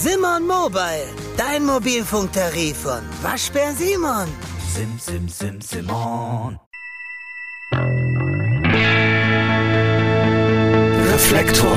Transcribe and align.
Simon 0.00 0.46
Mobile, 0.46 1.08
dein 1.36 1.66
Mobilfunktarif 1.66 2.82
von 2.82 3.00
Waschbär 3.20 3.72
Simon. 3.72 4.28
Sim, 4.72 4.96
sim, 4.96 5.28
sim, 5.28 5.60
Simon. 5.60 6.56
Reflektor. 11.12 11.76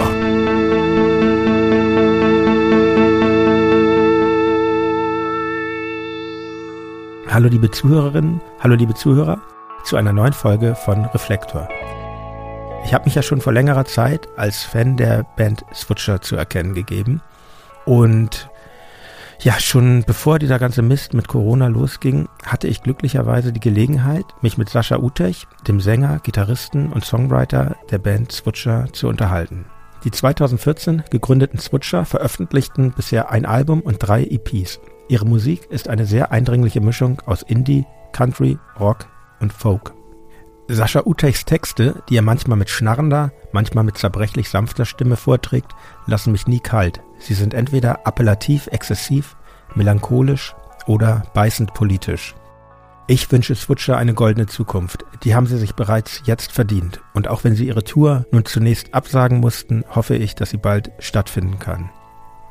Hallo 7.27 7.47
liebe 7.47 7.71
Zuhörerinnen, 7.71 8.39
hallo 8.59 8.75
liebe 8.75 8.93
Zuhörer 8.93 9.41
zu 9.83 9.95
einer 9.97 10.13
neuen 10.13 10.33
Folge 10.33 10.75
von 10.75 11.05
Reflektor. 11.05 11.67
Ich 12.85 12.93
habe 12.93 13.05
mich 13.05 13.15
ja 13.15 13.23
schon 13.23 13.41
vor 13.41 13.51
längerer 13.51 13.85
Zeit 13.85 14.27
als 14.37 14.61
Fan 14.61 14.95
der 14.95 15.23
Band 15.37 15.65
Switcher 15.73 16.21
zu 16.21 16.35
erkennen 16.35 16.75
gegeben 16.75 17.19
und 17.85 18.49
ja, 19.43 19.59
schon 19.59 20.03
bevor 20.05 20.37
dieser 20.37 20.59
ganze 20.59 20.83
Mist 20.83 21.15
mit 21.15 21.27
Corona 21.27 21.65
losging, 21.67 22.29
hatte 22.45 22.67
ich 22.67 22.83
glücklicherweise 22.83 23.51
die 23.51 23.59
Gelegenheit, 23.59 24.25
mich 24.41 24.59
mit 24.59 24.69
Sascha 24.69 24.99
Utech, 24.99 25.47
dem 25.67 25.79
Sänger, 25.79 26.19
Gitarristen 26.19 26.91
und 26.91 27.05
Songwriter 27.05 27.75
der 27.89 27.97
Band 27.97 28.31
Switcher, 28.31 28.85
zu 28.93 29.07
unterhalten. 29.07 29.65
Die 30.03 30.11
2014 30.11 31.03
gegründeten 31.09 31.59
Switcher 31.59 32.05
veröffentlichten 32.05 32.91
bisher 32.91 33.31
ein 33.31 33.47
Album 33.47 33.81
und 33.81 33.97
drei 33.97 34.23
EPs. 34.25 34.79
Ihre 35.09 35.25
Musik 35.25 35.65
ist 35.71 35.89
eine 35.89 36.05
sehr 36.05 36.31
eindringliche 36.31 36.81
Mischung 36.81 37.19
aus 37.25 37.41
Indie, 37.41 37.85
Country, 38.11 38.59
Rock 38.79 39.07
und 39.39 39.53
Folk. 39.53 39.93
Sascha 40.67 41.01
Utechs 41.05 41.45
Texte, 41.45 42.03
die 42.09 42.15
er 42.15 42.21
manchmal 42.21 42.57
mit 42.57 42.69
schnarrender, 42.69 43.31
manchmal 43.51 43.83
mit 43.83 43.97
zerbrechlich 43.97 44.49
sanfter 44.49 44.85
Stimme 44.85 45.17
vorträgt, 45.17 45.71
lassen 46.05 46.31
mich 46.31 46.47
nie 46.47 46.59
kalt. 46.59 47.01
Sie 47.21 47.33
sind 47.33 47.53
entweder 47.53 48.05
appellativ 48.05 48.67
exzessiv, 48.67 49.37
melancholisch 49.75 50.55
oder 50.87 51.23
beißend 51.33 51.73
politisch. 51.73 52.35
Ich 53.07 53.31
wünsche 53.31 53.55
Switcher 53.55 53.97
eine 53.97 54.13
goldene 54.13 54.47
Zukunft. 54.47 55.05
Die 55.23 55.35
haben 55.35 55.45
sie 55.45 55.57
sich 55.57 55.75
bereits 55.75 56.21
jetzt 56.25 56.51
verdient. 56.51 57.01
Und 57.13 57.27
auch 57.27 57.43
wenn 57.43 57.55
sie 57.55 57.67
ihre 57.67 57.83
Tour 57.83 58.25
nun 58.31 58.45
zunächst 58.45 58.93
absagen 58.93 59.39
mussten, 59.39 59.83
hoffe 59.89 60.15
ich, 60.15 60.35
dass 60.35 60.51
sie 60.51 60.57
bald 60.57 60.91
stattfinden 60.99 61.59
kann. 61.59 61.89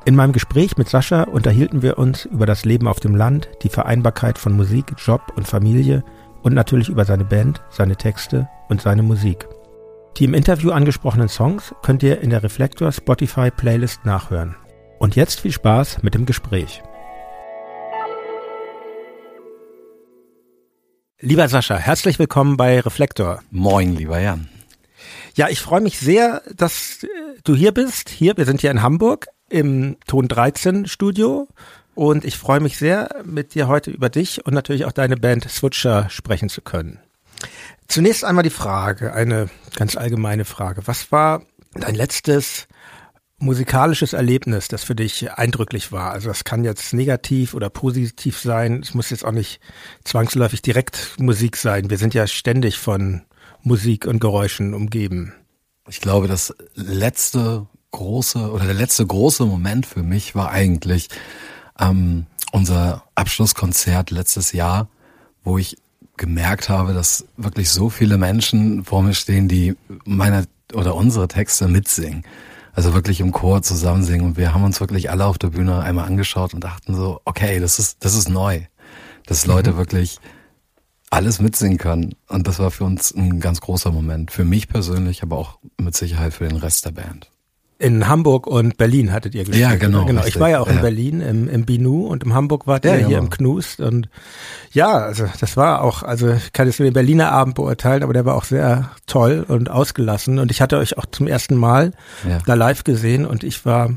In 0.04 0.16
meinem 0.16 0.32
Gespräch 0.32 0.76
mit 0.76 0.88
Sascha 0.88 1.24
unterhielten 1.24 1.82
wir 1.82 1.98
uns 1.98 2.24
über 2.24 2.46
das 2.46 2.64
Leben 2.64 2.88
auf 2.88 3.00
dem 3.00 3.14
Land, 3.14 3.48
die 3.62 3.68
Vereinbarkeit 3.68 4.38
von 4.38 4.56
Musik, 4.56 4.94
Job 4.98 5.32
und 5.36 5.46
Familie 5.46 6.04
und 6.42 6.54
natürlich 6.54 6.88
über 6.88 7.04
seine 7.04 7.24
Band, 7.24 7.62
seine 7.70 7.96
Texte 7.96 8.48
und 8.68 8.80
seine 8.80 9.02
Musik. 9.02 9.46
Die 10.16 10.24
im 10.24 10.34
Interview 10.34 10.72
angesprochenen 10.72 11.28
Songs 11.28 11.74
könnt 11.82 12.02
ihr 12.02 12.20
in 12.20 12.30
der 12.30 12.42
Reflektor 12.42 12.92
Spotify 12.92 13.50
Playlist 13.50 14.04
nachhören. 14.04 14.56
Und 15.00 15.16
jetzt 15.16 15.40
viel 15.40 15.50
Spaß 15.50 16.02
mit 16.02 16.12
dem 16.12 16.26
Gespräch. 16.26 16.82
Lieber 21.20 21.48
Sascha, 21.48 21.76
herzlich 21.76 22.18
willkommen 22.18 22.58
bei 22.58 22.80
Reflektor. 22.80 23.42
Moin, 23.50 23.96
lieber 23.96 24.20
Jan. 24.20 24.50
Ja, 25.34 25.48
ich 25.48 25.58
freue 25.58 25.80
mich 25.80 25.98
sehr, 25.98 26.42
dass 26.54 27.06
du 27.44 27.54
hier 27.54 27.72
bist. 27.72 28.10
Hier, 28.10 28.36
wir 28.36 28.44
sind 28.44 28.60
hier 28.60 28.70
in 28.70 28.82
Hamburg 28.82 29.28
im 29.48 29.96
Ton 30.06 30.28
13 30.28 30.84
Studio 30.84 31.48
und 31.94 32.26
ich 32.26 32.36
freue 32.36 32.60
mich 32.60 32.76
sehr, 32.76 33.22
mit 33.24 33.54
dir 33.54 33.68
heute 33.68 33.90
über 33.90 34.10
dich 34.10 34.44
und 34.44 34.52
natürlich 34.52 34.84
auch 34.84 34.92
deine 34.92 35.16
Band 35.16 35.48
Switcher 35.48 36.10
sprechen 36.10 36.50
zu 36.50 36.60
können. 36.60 37.00
Zunächst 37.88 38.22
einmal 38.22 38.44
die 38.44 38.50
Frage, 38.50 39.14
eine 39.14 39.48
ganz 39.76 39.96
allgemeine 39.96 40.44
Frage. 40.44 40.82
Was 40.84 41.10
war 41.10 41.40
dein 41.72 41.94
letztes 41.94 42.68
musikalisches 43.40 44.12
Erlebnis, 44.12 44.68
das 44.68 44.84
für 44.84 44.94
dich 44.94 45.32
eindrücklich 45.32 45.92
war? 45.92 46.12
Also 46.12 46.28
das 46.28 46.44
kann 46.44 46.64
jetzt 46.64 46.92
negativ 46.92 47.54
oder 47.54 47.70
positiv 47.70 48.38
sein. 48.38 48.80
Es 48.82 48.94
muss 48.94 49.10
jetzt 49.10 49.24
auch 49.24 49.32
nicht 49.32 49.60
zwangsläufig 50.04 50.62
direkt 50.62 51.16
Musik 51.18 51.56
sein. 51.56 51.90
Wir 51.90 51.98
sind 51.98 52.14
ja 52.14 52.26
ständig 52.26 52.78
von 52.78 53.22
Musik 53.62 54.06
und 54.06 54.20
Geräuschen 54.20 54.74
umgeben. 54.74 55.32
Ich 55.88 56.00
glaube, 56.00 56.28
das 56.28 56.54
letzte 56.74 57.66
große 57.90 58.50
oder 58.52 58.66
der 58.66 58.74
letzte 58.74 59.06
große 59.06 59.44
Moment 59.44 59.86
für 59.86 60.02
mich 60.02 60.34
war 60.34 60.50
eigentlich 60.50 61.08
ähm, 61.78 62.26
unser 62.52 63.04
Abschlusskonzert 63.14 64.10
letztes 64.10 64.52
Jahr, 64.52 64.88
wo 65.42 65.58
ich 65.58 65.76
gemerkt 66.16 66.68
habe, 66.68 66.92
dass 66.92 67.26
wirklich 67.36 67.70
so 67.70 67.88
viele 67.88 68.18
Menschen 68.18 68.84
vor 68.84 69.02
mir 69.02 69.14
stehen, 69.14 69.48
die 69.48 69.76
meine 70.04 70.44
oder 70.74 70.94
unsere 70.94 71.26
Texte 71.28 71.66
mitsingen. 71.66 72.24
Also 72.80 72.94
wirklich 72.94 73.20
im 73.20 73.30
Chor 73.30 73.60
zusammen 73.60 74.04
singen. 74.04 74.24
Und 74.24 74.36
wir 74.38 74.54
haben 74.54 74.64
uns 74.64 74.80
wirklich 74.80 75.10
alle 75.10 75.26
auf 75.26 75.36
der 75.36 75.48
Bühne 75.48 75.80
einmal 75.80 76.06
angeschaut 76.06 76.54
und 76.54 76.64
dachten 76.64 76.94
so, 76.94 77.20
okay, 77.26 77.60
das 77.60 77.78
ist, 77.78 78.02
das 78.02 78.14
ist 78.14 78.30
neu. 78.30 78.62
Dass 79.26 79.44
Leute 79.44 79.72
mhm. 79.72 79.76
wirklich 79.76 80.18
alles 81.10 81.40
mitsingen 81.40 81.76
können. 81.76 82.14
Und 82.28 82.46
das 82.46 82.58
war 82.58 82.70
für 82.70 82.84
uns 82.84 83.14
ein 83.14 83.38
ganz 83.38 83.60
großer 83.60 83.92
Moment. 83.92 84.30
Für 84.30 84.46
mich 84.46 84.66
persönlich, 84.66 85.22
aber 85.22 85.36
auch 85.36 85.58
mit 85.76 85.94
Sicherheit 85.94 86.32
für 86.32 86.48
den 86.48 86.56
Rest 86.56 86.86
der 86.86 86.92
Band 86.92 87.30
in 87.80 88.06
Hamburg 88.06 88.46
und 88.46 88.76
Berlin 88.76 89.10
hattet 89.10 89.34
ihr 89.34 89.44
gespielt. 89.44 89.62
Ja, 89.62 89.74
genau. 89.74 90.04
genau. 90.04 90.24
Ich 90.26 90.38
war 90.38 90.50
ja 90.50 90.60
auch 90.60 90.68
in 90.68 90.82
Berlin 90.82 91.22
im, 91.22 91.48
im 91.48 91.64
Binu 91.64 92.06
und 92.06 92.24
in 92.24 92.34
Hamburg 92.34 92.66
wart 92.66 92.84
ihr 92.84 92.90
ja, 92.90 92.96
hier 92.98 93.06
genau. 93.08 93.22
im 93.22 93.30
Knust 93.30 93.80
und 93.80 94.10
ja, 94.70 94.92
also 94.92 95.26
das 95.40 95.56
war 95.56 95.82
auch, 95.82 96.02
also 96.02 96.30
ich 96.30 96.52
kann 96.52 96.66
jetzt 96.66 96.78
nur 96.78 96.88
den 96.90 96.92
Berliner 96.92 97.32
Abend 97.32 97.54
beurteilen, 97.54 98.02
aber 98.02 98.12
der 98.12 98.26
war 98.26 98.34
auch 98.34 98.44
sehr 98.44 98.90
toll 99.06 99.46
und 99.48 99.70
ausgelassen 99.70 100.38
und 100.38 100.50
ich 100.50 100.60
hatte 100.60 100.76
euch 100.76 100.98
auch 100.98 101.06
zum 101.06 101.26
ersten 101.26 101.56
Mal 101.56 101.92
ja. 102.28 102.38
da 102.44 102.52
live 102.52 102.84
gesehen 102.84 103.24
und 103.24 103.44
ich 103.44 103.64
war 103.64 103.94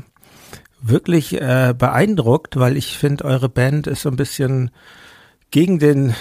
wirklich 0.80 1.38
äh, 1.38 1.74
beeindruckt, 1.76 2.58
weil 2.58 2.78
ich 2.78 2.96
finde, 2.96 3.26
eure 3.26 3.50
Band 3.50 3.86
ist 3.86 4.00
so 4.00 4.08
ein 4.08 4.16
bisschen 4.16 4.70
gegen 5.50 5.78
den 5.78 6.14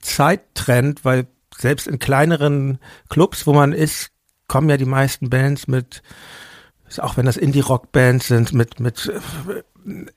Zeittrend, 0.00 1.04
weil 1.04 1.26
selbst 1.58 1.86
in 1.86 1.98
kleineren 1.98 2.78
Clubs, 3.10 3.46
wo 3.46 3.52
man 3.52 3.74
ist, 3.74 4.08
kommen 4.48 4.70
ja 4.70 4.78
die 4.78 4.86
meisten 4.86 5.28
Bands 5.28 5.68
mit 5.68 6.02
auch 7.00 7.16
wenn 7.16 7.26
das 7.26 7.36
Indie-Rock-Bands 7.36 8.28
sind, 8.28 8.52
mit, 8.52 8.80
mit, 8.80 9.12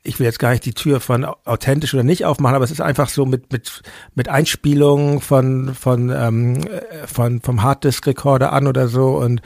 ich 0.04 0.20
will 0.20 0.26
jetzt 0.26 0.40
gar 0.40 0.52
nicht 0.52 0.66
die 0.66 0.74
Tür 0.74 1.00
von 1.00 1.26
authentisch 1.26 1.94
oder 1.94 2.04
nicht 2.04 2.26
aufmachen, 2.26 2.56
aber 2.56 2.66
es 2.66 2.72
ist 2.72 2.82
einfach 2.82 3.10
so 3.10 3.26
mit, 3.26 3.52
mit, 3.52 3.82
mit 4.14 4.30
Einspielungen 4.30 5.22
von, 5.22 5.76
von, 5.76 6.10
ähm, 6.10 6.68
von, 7.06 7.42
vom 7.42 7.64
Harddisk-Recorder 7.64 8.54
an 8.54 8.68
oder 8.68 8.88
so 8.88 9.18
und 9.18 9.42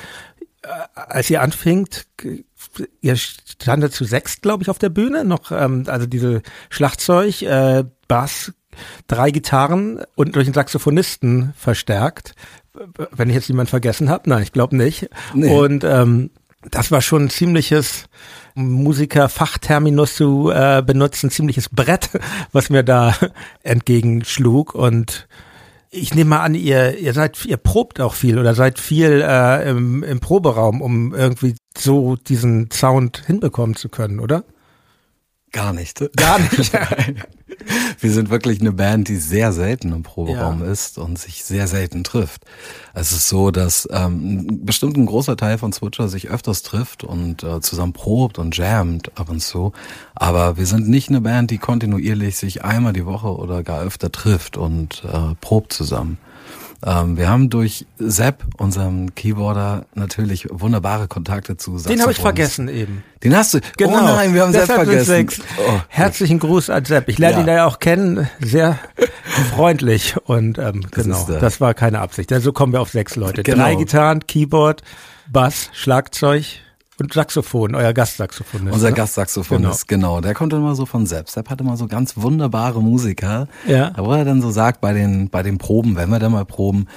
äh, 0.64 0.68
als 0.94 1.30
ihr 1.30 1.42
anfingt, 1.42 2.08
ihr 3.02 3.16
standet 3.16 3.94
zu 3.94 4.04
sechs, 4.04 4.42
glaube 4.42 4.64
ich, 4.64 4.70
auf 4.70 4.80
der 4.80 4.90
Bühne, 4.90 5.24
noch, 5.24 5.52
ähm, 5.52 5.86
also 5.88 6.06
diese 6.06 6.42
Schlagzeug, 6.70 7.42
äh, 7.42 7.84
Bass, 8.08 8.54
drei 9.08 9.32
Gitarren 9.32 10.04
und 10.16 10.36
durch 10.36 10.48
einen 10.48 10.54
Saxophonisten 10.54 11.54
verstärkt. 11.56 12.34
Wenn 13.12 13.30
ich 13.30 13.36
jetzt 13.36 13.48
jemand 13.48 13.70
vergessen 13.70 14.10
habe, 14.10 14.30
nein, 14.30 14.44
ich 14.44 14.52
glaube 14.52 14.76
nicht. 14.76 15.10
Nee. 15.34 15.54
Und 15.54 15.84
ähm, 15.84 16.32
das 16.70 16.92
war 16.92 17.02
schon 17.02 17.26
ein 17.26 17.30
ziemliches 17.30 18.06
Musiker-Fachterminus 18.56 20.16
zu 20.16 20.52
äh, 20.52 20.84
benutzen, 20.86 21.30
ziemliches 21.30 21.70
Brett, 21.70 22.10
was 22.52 22.70
mir 22.70 22.84
da 22.84 23.16
entgegenschlug 23.64 24.76
und 24.76 25.28
ich 25.92 26.14
nehme 26.14 26.32
mal 26.32 26.42
an, 26.42 26.54
ihr, 26.54 27.00
ihr 27.00 27.14
seid, 27.14 27.44
ihr 27.46 27.58
probt 27.58 28.00
auch 28.00 28.14
viel 28.14 28.38
oder 28.38 28.54
seid 28.54 28.78
viel 28.78 29.24
äh, 29.26 29.70
im, 29.70 30.04
im 30.04 30.20
Proberaum, 30.20 30.82
um 30.82 31.16
irgendwie 31.16 31.56
so 31.76 32.16
diesen 32.16 32.70
Sound 32.72 33.24
hinbekommen 33.26 33.76
zu 33.76 33.90
können, 33.90 34.20
oder? 34.20 34.44
Gar 35.52 35.74
nicht. 35.74 36.04
Gar 36.16 36.40
nicht. 36.40 36.72
Wir 38.00 38.12
sind 38.12 38.30
wirklich 38.30 38.62
eine 38.62 38.72
Band, 38.72 39.10
die 39.10 39.18
sehr 39.18 39.52
selten 39.52 39.92
im 39.92 40.04
Proberaum 40.04 40.62
ja. 40.62 40.72
ist 40.72 40.98
und 40.98 41.20
sich 41.20 41.44
sehr 41.44 41.68
selten 41.68 42.04
trifft. 42.04 42.44
Es 42.94 43.12
ist 43.12 43.28
so, 43.28 43.52
dass 43.52 43.88
ähm, 43.92 44.66
bestimmt 44.66 44.96
ein 44.98 45.06
großer 45.06 45.36
Teil 45.36 45.58
von 45.58 45.74
Switcher 45.74 46.08
sich 46.08 46.30
öfters 46.30 46.64
trifft 46.64 47.04
und 47.04 47.44
äh, 47.44 47.60
zusammen 47.62 47.94
probt 47.94 48.40
und 48.40 48.56
jammt 48.56 49.18
ab 49.20 49.30
und 49.30 49.42
zu. 49.42 49.74
Aber 50.16 50.58
wir 50.58 50.66
sind 50.66 50.88
nicht 50.88 51.10
eine 51.10 51.22
Band, 51.22 51.52
die 51.52 51.58
kontinuierlich 51.58 52.38
sich 52.38 52.64
einmal 52.64 52.94
die 52.94 53.06
Woche 53.06 53.28
oder 53.28 53.64
gar 53.64 53.82
öfter 53.82 54.12
trifft 54.12 54.56
und 54.56 55.04
äh, 55.04 55.36
probt 55.42 55.74
zusammen. 55.74 56.18
Ähm, 56.86 57.18
wir 57.18 57.30
haben 57.30 57.50
durch 57.50 57.86
Sepp, 57.98 58.46
unserem 58.58 59.14
Keyboarder, 59.14 59.86
natürlich 59.96 60.48
wunderbare 60.50 61.08
Kontakte 61.08 61.58
zu 61.58 61.72
Saxophons. 61.72 61.96
Den 61.96 62.02
habe 62.02 62.12
ich 62.12 62.20
vergessen 62.20 62.70
eben. 62.70 63.04
Den 63.24 63.36
hast 63.36 63.54
du? 63.54 63.60
Genau. 63.78 63.98
Oh 63.98 64.02
nein, 64.02 64.34
wir 64.34 64.44
haben 64.44 64.54
Sepp 64.54 64.68
vergessen. 64.68 65.28
Oh. 65.58 65.80
Herzlichen 65.90 66.40
Gruß 66.40 66.70
an 66.70 66.86
Sepp. 66.86 67.10
Ich 67.10 67.18
lerne 67.18 67.38
ja. 67.38 67.42
ihn 67.42 67.48
ja 67.48 67.66
auch 67.66 67.80
kennen. 67.80 68.30
Sehr 68.40 68.80
freundlich 69.54 70.16
und 70.24 70.58
ähm, 70.58 70.86
das 70.92 71.04
genau, 71.04 71.28
das 71.40 71.60
war 71.60 71.74
keine 71.74 72.00
Absicht. 72.00 72.32
Also 72.32 72.54
kommen 72.54 72.72
wir 72.72 72.80
auf 72.80 72.92
sechs 72.92 73.18
Leute. 73.18 73.44
Genau. 73.44 73.64
Drei 73.64 73.76
Gitarren, 73.76 74.26
Keyboard, 74.26 74.82
Bass, 75.30 75.70
Schlagzeug, 75.74 76.46
und 77.02 77.14
Saxophon, 77.14 77.76
euer 77.76 77.94
Gastsaxophonist. 77.94 78.74
Unser 78.74 78.90
ne? 78.90 78.96
Gastsaxophonist, 78.96 79.88
genau. 79.88 80.16
genau. 80.16 80.22
Der 80.22 80.34
kommt 80.34 80.54
immer 80.54 80.76
so 80.76 80.86
von 80.86 81.06
selbst. 81.06 81.34
Sepp 81.34 81.50
hatte 81.50 81.64
immer 81.64 81.78
so 81.78 81.88
ganz 81.88 82.18
wunderbare 82.18 82.82
Musiker. 82.82 83.48
Ja. 83.68 83.94
wo 83.98 84.12
er 84.14 84.26
dann 84.26 84.42
so 84.42 84.52
sagt, 84.52 84.82
bei 84.82 84.94
den, 84.94 85.30
bei 85.30 85.44
den 85.44 85.58
Proben, 85.58 85.96
wenn 85.96 86.10
wir 86.10 86.20
da 86.20 86.30
mal 86.30 86.46
proben, 86.46 86.88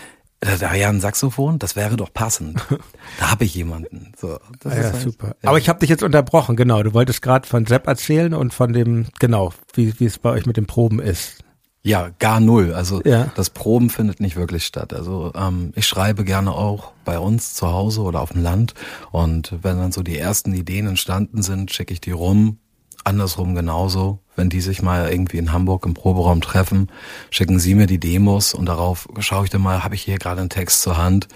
äh, 0.41 0.59
da 0.59 0.75
ja 0.75 0.89
ein 0.89 1.01
Saxophon, 1.01 1.59
das 1.59 1.77
wäre 1.77 1.97
doch 1.97 2.13
passend. 2.13 2.61
da 3.21 3.31
habe 3.31 3.45
ich 3.45 3.55
jemanden. 3.55 4.13
So, 4.21 4.39
das 4.61 4.73
Ah, 4.73 4.77
ja, 4.77 4.83
ist 4.89 4.93
halt- 4.95 5.03
super. 5.03 5.37
Aber 5.45 5.59
ich 5.59 5.69
habe 5.69 5.79
dich 5.79 5.89
jetzt 5.91 6.03
unterbrochen, 6.03 6.57
genau. 6.57 6.83
Du 6.83 6.95
wolltest 6.95 7.23
gerade 7.23 7.47
von 7.49 7.67
Sepp 7.67 7.87
erzählen 7.87 8.35
und 8.35 8.53
von 8.53 8.73
dem, 8.73 9.07
genau, 9.21 9.53
wie, 9.75 9.99
wie 10.01 10.07
es 10.07 10.19
bei 10.19 10.31
euch 10.31 10.47
mit 10.47 10.57
den 10.57 10.67
Proben 10.67 10.99
ist. 11.01 11.45
Ja, 11.85 12.11
gar 12.21 12.39
null. 12.39 12.75
Also 12.75 13.03
Ja. 13.05 13.33
das 13.35 13.51
Proben 13.51 13.91
findet 13.91 14.21
nicht 14.21 14.37
wirklich 14.37 14.65
statt. 14.65 14.93
Also 14.95 15.33
ähm, 15.35 15.73
ich 15.75 15.87
schreibe 15.87 16.25
gerne 16.25 16.53
auch 16.53 16.93
bei 17.05 17.19
uns 17.19 17.55
zu 17.55 17.73
Hause 17.73 18.03
oder 18.03 18.21
auf 18.21 18.31
dem 18.33 18.43
Land. 18.43 18.75
Und 19.11 19.53
wenn 19.63 19.79
dann 19.79 19.91
so 19.93 20.03
die 20.03 20.17
ersten 20.17 20.53
Ideen 20.55 20.87
entstanden 20.87 21.43
sind, 21.43 21.73
schicke 21.73 21.93
ich 21.93 22.01
die 22.01 22.13
rum. 22.13 22.59
Andersrum 23.05 23.57
genauso. 23.57 24.21
Wenn 24.37 24.49
die 24.49 24.61
sich 24.61 24.81
mal 24.81 25.11
irgendwie 25.11 25.39
in 25.39 25.53
Hamburg 25.53 25.85
im 25.85 25.95
Proberaum 25.95 26.41
treffen, 26.41 26.87
schicken 27.31 27.59
sie 27.59 27.75
mir 27.75 27.87
die 27.89 27.99
Demos 27.99 28.55
und 28.55 28.67
darauf 28.67 29.09
schaue 29.19 29.45
ich 29.45 29.51
dann 29.51 29.61
mal, 29.63 29.83
habe 29.83 29.97
ich 29.97 30.03
hier 30.03 30.19
gerade 30.19 30.41
einen 30.41 30.51
Text 30.51 30.83
zur 30.83 30.97
Hand 30.97 31.27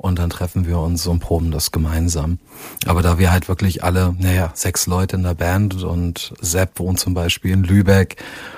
und 0.00 0.18
dann 0.18 0.30
treffen 0.30 0.66
wir 0.66 0.78
uns 0.78 1.06
und 1.06 1.20
proben 1.20 1.50
das 1.50 1.72
gemeinsam. 1.72 2.38
Aber 2.86 3.02
da 3.02 3.18
wir 3.18 3.30
halt 3.30 3.48
wirklich 3.48 3.84
alle, 3.84 4.14
naja, 4.18 4.50
sechs 4.54 4.86
Leute 4.86 5.16
in 5.16 5.22
der 5.22 5.34
Band 5.34 5.82
und 5.84 6.32
Sepp 6.40 6.78
wohnt 6.78 6.98
zum 6.98 7.12
Beispiel 7.12 7.52
in 7.52 7.64
Lübeck 7.64 8.16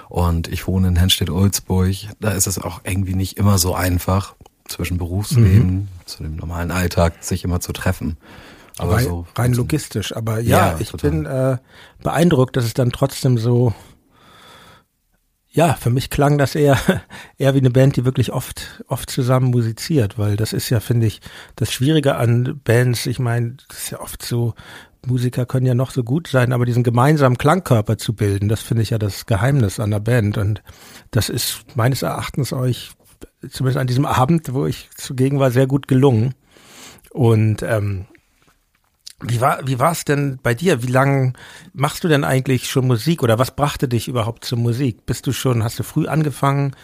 und 0.09 0.47
ich 0.47 0.69
wohne 0.69 0.87
in 0.87 0.97
Henstedt-Ulzburg, 0.97 1.97
da 2.21 2.31
ist 2.31 2.47
es 2.47 2.59
auch 2.61 2.83
irgendwie 2.85 3.15
nicht 3.15 3.39
immer 3.39 3.59
so 3.59 3.75
einfach 3.75 4.35
zwischen 4.69 4.99
Berufsleben 4.99 5.89
zu 6.06 6.23
dem 6.23 6.37
normalen 6.37 6.71
Alltag 6.71 7.15
sich 7.25 7.43
immer 7.43 7.59
zu 7.59 7.73
treffen. 7.73 8.17
Aber 8.79 8.94
rein, 8.94 9.05
so 9.05 9.27
rein 9.35 9.53
logistisch. 9.53 10.15
Aber 10.15 10.39
ja, 10.39 10.73
Ja, 10.73 10.77
ich 10.79 10.91
total. 10.91 11.11
bin 11.11 11.27
äh, 11.27 11.56
beeindruckt, 12.05 12.56
dass 12.56 12.65
es 12.65 12.73
dann 12.75 12.93
trotzdem 12.93 13.37
so, 13.37 13.75
ja, 15.53 15.75
für 15.75 15.91
mich 15.91 16.09
klang 16.09 16.39
das 16.39 16.55
eher, 16.55 16.79
eher 17.39 17.55
wie 17.55 17.59
eine 17.59 17.71
Band, 17.71 17.97
die 17.97 18.05
wirklich 18.05 18.33
oft, 18.33 18.83
oft 18.89 19.11
zusammen 19.11 19.51
musiziert, 19.51 20.19
weil 20.19 20.37
das 20.37 20.53
ist 20.53 20.71
ja, 20.71 20.81
finde 20.81 21.07
ich, 21.07 21.21
das 21.57 21.73
Schwierige 21.73 22.17
an 22.17 22.61
Bands. 22.65 23.07
Ich 23.07 23.19
meine, 23.19 23.57
das 23.69 23.85
ist 23.85 23.91
ja 23.91 24.01
oft 24.01 24.23
so, 24.23 24.55
Musiker 25.07 25.47
können 25.47 25.67
ja 25.67 25.75
noch 25.75 25.91
so 25.91 26.05
gut 26.05 26.29
sein, 26.29 26.53
aber 26.53 26.65
diesen 26.65 26.85
gemeinsamen 26.85 27.37
Klangkörper 27.37 27.99
zu 27.99 28.15
bilden, 28.15 28.49
das 28.49 28.63
finde 28.63 28.83
ich 28.83 28.91
ja 28.91 28.99
das 28.99 29.27
Geheimnis 29.27 29.81
an 29.81 29.91
der 29.91 30.01
Band. 30.01 30.39
Und 30.39 30.63
das 31.11 31.29
ist 31.29 31.65
meines 31.75 32.03
Erachtens 32.03 32.53
euch, 32.53 32.93
zumindest 33.51 33.79
an 33.79 33.89
diesem 33.89 34.07
Abend, 34.07 34.55
wo 34.55 34.67
ich 34.67 34.91
zugegen 34.97 35.39
war, 35.39 35.51
sehr 35.51 35.67
gut 35.67 35.89
gelungen. 35.89 36.35
Und 37.11 37.63
ähm, 37.63 38.07
wie 39.23 39.41
war 39.41 39.67
wie 39.67 39.79
war 39.79 39.93
es 39.93 40.05
denn 40.05 40.39
bei 40.43 40.55
dir? 40.55 40.83
Wie 40.83 40.91
lange 40.91 41.33
machst 41.73 42.05
du 42.05 42.09
denn 42.09 42.25
eigentlich 42.25 42.69
schon 42.69 42.87
Musik 42.87 43.23
oder 43.23 43.39
was 43.39 43.55
brachte 43.55 43.89
dich 43.89 44.09
überhaupt 44.09 44.45
zur 44.45 44.59
Musik? 44.59 45.07
Bist 45.07 45.27
du 45.27 45.33
schon, 45.33 45.63
hast 45.63 45.79
du 45.79 45.83
früh 45.83 46.07
angefangen, 46.07 46.75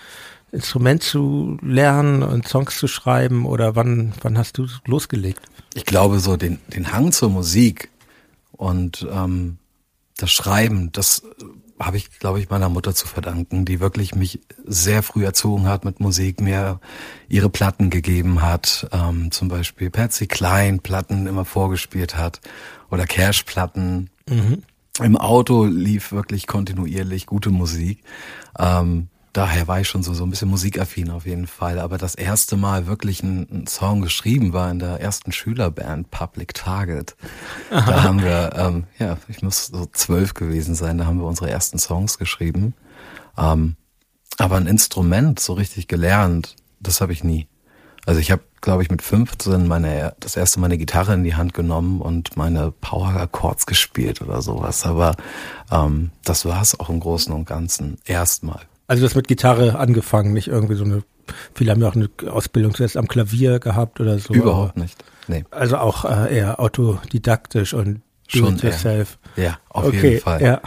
Instrument 0.52 1.02
zu 1.02 1.58
lernen 1.62 2.23
und 2.23 2.49
Songs 2.49 2.79
zu 2.79 2.88
schreiben 2.88 3.44
oder 3.44 3.76
wann 3.76 4.12
wann 4.23 4.38
hast 4.38 4.58
du 4.58 4.67
losgelegt? 4.87 5.40
Ich 5.75 5.85
glaube, 5.85 6.19
so 6.20 6.37
den, 6.37 6.58
den 6.69 6.93
Hang 6.93 7.12
zur 7.12 7.29
Musik 7.29 7.90
und 8.52 9.06
ähm, 9.11 9.58
das 10.17 10.31
Schreiben, 10.31 10.91
das 10.93 11.23
habe 11.80 11.96
ich, 11.96 12.19
glaube 12.19 12.40
ich, 12.40 12.50
meiner 12.50 12.69
Mutter 12.69 12.94
zu 12.94 13.06
verdanken, 13.06 13.64
die 13.64 13.80
wirklich 13.80 14.14
mich 14.14 14.40
sehr 14.64 15.02
früh 15.02 15.25
erzogen 15.25 15.66
hat 15.66 15.84
mit 15.84 16.00
Musik, 16.00 16.40
mir 16.40 16.80
ihre 17.28 17.50
Platten 17.50 17.90
gegeben 17.90 18.42
hat, 18.42 18.88
ähm, 18.92 19.30
zum 19.30 19.48
Beispiel 19.48 19.90
Patsy 19.90 20.26
Klein 20.26 20.80
Platten 20.80 21.26
immer 21.26 21.44
vorgespielt 21.44 22.16
hat 22.16 22.40
oder 22.90 23.06
Cash 23.06 23.44
Platten. 23.44 24.10
Im 25.02 25.16
Auto 25.16 25.64
lief 25.64 26.12
wirklich 26.12 26.46
kontinuierlich 26.46 27.26
gute 27.26 27.50
Musik. 27.50 28.02
Ähm, 28.58 29.08
daher 29.32 29.69
war 29.69 29.80
ich 29.80 29.88
schon 29.88 30.02
so, 30.02 30.14
so 30.14 30.25
ein 30.25 30.30
bisschen 30.30 30.48
musikaffin 30.48 31.10
auf 31.10 31.26
jeden 31.26 31.46
Fall. 31.46 31.78
Aber 31.78 31.98
das 31.98 32.14
erste 32.14 32.56
Mal 32.56 32.86
wirklich 32.86 33.22
ein, 33.22 33.48
ein 33.50 33.66
Song 33.66 34.00
geschrieben 34.00 34.52
war 34.52 34.70
in 34.70 34.78
der 34.78 35.00
ersten 35.00 35.32
Schülerband 35.32 36.10
Public 36.10 36.54
Target. 36.54 37.16
Da 37.70 38.02
haben 38.02 38.22
wir, 38.22 38.52
ähm, 38.56 38.84
ja, 38.98 39.19
ich 39.28 39.42
muss 39.42 39.66
so 39.66 39.86
zwölf 39.92 40.34
gewesen 40.34 40.75
sein, 40.75 40.98
da 40.98 41.06
haben 41.06 41.19
wir 41.19 41.26
unsere 41.26 41.50
ersten 41.50 41.78
Songs 41.78 42.19
geschrieben. 42.19 42.75
Ähm, 43.36 43.76
aber 44.38 44.56
ein 44.56 44.66
Instrument 44.66 45.40
so 45.40 45.52
richtig 45.54 45.88
gelernt, 45.88 46.56
das 46.81 47.00
habe 47.00 47.12
ich 47.12 47.24
nie. 47.24 47.48
Also 48.06 48.20
ich 48.20 48.31
habe, 48.31 48.42
glaube 48.62 48.82
ich, 48.82 48.90
mit 48.90 49.02
15 49.02 49.66
meine, 49.66 50.14
das 50.20 50.36
erste 50.36 50.60
Mal 50.60 50.66
eine 50.66 50.78
Gitarre 50.78 51.12
in 51.12 51.24
die 51.24 51.34
Hand 51.34 51.52
genommen 51.52 52.00
und 52.00 52.36
meine 52.36 52.70
Power 52.70 53.08
Accords 53.08 53.66
gespielt 53.66 54.22
oder 54.22 54.40
sowas. 54.40 54.86
Aber 54.86 55.14
ähm, 55.70 56.10
das 56.24 56.46
war 56.46 56.62
es 56.62 56.78
auch 56.78 56.88
im 56.88 57.00
Großen 57.00 57.32
und 57.34 57.44
Ganzen 57.44 57.98
erstmal. 58.06 58.68
Also 58.88 59.02
du 59.02 59.06
hast 59.06 59.14
mit 59.14 59.29
Gitarre 59.29 59.79
angefangen, 59.79 60.32
nicht 60.32 60.49
irgendwie 60.49 60.75
so 60.75 60.85
eine, 60.85 61.02
viele 61.55 61.70
haben 61.70 61.82
ja 61.82 61.88
auch 61.88 61.94
eine 61.94 62.08
Ausbildung 62.26 62.75
zuerst 62.75 62.96
am 62.96 63.06
Klavier 63.06 63.61
gehabt 63.61 64.00
oder 64.00 64.19
so. 64.19 64.32
Überhaupt 64.32 64.79
nicht. 64.79 64.96
Nee. 65.29 65.44
Also 65.50 65.76
auch 65.76 66.06
äh, 66.06 66.38
eher 66.38 66.58
autodidaktisch 66.58 67.75
und 67.75 68.00
do 68.32 68.38
Schon 68.38 68.55
it 68.56 68.62
yourself. 68.62 69.19
Ja, 69.37 69.58
auf 69.69 69.85
okay, 69.85 70.12
jeden 70.12 70.23
Fall. 70.23 70.43
Ja. 70.43 70.62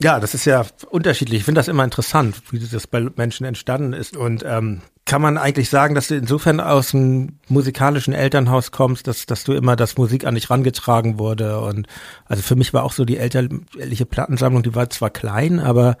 ja, 0.00 0.20
das 0.20 0.34
ist 0.34 0.44
ja 0.44 0.64
unterschiedlich. 0.88 1.40
Ich 1.40 1.44
finde 1.44 1.58
das 1.58 1.66
immer 1.66 1.82
interessant, 1.82 2.36
wie 2.52 2.60
das 2.60 2.86
bei 2.86 3.04
Menschen 3.16 3.44
entstanden 3.44 3.92
ist. 3.92 4.16
Und 4.16 4.44
ähm, 4.46 4.80
kann 5.04 5.20
man 5.20 5.38
eigentlich 5.38 5.68
sagen, 5.68 5.96
dass 5.96 6.06
du 6.06 6.14
insofern 6.14 6.60
aus 6.60 6.94
einem 6.94 7.40
musikalischen 7.48 8.14
Elternhaus 8.14 8.70
kommst, 8.70 9.08
dass, 9.08 9.26
dass 9.26 9.42
du 9.42 9.52
immer 9.54 9.74
das 9.74 9.96
Musik 9.96 10.24
an 10.24 10.36
dich 10.36 10.48
rangetragen 10.48 11.18
wurde. 11.18 11.60
Und 11.60 11.88
also 12.26 12.44
für 12.44 12.54
mich 12.54 12.72
war 12.72 12.84
auch 12.84 12.92
so 12.92 13.04
die 13.04 13.16
elterliche 13.16 14.06
Plattensammlung, 14.06 14.62
die 14.62 14.76
war 14.76 14.88
zwar 14.90 15.10
klein, 15.10 15.58
aber 15.58 15.96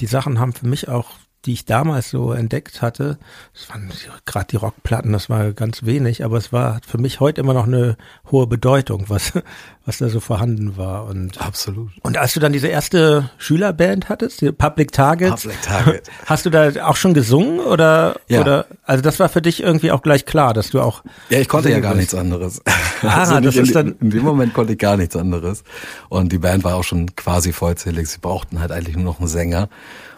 die 0.00 0.06
Sachen 0.06 0.38
haben 0.38 0.52
für 0.52 0.66
mich 0.66 0.88
auch 0.88 1.10
die 1.46 1.52
ich 1.52 1.64
damals 1.64 2.10
so 2.10 2.32
entdeckt 2.32 2.80
hatte, 2.82 3.18
das 3.52 3.68
waren 3.68 3.90
gerade 4.24 4.46
die 4.50 4.56
Rockplatten, 4.56 5.12
das 5.12 5.28
war 5.28 5.52
ganz 5.52 5.84
wenig, 5.84 6.24
aber 6.24 6.38
es 6.38 6.52
war 6.52 6.80
für 6.86 6.98
mich 6.98 7.20
heute 7.20 7.40
immer 7.40 7.54
noch 7.54 7.66
eine 7.66 7.96
hohe 8.30 8.46
Bedeutung, 8.46 9.04
was, 9.08 9.32
was 9.84 9.98
da 9.98 10.08
so 10.08 10.20
vorhanden 10.20 10.76
war. 10.76 11.04
Und, 11.06 11.40
Absolut. 11.40 11.90
und 12.02 12.16
als 12.16 12.34
du 12.34 12.40
dann 12.40 12.52
diese 12.52 12.68
erste 12.68 13.30
Schülerband 13.38 14.08
hattest, 14.08 14.40
die 14.40 14.52
Public 14.52 14.92
Target, 14.92 15.34
Public 15.36 15.62
Target. 15.62 16.10
hast 16.26 16.46
du 16.46 16.50
da 16.50 16.70
auch 16.86 16.96
schon 16.96 17.14
gesungen 17.14 17.60
oder, 17.60 18.16
Ja. 18.28 18.40
oder, 18.40 18.66
also 18.84 19.02
das 19.02 19.18
war 19.20 19.28
für 19.28 19.42
dich 19.42 19.62
irgendwie 19.62 19.90
auch 19.92 20.02
gleich 20.02 20.24
klar, 20.24 20.54
dass 20.54 20.70
du 20.70 20.80
auch. 20.80 21.02
Ja, 21.30 21.38
ich 21.40 21.48
konnte 21.48 21.70
ja 21.70 21.80
gar 21.80 21.90
willst. 21.96 22.12
nichts 22.12 22.14
anderes. 22.14 22.62
Ah, 23.02 23.24
nicht 23.40 23.46
das 23.46 23.56
ist 23.56 23.74
dann- 23.74 23.96
in 24.00 24.10
dem 24.10 24.22
Moment 24.22 24.54
konnte 24.54 24.72
ich 24.72 24.78
gar 24.78 24.96
nichts 24.96 25.14
anderes. 25.16 25.62
Und 26.08 26.32
die 26.32 26.38
Band 26.38 26.64
war 26.64 26.74
auch 26.76 26.84
schon 26.84 27.14
quasi 27.16 27.52
vollzählig. 27.52 28.08
Sie 28.08 28.18
brauchten 28.18 28.60
halt 28.60 28.72
eigentlich 28.72 28.96
nur 28.96 29.04
noch 29.04 29.18
einen 29.18 29.28
Sänger. 29.28 29.68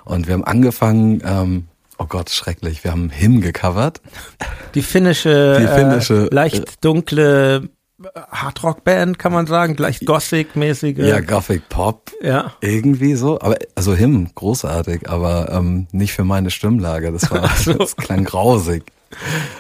Und 0.07 0.27
wir 0.27 0.35
haben 0.35 0.45
angefangen, 0.45 1.21
ähm, 1.25 1.65
oh 1.99 2.07
Gott, 2.07 2.31
schrecklich, 2.31 2.85
wir 2.85 2.93
haben 2.93 3.11
Him 3.11 3.43
gecovert. 3.43 4.01
Die 4.75 4.83
finnische, 4.83 5.59
Die 5.61 5.67
finnische, 5.67 6.29
äh, 6.31 6.35
leicht 6.35 6.85
dunkle 6.85 7.69
Hardrock-Band, 8.31 9.19
kann 9.19 9.33
man 9.33 9.47
sagen, 9.47 9.75
leicht 9.77 10.07
Gothic-mäßige. 10.07 10.99
Ja, 10.99 11.21
Gothic 11.21 11.69
Pop. 11.69 12.13
Ja. 12.23 12.53
Irgendwie 12.61 13.15
so. 13.15 13.41
Aber 13.41 13.57
also 13.75 13.95
Him, 13.95 14.29
großartig, 14.35 15.09
aber 15.09 15.51
ähm, 15.51 15.87
nicht 15.93 16.13
für 16.13 16.25
meine 16.25 16.51
Stimmlage. 16.51 17.11
Das 17.11 17.31
war, 17.31 17.51
das 17.79 17.97
klang 17.97 18.25
grausig. 18.25 18.85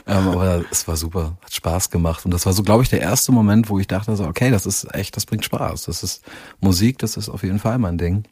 Ähm, 0.06 0.28
aber 0.28 0.64
es 0.70 0.86
war 0.86 0.96
super, 0.96 1.36
hat 1.42 1.54
Spaß 1.54 1.90
gemacht. 1.90 2.24
Und 2.24 2.32
das 2.32 2.46
war 2.46 2.52
so, 2.52 2.62
glaube 2.62 2.82
ich, 2.82 2.90
der 2.90 3.00
erste 3.00 3.32
Moment, 3.32 3.68
wo 3.70 3.78
ich 3.78 3.86
dachte 3.86 4.14
so, 4.16 4.24
okay, 4.24 4.50
das 4.50 4.66
ist 4.66 4.94
echt, 4.94 5.16
das 5.16 5.26
bringt 5.26 5.44
Spaß. 5.44 5.82
Das 5.82 6.02
ist 6.02 6.22
Musik, 6.60 6.98
das 6.98 7.16
ist 7.16 7.28
auf 7.28 7.42
jeden 7.42 7.58
Fall 7.58 7.78
mein 7.78 7.96
Ding. 7.96 8.24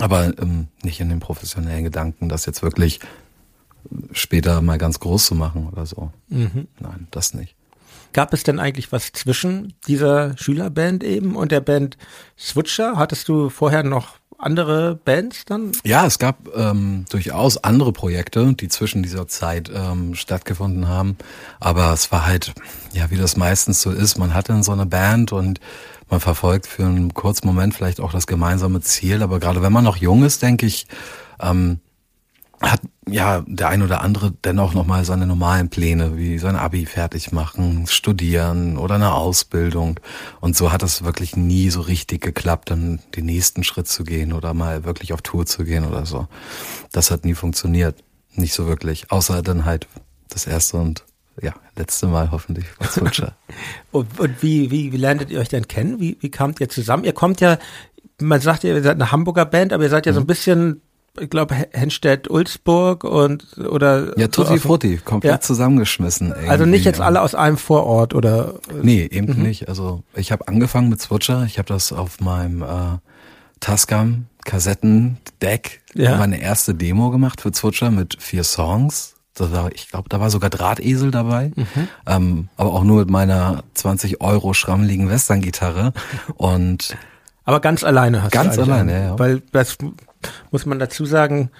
Aber 0.00 0.36
ähm, 0.38 0.68
nicht 0.82 1.00
in 1.00 1.08
den 1.08 1.20
professionellen 1.20 1.84
Gedanken, 1.84 2.28
das 2.28 2.46
jetzt 2.46 2.62
wirklich 2.62 3.00
später 4.12 4.60
mal 4.60 4.78
ganz 4.78 4.98
groß 5.00 5.26
zu 5.26 5.34
machen 5.34 5.68
oder 5.70 5.86
so. 5.86 6.10
Nein, 6.28 7.08
das 7.10 7.34
nicht. 7.34 7.54
Gab 8.14 8.32
es 8.32 8.44
denn 8.44 8.60
eigentlich 8.60 8.92
was 8.92 9.12
zwischen 9.12 9.74
dieser 9.88 10.38
Schülerband 10.38 11.02
eben 11.02 11.34
und 11.34 11.50
der 11.50 11.60
Band 11.60 11.98
Switcher? 12.38 12.96
Hattest 12.96 13.28
du 13.28 13.50
vorher 13.50 13.82
noch 13.82 14.14
andere 14.38 14.94
Bands 15.04 15.44
dann? 15.44 15.72
Ja, 15.84 16.06
es 16.06 16.18
gab 16.18 16.48
ähm, 16.54 17.06
durchaus 17.10 17.56
andere 17.58 17.92
Projekte, 17.92 18.54
die 18.54 18.68
zwischen 18.68 19.02
dieser 19.02 19.26
Zeit 19.26 19.70
ähm, 19.74 20.14
stattgefunden 20.14 20.86
haben. 20.86 21.16
Aber 21.58 21.92
es 21.92 22.12
war 22.12 22.24
halt, 22.24 22.52
ja, 22.92 23.10
wie 23.10 23.16
das 23.16 23.36
meistens 23.36 23.82
so 23.82 23.90
ist, 23.90 24.16
man 24.16 24.32
hat 24.32 24.48
dann 24.48 24.62
so 24.62 24.70
eine 24.70 24.86
Band 24.86 25.32
und 25.32 25.58
man 26.08 26.20
verfolgt 26.20 26.66
für 26.66 26.84
einen 26.84 27.14
kurzen 27.14 27.46
Moment 27.46 27.74
vielleicht 27.74 28.00
auch 28.00 28.12
das 28.12 28.26
gemeinsame 28.26 28.80
Ziel. 28.80 29.22
Aber 29.22 29.40
gerade 29.40 29.62
wenn 29.62 29.72
man 29.72 29.84
noch 29.84 29.96
jung 29.96 30.24
ist, 30.24 30.42
denke 30.42 30.66
ich, 30.66 30.86
ähm, 31.40 31.80
hat 32.60 32.80
ja 33.08 33.44
der 33.46 33.68
ein 33.68 33.82
oder 33.82 34.00
andere 34.00 34.30
dennoch 34.30 34.74
nochmal 34.74 35.04
seine 35.04 35.26
normalen 35.26 35.68
Pläne, 35.68 36.16
wie 36.16 36.38
sein 36.38 36.56
Abi 36.56 36.86
fertig 36.86 37.32
machen, 37.32 37.86
studieren 37.86 38.78
oder 38.78 38.94
eine 38.94 39.12
Ausbildung. 39.12 40.00
Und 40.40 40.56
so 40.56 40.72
hat 40.72 40.82
es 40.82 41.04
wirklich 41.04 41.36
nie 41.36 41.70
so 41.70 41.80
richtig 41.80 42.22
geklappt, 42.22 42.70
dann 42.70 43.00
den 43.14 43.26
nächsten 43.26 43.64
Schritt 43.64 43.88
zu 43.88 44.04
gehen 44.04 44.32
oder 44.32 44.54
mal 44.54 44.84
wirklich 44.84 45.12
auf 45.12 45.22
Tour 45.22 45.46
zu 45.46 45.64
gehen 45.64 45.84
oder 45.84 46.06
so. 46.06 46.28
Das 46.92 47.10
hat 47.10 47.24
nie 47.24 47.34
funktioniert. 47.34 48.02
Nicht 48.34 48.54
so 48.54 48.66
wirklich. 48.66 49.10
Außer 49.10 49.42
dann 49.42 49.64
halt 49.64 49.86
das 50.28 50.46
erste 50.46 50.78
und 50.78 51.04
ja, 51.40 51.52
letzte 51.76 52.06
Mal 52.06 52.30
hoffentlich 52.30 52.66
Switcher. 52.82 53.36
Und, 53.92 54.18
und 54.18 54.42
wie, 54.42 54.70
wie, 54.70 54.92
wie 54.92 54.96
lerntet 54.96 55.30
ihr 55.30 55.38
euch 55.38 55.48
denn 55.48 55.68
kennen? 55.68 56.00
Wie, 56.00 56.16
wie 56.20 56.30
kamt 56.30 56.60
ihr 56.60 56.68
zusammen? 56.68 57.04
Ihr 57.04 57.12
kommt 57.12 57.40
ja, 57.40 57.58
man 58.20 58.40
sagt 58.40 58.64
ja, 58.64 58.74
ihr 58.74 58.82
seid 58.82 58.96
eine 58.96 59.12
Hamburger 59.12 59.44
Band, 59.44 59.72
aber 59.72 59.84
ihr 59.84 59.90
seid 59.90 60.06
ja 60.06 60.12
so 60.12 60.20
ein 60.20 60.26
bisschen 60.26 60.80
ich 61.20 61.30
glaube, 61.30 61.54
Henstedt-Ulzburg 61.70 63.04
und 63.04 63.56
oder 63.58 64.18
ja 64.18 64.26
Tutti 64.26 64.58
Frutti 64.58 64.96
komplett 64.96 65.30
ja. 65.32 65.40
zusammengeschmissen. 65.40 66.30
Irgendwie. 66.30 66.48
Also 66.48 66.66
nicht 66.66 66.84
jetzt 66.84 67.00
alle 67.00 67.20
aus 67.20 67.36
einem 67.36 67.56
Vorort 67.56 68.14
oder 68.14 68.54
nee 68.82 69.06
eben 69.06 69.36
mhm. 69.36 69.42
nicht. 69.44 69.68
Also 69.68 70.02
ich 70.16 70.32
habe 70.32 70.48
angefangen 70.48 70.88
mit 70.88 71.00
Switcher. 71.00 71.44
Ich 71.44 71.58
habe 71.58 71.68
das 71.68 71.92
auf 71.92 72.20
meinem 72.20 72.62
äh, 72.62 72.98
Tascam 73.60 74.26
Kassettendeck 74.44 75.82
ja. 75.94 76.16
meine 76.16 76.40
erste 76.40 76.74
Demo 76.74 77.10
gemacht 77.10 77.40
für 77.40 77.52
Zwitscher 77.52 77.90
mit 77.90 78.20
vier 78.20 78.44
Songs. 78.44 79.13
Ich 79.74 79.88
glaube, 79.88 80.08
da 80.08 80.20
war 80.20 80.30
sogar 80.30 80.50
Drahtesel 80.50 81.10
dabei, 81.10 81.50
mhm. 81.56 81.88
ähm, 82.06 82.48
aber 82.56 82.72
auch 82.72 82.84
nur 82.84 83.00
mit 83.00 83.10
meiner 83.10 83.64
20 83.74 84.20
Euro 84.20 84.54
schrammeligen 84.54 85.08
Western-Gitarre 85.08 85.92
und 86.36 86.96
aber 87.44 87.60
ganz 87.60 87.84
alleine 87.84 88.22
hast 88.22 88.32
ganz 88.32 88.54
du 88.54 88.60
Ganz 88.62 88.70
alleine, 88.70 89.04
ja. 89.04 89.18
Weil 89.18 89.42
das 89.52 89.76
muss 90.50 90.64
man 90.64 90.78
dazu 90.78 91.04
sagen, 91.04 91.50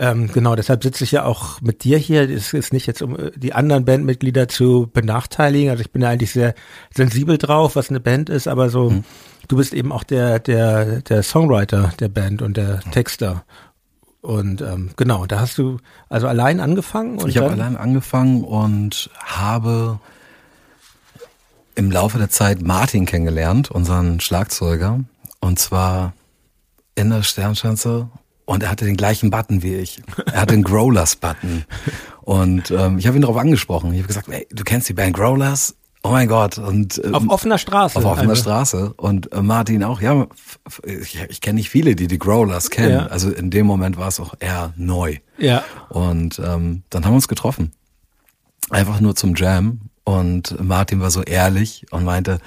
ähm, 0.00 0.32
genau, 0.32 0.56
deshalb 0.56 0.82
sitze 0.82 1.04
ich 1.04 1.12
ja 1.12 1.24
auch 1.24 1.60
mit 1.60 1.84
dir 1.84 1.98
hier. 1.98 2.28
Es 2.28 2.54
ist 2.54 2.72
nicht 2.72 2.86
jetzt, 2.86 3.02
um 3.02 3.18
äh, 3.18 3.32
die 3.36 3.52
anderen 3.52 3.84
Bandmitglieder 3.84 4.48
zu 4.48 4.88
benachteiligen. 4.90 5.68
Also 5.68 5.82
ich 5.82 5.90
bin 5.90 6.00
ja 6.00 6.08
eigentlich 6.08 6.32
sehr 6.32 6.54
sensibel 6.94 7.36
drauf, 7.36 7.76
was 7.76 7.90
eine 7.90 8.00
Band 8.00 8.30
ist, 8.30 8.48
aber 8.48 8.70
so, 8.70 8.90
mhm. 8.90 9.04
du 9.48 9.56
bist 9.58 9.74
eben 9.74 9.92
auch 9.92 10.02
der, 10.02 10.38
der, 10.38 11.02
der 11.02 11.22
Songwriter 11.22 11.92
der 12.00 12.08
Band 12.08 12.40
und 12.40 12.56
der 12.56 12.80
Texter. 12.92 13.44
Und 14.22 14.60
ähm, 14.60 14.90
genau, 14.96 15.26
da 15.26 15.40
hast 15.40 15.56
du 15.58 15.78
also 16.08 16.26
allein 16.26 16.60
angefangen? 16.60 17.18
Und 17.18 17.28
ich 17.28 17.38
habe 17.38 17.50
allein 17.50 17.76
angefangen 17.76 18.44
und 18.44 19.10
habe 19.16 19.98
im 21.74 21.90
Laufe 21.90 22.18
der 22.18 22.28
Zeit 22.28 22.60
Martin 22.60 23.06
kennengelernt, 23.06 23.70
unseren 23.70 24.20
Schlagzeuger. 24.20 25.00
Und 25.40 25.58
zwar 25.58 26.12
in 26.94 27.10
der 27.10 27.22
Sternschanze 27.22 28.10
und 28.50 28.64
er 28.64 28.70
hatte 28.70 28.84
den 28.84 28.96
gleichen 28.96 29.30
Button 29.30 29.62
wie 29.62 29.76
ich. 29.76 30.02
Er 30.26 30.42
hatte 30.42 30.54
den 30.54 30.64
Growlers-Button. 30.64 31.64
Und 32.22 32.72
ähm, 32.72 32.98
ich 32.98 33.06
habe 33.06 33.16
ihn 33.16 33.22
darauf 33.22 33.36
angesprochen. 33.36 33.92
Ich 33.92 33.98
habe 33.98 34.08
gesagt, 34.08 34.26
hey, 34.28 34.46
du 34.50 34.64
kennst 34.64 34.88
die 34.88 34.92
Band 34.92 35.14
Growlers? 35.14 35.76
Oh 36.02 36.10
mein 36.10 36.28
Gott. 36.28 36.56
Und, 36.56 37.00
ähm, 37.04 37.14
auf 37.14 37.28
offener 37.28 37.58
Straße. 37.58 37.98
Auf 37.98 38.04
offener 38.04 38.30
also. 38.30 38.42
Straße. 38.42 38.94
Und 38.96 39.32
äh, 39.32 39.42
Martin 39.42 39.84
auch, 39.84 40.00
ja, 40.00 40.26
ich, 40.84 41.18
ich 41.28 41.40
kenne 41.40 41.56
nicht 41.56 41.68
viele, 41.68 41.94
die 41.94 42.06
die 42.06 42.18
Growlers 42.18 42.70
kennen. 42.70 43.00
Ja. 43.00 43.06
Also 43.06 43.30
in 43.30 43.50
dem 43.50 43.66
Moment 43.66 43.98
war 43.98 44.08
es 44.08 44.18
auch 44.18 44.34
eher 44.40 44.72
neu. 44.76 45.16
Ja. 45.36 45.62
Und 45.90 46.38
ähm, 46.38 46.84
dann 46.88 47.04
haben 47.04 47.12
wir 47.12 47.16
uns 47.16 47.28
getroffen. 47.28 47.72
Einfach 48.70 49.00
nur 49.00 49.14
zum 49.14 49.34
Jam. 49.34 49.80
Und 50.04 50.56
Martin 50.62 51.00
war 51.00 51.10
so 51.10 51.22
ehrlich 51.22 51.86
und 51.90 52.04
meinte, 52.04 52.38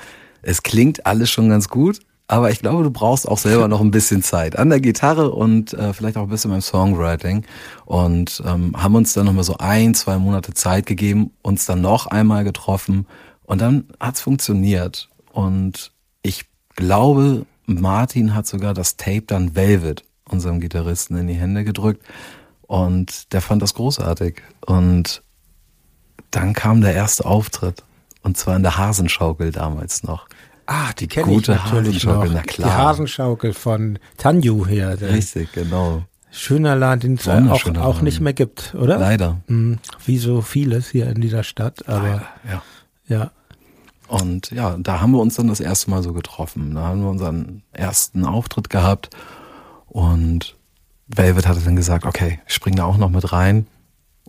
es 0.42 0.64
klingt 0.64 1.06
alles 1.06 1.30
schon 1.30 1.50
ganz 1.50 1.70
gut, 1.70 2.00
aber 2.28 2.50
ich 2.50 2.60
glaube, 2.60 2.84
du 2.84 2.92
brauchst 2.92 3.28
auch 3.28 3.38
selber 3.38 3.68
noch 3.68 3.80
ein 3.80 3.92
bisschen 3.92 4.24
Zeit 4.24 4.58
an 4.58 4.70
der 4.70 4.80
Gitarre 4.80 5.32
und 5.32 5.74
äh, 5.74 5.94
vielleicht 5.94 6.18
auch 6.18 6.24
ein 6.24 6.30
bisschen 6.30 6.52
beim 6.52 6.62
Songwriting. 6.62 7.46
Und 7.86 8.42
ähm, 8.46 8.74
haben 8.76 8.96
uns 8.96 9.14
dann 9.14 9.26
nochmal 9.26 9.44
so 9.44 9.58
ein, 9.60 9.94
zwei 9.94 10.18
Monate 10.18 10.54
Zeit 10.54 10.86
gegeben, 10.86 11.32
uns 11.42 11.66
dann 11.66 11.82
noch 11.82 12.08
einmal 12.08 12.44
getroffen 12.44 13.06
und 13.44 13.62
dann 13.62 13.86
hat's 14.00 14.22
funktioniert. 14.22 15.10
Und 15.32 15.92
ich 16.22 16.46
glaube, 16.76 17.46
Martin 17.66 18.36
hat 18.36 18.48
sogar 18.48 18.74
das 18.74 18.98
Tape 18.98 19.24
dann 19.28 19.56
Velvet, 19.56 20.04
unserem 20.30 20.60
Gitarristen, 20.60 21.18
in 21.18 21.28
die 21.28 21.34
Hände 21.34 21.64
gedrückt. 21.64 22.06
Und 22.62 23.34
der 23.34 23.42
fand 23.42 23.62
das 23.62 23.74
großartig. 23.74 24.42
Und 24.66 25.22
dann 26.32 26.54
kam 26.54 26.82
der 26.82 26.94
erste 26.94 27.26
Auftritt. 27.26 27.84
Und 28.22 28.38
zwar 28.38 28.56
in 28.56 28.64
der 28.64 28.78
Hasenschaukel 28.78 29.52
damals 29.52 30.04
noch. 30.04 30.28
Ah, 30.66 30.94
die 30.94 31.08
kenne 31.08 31.36
ich 31.36 31.48
natürlich 31.48 32.06
noch. 32.06 32.26
Na 32.26 32.42
klar. 32.42 32.70
Die 32.70 32.76
Hasenschaukel 32.76 33.54
von 33.54 34.00
Tanju 34.18 34.66
her. 34.66 35.00
Richtig, 35.02 35.52
genau. 35.52 36.04
Schöner 36.32 36.76
Laden, 36.76 37.02
den 37.02 37.14
es 37.16 37.28
auch, 37.28 37.76
auch 37.78 38.02
nicht 38.02 38.20
mehr 38.20 38.34
gibt, 38.34 38.74
oder? 38.74 38.98
Leider. 38.98 39.42
Hm, 39.48 39.78
wie 40.06 40.18
so 40.18 40.42
vieles 40.42 40.90
hier 40.90 41.08
in 41.08 41.22
dieser 41.22 41.44
Stadt, 41.44 41.88
aber 41.88 42.08
Leider, 42.08 42.28
ja. 42.50 42.64
Ja. 43.08 43.32
Und 44.08 44.52
ja, 44.52 44.78
da 44.78 45.02
haben 45.02 45.12
wir 45.12 45.20
uns 45.20 45.36
dann 45.36 45.48
das 45.48 45.60
erste 45.60 45.90
Mal 45.90 46.04
so 46.04 46.14
getroffen. 46.14 46.76
Da 46.76 46.82
haben 46.82 47.02
wir 47.02 47.10
unseren 47.10 47.64
ersten 47.72 48.26
Auftritt 48.26 48.70
gehabt 48.70 49.10
und 49.88 50.56
Velvet 51.08 51.48
hatte 51.48 51.62
dann 51.62 51.76
gesagt, 51.76 52.06
okay, 52.06 52.40
ich 52.48 52.54
spring 52.54 52.76
da 52.76 52.86
auch 52.86 52.98
noch 52.98 53.10
mit 53.10 53.32
rein. 53.32 53.68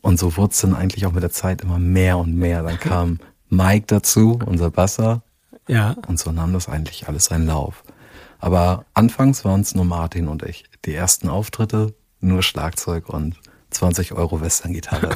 Und 0.00 0.18
so 0.18 0.36
wurde 0.36 0.52
es 0.52 0.60
dann 0.60 0.74
eigentlich 0.74 1.06
auch 1.06 1.12
mit 1.12 1.22
der 1.22 1.30
Zeit 1.30 1.62
immer 1.62 1.78
mehr 1.78 2.18
und 2.18 2.34
mehr. 2.34 2.62
Dann 2.62 2.78
kam 2.80 3.18
Mike 3.48 3.86
dazu, 3.88 4.38
unser 4.44 4.70
Basser, 4.70 5.22
ja. 5.68 5.96
Und 6.06 6.18
so 6.18 6.32
nahm 6.32 6.52
das 6.52 6.68
eigentlich 6.68 7.08
alles 7.08 7.26
seinen 7.26 7.46
Lauf. 7.46 7.84
Aber 8.38 8.84
anfangs 8.94 9.44
waren 9.44 9.62
es 9.62 9.74
nur 9.74 9.84
Martin 9.84 10.28
und 10.28 10.42
ich. 10.42 10.64
Die 10.84 10.94
ersten 10.94 11.28
Auftritte, 11.28 11.94
nur 12.20 12.42
Schlagzeug 12.42 13.08
und 13.08 13.36
20 13.74 14.12
Euro 14.12 14.40
Western-Gitarre. 14.40 15.10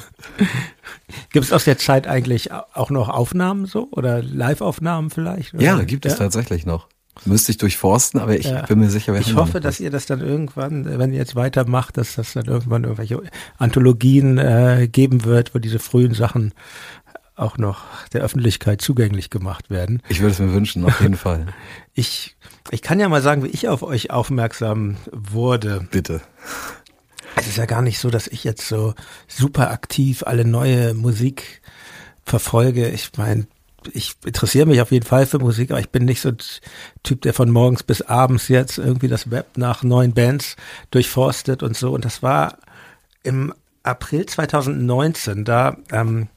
gibt 1.33 1.47
es 1.47 1.53
aus 1.53 1.65
der 1.65 1.79
Zeit 1.79 2.07
eigentlich 2.07 2.53
auch 2.53 2.91
noch 2.91 3.09
Aufnahmen 3.09 3.67
so 3.67 3.89
oder 3.91 4.23
Live-Aufnahmen 4.23 5.11
vielleicht? 5.11 5.55
Oder? 5.55 5.63
Ja, 5.63 5.83
gibt 5.83 6.07
es 6.07 6.17
tatsächlich 6.17 6.67
noch. 6.67 6.89
Müsste 7.25 7.51
ich 7.51 7.59
durchforsten, 7.59 8.21
aber 8.21 8.37
ich 8.37 8.47
ja. 8.47 8.63
bin 8.63 8.79
mir 8.79 8.91
sicher, 8.91 9.13
wir 9.13 9.21
Ich 9.21 9.35
hoffe, 9.35 9.61
dass 9.61 9.81
ihr 9.81 9.91
das 9.91 10.07
dann 10.07 10.21
irgendwann, 10.21 10.99
wenn 10.99 11.13
ihr 11.13 11.19
jetzt 11.19 11.35
weitermacht, 11.35 11.97
dass 11.97 12.15
das 12.15 12.35
dann 12.35 12.47
irgendwann 12.47 12.85
irgendwelche 12.85 13.21
Anthologien 13.57 14.39
äh, 14.39 14.89
geben 14.91 15.25
wird, 15.25 15.55
wo 15.55 15.59
diese 15.59 15.81
frühen 15.81 16.15
Sachen 16.15 16.53
auch 17.39 17.57
noch 17.57 17.85
der 18.13 18.23
Öffentlichkeit 18.23 18.81
zugänglich 18.83 19.31
gemacht 19.31 19.71
werden. 19.71 20.03
Ich 20.09 20.21
würde 20.21 20.33
es 20.33 20.39
mir 20.39 20.53
wünschen, 20.53 20.85
auf 20.85 21.01
jeden 21.01 21.17
Fall. 21.17 21.47
Ich, 21.95 22.37
ich 22.71 22.81
kann 22.81 23.01
ja 23.01 23.09
mal 23.09 23.23
sagen, 23.23 23.43
wie 23.43 23.49
ich 23.49 23.67
auf 23.67 23.83
euch 23.83 24.13
aufmerksam 24.13 24.99
wurde. 25.11 25.85
Bitte. 25.91 26.21
Es 27.39 27.47
ist 27.47 27.57
ja 27.57 27.67
gar 27.67 27.83
nicht 27.83 27.99
so, 27.99 28.11
dass 28.11 28.27
ich 28.27 28.43
jetzt 28.45 28.67
so 28.67 28.95
super 29.29 29.71
aktiv 29.71 30.25
alle 30.27 30.45
neue 30.45 30.95
Musik 30.95 31.63
verfolge. 32.25 32.89
Ich 32.89 33.13
meine, 33.17 33.47
ich 33.93 34.15
interessiere 34.25 34.67
mich 34.67 34.81
auf 34.81 34.91
jeden 34.91 35.07
Fall 35.07 35.25
für 35.27 35.39
Musik, 35.39 35.71
aber 35.71 35.81
ich 35.81 35.91
bin 35.91 36.05
nicht 36.05 36.21
so 36.21 36.31
ein 36.31 36.39
Typ, 37.03 37.23
der 37.23 37.35
von 37.35 37.51
morgens 37.51 37.83
bis 37.85 38.03
abends 38.03 38.49
jetzt 38.49 38.79
irgendwie 38.79 39.09
das 39.09 39.31
Web 39.31 39.57
nach 39.57 39.83
neuen 39.83 40.15
Bands 40.15 40.57
durchforstet 40.91 41.63
und 41.63 41.77
so. 41.77 41.93
Und 41.93 42.05
das 42.05 42.23
war 42.23 42.59
im 43.23 43.55
April 43.83 44.27
2019, 44.27 45.45
da 45.45 45.77
ähm, 45.93 46.29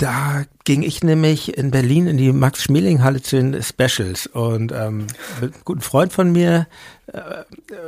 da 0.00 0.44
ging 0.64 0.82
ich 0.82 1.02
nämlich 1.04 1.58
in 1.58 1.70
Berlin 1.70 2.06
in 2.06 2.16
die 2.16 2.32
Max-Schmeling-Halle 2.32 3.20
zu 3.20 3.36
den 3.36 3.62
Specials. 3.62 4.26
Und 4.26 4.72
ähm, 4.72 5.06
mit 5.40 5.52
einem 5.52 5.64
guten 5.64 5.80
Freund 5.82 6.10
von 6.10 6.32
mir, 6.32 6.66
äh, 7.08 7.20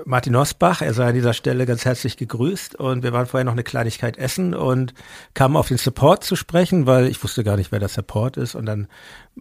Martin 0.04 0.36
Osbach, 0.36 0.82
er 0.82 0.92
sei 0.92 1.08
an 1.08 1.14
dieser 1.14 1.32
Stelle 1.32 1.64
ganz 1.64 1.86
herzlich 1.86 2.18
gegrüßt. 2.18 2.74
Und 2.74 3.02
wir 3.02 3.14
waren 3.14 3.26
vorher 3.26 3.46
noch 3.46 3.52
eine 3.52 3.64
Kleinigkeit 3.64 4.18
essen 4.18 4.54
und 4.54 4.92
kamen 5.32 5.56
auf 5.56 5.68
den 5.68 5.78
Support 5.78 6.22
zu 6.22 6.36
sprechen, 6.36 6.84
weil 6.84 7.06
ich 7.06 7.22
wusste 7.24 7.44
gar 7.44 7.56
nicht, 7.56 7.72
wer 7.72 7.78
der 7.78 7.88
Support 7.88 8.36
ist. 8.36 8.54
Und 8.54 8.66
dann 8.66 8.88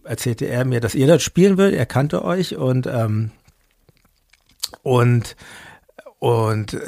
erzählte 0.04 0.46
er 0.46 0.64
mir, 0.64 0.80
dass 0.80 0.94
ihr 0.94 1.06
dort 1.06 1.20
spielen 1.20 1.58
würdet, 1.58 1.78
er 1.78 1.86
kannte 1.86 2.24
euch. 2.24 2.56
Und 2.56 2.86
ähm, 2.86 3.32
und 4.82 5.36
und 6.22 6.74
äh, 6.74 6.78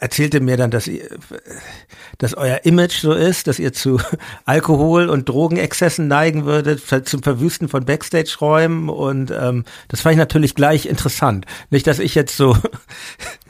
erzählte 0.00 0.40
mir 0.40 0.56
dann, 0.56 0.70
dass 0.70 0.86
ihr, 0.86 1.10
dass 2.16 2.32
euer 2.32 2.60
Image 2.64 3.02
so 3.02 3.12
ist, 3.12 3.46
dass 3.46 3.58
ihr 3.58 3.74
zu 3.74 4.00
Alkohol- 4.46 5.10
und 5.10 5.28
Drogenexzessen 5.28 6.08
neigen 6.08 6.46
würdet, 6.46 6.80
zum 7.06 7.22
Verwüsten 7.22 7.68
von 7.68 7.84
Backstage-Räumen 7.84 8.88
und 8.88 9.30
ähm, 9.30 9.66
das 9.88 10.00
fand 10.00 10.14
ich 10.14 10.18
natürlich 10.18 10.54
gleich 10.54 10.86
interessant. 10.86 11.44
Nicht, 11.68 11.86
dass 11.86 11.98
ich 11.98 12.14
jetzt 12.14 12.34
so 12.34 12.56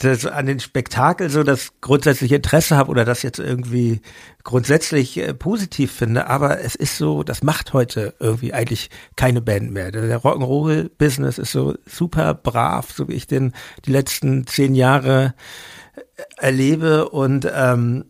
das 0.00 0.24
an 0.24 0.46
den 0.46 0.60
Spektakel 0.60 1.28
so 1.28 1.42
das 1.42 1.72
grundsätzliche 1.80 2.36
Interesse 2.36 2.76
habe 2.76 2.90
oder 2.90 3.04
das 3.04 3.22
jetzt 3.22 3.38
irgendwie 3.38 4.00
grundsätzlich 4.44 5.18
äh, 5.18 5.34
positiv 5.34 5.92
finde, 5.92 6.26
aber 6.26 6.60
es 6.60 6.74
ist 6.74 6.96
so, 6.96 7.22
das 7.22 7.42
macht 7.42 7.74
heute 7.74 8.14
irgendwie 8.18 8.54
eigentlich 8.54 8.88
keine 9.16 9.42
Band 9.42 9.72
mehr. 9.72 9.92
Der 9.92 10.20
Rock'n'Roll-Business 10.20 11.38
ist 11.38 11.52
so 11.52 11.74
super 11.86 12.32
brav, 12.34 12.90
so 12.90 13.08
wie 13.08 13.14
ich 13.14 13.26
den 13.26 13.52
die 13.84 13.92
letzten 13.92 14.46
zehn 14.46 14.74
Jahre 14.74 15.34
äh, 15.94 16.22
erlebe 16.38 17.08
und 17.10 17.46
ähm, 17.52 18.06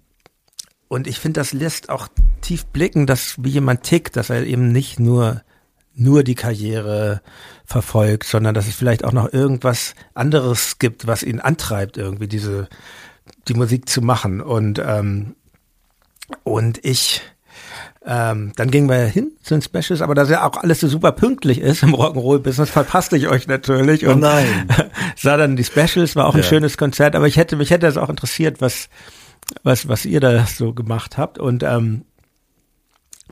und 0.87 1.07
ich 1.07 1.21
finde, 1.21 1.39
das 1.39 1.53
lässt 1.53 1.89
auch 1.89 2.09
tief 2.41 2.67
blicken, 2.67 3.07
dass 3.07 3.37
wie 3.39 3.51
jemand 3.51 3.85
tickt, 3.85 4.17
dass 4.17 4.29
er 4.29 4.45
eben 4.45 4.73
nicht 4.73 4.99
nur 4.99 5.43
nur 5.95 6.23
die 6.23 6.35
Karriere 6.35 7.21
verfolgt, 7.65 8.25
sondern 8.25 8.55
dass 8.55 8.69
es 8.69 8.75
vielleicht 8.75 9.05
auch 9.05 9.13
noch 9.13 9.33
irgendwas 9.33 9.95
anderes 10.15 10.79
gibt, 10.79 11.07
was 11.07 11.23
ihn 11.23 11.41
antreibt, 11.41 11.97
irgendwie 11.97 12.29
diese 12.29 12.69
die 13.49 13.55
Musik 13.55 13.89
zu 13.89 14.03
machen. 14.03 14.41
Und 14.41 14.81
ähm, 14.85 15.35
und 16.45 16.85
ich 16.85 17.23
ähm, 18.07 18.53
dann 18.57 18.71
gingen 18.71 18.89
wir 18.89 18.97
hin 19.05 19.33
zu 19.43 19.55
den 19.55 19.63
Specials, 19.63 20.01
aber 20.01 20.15
da 20.15 20.25
ja 20.25 20.47
auch 20.47 20.57
alles 20.57 20.81
so 20.81 20.89
super 20.89 21.13
pünktlich 21.13 21.61
ist 21.61 21.83
im 21.83 21.95
Rock'n'Roll-Business, 21.95 22.71
verpasste 22.71 23.17
ich 23.17 23.29
euch 23.29 23.47
natürlich. 23.47 24.07
Und 24.07 24.17
oh 24.17 24.19
nein. 24.19 24.69
sah 25.17 25.37
dann 25.37 25.55
die 25.55 25.65
Specials, 25.65 26.17
war 26.17 26.27
auch 26.27 26.35
ein 26.35 26.43
schönes 26.43 26.79
Konzert, 26.79 27.15
aber 27.15 27.27
ich 27.27 27.37
hätte, 27.37 27.57
mich 27.57 27.71
hätte 27.71 27.87
das 27.87 27.99
auch 27.99 28.09
interessiert, 28.09 28.63
was, 28.63 28.89
was, 29.65 29.87
was 29.87 30.07
ihr 30.07 30.21
da 30.21 30.47
so 30.47 30.73
gemacht 30.73 31.19
habt. 31.19 31.39
Und 31.39 31.63
ähm, 31.63 32.07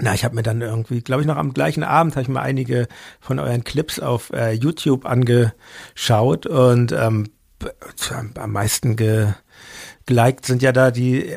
na, 0.01 0.15
ich 0.15 0.25
habe 0.25 0.35
mir 0.35 0.43
dann 0.43 0.61
irgendwie, 0.61 1.01
glaube 1.01 1.23
ich, 1.23 1.27
noch 1.27 1.37
am 1.37 1.55
gleichen 1.55 1.83
Abend 1.83 2.15
habe 2.15 2.23
ich 2.23 2.29
mir 2.29 2.41
einige 2.41 2.89
von 3.21 3.39
euren 3.39 3.65
Clips 3.65 4.01
auf 4.01 4.31
äh, 4.33 4.53
YouTube 4.53 5.07
angeschaut 5.07 6.47
und 6.47 6.93
ähm, 6.93 7.27
am 8.37 8.53
meisten 8.53 8.97
ge, 8.97 9.33
geliked 10.07 10.47
sind 10.47 10.63
ja 10.63 10.73
da 10.73 10.91
die, 10.91 11.35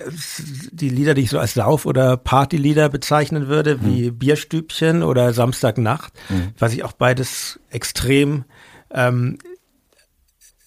die 0.72 0.90
Lieder, 0.90 1.14
die 1.14 1.24
ich 1.24 1.30
so 1.30 1.40
als 1.40 1.56
Sauf- 1.56 1.86
oder 1.86 2.18
Partylieder 2.18 2.90
bezeichnen 2.90 3.48
würde, 3.48 3.84
wie 3.84 4.12
mhm. 4.12 4.18
Bierstübchen 4.20 5.04
oder 5.04 5.34
Samstagnacht, 5.34 6.14
mhm. 6.30 6.54
was 6.58 6.74
ich 6.74 6.84
auch 6.84 6.94
beides 6.94 7.60
extrem 7.70 8.46
ähm, 8.92 9.40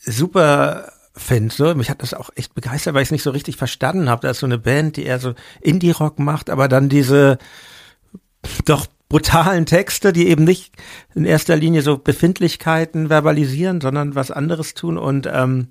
super 0.05 0.93
finde. 1.17 1.55
So. 1.55 1.75
Mich 1.75 1.91
hat 1.91 2.03
das 2.03 2.15
auch 2.15 2.31
echt 2.35 2.55
begeistert, 2.55 2.95
weil 2.95 3.03
ich 3.03 3.09
es 3.09 3.13
nicht 3.13 3.23
so 3.23 3.31
richtig 3.31 3.57
verstanden 3.57 4.09
habe. 4.09 4.23
Da 4.23 4.31
ist 4.31 4.41
so 4.41 4.47
eine 4.47 4.59
Band, 4.59 4.97
die 4.97 5.05
eher 5.05 5.19
so 5.19 5.35
Indie-Rock 5.61 6.19
macht, 6.19 6.51
aber 6.51 6.69
dann 6.69 6.89
diese 6.89 7.39
doch 8.65 8.87
brutalen 9.09 9.67
Texte, 9.67 10.13
die 10.13 10.29
eben 10.29 10.45
nicht 10.45 10.75
in 11.15 11.25
erster 11.25 11.57
Linie 11.57 11.83
so 11.83 11.99
Befindlichkeiten 11.99 13.09
verbalisieren, 13.09 13.81
sondern 13.81 14.15
was 14.15 14.31
anderes 14.31 14.75
tun 14.75 14.99
und 14.99 15.29
ähm, 15.31 15.69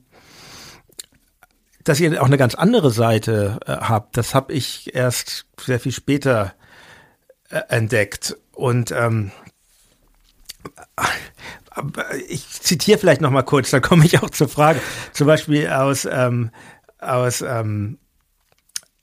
dass 1.84 2.00
ihr 2.00 2.22
auch 2.22 2.28
eine 2.28 2.38
ganz 2.38 2.56
andere 2.56 2.92
Seite 2.92 3.60
äh, 3.66 3.72
habt, 3.74 4.16
das 4.16 4.34
habe 4.34 4.54
ich 4.54 4.96
erst 4.96 5.46
sehr 5.60 5.80
viel 5.80 5.92
später 5.92 6.54
äh, 7.50 7.62
entdeckt. 7.68 8.38
Und 8.54 8.92
ähm, 8.92 9.32
ich 12.30 12.48
zitiere 12.48 13.00
vielleicht 13.00 13.20
noch 13.20 13.32
mal 13.32 13.42
kurz, 13.42 13.72
da 13.72 13.80
komme 13.80 14.06
ich 14.06 14.20
auch 14.20 14.30
zur 14.30 14.48
Frage. 14.48 14.80
Zum 15.12 15.28
Beispiel 15.28 15.68
aus 15.70 16.08
ähm, 16.10 16.52
aus 17.00 17.42
ähm, 17.42 17.98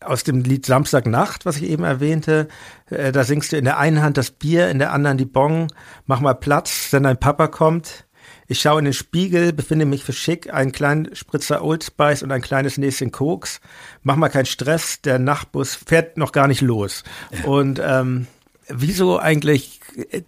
aus 0.04 0.24
dem 0.24 0.42
Lied 0.42 0.66
Samstagnacht, 0.66 1.46
was 1.46 1.56
ich 1.56 1.64
eben 1.64 1.84
erwähnte, 1.84 2.48
äh, 2.88 3.12
da 3.12 3.24
singst 3.24 3.52
du 3.52 3.56
in 3.56 3.64
der 3.64 3.78
einen 3.78 4.02
Hand 4.02 4.16
das 4.16 4.30
Bier, 4.30 4.68
in 4.70 4.78
der 4.78 4.92
anderen 4.92 5.18
die 5.18 5.26
Bong, 5.26 5.68
mach 6.06 6.20
mal 6.20 6.34
Platz, 6.34 6.90
denn 6.90 7.02
dein 7.02 7.20
Papa 7.20 7.48
kommt. 7.48 8.06
Ich 8.46 8.60
schaue 8.60 8.80
in 8.80 8.84
den 8.84 8.94
Spiegel, 8.94 9.52
befinde 9.52 9.84
mich 9.84 10.02
für 10.02 10.12
schick, 10.12 10.52
einen 10.52 10.72
kleinen 10.72 11.14
Spritzer 11.14 11.62
Old 11.62 11.84
Spice 11.84 12.22
und 12.22 12.32
ein 12.32 12.42
kleines 12.42 12.78
Näschen 12.78 13.12
Koks. 13.12 13.60
Mach 14.02 14.16
mal 14.16 14.28
keinen 14.28 14.46
Stress, 14.46 15.02
der 15.02 15.18
Nachtbus 15.18 15.76
fährt 15.76 16.16
noch 16.16 16.32
gar 16.32 16.48
nicht 16.48 16.60
los. 16.60 17.04
Und 17.44 17.80
ähm, 17.84 18.26
wieso 18.68 19.18
eigentlich 19.18 19.80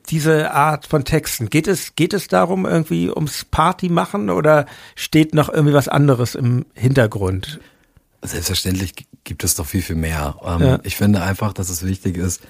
diese 0.09 0.53
Art 0.53 0.87
von 0.87 1.05
Texten? 1.05 1.51
Geht 1.51 1.67
es, 1.67 1.97
geht 1.97 2.15
es 2.15 2.29
darum, 2.29 2.65
irgendwie 2.67 3.11
ums 3.11 3.45
Party 3.45 3.89
machen 3.89 4.31
oder 4.31 4.67
steht 4.95 5.35
noch 5.35 5.49
irgendwie 5.49 5.75
was 5.75 5.89
anderes 5.89 6.35
im 6.35 6.67
Hintergrund? 6.75 7.61
Selbstverständlich 8.23 8.95
gibt 9.25 9.45
es 9.45 9.57
doch 9.57 9.67
viel, 9.67 9.83
viel 9.83 9.97
mehr. 9.97 10.37
Ähm, 10.45 10.61
ja. 10.61 10.79
Ich 10.85 10.97
finde 10.97 11.23
einfach, 11.23 11.53
dass 11.53 11.69
es 11.69 11.85
wichtig 11.85 12.17
ist, 12.17 12.41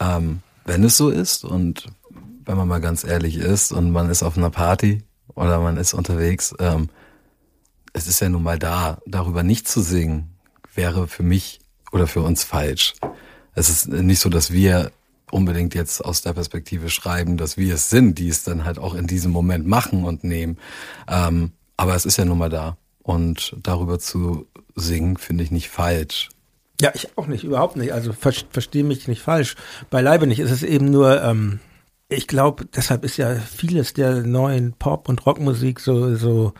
ähm, 0.00 0.42
wenn 0.64 0.84
es 0.84 0.96
so 0.96 1.08
ist 1.08 1.44
und 1.44 1.86
wenn 2.44 2.56
man 2.56 2.68
mal 2.68 2.80
ganz 2.80 3.04
ehrlich 3.04 3.36
ist 3.36 3.72
und 3.72 3.90
man 3.90 4.10
ist 4.10 4.22
auf 4.22 4.36
einer 4.36 4.50
Party 4.50 5.02
oder 5.34 5.60
man 5.60 5.76
ist 5.76 5.94
unterwegs, 5.94 6.54
ähm, 6.58 6.88
es 7.92 8.06
ist 8.06 8.20
ja 8.20 8.28
nun 8.28 8.42
mal 8.42 8.58
da. 8.58 8.98
Darüber 9.06 9.42
nicht 9.42 9.66
zu 9.66 9.80
singen, 9.80 10.34
wäre 10.74 11.08
für 11.08 11.22
mich 11.22 11.60
oder 11.90 12.06
für 12.06 12.22
uns 12.22 12.44
falsch. 12.44 12.94
Es 13.54 13.70
ist 13.70 13.88
nicht 13.88 14.20
so, 14.20 14.28
dass 14.28 14.52
wir 14.52 14.92
unbedingt 15.30 15.74
jetzt 15.74 16.04
aus 16.04 16.22
der 16.22 16.32
Perspektive 16.32 16.90
schreiben, 16.90 17.36
dass 17.36 17.56
wir 17.56 17.74
es 17.74 17.90
sind, 17.90 18.18
die 18.18 18.28
es 18.28 18.44
dann 18.44 18.64
halt 18.64 18.78
auch 18.78 18.94
in 18.94 19.06
diesem 19.06 19.32
Moment 19.32 19.66
machen 19.66 20.04
und 20.04 20.24
nehmen. 20.24 20.58
Ähm, 21.06 21.52
aber 21.76 21.94
es 21.94 22.06
ist 22.06 22.16
ja 22.16 22.24
nun 22.24 22.38
mal 22.38 22.50
da. 22.50 22.76
Und 23.08 23.56
darüber 23.62 23.98
zu 23.98 24.48
singen, 24.74 25.16
finde 25.16 25.42
ich 25.42 25.50
nicht 25.50 25.70
falsch. 25.70 26.28
Ja, 26.78 26.90
ich 26.94 27.16
auch 27.16 27.26
nicht, 27.26 27.42
überhaupt 27.42 27.74
nicht. 27.76 27.94
Also 27.94 28.12
ver 28.12 28.34
verstehe 28.50 28.84
mich 28.84 29.08
nicht 29.08 29.22
falsch. 29.22 29.56
Beileibe 29.88 30.26
nicht. 30.26 30.40
Es 30.40 30.50
ist 30.50 30.62
eben 30.62 30.90
nur, 30.90 31.22
ähm, 31.22 31.58
ich 32.10 32.26
glaube, 32.28 32.66
deshalb 32.66 33.06
ist 33.06 33.16
ja 33.16 33.34
vieles 33.36 33.94
der 33.94 34.24
neuen 34.24 34.74
Pop- 34.74 35.08
und 35.08 35.24
Rockmusik 35.24 35.80
so, 35.80 36.16
so 36.16 36.52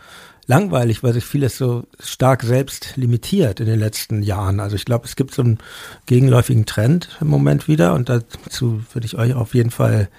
langweilig, 0.47 1.03
weil 1.03 1.13
sich 1.13 1.23
vieles 1.23 1.55
so 1.55 1.83
stark 1.99 2.41
selbst 2.41 2.97
limitiert 2.97 3.59
in 3.59 3.67
den 3.67 3.79
letzten 3.79 4.23
Jahren. 4.23 4.59
Also 4.59 4.75
ich 4.75 4.85
glaube, 4.85 5.05
es 5.05 5.15
gibt 5.15 5.35
so 5.35 5.43
einen 5.43 5.59
gegenläufigen 6.07 6.65
Trend 6.65 7.15
im 7.21 7.27
Moment 7.27 7.67
wieder 7.67 7.93
und 7.93 8.09
dazu 8.09 8.81
würde 8.91 9.05
ich 9.05 9.19
euch 9.19 9.35
auf 9.35 9.53
jeden 9.53 9.69
Fall 9.69 10.09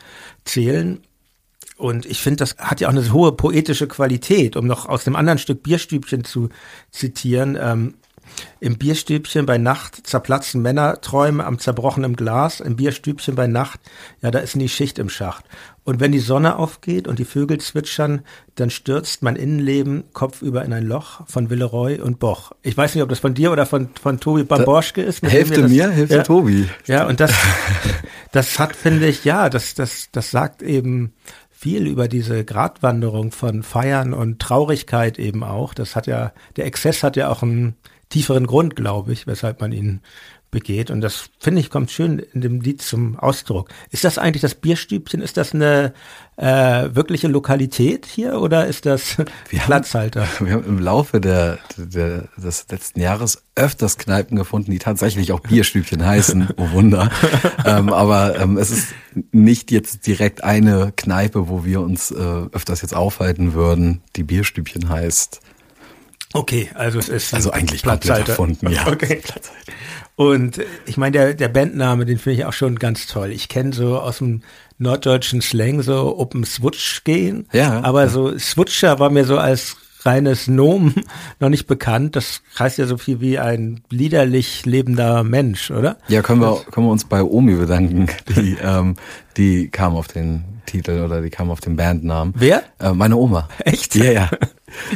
zählen. 0.44 1.00
Und 1.80 2.04
ich 2.04 2.20
finde, 2.20 2.36
das 2.36 2.56
hat 2.58 2.80
ja 2.80 2.88
auch 2.88 2.92
eine 2.92 3.12
hohe 3.12 3.32
poetische 3.32 3.88
Qualität, 3.88 4.56
um 4.56 4.66
noch 4.66 4.86
aus 4.86 5.04
dem 5.04 5.16
anderen 5.16 5.38
Stück 5.38 5.62
Bierstübchen 5.62 6.24
zu 6.24 6.50
zitieren. 6.90 7.58
Ähm, 7.60 7.94
im 8.60 8.76
Bierstübchen 8.78 9.46
bei 9.46 9.58
Nacht 9.58 10.06
zerplatzen 10.06 10.62
Männerträume 10.62 11.44
am 11.44 11.58
zerbrochenen 11.58 12.16
Glas. 12.16 12.60
Im 12.60 12.76
Bierstübchen 12.76 13.34
bei 13.34 13.46
Nacht, 13.46 13.80
ja, 14.22 14.30
da 14.30 14.38
ist 14.38 14.56
nie 14.56 14.68
Schicht 14.68 14.98
im 14.98 15.08
Schacht. 15.08 15.44
Und 15.82 15.98
wenn 15.98 16.12
die 16.12 16.20
Sonne 16.20 16.56
aufgeht 16.56 17.08
und 17.08 17.18
die 17.18 17.24
Vögel 17.24 17.58
zwitschern, 17.58 18.22
dann 18.54 18.70
stürzt 18.70 19.22
mein 19.22 19.36
Innenleben 19.36 20.04
kopfüber 20.12 20.64
in 20.64 20.72
ein 20.72 20.84
Loch 20.84 21.26
von 21.26 21.50
Villeroy 21.50 21.98
und 21.98 22.18
Boch. 22.18 22.52
Ich 22.62 22.76
weiß 22.76 22.94
nicht, 22.94 23.02
ob 23.02 23.08
das 23.08 23.18
von 23.18 23.34
dir 23.34 23.50
oder 23.50 23.66
von, 23.66 23.88
von 24.00 24.20
Tobi 24.20 24.44
Bamborschke 24.44 25.02
ist. 25.02 25.22
Hälfte 25.22 25.62
das, 25.62 25.70
mir, 25.70 25.90
Hälfte 25.90 26.16
ja, 26.16 26.22
Tobi. 26.22 26.68
Ja, 26.86 27.06
und 27.06 27.20
das, 27.20 27.32
das 28.32 28.58
hat, 28.58 28.76
finde 28.76 29.08
ich, 29.08 29.24
ja, 29.24 29.48
das, 29.48 29.74
das, 29.74 30.08
das 30.12 30.30
sagt 30.30 30.62
eben 30.62 31.14
viel 31.60 31.86
über 31.86 32.08
diese 32.08 32.42
Gratwanderung 32.42 33.32
von 33.32 33.62
Feiern 33.62 34.14
und 34.14 34.38
Traurigkeit 34.38 35.18
eben 35.18 35.44
auch. 35.44 35.74
Das 35.74 35.94
hat 35.94 36.06
ja, 36.06 36.32
der 36.56 36.64
Exzess 36.64 37.02
hat 37.02 37.18
ja 37.18 37.28
auch 37.28 37.42
einen 37.42 37.76
tieferen 38.08 38.46
Grund, 38.46 38.76
glaube 38.76 39.12
ich, 39.12 39.26
weshalb 39.26 39.60
man 39.60 39.70
ihn 39.70 40.00
begeht. 40.50 40.90
Und 40.90 41.00
das 41.00 41.30
finde 41.38 41.60
ich 41.60 41.70
kommt 41.70 41.90
schön 41.90 42.18
in 42.18 42.40
dem 42.40 42.60
Lied 42.60 42.82
zum 42.82 43.18
Ausdruck. 43.18 43.68
Ist 43.90 44.04
das 44.04 44.18
eigentlich 44.18 44.42
das 44.42 44.54
Bierstübchen? 44.54 45.20
Ist 45.22 45.36
das 45.36 45.54
eine 45.54 45.94
äh, 46.36 46.88
wirkliche 46.94 47.28
Lokalität 47.28 48.06
hier 48.06 48.40
oder 48.40 48.66
ist 48.66 48.86
das 48.86 49.18
wir 49.48 49.60
Platzhalter? 49.64 50.26
Haben, 50.26 50.46
wir 50.46 50.54
haben 50.54 50.64
im 50.64 50.78
Laufe 50.78 51.20
der, 51.20 51.58
der, 51.76 52.28
des 52.36 52.66
letzten 52.70 53.00
Jahres 53.00 53.44
öfters 53.54 53.98
Kneipen 53.98 54.36
gefunden, 54.36 54.70
die 54.70 54.78
tatsächlich 54.78 55.32
auch 55.32 55.40
Bierstübchen 55.40 56.04
heißen. 56.04 56.48
Oh 56.56 56.70
Wunder. 56.72 57.10
ähm, 57.64 57.90
aber 57.90 58.38
ähm, 58.40 58.56
es 58.56 58.70
ist 58.70 58.88
nicht 59.32 59.70
jetzt 59.70 60.06
direkt 60.06 60.42
eine 60.42 60.92
Kneipe, 60.96 61.48
wo 61.48 61.64
wir 61.64 61.80
uns 61.80 62.10
äh, 62.10 62.14
öfters 62.14 62.82
jetzt 62.82 62.94
aufhalten 62.94 63.54
würden, 63.54 64.02
die 64.16 64.24
Bierstübchen 64.24 64.88
heißt. 64.88 65.40
Okay, 66.32 66.70
also 66.74 66.98
es 66.98 67.08
ist 67.08 67.34
also 67.34 67.50
eigentlich 67.50 67.82
Platzhalter. 67.82 68.30
erfunden, 68.30 68.70
ja. 68.70 68.86
Okay. 68.86 69.20
Und 70.14 70.60
ich 70.86 70.96
meine, 70.96 71.12
der, 71.12 71.34
der 71.34 71.48
Bandname, 71.48 72.04
den 72.04 72.18
finde 72.18 72.40
ich 72.40 72.44
auch 72.44 72.52
schon 72.52 72.78
ganz 72.78 73.06
toll. 73.06 73.32
Ich 73.32 73.48
kenne 73.48 73.72
so 73.72 73.98
aus 73.98 74.18
dem 74.18 74.42
norddeutschen 74.78 75.40
Slang 75.40 75.82
so 75.82 76.18
Open 76.18 76.44
Switch 76.44 77.04
gehen. 77.04 77.48
Ja. 77.52 77.80
Aber 77.82 78.02
ja. 78.02 78.08
so 78.08 78.38
Switcher 78.38 78.98
war 78.98 79.10
mir 79.10 79.24
so 79.24 79.38
als 79.38 79.76
reines 80.04 80.48
Nomen 80.48 80.94
noch 81.40 81.48
nicht 81.48 81.66
bekannt. 81.66 82.16
Das 82.16 82.42
heißt 82.58 82.78
ja 82.78 82.86
so 82.86 82.96
viel 82.96 83.20
wie 83.20 83.38
ein 83.38 83.82
liederlich 83.90 84.66
lebender 84.66 85.24
Mensch, 85.24 85.70
oder? 85.70 85.98
Ja, 86.08 86.22
können 86.22 86.40
wir, 86.40 86.62
können 86.70 86.86
wir 86.86 86.92
uns 86.92 87.04
bei 87.04 87.22
Omi 87.22 87.54
bedanken. 87.54 88.06
Die, 88.28 88.56
ähm, 88.62 88.96
die 89.36 89.68
kam 89.68 89.94
auf 89.94 90.08
den 90.08 90.44
Titel 90.66 91.02
oder 91.04 91.20
die 91.20 91.30
kam 91.30 91.50
auf 91.50 91.60
den 91.60 91.76
Bandnamen. 91.76 92.34
Wer? 92.36 92.62
Äh, 92.78 92.92
meine 92.92 93.16
Oma. 93.16 93.48
Echt? 93.64 93.94
Ja, 93.94 94.12
ja. 94.12 94.30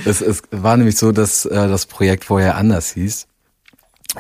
es, 0.05 0.21
es 0.21 0.43
war 0.51 0.77
nämlich 0.77 0.97
so, 0.97 1.12
dass 1.12 1.47
äh, 1.47 1.69
das 1.69 1.87
Projekt 1.87 2.25
vorher 2.25 2.57
anders 2.57 2.93
hieß. 2.93 3.27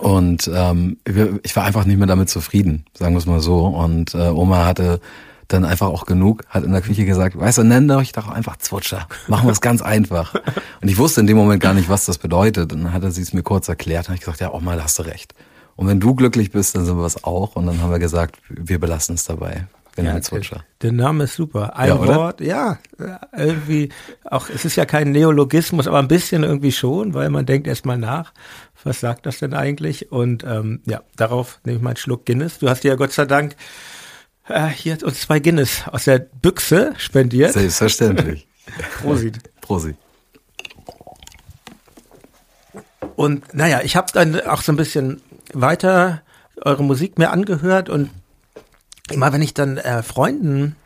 Und 0.00 0.50
ähm, 0.52 0.98
ich 1.44 1.54
war 1.54 1.64
einfach 1.64 1.84
nicht 1.84 1.98
mehr 1.98 2.08
damit 2.08 2.28
zufrieden, 2.28 2.84
sagen 2.94 3.14
wir 3.14 3.18
es 3.18 3.26
mal 3.26 3.40
so. 3.40 3.66
Und 3.66 4.14
äh, 4.14 4.28
Oma 4.28 4.66
hatte 4.66 5.00
dann 5.48 5.64
einfach 5.64 5.88
auch 5.88 6.06
genug, 6.06 6.44
hat 6.48 6.64
in 6.64 6.72
der 6.72 6.80
Küche 6.80 7.04
gesagt, 7.04 7.38
weißt 7.38 7.58
du, 7.58 7.64
nenn 7.64 7.90
euch 7.90 8.12
doch 8.12 8.28
einfach 8.28 8.56
Zwutscher. 8.56 9.06
Machen 9.28 9.46
wir 9.46 9.52
es 9.52 9.60
ganz 9.60 9.82
einfach. 9.82 10.34
Und 10.80 10.88
ich 10.88 10.98
wusste 10.98 11.20
in 11.20 11.26
dem 11.26 11.36
Moment 11.36 11.62
gar 11.62 11.74
nicht, 11.74 11.88
was 11.88 12.06
das 12.06 12.18
bedeutet. 12.18 12.72
Und 12.72 12.84
dann 12.84 12.92
hatte 12.92 13.10
sie 13.10 13.22
es 13.22 13.32
mir 13.32 13.42
kurz 13.42 13.68
erklärt. 13.68 14.06
Und 14.06 14.08
habe 14.08 14.16
ich 14.16 14.20
gesagt, 14.20 14.40
ja, 14.40 14.52
Oma, 14.52 14.76
da 14.76 14.84
hast 14.84 14.98
du 14.98 15.02
recht. 15.02 15.34
Und 15.76 15.86
wenn 15.88 16.00
du 16.00 16.14
glücklich 16.14 16.50
bist, 16.50 16.76
dann 16.76 16.84
sind 16.84 16.96
wir 16.96 17.06
es 17.06 17.24
auch. 17.24 17.56
Und 17.56 17.66
dann 17.66 17.80
haben 17.82 17.90
wir 17.90 17.98
gesagt, 17.98 18.36
wir 18.48 18.78
belassen 18.78 19.16
es 19.16 19.24
dabei. 19.24 19.66
Genau, 19.96 20.10
ja, 20.10 20.20
Zwitscher. 20.20 20.64
Der 20.82 20.92
Name 20.92 21.24
ist 21.24 21.34
super. 21.34 21.76
Ein 21.76 21.88
ja, 21.88 22.06
Wort, 22.06 22.40
ja, 22.40 22.78
irgendwie, 23.36 23.90
auch, 24.24 24.48
es 24.50 24.64
ist 24.64 24.74
ja 24.74 24.86
kein 24.86 25.12
Neologismus, 25.12 25.86
aber 25.86 26.00
ein 26.00 26.08
bisschen 26.08 26.42
irgendwie 26.42 26.72
schon, 26.72 27.14
weil 27.14 27.30
man 27.30 27.46
denkt 27.46 27.68
erstmal 27.68 27.96
nach, 27.96 28.32
was 28.82 28.98
sagt 29.00 29.24
das 29.26 29.38
denn 29.38 29.54
eigentlich? 29.54 30.10
Und 30.10 30.42
ähm, 30.44 30.80
ja, 30.84 31.02
darauf 31.16 31.60
nehme 31.64 31.76
ich 31.76 31.82
mal 31.82 31.90
einen 31.90 31.96
Schluck 31.96 32.26
Guinness. 32.26 32.58
Du 32.58 32.68
hast 32.68 32.82
dir 32.82 32.88
ja 32.88 32.96
Gott 32.96 33.12
sei 33.12 33.24
Dank 33.24 33.54
äh, 34.48 34.68
hier 34.68 35.02
uns 35.02 35.20
zwei 35.20 35.40
Guinness 35.40 35.84
aus 35.90 36.04
der 36.04 36.18
Büchse 36.18 36.94
spendiert. 36.96 37.52
Selbstverständlich. 37.52 38.46
Prosit. 39.02 39.38
Prosit. 39.60 39.96
Und 43.16 43.54
naja, 43.54 43.80
ich 43.82 43.96
habe 43.96 44.12
dann 44.12 44.40
auch 44.40 44.62
so 44.62 44.72
ein 44.72 44.76
bisschen 44.76 45.20
weiter 45.52 46.22
eure 46.60 46.82
Musik 46.82 47.18
mir 47.18 47.30
angehört 47.30 47.88
und 47.88 48.10
immer 49.10 49.32
wenn 49.32 49.42
ich 49.42 49.54
dann 49.54 49.76
äh, 49.76 50.02
Freunden 50.02 50.76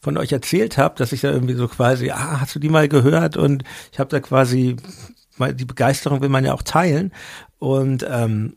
von 0.00 0.16
euch 0.16 0.32
erzählt 0.32 0.78
habe, 0.78 0.94
dass 0.96 1.12
ich 1.12 1.22
da 1.22 1.30
irgendwie 1.30 1.54
so 1.54 1.68
quasi, 1.68 2.10
ah, 2.10 2.40
hast 2.40 2.54
du 2.54 2.58
die 2.58 2.68
mal 2.68 2.88
gehört? 2.88 3.36
Und 3.36 3.64
ich 3.92 3.98
habe 3.98 4.10
da 4.10 4.20
quasi, 4.20 4.76
die 5.38 5.64
Begeisterung 5.64 6.20
will 6.20 6.28
man 6.28 6.44
ja 6.44 6.54
auch 6.54 6.62
teilen. 6.62 7.12
Und 7.58 8.06
ähm, 8.08 8.56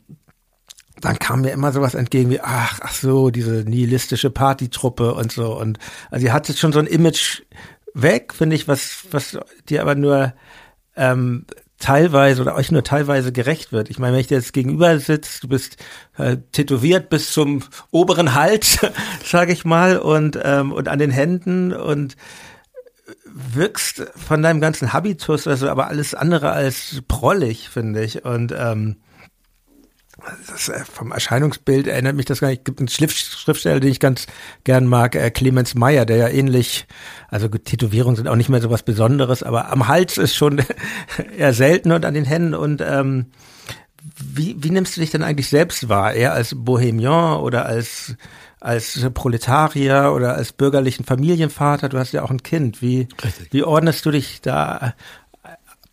dann 1.02 1.18
kam 1.18 1.42
mir 1.42 1.50
immer 1.50 1.72
sowas 1.72 1.94
entgegen 1.94 2.30
wie, 2.30 2.40
ach, 2.40 2.80
ach 2.82 2.94
so, 2.94 3.30
diese 3.30 3.64
nihilistische 3.64 4.30
Partytruppe 4.30 5.14
und 5.14 5.32
so. 5.32 5.58
Und 5.58 5.78
also 6.10 6.26
ihr 6.26 6.32
hattet 6.32 6.58
schon 6.58 6.72
so 6.72 6.78
ein 6.78 6.86
Image 6.86 7.42
weg, 7.92 8.32
finde 8.34 8.56
ich, 8.56 8.68
was, 8.68 9.04
was 9.10 9.38
dir 9.68 9.82
aber 9.82 9.94
nur 9.94 10.32
ähm, 10.96 11.44
teilweise 11.78 12.40
oder 12.42 12.54
euch 12.54 12.70
nur 12.70 12.84
teilweise 12.84 13.32
gerecht 13.32 13.72
wird. 13.72 13.90
Ich 13.90 13.98
meine, 13.98 14.14
wenn 14.14 14.20
ich 14.20 14.28
dir 14.28 14.36
jetzt 14.36 14.52
gegenüber 14.52 14.98
sitze, 15.00 15.40
du 15.40 15.48
bist 15.48 15.76
äh, 16.16 16.36
tätowiert 16.52 17.10
bis 17.10 17.32
zum 17.32 17.64
oberen 17.90 18.34
Hals, 18.34 18.78
sage 19.24 19.52
ich 19.52 19.64
mal, 19.64 19.98
und 19.98 20.38
ähm, 20.42 20.72
und 20.72 20.88
an 20.88 21.00
den 21.00 21.10
Händen 21.10 21.72
und 21.72 22.16
wirkst 23.26 24.06
von 24.14 24.42
deinem 24.42 24.60
ganzen 24.60 24.92
Habitus, 24.92 25.46
also 25.46 25.68
aber 25.68 25.88
alles 25.88 26.14
andere 26.14 26.52
als 26.52 27.02
prollig, 27.08 27.68
finde 27.68 28.04
ich. 28.04 28.24
Und 28.24 28.54
ähm, 28.56 28.96
das, 30.50 30.68
äh, 30.68 30.84
vom 30.84 31.12
Erscheinungsbild 31.12 31.86
erinnert 31.86 32.16
mich 32.16 32.26
das 32.26 32.40
gar 32.40 32.48
nicht. 32.48 32.60
Es 32.60 32.64
gibt 32.64 32.80
einen 32.80 32.88
Schrift, 32.88 33.16
Schriftsteller, 33.16 33.80
den 33.80 33.90
ich 33.90 34.00
ganz 34.00 34.26
gern 34.64 34.86
mag, 34.86 35.14
äh, 35.14 35.30
Clemens 35.30 35.74
Meyer, 35.74 36.04
der 36.06 36.16
ja 36.16 36.28
ähnlich, 36.28 36.86
also 37.28 37.48
Tätowierungen 37.48 38.16
sind 38.16 38.28
auch 38.28 38.36
nicht 38.36 38.48
mehr 38.48 38.60
so 38.60 38.70
was 38.70 38.82
Besonderes, 38.82 39.42
aber 39.42 39.70
am 39.70 39.88
Hals 39.88 40.18
ist 40.18 40.34
schon 40.34 40.62
eher 41.36 41.54
selten 41.54 41.92
und 41.92 42.04
an 42.04 42.14
den 42.14 42.24
Händen 42.24 42.54
und 42.54 42.80
ähm, 42.80 43.26
wie, 44.16 44.56
wie 44.58 44.70
nimmst 44.70 44.96
du 44.96 45.00
dich 45.00 45.10
denn 45.10 45.22
eigentlich 45.22 45.48
selbst 45.48 45.88
wahr? 45.88 46.12
Eher 46.12 46.32
als 46.32 46.54
Bohemian 46.56 47.40
oder 47.40 47.66
als 47.66 48.16
als 48.62 49.08
Proletarier 49.12 50.12
oder 50.14 50.36
als 50.36 50.52
bürgerlichen 50.52 51.04
Familienvater, 51.04 51.88
du 51.88 51.98
hast 51.98 52.12
ja 52.12 52.22
auch 52.22 52.30
ein 52.30 52.44
Kind. 52.44 52.80
Wie, 52.80 53.08
Richtig. 53.24 53.52
wie 53.52 53.64
ordnest 53.64 54.06
du 54.06 54.12
dich 54.12 54.40
da 54.40 54.94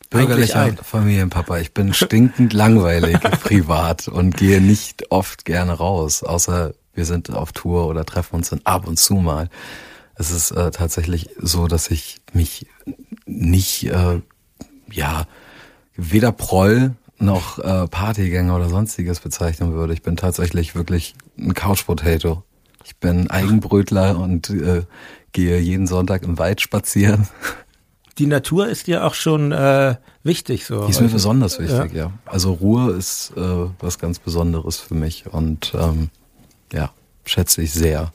Bürgerlicher 0.10 0.76
Familienpapa. 0.82 1.60
Ich 1.60 1.74
bin 1.74 1.94
stinkend 1.94 2.54
langweilig 2.54 3.20
privat 3.44 4.08
und 4.08 4.36
gehe 4.36 4.60
nicht 4.60 5.12
oft 5.12 5.46
gerne 5.46 5.74
raus, 5.74 6.24
außer 6.24 6.74
wir 6.94 7.06
sind 7.06 7.32
auf 7.32 7.52
Tour 7.52 7.88
oder 7.88 8.06
treffen 8.06 8.36
uns 8.36 8.50
dann 8.50 8.62
ab 8.64 8.88
und 8.88 8.98
zu 8.98 9.16
mal. 9.16 9.50
Es 10.16 10.32
ist 10.32 10.52
äh, 10.52 10.72
tatsächlich 10.72 11.30
so, 11.38 11.68
dass 11.68 11.92
ich 11.92 12.18
mich 12.34 12.66
nicht, 13.26 13.86
äh, 13.86 14.22
ja, 14.92 15.26
weder 15.96 16.32
Proll 16.32 16.96
noch 17.20 17.60
äh, 17.60 17.88
Partygänger 17.88 18.56
oder 18.56 18.70
sonstiges 18.70 19.20
bezeichnen 19.20 19.74
würde. 19.74 19.94
Ich 19.94 20.02
bin 20.02 20.18
tatsächlich 20.18 20.74
wirklich 20.74 21.14
ein 21.38 21.54
Couch 21.54 21.86
Potato. 21.86 22.44
Ich 22.84 22.98
bin 22.98 23.30
Eigenbrötler 23.30 24.18
und 24.18 24.50
äh, 24.50 24.84
gehe 25.34 25.60
jeden 25.60 25.86
Sonntag 25.86 26.24
im 26.24 26.40
Wald 26.40 26.62
spazieren 26.62 27.28
die 28.20 28.28
Natur 28.28 28.68
ist 28.68 28.88
dir 28.88 29.06
auch 29.06 29.14
schon 29.14 29.52
äh, 29.52 29.96
wichtig. 30.24 30.66
So. 30.66 30.84
Die 30.84 30.92
ist 30.92 31.00
mir 31.00 31.06
also, 31.06 31.16
besonders 31.16 31.60
wichtig, 31.60 31.94
ja. 31.94 32.06
ja. 32.06 32.12
Also 32.26 32.52
Ruhe 32.52 32.92
ist 32.92 33.32
äh, 33.36 33.42
was 33.80 33.98
ganz 33.98 34.20
Besonderes 34.20 34.78
für 34.78 34.94
mich 34.94 35.26
und 35.32 35.74
ähm, 35.74 36.10
ja, 36.72 36.92
schätze 37.26 37.62
ich 37.62 37.74
sehr. 37.74 38.12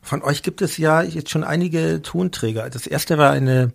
Von 0.00 0.22
euch 0.22 0.42
gibt 0.42 0.62
es 0.62 0.78
ja 0.78 1.02
jetzt 1.02 1.30
schon 1.30 1.44
einige 1.44 2.00
Tonträger. 2.02 2.68
Das 2.70 2.86
erste 2.86 3.18
war 3.18 3.30
eine 3.30 3.72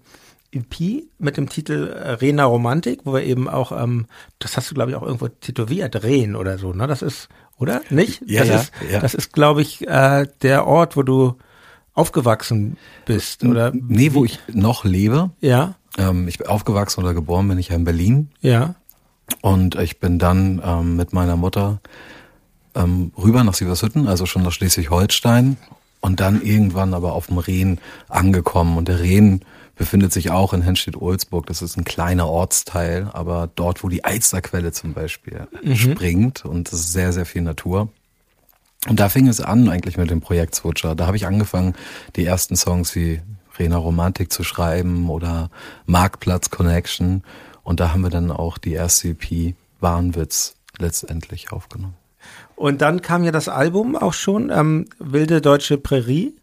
EP 0.52 1.04
mit 1.20 1.38
dem 1.38 1.50
Titel 1.50 1.84
Rena 2.20 2.46
Romantik, 2.46 3.02
wo 3.04 3.14
wir 3.14 3.24
eben 3.24 3.48
auch, 3.48 3.72
ähm, 3.72 4.08
das 4.40 4.58
hast 4.58 4.72
du 4.72 4.76
glaube 4.76 4.92
ich 4.92 4.98
auch 4.98 5.04
irgendwo 5.04 5.28
tätowiert, 5.28 6.04
Rehn 6.04 6.36
oder 6.36 6.58
so, 6.58 6.74
ne? 6.74 6.88
Das 6.88 7.04
ist, 7.04 7.30
oder? 7.58 7.82
Nicht? 7.92 8.24
Ja, 8.26 8.40
das 8.42 8.50
ja, 8.50 8.56
ist, 8.56 8.72
ja. 8.92 9.00
Das 9.00 9.14
ist 9.14 9.34
glaube 9.34 9.62
ich 9.62 9.88
äh, 9.88 10.26
der 10.42 10.66
Ort, 10.66 10.98
wo 10.98 11.04
du 11.04 11.36
aufgewachsen 12.00 12.78
bist, 13.06 13.44
oder? 13.44 13.72
Nee, 13.74 14.14
wo 14.14 14.24
ich 14.26 14.40
noch 14.52 14.86
lebe. 14.86 15.32
Ja. 15.42 15.76
Ähm, 15.98 16.28
ich 16.28 16.38
bin 16.38 16.48
aufgewachsen 16.48 17.02
oder 17.04 17.14
geboren 17.14 17.48
bin 17.48 17.60
ich 17.60 17.70
ja 17.70 17.76
in 17.76 17.84
Berlin. 17.84 18.30
Ja. 18.42 18.76
Und 19.42 19.76
ich 19.76 20.00
bin 20.00 20.18
dann 20.18 20.62
ähm, 20.66 20.96
mit 20.96 21.14
meiner 21.14 21.36
Mutter 21.36 21.82
ähm, 22.76 23.12
rüber 23.18 23.44
nach 23.44 23.54
Sievershütten, 23.54 24.08
also 24.08 24.26
schon 24.26 24.44
nach 24.44 24.52
Schleswig-Holstein 24.52 25.58
und 26.02 26.20
dann 26.20 26.42
irgendwann 26.42 26.94
aber 26.94 27.14
auf 27.14 27.28
dem 27.28 27.38
Rhein 27.38 27.80
angekommen. 28.08 28.78
Und 28.78 28.88
der 28.88 29.02
Rhein 29.02 29.42
befindet 29.76 30.14
sich 30.14 30.32
auch 30.32 30.54
in 30.54 30.62
Henstedt-Ohlsburg. 30.62 31.46
Das 31.48 31.62
ist 31.62 31.78
ein 31.78 31.86
kleiner 31.86 32.28
Ortsteil, 32.28 33.10
aber 33.14 33.50
dort, 33.56 33.84
wo 33.84 33.90
die 33.90 34.04
Eisterquelle 34.04 34.72
zum 34.72 34.94
Beispiel 34.94 35.48
mhm. 35.64 35.76
springt 35.76 36.46
und 36.46 36.72
es 36.72 36.80
ist 36.80 36.94
sehr, 36.94 37.14
sehr 37.14 37.26
viel 37.26 37.42
Natur. 37.42 37.90
Und 38.88 39.00
da 39.00 39.10
fing 39.10 39.28
es 39.28 39.42
an 39.42 39.68
eigentlich 39.68 39.98
mit 39.98 40.10
dem 40.10 40.22
Projekt 40.22 40.56
Switcher. 40.56 40.96
Da 40.96 41.06
habe 41.06 41.18
ich 41.18 41.26
angefangen, 41.26 41.74
die 42.16 42.26
ersten 42.26 42.56
Songs 42.56 42.96
wie 42.96 43.22
Rena 43.58 43.78
Romantik 43.78 44.32
zu 44.32 44.44
schreiben 44.44 45.10
oder 45.10 45.50
Marktplatz 45.86 46.50
Connection. 46.50 47.24
Und 47.64 47.82
da 47.82 47.92
haben 47.92 48.02
wir 48.02 48.10
dann 48.10 48.32
auch 48.32 48.58
die 48.58 48.74
erste 48.74 49.10
EP 49.10 49.54
Wahnwitz 49.82 50.56
letztendlich 50.78 51.52
aufgenommen. 51.52 51.96
Und 52.56 52.82
dann 52.82 53.02
kam 53.02 53.24
ja 53.24 53.32
das 53.32 53.50
Album 53.50 53.96
auch 53.96 54.14
schon, 54.14 54.50
ähm, 54.50 54.86
Wilde 54.98 55.42
Deutsche 55.42 55.78
Prärie, 55.78 56.36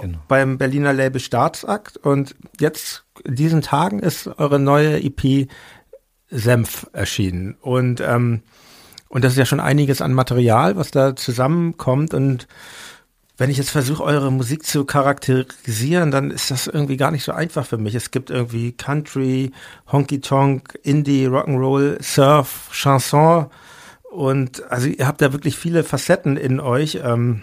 genau. 0.00 0.18
beim 0.28 0.58
Berliner 0.58 0.92
Label 0.92 1.20
Staatsakt. 1.20 1.96
Und 1.96 2.34
jetzt, 2.58 3.04
in 3.24 3.36
diesen 3.36 3.62
Tagen, 3.62 4.00
ist 4.00 4.26
eure 4.26 4.58
neue 4.58 5.00
EP 5.02 5.48
Senf 6.28 6.88
erschienen. 6.92 7.56
Und 7.60 8.00
ähm, 8.00 8.42
und 9.12 9.22
das 9.22 9.34
ist 9.34 9.38
ja 9.38 9.44
schon 9.44 9.60
einiges 9.60 10.00
an 10.00 10.14
Material, 10.14 10.76
was 10.76 10.90
da 10.90 11.14
zusammenkommt. 11.14 12.14
Und 12.14 12.48
wenn 13.36 13.50
ich 13.50 13.58
jetzt 13.58 13.68
versuche, 13.68 14.02
eure 14.02 14.32
Musik 14.32 14.64
zu 14.64 14.86
charakterisieren, 14.86 16.10
dann 16.10 16.30
ist 16.30 16.50
das 16.50 16.66
irgendwie 16.66 16.96
gar 16.96 17.10
nicht 17.10 17.22
so 17.22 17.32
einfach 17.32 17.66
für 17.66 17.76
mich. 17.76 17.94
Es 17.94 18.10
gibt 18.10 18.30
irgendwie 18.30 18.72
Country, 18.72 19.52
Honky 19.92 20.22
Tonk, 20.22 20.78
Indie, 20.82 21.26
Rock'n'Roll, 21.26 22.02
Surf, 22.02 22.70
Chanson. 22.72 23.48
Und 24.10 24.62
also 24.72 24.88
ihr 24.88 25.06
habt 25.06 25.20
da 25.20 25.34
wirklich 25.34 25.58
viele 25.58 25.84
Facetten 25.84 26.38
in 26.38 26.58
euch. 26.58 27.00
Ähm, 27.04 27.42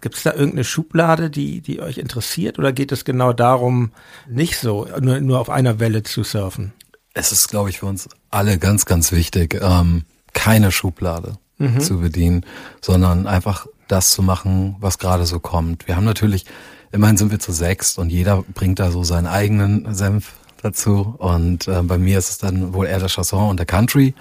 Gibt 0.00 0.16
es 0.16 0.24
da 0.24 0.32
irgendeine 0.32 0.64
Schublade, 0.64 1.30
die, 1.30 1.60
die 1.60 1.80
euch 1.80 1.98
interessiert? 1.98 2.58
Oder 2.58 2.72
geht 2.72 2.90
es 2.90 3.04
genau 3.04 3.32
darum, 3.32 3.92
nicht 4.28 4.58
so, 4.58 4.88
nur, 5.00 5.20
nur 5.20 5.38
auf 5.38 5.48
einer 5.48 5.78
Welle 5.78 6.02
zu 6.02 6.24
surfen? 6.24 6.72
Es 7.14 7.30
ist, 7.30 7.50
glaube 7.50 7.70
ich, 7.70 7.78
für 7.78 7.86
uns 7.86 8.08
alle 8.30 8.58
ganz, 8.58 8.84
ganz 8.84 9.12
wichtig. 9.12 9.60
Ähm 9.62 10.02
keine 10.32 10.72
Schublade 10.72 11.38
mhm. 11.58 11.80
zu 11.80 12.00
bedienen, 12.00 12.44
sondern 12.80 13.26
einfach 13.26 13.66
das 13.88 14.10
zu 14.10 14.22
machen, 14.22 14.76
was 14.80 14.98
gerade 14.98 15.26
so 15.26 15.40
kommt. 15.40 15.86
Wir 15.86 15.96
haben 15.96 16.04
natürlich, 16.04 16.46
immerhin 16.92 17.16
sind 17.16 17.30
wir 17.30 17.38
zu 17.38 17.52
sechs 17.52 17.98
und 17.98 18.10
jeder 18.10 18.44
bringt 18.54 18.78
da 18.78 18.90
so 18.90 19.04
seinen 19.04 19.26
eigenen 19.26 19.94
Senf 19.94 20.34
dazu. 20.62 21.14
Und 21.18 21.68
äh, 21.68 21.82
bei 21.82 21.98
mir 21.98 22.18
ist 22.18 22.30
es 22.30 22.38
dann 22.38 22.72
wohl 22.72 22.86
eher 22.86 23.00
der 23.00 23.08
Chanson 23.08 23.50
und 23.50 23.58
der 23.58 23.66
Country, 23.66 24.14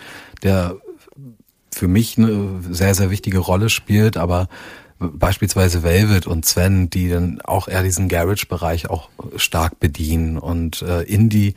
der 0.43 0.75
für 1.73 1.87
mich 1.87 2.17
eine 2.17 2.61
sehr, 2.69 2.95
sehr 2.95 3.09
wichtige 3.09 3.39
Rolle 3.39 3.69
spielt, 3.69 4.17
aber 4.17 4.49
beispielsweise 5.01 5.83
Velvet 5.83 6.27
und 6.27 6.45
Sven, 6.45 6.89
die 6.89 7.09
dann 7.09 7.41
auch 7.41 7.67
eher 7.67 7.83
diesen 7.83 8.07
Garage-Bereich 8.07 8.89
auch 8.89 9.09
stark 9.35 9.79
bedienen. 9.79 10.37
Und 10.37 10.81
äh, 10.83 11.01
Indie 11.03 11.55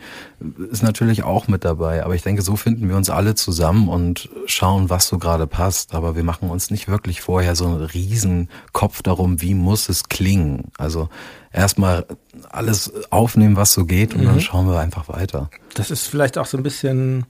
ist 0.70 0.82
natürlich 0.82 1.22
auch 1.22 1.46
mit 1.48 1.64
dabei. 1.64 2.04
Aber 2.04 2.14
ich 2.14 2.22
denke, 2.22 2.42
so 2.42 2.56
finden 2.56 2.88
wir 2.88 2.96
uns 2.96 3.10
alle 3.10 3.34
zusammen 3.34 3.88
und 3.88 4.28
schauen, 4.46 4.90
was 4.90 5.06
so 5.06 5.18
gerade 5.18 5.46
passt. 5.46 5.94
Aber 5.94 6.16
wir 6.16 6.24
machen 6.24 6.50
uns 6.50 6.70
nicht 6.70 6.88
wirklich 6.88 7.20
vorher 7.20 7.54
so 7.54 7.66
einen 7.66 7.82
riesen 7.82 8.48
Kopf 8.72 9.02
darum, 9.02 9.40
wie 9.42 9.54
muss 9.54 9.88
es 9.88 10.08
klingen. 10.08 10.72
Also 10.78 11.08
erstmal 11.52 12.06
alles 12.50 12.92
aufnehmen, 13.10 13.56
was 13.56 13.72
so 13.72 13.84
geht, 13.84 14.14
und 14.14 14.22
mhm. 14.22 14.26
dann 14.26 14.40
schauen 14.40 14.66
wir 14.66 14.80
einfach 14.80 15.08
weiter. 15.08 15.50
Das 15.74 15.90
ist 15.90 16.06
vielleicht 16.06 16.38
auch 16.38 16.46
so 16.46 16.56
ein 16.56 16.62
bisschen 16.62 17.26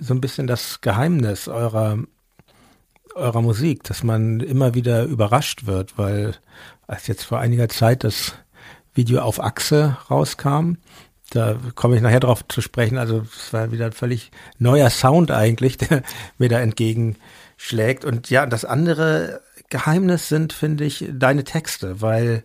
so 0.00 0.14
ein 0.14 0.20
bisschen 0.20 0.46
das 0.46 0.80
Geheimnis 0.80 1.48
eurer 1.48 1.98
eurer 3.14 3.42
Musik, 3.42 3.84
dass 3.84 4.02
man 4.02 4.40
immer 4.40 4.74
wieder 4.74 5.04
überrascht 5.04 5.66
wird, 5.66 5.98
weil 5.98 6.34
als 6.86 7.06
jetzt 7.06 7.24
vor 7.24 7.38
einiger 7.38 7.68
Zeit 7.68 8.04
das 8.04 8.34
Video 8.94 9.22
auf 9.22 9.42
Achse 9.42 9.96
rauskam, 10.10 10.74
da 11.30 11.56
komme 11.74 11.96
ich 11.96 12.02
nachher 12.02 12.20
drauf 12.20 12.46
zu 12.46 12.60
sprechen, 12.60 12.98
also 12.98 13.24
es 13.34 13.52
war 13.52 13.72
wieder 13.72 13.86
ein 13.86 13.92
völlig 13.92 14.30
neuer 14.58 14.90
Sound 14.90 15.30
eigentlich, 15.30 15.76
der 15.78 16.02
mir 16.38 16.48
da 16.48 16.60
entgegenschlägt. 16.60 18.04
Und 18.04 18.28
ja, 18.30 18.44
das 18.46 18.64
andere 18.64 19.40
Geheimnis 19.70 20.28
sind, 20.28 20.52
finde 20.52 20.84
ich, 20.84 21.08
deine 21.10 21.44
Texte, 21.44 22.02
weil 22.02 22.44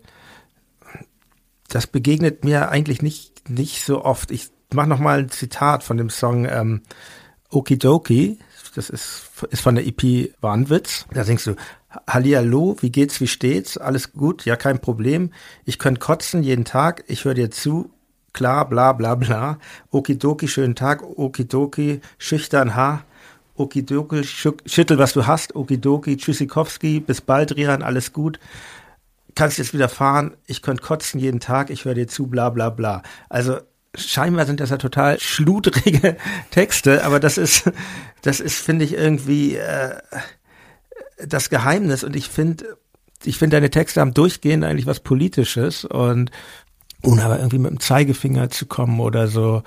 das 1.68 1.88
begegnet 1.88 2.46
mir 2.46 2.70
eigentlich 2.70 3.02
nicht, 3.02 3.50
nicht 3.50 3.84
so 3.84 4.06
oft. 4.06 4.32
Ich 4.32 4.50
mache 4.74 4.88
noch 4.88 5.00
mal 5.00 5.20
ein 5.20 5.30
Zitat 5.30 5.84
von 5.84 5.98
dem 5.98 6.10
Song 6.10 6.46
ähm, 6.46 6.82
Okidoki, 7.50 8.40
das 8.78 8.92
ist, 8.92 9.24
ist 9.50 9.62
von 9.62 9.74
der 9.74 9.88
EP 9.88 10.32
Wahnwitz. 10.40 11.08
Da 11.12 11.24
singst 11.24 11.48
du, 11.48 11.56
Hallihallo, 12.08 12.78
wie 12.82 12.92
geht's, 12.92 13.20
wie 13.20 13.28
steht's? 13.28 13.78
Alles 13.78 14.14
gut? 14.14 14.46
Ja, 14.46 14.56
kein 14.56 14.80
Problem. 14.80 15.32
Ich 15.66 15.80
könnte 15.80 16.00
kotzen 16.00 16.44
jeden 16.44 16.64
Tag. 16.64 17.04
Ich 17.08 17.26
höre 17.26 17.34
dir 17.34 17.50
zu. 17.50 17.90
Klar, 18.34 18.70
bla, 18.70 18.94
bla, 18.94 19.16
bla. 19.16 19.58
Okidoki, 19.90 20.48
schönen 20.48 20.76
Tag. 20.76 21.02
Okidoki, 21.02 22.02
schüchtern, 22.20 22.76
ha. 22.76 23.04
Okidoki, 23.56 24.24
schüttel, 24.24 25.00
was 25.00 25.14
du 25.14 25.26
hast. 25.26 25.56
Okidoki, 25.56 26.18
Tschüssikowski, 26.18 27.00
bis 27.00 27.22
bald, 27.22 27.56
Rian, 27.56 27.82
alles 27.82 28.14
gut. 28.14 28.40
Kannst 29.34 29.58
jetzt 29.58 29.74
wieder 29.74 29.90
fahren. 29.90 30.38
Ich 30.46 30.62
könnte 30.62 30.84
kotzen 30.84 31.20
jeden 31.20 31.40
Tag. 31.40 31.72
Ich 31.72 31.86
höre 31.86 31.96
dir 31.96 32.08
zu, 32.08 32.28
bla, 32.28 32.52
bla, 32.52 32.70
bla. 32.70 33.02
Also, 33.28 33.58
scheinbar 33.96 34.46
sind 34.46 34.60
das 34.60 34.70
ja 34.70 34.78
total 34.78 35.20
schludrige 35.20 36.18
Texte, 36.52 37.04
aber 37.04 37.20
das 37.20 37.38
ist, 37.38 37.72
das 38.22 38.40
ist, 38.40 38.60
finde 38.60 38.86
ich, 38.86 38.94
irgendwie 38.94 39.56
äh, 39.56 39.96
das 41.26 41.50
Geheimnis. 41.50 42.04
Und 42.04 42.16
ich 42.16 42.30
finde, 42.30 42.78
ich 43.24 43.38
finde, 43.38 43.58
deine 43.58 43.70
Texte 43.70 44.02
haben 44.02 44.14
durchgehend 44.14 44.64
eigentlich 44.64 44.86
was 44.86 45.00
Politisches 45.00 45.86
und 45.86 46.32
ohne 47.04 47.24
aber 47.24 47.38
irgendwie 47.38 47.60
mit 47.60 47.72
dem 47.72 47.80
Zeigefinger 47.80 48.50
zu 48.50 48.66
kommen 48.66 49.00
oder 49.00 49.28
so 49.28 49.64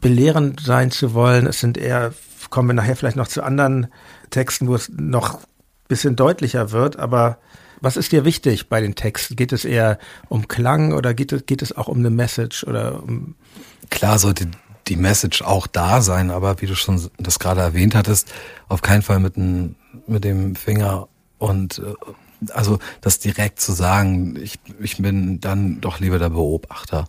belehrend 0.00 0.60
sein 0.60 0.90
zu 0.90 1.14
wollen. 1.14 1.46
Es 1.46 1.60
sind 1.60 1.78
eher, 1.78 2.12
kommen 2.50 2.68
wir 2.68 2.74
nachher 2.74 2.96
vielleicht 2.96 3.16
noch 3.16 3.28
zu 3.28 3.42
anderen 3.42 3.88
Texten, 4.30 4.68
wo 4.68 4.74
es 4.74 4.90
noch 4.94 5.40
bisschen 5.88 6.16
deutlicher 6.16 6.70
wird, 6.70 6.98
aber 6.98 7.38
was 7.80 7.96
ist 7.96 8.12
dir 8.12 8.24
wichtig 8.24 8.68
bei 8.68 8.80
den 8.80 8.94
Texten? 8.94 9.36
Geht 9.36 9.52
es 9.52 9.64
eher 9.64 9.98
um 10.28 10.48
Klang 10.48 10.92
oder 10.92 11.14
geht 11.14 11.32
es, 11.32 11.46
geht 11.46 11.62
es 11.62 11.76
auch 11.76 11.88
um 11.88 11.98
eine 11.98 12.10
Message 12.10 12.64
oder 12.64 13.02
um 13.02 13.34
Klar 13.90 14.18
sollte 14.18 14.48
die 14.88 14.96
Message 14.96 15.42
auch 15.42 15.66
da 15.66 16.00
sein, 16.00 16.30
aber 16.30 16.60
wie 16.60 16.66
du 16.66 16.74
schon 16.74 17.10
das 17.18 17.38
gerade 17.38 17.60
erwähnt 17.60 17.94
hattest, 17.94 18.32
auf 18.68 18.82
keinen 18.82 19.02
Fall 19.02 19.20
mit, 19.20 19.36
ein, 19.36 19.76
mit 20.06 20.24
dem 20.24 20.56
Finger 20.56 21.08
und 21.38 21.78
äh, 21.78 21.94
also 22.52 22.78
das 23.00 23.18
direkt 23.18 23.60
zu 23.60 23.72
sagen, 23.72 24.36
ich, 24.40 24.58
ich 24.80 24.98
bin 24.98 25.40
dann 25.40 25.80
doch 25.80 25.98
lieber 26.00 26.18
der 26.18 26.30
Beobachter. 26.30 27.08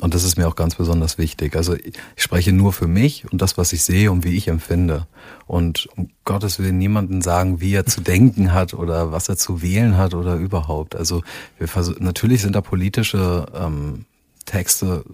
Und 0.00 0.14
das 0.14 0.24
ist 0.24 0.36
mir 0.36 0.46
auch 0.46 0.56
ganz 0.56 0.76
besonders 0.76 1.18
wichtig. 1.18 1.56
Also 1.56 1.74
ich 1.74 1.94
spreche 2.16 2.52
nur 2.52 2.72
für 2.72 2.86
mich 2.86 3.30
und 3.30 3.42
das, 3.42 3.58
was 3.58 3.72
ich 3.72 3.82
sehe 3.82 4.12
und 4.12 4.24
wie 4.24 4.36
ich 4.36 4.48
empfinde. 4.48 5.06
Und 5.46 5.88
um 5.96 6.10
Gottes 6.24 6.58
Willen 6.58 6.78
niemanden 6.78 7.20
sagen, 7.20 7.60
wie 7.60 7.74
er 7.74 7.86
zu 7.86 8.00
denken 8.02 8.52
hat 8.52 8.74
oder 8.74 9.12
was 9.12 9.28
er 9.28 9.36
zu 9.36 9.62
wählen 9.62 9.96
hat 9.96 10.14
oder 10.14 10.36
überhaupt. 10.36 10.94
Also 10.94 11.22
wir 11.58 11.68
versuchen, 11.68 12.04
natürlich 12.04 12.42
sind 12.42 12.54
da 12.54 12.60
politische 12.60 13.46
ähm, 13.54 14.04
Texte 14.44 15.04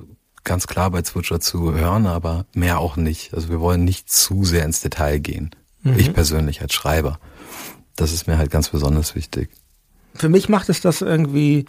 ganz 0.44 0.66
klar 0.66 0.90
bei 0.90 1.02
Zwitscher 1.02 1.40
zu 1.40 1.72
hören, 1.74 2.06
aber 2.06 2.44
mehr 2.54 2.78
auch 2.78 2.96
nicht. 2.96 3.34
Also 3.34 3.48
wir 3.48 3.60
wollen 3.60 3.84
nicht 3.84 4.10
zu 4.10 4.44
sehr 4.44 4.64
ins 4.64 4.80
Detail 4.80 5.18
gehen. 5.18 5.50
Mhm. 5.82 5.98
Ich 5.98 6.12
persönlich 6.12 6.60
als 6.60 6.74
Schreiber. 6.74 7.18
Das 7.96 8.12
ist 8.12 8.26
mir 8.26 8.38
halt 8.38 8.50
ganz 8.50 8.68
besonders 8.68 9.14
wichtig. 9.14 9.50
Für 10.14 10.28
mich 10.28 10.48
macht 10.48 10.68
es 10.68 10.80
das 10.80 11.00
irgendwie 11.00 11.64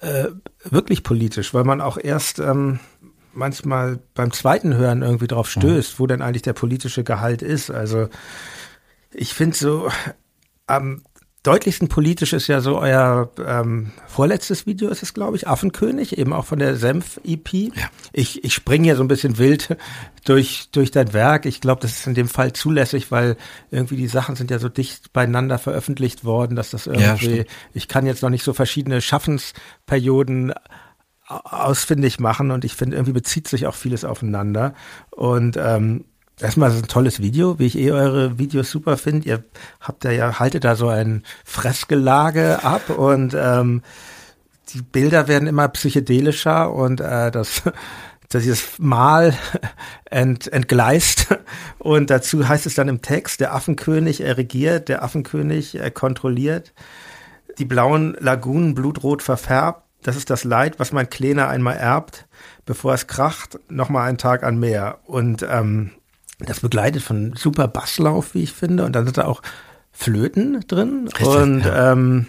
äh, 0.00 0.28
wirklich 0.64 1.02
politisch, 1.02 1.54
weil 1.54 1.64
man 1.64 1.80
auch 1.80 1.98
erst 1.98 2.38
ähm, 2.38 2.80
manchmal 3.32 3.98
beim 4.14 4.32
zweiten 4.32 4.74
Hören 4.74 5.02
irgendwie 5.02 5.26
drauf 5.26 5.54
mhm. 5.56 5.60
stößt, 5.60 5.94
mhm. 5.94 5.98
wo 6.02 6.06
denn 6.06 6.22
eigentlich 6.22 6.42
der 6.42 6.52
politische 6.52 7.04
Gehalt 7.04 7.42
ist. 7.42 7.70
Also 7.70 8.08
ich 9.12 9.34
finde 9.34 9.56
so 9.56 9.90
am 10.66 11.02
deutlichsten 11.42 11.88
politisch 11.88 12.32
ist 12.32 12.48
ja 12.48 12.60
so 12.60 12.78
euer 12.78 13.30
ähm, 13.44 13.92
vorletztes 14.06 14.66
Video 14.66 14.90
ist 14.90 15.02
es, 15.02 15.14
glaube 15.14 15.36
ich, 15.36 15.48
Affenkönig, 15.48 16.18
eben 16.18 16.32
auch 16.32 16.44
von 16.44 16.58
der 16.58 16.76
Senf-EP. 16.76 17.52
Ja. 17.52 17.88
Ich, 18.12 18.44
ich 18.44 18.52
springe 18.52 18.84
hier 18.84 18.96
so 18.96 19.02
ein 19.02 19.08
bisschen 19.08 19.38
wild 19.38 19.76
durch, 20.24 20.68
durch 20.72 20.90
dein 20.90 21.12
Werk. 21.14 21.46
Ich 21.46 21.60
glaube, 21.60 21.80
das 21.80 21.92
ist 21.92 22.06
in 22.06 22.14
dem 22.14 22.28
Fall 22.28 22.52
zulässig, 22.52 23.10
weil 23.10 23.36
irgendwie 23.70 23.96
die 23.96 24.06
Sachen 24.06 24.36
sind 24.36 24.50
ja 24.50 24.58
so 24.58 24.68
dicht 24.68 25.12
beieinander 25.12 25.58
veröffentlicht 25.58 26.24
worden, 26.24 26.56
dass 26.56 26.70
das 26.70 26.86
irgendwie, 26.86 27.38
ja, 27.38 27.44
ich 27.72 27.88
kann 27.88 28.04
jetzt 28.04 28.22
noch 28.22 28.30
nicht 28.30 28.44
so 28.44 28.52
verschiedene 28.52 29.00
Schaffensperioden 29.00 30.52
ausfindig 31.26 32.18
machen 32.18 32.50
und 32.50 32.64
ich 32.64 32.74
finde, 32.74 32.96
irgendwie 32.96 33.12
bezieht 33.12 33.48
sich 33.48 33.66
auch 33.66 33.74
vieles 33.74 34.04
aufeinander. 34.04 34.74
Und 35.10 35.56
ähm, 35.56 36.04
Erstmal 36.40 36.70
ist 36.70 36.76
es 36.76 36.82
ein 36.82 36.88
tolles 36.88 37.20
Video, 37.20 37.58
wie 37.58 37.66
ich 37.66 37.78
eh 37.78 37.92
eure 37.92 38.38
Videos 38.38 38.70
super 38.70 38.96
finde. 38.96 39.28
Ihr 39.28 39.44
habt 39.80 40.04
da 40.04 40.10
ja, 40.10 40.38
haltet 40.38 40.64
da 40.64 40.74
so 40.74 40.88
ein 40.88 41.22
Fressgelage 41.44 42.64
ab 42.64 42.88
und 42.88 43.36
ähm, 43.38 43.82
die 44.70 44.80
Bilder 44.80 45.28
werden 45.28 45.48
immer 45.48 45.68
psychedelischer 45.68 46.72
und 46.72 47.00
äh, 47.00 47.30
das, 47.30 47.62
das 48.30 48.46
ist 48.46 48.78
Mal 48.78 49.34
ent, 50.06 50.50
entgleist. 50.50 51.26
Und 51.78 52.08
dazu 52.08 52.48
heißt 52.48 52.64
es 52.64 52.74
dann 52.74 52.88
im 52.88 53.02
Text, 53.02 53.40
der 53.40 53.54
Affenkönig 53.54 54.22
er 54.22 54.38
regiert, 54.38 54.88
der 54.88 55.02
Affenkönig 55.02 55.74
er 55.74 55.90
kontrolliert. 55.90 56.72
Die 57.58 57.66
blauen 57.66 58.16
Lagunen 58.18 58.74
blutrot 58.74 59.22
verfärbt. 59.22 59.82
Das 60.02 60.16
ist 60.16 60.30
das 60.30 60.44
Leid, 60.44 60.78
was 60.78 60.92
mein 60.92 61.10
Kleiner 61.10 61.48
einmal 61.48 61.76
erbt, 61.76 62.26
bevor 62.64 62.94
es 62.94 63.06
kracht, 63.06 63.58
nochmal 63.68 64.08
einen 64.08 64.16
Tag 64.16 64.44
an 64.44 64.58
Meer. 64.58 65.00
Und 65.04 65.46
ähm, 65.46 65.90
das 66.46 66.60
begleitet 66.60 67.02
von 67.02 67.34
super 67.36 67.68
Basslauf, 67.68 68.34
wie 68.34 68.42
ich 68.42 68.52
finde. 68.52 68.84
Und 68.84 68.92
dann 68.92 69.04
sind 69.04 69.18
da 69.18 69.26
auch 69.26 69.42
Flöten 69.92 70.60
drin. 70.66 71.08
Richtig, 71.08 71.26
und 71.26 71.60
ja. 71.60 71.92
ähm, 71.92 72.26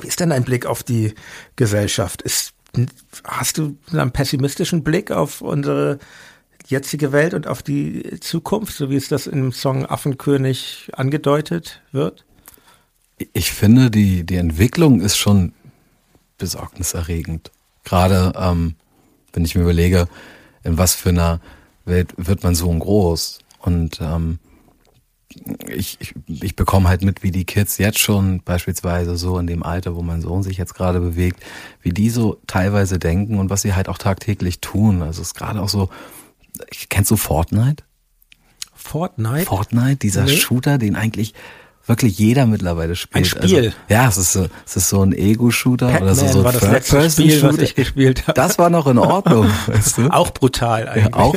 wie 0.00 0.08
ist 0.08 0.20
denn 0.20 0.30
dein 0.30 0.44
Blick 0.44 0.66
auf 0.66 0.82
die 0.82 1.14
Gesellschaft? 1.56 2.22
Ist, 2.22 2.54
hast 3.24 3.58
du 3.58 3.76
einen 3.92 4.10
pessimistischen 4.10 4.82
Blick 4.82 5.10
auf 5.10 5.40
unsere 5.40 5.98
jetzige 6.66 7.12
Welt 7.12 7.34
und 7.34 7.46
auf 7.46 7.62
die 7.62 8.18
Zukunft, 8.20 8.74
so 8.74 8.90
wie 8.90 8.96
es 8.96 9.08
das 9.08 9.26
im 9.26 9.52
Song 9.52 9.86
Affenkönig 9.86 10.90
angedeutet 10.94 11.82
wird? 11.92 12.24
Ich 13.32 13.52
finde, 13.52 13.90
die, 13.90 14.24
die 14.24 14.36
Entwicklung 14.36 15.00
ist 15.00 15.16
schon 15.16 15.52
besorgniserregend. 16.38 17.50
Gerade 17.84 18.32
ähm, 18.36 18.74
wenn 19.32 19.44
ich 19.44 19.54
mir 19.54 19.62
überlege, 19.62 20.08
in 20.64 20.78
was 20.78 20.94
für 20.94 21.10
einer 21.10 21.40
wird, 21.84 22.14
wird 22.16 22.42
man 22.42 22.54
so 22.54 22.70
groß. 22.70 23.38
Und 23.60 24.00
ähm, 24.00 24.38
ich, 25.68 25.98
ich, 26.00 26.14
ich 26.28 26.56
bekomme 26.56 26.88
halt 26.88 27.02
mit, 27.02 27.22
wie 27.22 27.30
die 27.30 27.44
Kids 27.44 27.78
jetzt 27.78 27.98
schon 27.98 28.42
beispielsweise 28.42 29.16
so 29.16 29.38
in 29.38 29.46
dem 29.46 29.62
Alter, 29.62 29.96
wo 29.96 30.02
mein 30.02 30.20
Sohn 30.20 30.42
sich 30.42 30.58
jetzt 30.58 30.74
gerade 30.74 31.00
bewegt, 31.00 31.42
wie 31.80 31.90
die 31.90 32.10
so 32.10 32.38
teilweise 32.46 32.98
denken 32.98 33.38
und 33.38 33.50
was 33.50 33.62
sie 33.62 33.74
halt 33.74 33.88
auch 33.88 33.98
tagtäglich 33.98 34.60
tun. 34.60 35.02
Also 35.02 35.22
es 35.22 35.28
ist 35.28 35.34
gerade 35.34 35.60
auch 35.62 35.68
so, 35.68 35.88
kennst 36.88 37.10
du 37.10 37.16
Fortnite? 37.16 37.84
Fortnite? 38.74 39.46
Fortnite, 39.46 39.96
dieser 39.96 40.24
nee. 40.24 40.36
Shooter, 40.36 40.78
den 40.78 40.96
eigentlich 40.96 41.34
wirklich 41.86 42.18
jeder 42.18 42.46
mittlerweile 42.46 42.94
spielt. 42.94 43.16
Ein 43.16 43.24
Spiel. 43.24 43.64
Also, 43.64 43.76
ja, 43.88 44.08
es 44.08 44.16
ist 44.16 44.32
so, 44.32 44.46
es 44.64 44.76
ist 44.76 44.88
so 44.88 45.02
ein 45.02 45.12
Ego-Shooter 45.12 46.00
oder 46.00 46.14
so, 46.14 46.26
so 46.28 46.38
ein 46.38 46.44
war 46.44 46.52
das 46.52 46.62
letzte 46.62 47.10
Spiel, 47.10 47.42
was 47.42 47.58
ich 47.58 47.74
gespielt 47.74 48.22
habe. 48.22 48.34
Das 48.34 48.58
war 48.58 48.70
noch 48.70 48.86
in 48.86 48.98
Ordnung, 48.98 49.48
weißt 49.66 49.98
du? 49.98 50.08
Auch 50.08 50.30
brutal 50.30 50.88
eigentlich. 50.88 51.04
Ja, 51.06 51.14
auch, 51.14 51.34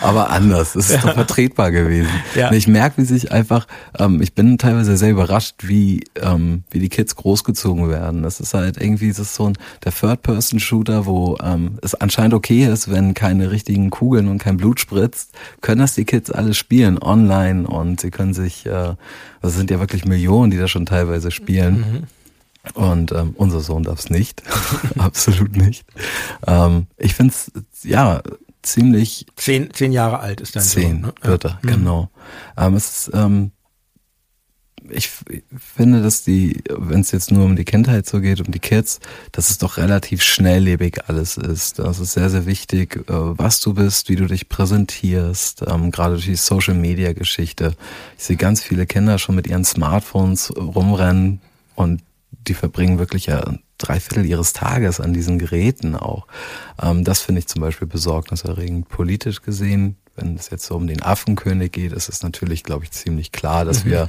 aber 0.00 0.30
anders. 0.30 0.76
Es 0.76 0.90
ist 0.90 0.96
ja. 0.96 1.00
doch 1.00 1.14
vertretbar 1.14 1.72
gewesen. 1.72 2.10
Ja. 2.34 2.52
Ich 2.52 2.68
merke, 2.68 3.02
wie 3.02 3.06
sich 3.06 3.32
einfach, 3.32 3.66
ähm, 3.98 4.22
ich 4.22 4.34
bin 4.34 4.56
teilweise 4.58 4.96
sehr 4.96 5.10
überrascht, 5.10 5.56
wie, 5.62 6.04
ähm, 6.20 6.62
wie 6.70 6.78
die 6.78 6.88
Kids 6.88 7.16
großgezogen 7.16 7.88
werden. 7.88 8.22
Das 8.22 8.40
ist 8.40 8.54
halt 8.54 8.80
irgendwie, 8.80 9.08
das 9.08 9.18
ist 9.18 9.34
so 9.34 9.46
ein, 9.46 9.58
der 9.84 9.92
Third-Person-Shooter, 9.92 11.06
wo 11.06 11.36
ähm, 11.42 11.78
es 11.82 11.94
anscheinend 11.94 12.34
okay 12.34 12.64
ist, 12.64 12.90
wenn 12.90 13.14
keine 13.14 13.50
richtigen 13.50 13.90
Kugeln 13.90 14.28
und 14.28 14.38
kein 14.38 14.56
Blut 14.56 14.78
spritzt, 14.78 15.32
können 15.60 15.80
das 15.80 15.94
die 15.94 16.04
Kids 16.04 16.30
alle 16.30 16.54
spielen, 16.54 16.98
online 16.98 17.66
und 17.66 18.00
sie 18.00 18.10
können 18.10 18.34
sich, 18.34 18.66
äh, 18.66 18.94
das 19.42 19.54
sind 19.54 19.70
ja 19.70 19.80
wirklich 19.80 20.04
Millionen, 20.04 20.50
die 20.50 20.58
da 20.58 20.68
schon 20.68 20.86
teilweise 20.86 21.30
spielen. 21.30 21.76
Mhm. 21.76 22.02
Und 22.74 23.12
ähm, 23.12 23.34
unser 23.36 23.60
Sohn 23.60 23.82
darf 23.82 24.00
es 24.00 24.10
nicht. 24.10 24.42
Absolut 24.98 25.56
nicht. 25.56 25.84
Ähm, 26.46 26.86
ich 26.96 27.14
finde 27.14 27.32
es, 27.32 27.50
ja, 27.82 28.20
ziemlich. 28.62 29.26
Zehn, 29.36 29.72
zehn 29.72 29.92
Jahre 29.92 30.20
alt 30.20 30.40
ist 30.40 30.56
dein 30.56 30.62
zehn 30.62 30.90
Sohn. 30.90 31.00
Ne? 31.00 31.14
wird 31.22 31.44
er. 31.44 31.58
Mhm. 31.62 31.68
genau. 31.68 32.10
Ähm, 32.56 32.74
es 32.74 33.06
ist, 33.08 33.10
ähm, 33.14 33.52
ich 34.90 35.10
finde, 35.56 36.02
dass 36.02 36.22
die, 36.22 36.62
wenn 36.68 37.00
es 37.00 37.12
jetzt 37.12 37.30
nur 37.30 37.44
um 37.44 37.56
die 37.56 37.64
Kindheit 37.64 38.06
so 38.06 38.20
geht, 38.20 38.40
um 38.40 38.50
die 38.50 38.58
Kids, 38.58 39.00
dass 39.32 39.50
es 39.50 39.58
doch 39.58 39.76
relativ 39.76 40.22
schnelllebig 40.22 41.08
alles 41.08 41.36
ist. 41.36 41.78
Das 41.78 41.98
ist 41.98 42.12
sehr, 42.12 42.30
sehr 42.30 42.46
wichtig, 42.46 42.96
äh, 43.08 43.12
was 43.12 43.60
du 43.60 43.74
bist, 43.74 44.08
wie 44.08 44.16
du 44.16 44.26
dich 44.26 44.48
präsentierst, 44.48 45.64
ähm, 45.68 45.90
gerade 45.90 46.14
durch 46.14 46.26
die 46.26 46.36
Social 46.36 46.74
Media 46.74 47.12
Geschichte. 47.12 47.74
Ich 48.16 48.24
sehe 48.24 48.36
ganz 48.36 48.62
viele 48.62 48.86
Kinder 48.86 49.18
schon 49.18 49.34
mit 49.34 49.46
ihren 49.46 49.64
Smartphones 49.64 50.52
rumrennen 50.56 51.40
und 51.74 52.02
die 52.46 52.54
verbringen 52.54 52.98
wirklich 52.98 53.26
ja 53.26 53.44
drei 53.78 54.00
Viertel 54.00 54.26
ihres 54.26 54.52
Tages 54.52 55.00
an 55.00 55.12
diesen 55.12 55.38
Geräten 55.38 55.94
auch. 55.94 56.26
Ähm, 56.82 57.04
das 57.04 57.20
finde 57.20 57.40
ich 57.40 57.46
zum 57.46 57.62
Beispiel 57.62 57.88
besorgniserregend. 57.88 58.88
Politisch 58.88 59.42
gesehen, 59.42 59.96
wenn 60.16 60.34
es 60.34 60.50
jetzt 60.50 60.66
so 60.66 60.74
um 60.74 60.86
den 60.86 61.02
Affenkönig 61.02 61.72
geht, 61.72 61.92
ist 61.92 62.08
es 62.08 62.22
natürlich, 62.22 62.64
glaube 62.64 62.84
ich, 62.84 62.90
ziemlich 62.90 63.32
klar, 63.32 63.64
dass 63.64 63.84
wir 63.84 64.08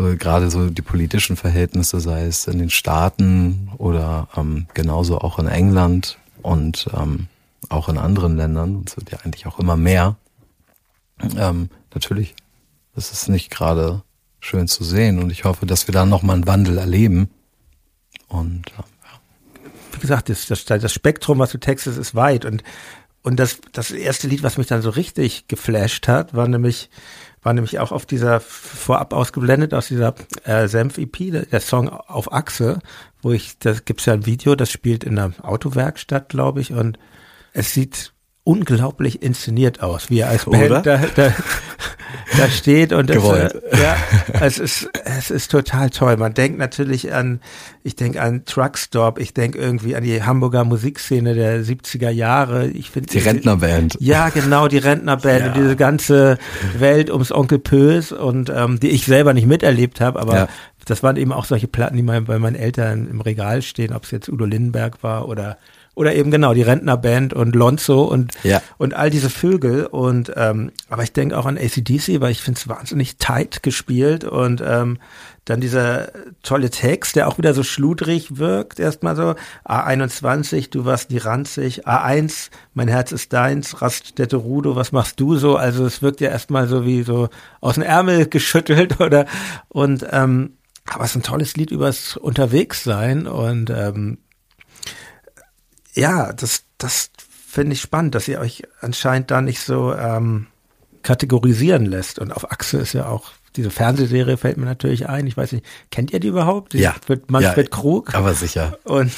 so 0.00 0.16
gerade 0.16 0.50
so 0.50 0.70
die 0.70 0.82
politischen 0.82 1.36
Verhältnisse, 1.36 2.00
sei 2.00 2.24
es 2.24 2.46
in 2.46 2.58
den 2.58 2.70
Staaten 2.70 3.70
oder 3.76 4.28
ähm, 4.34 4.66
genauso 4.72 5.18
auch 5.18 5.38
in 5.38 5.46
England 5.46 6.18
und 6.42 6.88
ähm, 6.94 7.26
auch 7.68 7.88
in 7.88 7.98
anderen 7.98 8.36
Ländern, 8.36 8.84
es 8.86 8.96
wird 8.96 9.10
ja 9.10 9.18
eigentlich 9.18 9.46
auch 9.46 9.58
immer 9.58 9.76
mehr. 9.76 10.16
Ähm, 11.36 11.68
natürlich, 11.92 12.34
das 12.94 13.12
ist 13.12 13.28
nicht 13.28 13.50
gerade 13.50 14.02
schön 14.40 14.68
zu 14.68 14.84
sehen 14.84 15.18
und 15.18 15.30
ich 15.30 15.44
hoffe, 15.44 15.66
dass 15.66 15.86
wir 15.86 15.92
da 15.92 16.06
nochmal 16.06 16.36
einen 16.36 16.46
Wandel 16.46 16.78
erleben. 16.78 17.28
Und 18.28 18.72
ähm, 18.78 18.84
ja. 19.02 19.70
wie 19.92 20.00
gesagt, 20.00 20.30
das, 20.30 20.46
das, 20.46 20.64
das 20.64 20.92
Spektrum, 20.92 21.38
was 21.40 21.52
du 21.52 21.58
textest, 21.58 21.98
ist 21.98 22.14
weit 22.14 22.46
und 22.46 22.62
und 23.22 23.36
das, 23.36 23.60
das 23.72 23.90
erste 23.90 24.28
Lied, 24.28 24.42
was 24.42 24.56
mich 24.56 24.66
dann 24.66 24.80
so 24.80 24.88
richtig 24.88 25.46
geflasht 25.46 26.08
hat, 26.08 26.32
war 26.32 26.48
nämlich 26.48 26.88
war 27.42 27.52
nämlich 27.54 27.78
auch 27.78 27.92
auf 27.92 28.06
dieser 28.06 28.40
vorab 28.40 29.12
ausgeblendet 29.12 29.72
aus 29.74 29.88
dieser 29.88 30.14
äh, 30.44 30.68
Senf-EP, 30.68 31.48
der 31.50 31.60
Song 31.60 31.88
auf 31.88 32.32
Achse, 32.32 32.80
wo 33.22 33.32
ich, 33.32 33.58
da 33.58 33.72
gibt's 33.72 34.06
ja 34.06 34.12
ein 34.12 34.26
Video, 34.26 34.54
das 34.54 34.70
spielt 34.70 35.04
in 35.04 35.18
einer 35.18 35.32
Autowerkstatt, 35.42 36.28
glaube 36.28 36.60
ich, 36.60 36.72
und 36.72 36.98
es 37.52 37.72
sieht 37.72 38.12
unglaublich 38.44 39.22
inszeniert 39.22 39.82
aus, 39.82 40.10
wie 40.10 40.20
er 40.20 40.30
als 40.30 40.46
Band 40.46 40.86
da, 40.86 40.98
da, 41.14 41.34
da 42.36 42.48
steht 42.48 42.92
und 42.92 43.10
es, 43.10 43.22
äh, 43.22 43.50
ja, 43.80 43.96
es 44.40 44.58
ist 44.58 44.88
es 45.04 45.30
ist 45.30 45.50
total 45.50 45.90
toll. 45.90 46.16
Man 46.16 46.32
denkt 46.32 46.58
natürlich 46.58 47.12
an, 47.12 47.40
ich 47.82 47.96
denke 47.96 48.20
an 48.20 48.44
Truckstop, 48.46 49.18
ich 49.18 49.34
denke 49.34 49.58
irgendwie 49.58 49.94
an 49.94 50.04
die 50.04 50.22
Hamburger 50.22 50.64
Musikszene 50.64 51.34
der 51.34 51.62
70er 51.62 52.10
Jahre. 52.10 52.68
Ich 52.68 52.90
finde 52.90 53.10
die 53.10 53.18
Rentnerband. 53.18 53.98
Ja, 54.00 54.30
genau, 54.30 54.68
die 54.68 54.78
Rentnerband 54.78 55.40
ja. 55.40 55.46
und 55.48 55.56
diese 55.56 55.76
ganze 55.76 56.38
Welt 56.78 57.10
ums 57.10 57.32
Onkel 57.32 57.58
Pös 57.58 58.10
und 58.10 58.50
ähm, 58.50 58.80
die 58.80 58.88
ich 58.88 59.04
selber 59.04 59.34
nicht 59.34 59.46
miterlebt 59.46 60.00
habe, 60.00 60.18
aber 60.18 60.34
ja. 60.34 60.48
das 60.86 61.02
waren 61.02 61.16
eben 61.16 61.32
auch 61.32 61.44
solche 61.44 61.68
Platten, 61.68 61.96
die 61.96 62.02
mal 62.02 62.22
bei 62.22 62.38
meinen 62.38 62.56
Eltern 62.56 63.06
im 63.06 63.20
Regal 63.20 63.60
stehen, 63.60 63.92
ob 63.92 64.04
es 64.04 64.10
jetzt 64.10 64.28
Udo 64.30 64.46
Lindenberg 64.46 65.02
war 65.02 65.28
oder 65.28 65.58
oder 66.00 66.14
eben 66.14 66.30
genau 66.30 66.54
die 66.54 66.62
Rentnerband 66.62 67.34
und 67.34 67.54
Lonzo 67.54 68.04
und 68.04 68.32
ja. 68.42 68.62
und 68.78 68.94
all 68.94 69.10
diese 69.10 69.28
Vögel. 69.28 69.84
Und 69.84 70.32
ähm, 70.34 70.72
aber 70.88 71.02
ich 71.02 71.12
denke 71.12 71.36
auch 71.36 71.44
an 71.44 71.58
ACDC, 71.58 72.22
weil 72.22 72.30
ich 72.30 72.40
finde 72.40 72.58
es 72.58 72.68
wahnsinnig 72.68 73.18
tight 73.18 73.62
gespielt. 73.62 74.24
Und 74.24 74.62
ähm, 74.66 74.96
dann 75.44 75.60
dieser 75.60 76.08
tolle 76.42 76.70
Text, 76.70 77.16
der 77.16 77.28
auch 77.28 77.36
wieder 77.36 77.52
so 77.52 77.62
schludrig 77.62 78.38
wirkt, 78.38 78.80
erstmal 78.80 79.14
so. 79.14 79.34
A21, 79.68 80.70
du 80.70 80.86
warst 80.86 81.10
nie 81.10 81.18
ranzig, 81.18 81.86
A1, 81.86 82.48
mein 82.72 82.88
Herz 82.88 83.12
ist 83.12 83.34
deins, 83.34 83.82
Raststätte 83.82 84.36
Rudo, 84.36 84.76
was 84.76 84.92
machst 84.92 85.20
du 85.20 85.36
so? 85.36 85.56
Also 85.56 85.84
es 85.84 86.00
wirkt 86.00 86.22
ja 86.22 86.30
erstmal 86.30 86.66
so 86.66 86.86
wie 86.86 87.02
so 87.02 87.28
aus 87.60 87.74
dem 87.74 87.82
Ärmel 87.82 88.26
geschüttelt 88.30 89.00
oder? 89.00 89.26
Und 89.68 90.06
ähm, 90.10 90.54
aber 90.88 91.04
es 91.04 91.10
ist 91.10 91.16
ein 91.16 91.22
tolles 91.24 91.56
Lied 91.56 91.70
übers 91.70 92.16
Unterwegssein. 92.16 93.26
Und 93.26 93.68
ähm, 93.68 94.16
ja, 96.00 96.32
das, 96.32 96.64
das 96.78 97.10
finde 97.46 97.74
ich 97.74 97.80
spannend, 97.80 98.14
dass 98.14 98.26
ihr 98.28 98.40
euch 98.40 98.62
anscheinend 98.80 99.30
da 99.30 99.40
nicht 99.40 99.60
so 99.60 99.94
ähm, 99.94 100.46
kategorisieren 101.02 101.86
lässt. 101.86 102.18
Und 102.18 102.32
auf 102.32 102.50
Achse 102.50 102.78
ist 102.78 102.94
ja 102.94 103.06
auch 103.06 103.32
diese 103.56 103.70
Fernsehserie 103.70 104.36
fällt 104.36 104.58
mir 104.58 104.64
natürlich 104.64 105.08
ein. 105.08 105.26
Ich 105.26 105.36
weiß 105.36 105.52
nicht, 105.52 105.66
kennt 105.90 106.12
ihr 106.12 106.20
die 106.20 106.28
überhaupt? 106.28 106.72
Die 106.72 106.78
ja. 106.78 106.94
Mit 107.08 107.30
Manfred 107.30 107.66
ja, 107.66 107.76
Krug. 107.76 108.14
Aber 108.14 108.34
sicher. 108.34 108.78
Und 108.84 109.12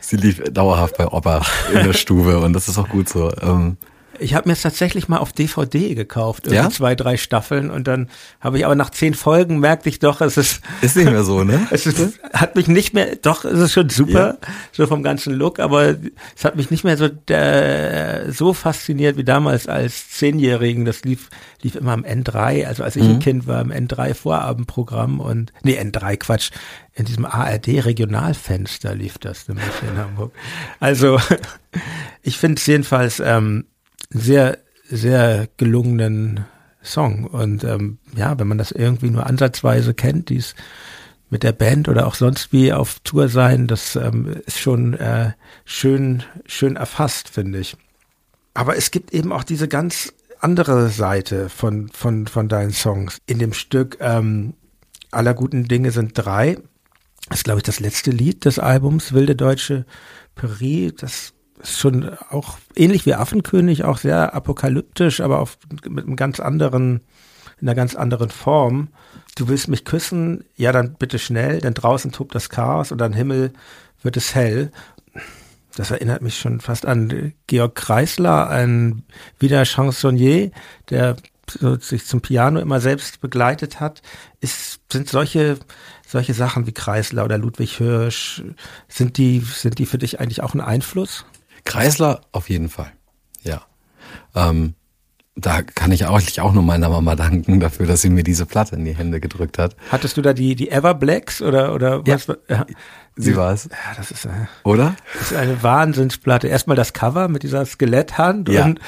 sie 0.00 0.16
lief 0.16 0.42
dauerhaft 0.44 0.98
bei 0.98 1.06
Opa 1.06 1.42
in 1.72 1.84
der 1.84 1.92
Stube 1.94 2.38
und 2.40 2.52
das 2.52 2.68
ist 2.68 2.78
auch 2.78 2.88
gut 2.88 3.08
so. 3.08 3.32
Ähm, 3.40 3.78
ich 4.18 4.34
habe 4.34 4.48
mir 4.48 4.52
es 4.52 4.62
tatsächlich 4.62 5.08
mal 5.08 5.18
auf 5.18 5.32
DVD 5.32 5.94
gekauft, 5.94 6.50
ja? 6.50 6.70
zwei, 6.70 6.94
drei 6.94 7.16
Staffeln 7.16 7.70
und 7.70 7.86
dann 7.86 8.08
habe 8.40 8.58
ich 8.58 8.64
aber 8.64 8.74
nach 8.74 8.90
zehn 8.90 9.14
Folgen 9.14 9.58
merkte 9.58 9.88
ich 9.88 9.98
doch, 9.98 10.20
es 10.20 10.36
ist 10.36 10.60
ist 10.80 10.96
nicht 10.96 11.10
mehr 11.10 11.24
so, 11.24 11.44
ne? 11.44 11.66
es 11.70 11.86
ist, 11.86 12.20
hat 12.32 12.56
mich 12.56 12.68
nicht 12.68 12.94
mehr, 12.94 13.16
doch, 13.16 13.44
es 13.44 13.58
ist 13.58 13.72
schon 13.72 13.90
super, 13.90 14.38
ja. 14.40 14.48
so 14.72 14.86
vom 14.86 15.02
ganzen 15.02 15.34
Look, 15.34 15.58
aber 15.58 15.96
es 16.36 16.44
hat 16.44 16.56
mich 16.56 16.70
nicht 16.70 16.84
mehr 16.84 16.96
so 16.96 17.08
der, 17.08 18.32
so 18.32 18.52
fasziniert 18.52 19.16
wie 19.16 19.24
damals 19.24 19.66
als 19.66 20.10
Zehnjährigen. 20.10 20.84
Das 20.84 21.04
lief 21.04 21.28
lief 21.64 21.74
immer 21.74 21.92
am 21.92 22.04
N3, 22.04 22.66
also 22.66 22.84
als 22.84 22.94
ich 22.94 23.02
mhm. 23.02 23.10
ein 23.10 23.18
Kind 23.20 23.46
war, 23.46 23.60
im 23.62 23.72
N3 23.72 24.14
Vorabendprogramm 24.14 25.18
und 25.18 25.52
nee 25.62 25.80
N3 25.80 26.18
Quatsch, 26.18 26.50
in 26.92 27.06
diesem 27.06 27.24
ARD 27.24 27.84
Regionalfenster 27.84 28.94
lief 28.94 29.18
das 29.18 29.48
nämlich 29.48 29.66
in 29.82 29.96
Hamburg. 29.96 30.32
Also 30.78 31.18
ich 32.22 32.38
finde 32.38 32.60
es 32.60 32.66
jedenfalls 32.66 33.20
ähm, 33.20 33.64
sehr, 34.10 34.58
sehr 34.88 35.48
gelungenen 35.56 36.44
Song. 36.82 37.24
Und 37.26 37.64
ähm, 37.64 37.98
ja, 38.16 38.38
wenn 38.38 38.48
man 38.48 38.58
das 38.58 38.70
irgendwie 38.70 39.10
nur 39.10 39.26
ansatzweise 39.26 39.94
kennt, 39.94 40.28
dies 40.28 40.54
mit 41.30 41.42
der 41.42 41.52
Band 41.52 41.88
oder 41.88 42.06
auch 42.06 42.14
sonst 42.14 42.52
wie 42.52 42.72
auf 42.72 43.00
Tour 43.00 43.28
sein, 43.28 43.66
das 43.66 43.96
ähm, 43.96 44.36
ist 44.46 44.58
schon 44.58 44.94
äh, 44.94 45.32
schön, 45.64 46.22
schön 46.46 46.76
erfasst, 46.76 47.28
finde 47.28 47.58
ich. 47.58 47.76
Aber 48.52 48.76
es 48.76 48.90
gibt 48.90 49.12
eben 49.12 49.32
auch 49.32 49.42
diese 49.42 49.66
ganz 49.66 50.12
andere 50.38 50.90
Seite 50.90 51.48
von, 51.48 51.88
von, 51.88 52.26
von 52.26 52.48
deinen 52.48 52.70
Songs. 52.70 53.18
In 53.26 53.38
dem 53.38 53.52
Stück 53.52 53.96
ähm, 54.00 54.54
Aller 55.10 55.34
guten 55.34 55.64
Dinge 55.64 55.90
sind 55.90 56.12
drei. 56.14 56.58
Das 57.28 57.38
ist, 57.38 57.44
glaube 57.44 57.58
ich, 57.58 57.64
das 57.64 57.80
letzte 57.80 58.10
Lied 58.10 58.44
des 58.44 58.58
Albums, 58.58 59.12
Wilde 59.12 59.36
Deutsche 59.36 59.86
Peri. 60.34 60.92
Das 60.96 61.33
schon 61.64 62.10
auch 62.30 62.58
ähnlich 62.76 63.06
wie 63.06 63.14
Affenkönig, 63.14 63.84
auch 63.84 63.98
sehr 63.98 64.34
apokalyptisch, 64.34 65.20
aber 65.20 65.40
auf, 65.40 65.58
mit 65.88 66.04
einem 66.06 66.16
ganz 66.16 66.40
anderen, 66.40 67.00
in 67.60 67.68
einer 67.68 67.74
ganz 67.74 67.94
anderen 67.94 68.30
Form. 68.30 68.88
Du 69.36 69.48
willst 69.48 69.68
mich 69.68 69.84
küssen, 69.84 70.44
ja, 70.56 70.72
dann 70.72 70.94
bitte 70.94 71.18
schnell, 71.18 71.60
denn 71.60 71.74
draußen 71.74 72.12
tobt 72.12 72.34
das 72.34 72.50
Chaos 72.50 72.92
und 72.92 73.02
am 73.02 73.12
Himmel 73.12 73.52
wird 74.02 74.16
es 74.16 74.34
hell. 74.34 74.70
Das 75.76 75.90
erinnert 75.90 76.22
mich 76.22 76.38
schon 76.38 76.60
fast 76.60 76.86
an 76.86 77.32
Georg 77.46 77.74
Kreisler, 77.74 78.48
ein 78.48 79.02
wieder 79.38 79.64
Chansonnier, 79.64 80.52
der 80.90 81.16
sich 81.80 82.06
zum 82.06 82.20
Piano 82.20 82.60
immer 82.60 82.80
selbst 82.80 83.20
begleitet 83.20 83.80
hat. 83.80 84.02
Ist, 84.40 84.80
sind 84.90 85.08
solche, 85.08 85.58
solche 86.06 86.34
Sachen 86.34 86.66
wie 86.66 86.72
Kreisler 86.72 87.24
oder 87.24 87.38
Ludwig 87.38 87.76
Hirsch, 87.76 88.42
sind 88.88 89.18
die, 89.18 89.40
sind 89.40 89.78
die 89.78 89.86
für 89.86 89.98
dich 89.98 90.20
eigentlich 90.20 90.42
auch 90.42 90.54
ein 90.54 90.60
Einfluss? 90.60 91.24
Kreisler 91.64 92.20
auf 92.32 92.50
jeden 92.50 92.68
Fall, 92.68 92.92
ja. 93.42 93.62
Ähm, 94.34 94.74
da 95.36 95.62
kann 95.62 95.90
ich 95.90 96.06
auch, 96.06 96.20
auch 96.38 96.52
nur 96.52 96.62
meiner 96.62 96.88
Mama 96.88 97.16
danken 97.16 97.58
dafür, 97.58 97.86
dass 97.86 98.02
sie 98.02 98.10
mir 98.10 98.22
diese 98.22 98.46
Platte 98.46 98.76
in 98.76 98.84
die 98.84 98.96
Hände 98.96 99.18
gedrückt 99.20 99.58
hat. 99.58 99.74
Hattest 99.90 100.16
du 100.16 100.22
da 100.22 100.32
die, 100.32 100.54
die 100.54 100.70
Everblacks 100.70 101.42
oder, 101.42 101.74
oder 101.74 102.06
was? 102.06 102.28
Ja, 102.48 102.66
sie 103.16 103.36
war 103.36 103.52
es. 103.52 103.64
Ja, 103.64 103.94
das 103.96 104.12
ist, 104.12 104.26
äh, 104.26 104.30
oder? 104.62 104.94
Das 105.18 105.32
ist 105.32 105.36
eine 105.36 105.62
Wahnsinnsplatte. 105.62 106.46
Erstmal 106.46 106.76
das 106.76 106.92
Cover 106.92 107.26
mit 107.28 107.42
dieser 107.42 107.66
Skeletthand 107.66 108.48
ja. 108.48 108.64
und 108.64 108.80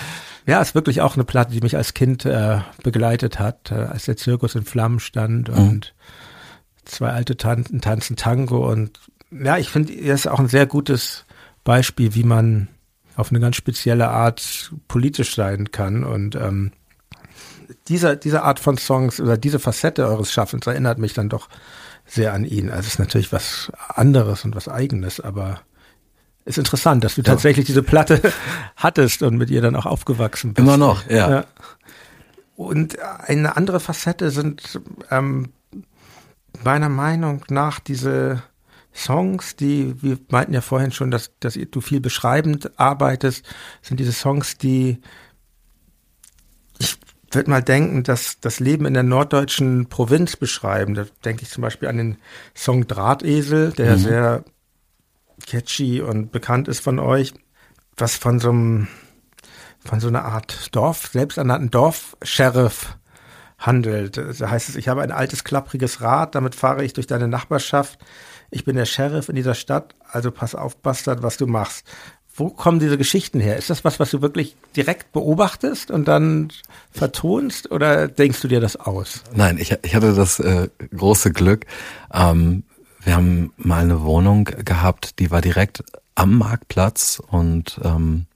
ja, 0.46 0.62
ist 0.62 0.76
wirklich 0.76 1.00
auch 1.00 1.14
eine 1.14 1.24
Platte, 1.24 1.52
die 1.52 1.60
mich 1.60 1.76
als 1.76 1.94
Kind 1.94 2.24
äh, 2.24 2.58
begleitet 2.84 3.40
hat, 3.40 3.72
äh, 3.72 3.74
als 3.74 4.04
der 4.04 4.16
Zirkus 4.16 4.54
in 4.54 4.64
Flammen 4.64 5.00
stand 5.00 5.48
mhm. 5.48 5.58
und 5.58 5.94
zwei 6.84 7.10
alte 7.10 7.36
Tanten 7.36 7.80
tanzen 7.80 8.14
Tango 8.14 8.70
und 8.70 9.00
ja, 9.32 9.58
ich 9.58 9.68
finde, 9.68 9.92
er 9.92 10.14
ist 10.14 10.28
auch 10.28 10.38
ein 10.38 10.46
sehr 10.46 10.66
gutes 10.66 11.25
Beispiel, 11.66 12.14
wie 12.14 12.22
man 12.22 12.68
auf 13.16 13.30
eine 13.30 13.40
ganz 13.40 13.56
spezielle 13.56 14.08
Art 14.08 14.72
politisch 14.88 15.34
sein 15.34 15.72
kann. 15.72 16.04
Und 16.04 16.36
ähm, 16.36 16.72
dieser, 17.88 18.16
diese 18.16 18.42
Art 18.42 18.60
von 18.60 18.78
Songs 18.78 19.20
oder 19.20 19.36
diese 19.36 19.58
Facette 19.58 20.06
eures 20.06 20.32
Schaffens 20.32 20.66
erinnert 20.66 20.98
mich 20.98 21.12
dann 21.12 21.28
doch 21.28 21.48
sehr 22.06 22.32
an 22.32 22.44
ihn. 22.44 22.70
Also 22.70 22.82
es 22.82 22.94
ist 22.94 22.98
natürlich 22.98 23.32
was 23.32 23.72
anderes 23.88 24.44
und 24.44 24.54
was 24.54 24.68
eigenes, 24.68 25.20
aber 25.20 25.60
ist 26.44 26.58
interessant, 26.58 27.02
dass 27.02 27.16
du 27.16 27.22
ja. 27.22 27.24
tatsächlich 27.24 27.66
diese 27.66 27.82
Platte 27.82 28.20
hattest 28.76 29.22
und 29.22 29.36
mit 29.36 29.50
ihr 29.50 29.60
dann 29.60 29.74
auch 29.74 29.86
aufgewachsen 29.86 30.54
bist. 30.54 30.64
Immer 30.64 30.76
noch, 30.76 31.08
ja. 31.10 31.30
ja. 31.30 31.44
Und 32.54 32.98
eine 33.00 33.56
andere 33.56 33.80
Facette 33.80 34.30
sind 34.30 34.80
ähm, 35.10 35.52
meiner 36.62 36.88
Meinung 36.88 37.42
nach 37.50 37.80
diese 37.80 38.42
Songs, 38.96 39.56
die, 39.56 40.02
wir 40.02 40.18
meinten 40.30 40.54
ja 40.54 40.60
vorhin 40.60 40.90
schon, 40.90 41.10
dass, 41.10 41.32
dass 41.40 41.58
du 41.70 41.80
viel 41.80 42.00
beschreibend 42.00 42.78
arbeitest, 42.78 43.44
sind 43.82 44.00
diese 44.00 44.12
Songs, 44.12 44.56
die 44.56 45.00
ich 46.78 46.98
würde 47.30 47.50
mal 47.50 47.62
denken, 47.62 48.02
dass 48.02 48.40
das 48.40 48.60
Leben 48.60 48.86
in 48.86 48.94
der 48.94 49.02
norddeutschen 49.02 49.88
Provinz 49.88 50.36
beschreiben. 50.36 50.94
Da 50.94 51.06
denke 51.24 51.42
ich 51.42 51.50
zum 51.50 51.62
Beispiel 51.62 51.88
an 51.88 51.96
den 51.96 52.16
Song 52.54 52.86
Drahtesel, 52.86 53.72
der 53.72 53.96
mhm. 53.96 54.00
sehr 54.00 54.44
catchy 55.46 56.00
und 56.00 56.32
bekannt 56.32 56.68
ist 56.68 56.80
von 56.80 56.98
euch, 56.98 57.34
was 57.96 58.16
von 58.16 58.38
so 58.38 58.50
einem, 58.50 58.88
von 59.84 60.00
so 60.00 60.08
einer 60.08 60.24
Art 60.24 60.74
Dorf, 60.74 61.08
selbsternannten 61.08 61.70
Dorf-Sheriff 61.70 62.96
handelt. 63.58 64.16
Da 64.16 64.50
heißt 64.50 64.68
es, 64.68 64.76
ich 64.76 64.88
habe 64.88 65.02
ein 65.02 65.12
altes, 65.12 65.44
klappriges 65.44 66.00
Rad, 66.00 66.34
damit 66.34 66.54
fahre 66.54 66.84
ich 66.84 66.92
durch 66.92 67.06
deine 67.06 67.28
Nachbarschaft 67.28 67.98
ich 68.50 68.64
bin 68.64 68.76
der 68.76 68.86
Sheriff 68.86 69.28
in 69.28 69.36
dieser 69.36 69.54
Stadt, 69.54 69.94
also 70.10 70.30
pass 70.30 70.54
auf, 70.54 70.76
Bastard, 70.76 71.22
was 71.22 71.36
du 71.36 71.46
machst. 71.46 71.86
Wo 72.34 72.50
kommen 72.50 72.80
diese 72.80 72.98
Geschichten 72.98 73.40
her? 73.40 73.56
Ist 73.56 73.70
das 73.70 73.84
was, 73.84 73.98
was 73.98 74.10
du 74.10 74.20
wirklich 74.20 74.56
direkt 74.76 75.12
beobachtest 75.12 75.90
und 75.90 76.06
dann 76.06 76.52
vertonst 76.90 77.70
oder 77.70 78.08
denkst 78.08 78.42
du 78.42 78.48
dir 78.48 78.60
das 78.60 78.76
aus? 78.76 79.22
Nein, 79.34 79.56
ich, 79.58 79.74
ich 79.82 79.94
hatte 79.94 80.14
das 80.14 80.38
äh, 80.38 80.68
große 80.94 81.32
Glück. 81.32 81.64
Ähm, 82.12 82.64
wir 83.02 83.16
haben 83.16 83.52
mal 83.56 83.82
eine 83.82 84.02
Wohnung 84.02 84.44
gehabt, 84.44 85.18
die 85.18 85.30
war 85.30 85.40
direkt 85.40 85.82
am 86.14 86.36
Marktplatz 86.36 87.22
und 87.26 87.80
ähm, 87.82 88.26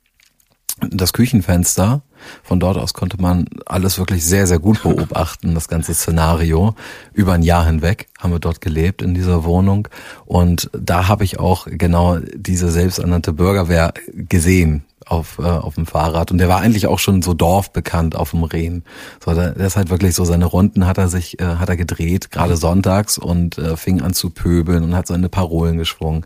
das 0.80 1.12
Küchenfenster. 1.12 2.02
Von 2.42 2.60
dort 2.60 2.76
aus 2.76 2.94
konnte 2.94 3.20
man 3.20 3.46
alles 3.66 3.98
wirklich 3.98 4.24
sehr, 4.24 4.46
sehr 4.46 4.58
gut 4.58 4.82
beobachten, 4.82 5.54
das 5.54 5.68
ganze 5.68 5.94
Szenario. 5.94 6.74
Über 7.12 7.34
ein 7.34 7.42
Jahr 7.42 7.66
hinweg 7.66 8.08
haben 8.18 8.32
wir 8.32 8.38
dort 8.38 8.60
gelebt 8.60 9.02
in 9.02 9.14
dieser 9.14 9.44
Wohnung. 9.44 9.88
Und 10.26 10.70
da 10.72 11.08
habe 11.08 11.24
ich 11.24 11.38
auch 11.38 11.66
genau 11.70 12.18
diese 12.34 12.70
selbsternannte 12.70 13.32
Bürgerwehr 13.32 13.92
gesehen 14.14 14.84
auf, 15.10 15.38
äh, 15.38 15.42
auf 15.42 15.74
dem 15.74 15.86
Fahrrad. 15.86 16.30
Und 16.30 16.38
der 16.38 16.48
war 16.48 16.60
eigentlich 16.60 16.86
auch 16.86 16.98
schon 16.98 17.22
so 17.22 17.34
dorfbekannt 17.34 18.14
auf 18.14 18.30
dem 18.30 18.44
Rehen. 18.44 18.84
So, 19.24 19.34
der, 19.34 19.52
der 19.52 19.66
ist 19.66 19.76
halt 19.76 19.90
wirklich 19.90 20.14
so, 20.14 20.24
seine 20.24 20.46
Runden 20.46 20.86
hat 20.86 20.98
er 20.98 21.08
sich, 21.08 21.40
äh, 21.40 21.44
hat 21.44 21.68
er 21.68 21.76
gedreht, 21.76 22.30
gerade 22.30 22.56
sonntags 22.56 23.18
und 23.18 23.58
äh, 23.58 23.76
fing 23.76 24.02
an 24.02 24.14
zu 24.14 24.30
pöbeln 24.30 24.84
und 24.84 24.94
hat 24.94 25.06
seine 25.06 25.28
Parolen 25.28 25.78
geschwungen. 25.78 26.24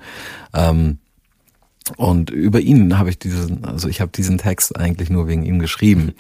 Ähm, 0.53 0.99
und 1.97 2.31
über 2.31 2.61
ihn 2.61 2.99
habe 2.99 3.11
ich 3.11 3.19
diesen, 3.19 3.65
also 3.65 3.89
ich 3.89 4.01
habe 4.01 4.11
diesen 4.11 4.39
Text 4.39 4.79
eigentlich 4.79 5.11
nur 5.11 5.29
wegen 5.29 5.45
ihm 5.45 5.59
geschrieben. 5.59 6.15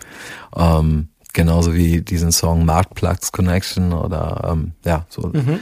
Ähm, 0.56 1.08
genauso 1.32 1.74
wie 1.74 2.02
diesen 2.02 2.32
Song 2.32 2.64
Marktplatz 2.64 3.32
Connection 3.32 3.92
oder 3.92 4.50
ähm, 4.52 4.72
ja, 4.84 5.06
so. 5.08 5.30
Mhm. 5.32 5.60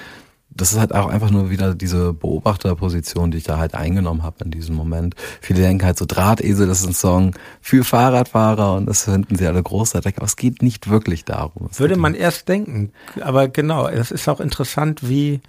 Das 0.55 0.71
ist 0.71 0.79
halt 0.79 0.95
auch 0.95 1.07
einfach 1.07 1.31
nur 1.31 1.49
wieder 1.49 1.75
diese 1.75 2.13
Beobachterposition, 2.13 3.31
die 3.31 3.39
ich 3.39 3.45
da 3.45 3.57
halt 3.57 3.75
eingenommen 3.75 4.23
habe 4.23 4.45
in 4.45 4.51
diesem 4.51 4.77
Moment. 4.77 5.15
Viele 5.41 5.63
denken 5.63 5.87
halt 5.87 5.97
so, 5.97 6.05
Drahtesel, 6.05 6.67
das 6.67 6.81
ist 6.81 6.89
ein 6.89 6.93
Song 6.93 7.35
für 7.63 7.85
Fahrradfahrer 7.85 8.75
und 8.75 8.85
das 8.85 9.05
finden 9.05 9.37
sie 9.37 9.47
alle 9.47 9.63
großartig, 9.63 10.19
aber 10.19 10.27
es 10.27 10.37
geht 10.37 10.61
nicht 10.63 10.91
wirklich 10.91 11.25
darum. 11.25 11.69
Es 11.71 11.81
Würde 11.81 11.97
man 11.97 12.15
erst 12.15 12.51
denken, 12.51 12.93
aber 13.23 13.49
genau, 13.49 13.89
es 13.89 14.11
ist 14.11 14.29
auch 14.29 14.41
interessant, 14.41 15.09
wie, 15.09 15.41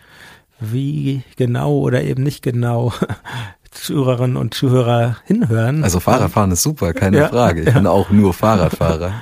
wie 0.62 1.24
genau 1.36 1.80
oder 1.80 2.02
eben 2.02 2.24
nicht 2.24 2.42
genau 2.42 2.94
Zuhörerinnen 3.74 4.38
und 4.38 4.54
Zuhörer 4.54 5.18
hinhören. 5.26 5.84
Also 5.84 6.00
Fahrradfahren 6.00 6.52
ist 6.52 6.64
super, 6.64 6.94
keine 6.94 7.18
ja, 7.18 7.30
Frage. 7.30 7.62
Ich 7.62 7.68
ja. 7.68 7.74
bin 7.74 7.88
auch 7.88 8.10
nur 8.10 8.34
Fahrradfahrer. 8.34 9.14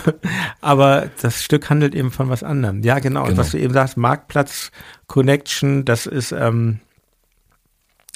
Aber 0.60 1.08
das 1.22 1.42
Stück 1.42 1.70
handelt 1.70 1.94
eben 1.94 2.10
von 2.10 2.28
was 2.28 2.42
anderem. 2.42 2.82
Ja, 2.82 2.98
genau. 2.98 3.24
genau. 3.24 3.36
Was 3.36 3.50
du 3.50 3.58
eben 3.58 3.72
sagst, 3.72 3.96
Marktplatz 3.96 4.70
Connection, 5.06 5.84
das 5.84 6.06
ist, 6.06 6.32
ähm, 6.32 6.80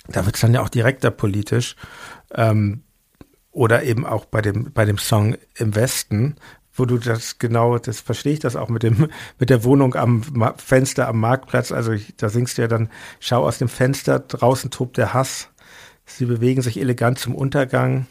da 0.08 0.26
wird 0.26 0.34
es 0.34 0.40
dann 0.40 0.54
ja 0.54 0.62
auch 0.62 0.68
direkter 0.68 1.10
politisch. 1.10 1.76
Ähm, 2.34 2.82
oder 3.52 3.82
eben 3.82 4.06
auch 4.06 4.26
bei 4.26 4.42
dem, 4.42 4.72
bei 4.72 4.84
dem 4.84 4.98
Song 4.98 5.36
im 5.56 5.74
Westen, 5.74 6.36
wo 6.80 6.86
du 6.86 6.98
das 6.98 7.38
genau, 7.38 7.78
das 7.78 8.00
verstehe 8.00 8.32
ich 8.32 8.38
das 8.38 8.56
auch 8.56 8.68
mit 8.68 8.82
dem, 8.82 9.10
mit 9.38 9.50
der 9.50 9.64
Wohnung 9.64 9.94
am 9.94 10.22
Ma 10.32 10.54
Fenster 10.56 11.08
am 11.08 11.20
Marktplatz. 11.20 11.72
Also 11.72 11.92
ich, 11.92 12.16
da 12.16 12.28
singst 12.28 12.58
du 12.58 12.62
ja 12.62 12.68
dann, 12.68 12.88
schau 13.20 13.46
aus 13.46 13.58
dem 13.58 13.68
Fenster, 13.68 14.18
draußen 14.18 14.70
tobt 14.70 14.96
der 14.96 15.12
Hass. 15.12 15.49
Sie 16.16 16.26
bewegen 16.26 16.62
sich 16.62 16.78
elegant 16.78 17.18
zum 17.18 17.34
Untergang. 17.34 18.06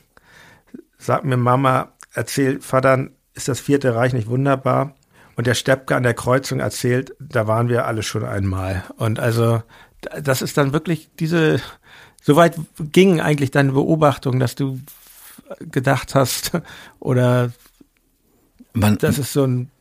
Sag 0.98 1.24
mir 1.24 1.38
Mama, 1.38 1.94
erzähl 2.14 2.62
Vater, 2.62 3.08
ist 3.34 3.48
das 3.48 3.60
vierte 3.60 3.96
Reich 3.96 4.14
nicht 4.14 4.28
wunderbar? 4.28 4.96
Und 5.36 5.48
der 5.48 5.54
Steppke 5.54 5.96
an 5.96 6.04
der 6.04 6.14
Kreuzung 6.14 6.60
erzählt, 6.60 7.16
da 7.20 7.48
waren 7.48 7.70
wir 7.70 7.86
alle 7.86 8.04
schon 8.04 8.26
einmal. 8.26 8.84
Und 8.98 9.20
also, 9.20 9.64
das 10.22 10.42
ist 10.42 10.58
dann 10.58 10.74
wirklich 10.74 11.10
diese, 11.20 11.62
soweit 12.22 12.56
ging 12.80 13.22
eigentlich 13.22 13.52
deine 13.52 13.72
Beobachtung, 13.72 14.40
dass 14.40 14.56
du 14.56 14.80
gedacht 15.60 16.16
hast, 16.16 16.52
oder 17.00 17.52
Man, 18.74 18.98
dass 18.98 19.18
es 19.18 19.32
so 19.32 19.44
einen 19.44 19.72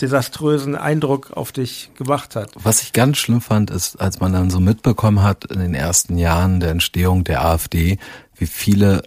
desaströsen 0.00 0.74
Eindruck 0.74 1.32
auf 1.32 1.52
dich 1.52 1.90
gemacht 1.94 2.36
hat. 2.36 2.50
Was 2.54 2.82
ich 2.82 2.92
ganz 2.92 3.18
schlimm 3.18 3.40
fand, 3.40 3.70
ist, 3.70 3.96
als 3.96 4.20
man 4.20 4.32
dann 4.32 4.50
so 4.50 4.60
mitbekommen 4.60 5.22
hat 5.22 5.46
in 5.46 5.58
den 5.58 5.74
ersten 5.74 6.18
Jahren 6.18 6.60
der 6.60 6.70
Entstehung 6.70 7.24
der 7.24 7.44
AfD, 7.44 7.98
wie 8.34 8.46
viele 8.46 9.02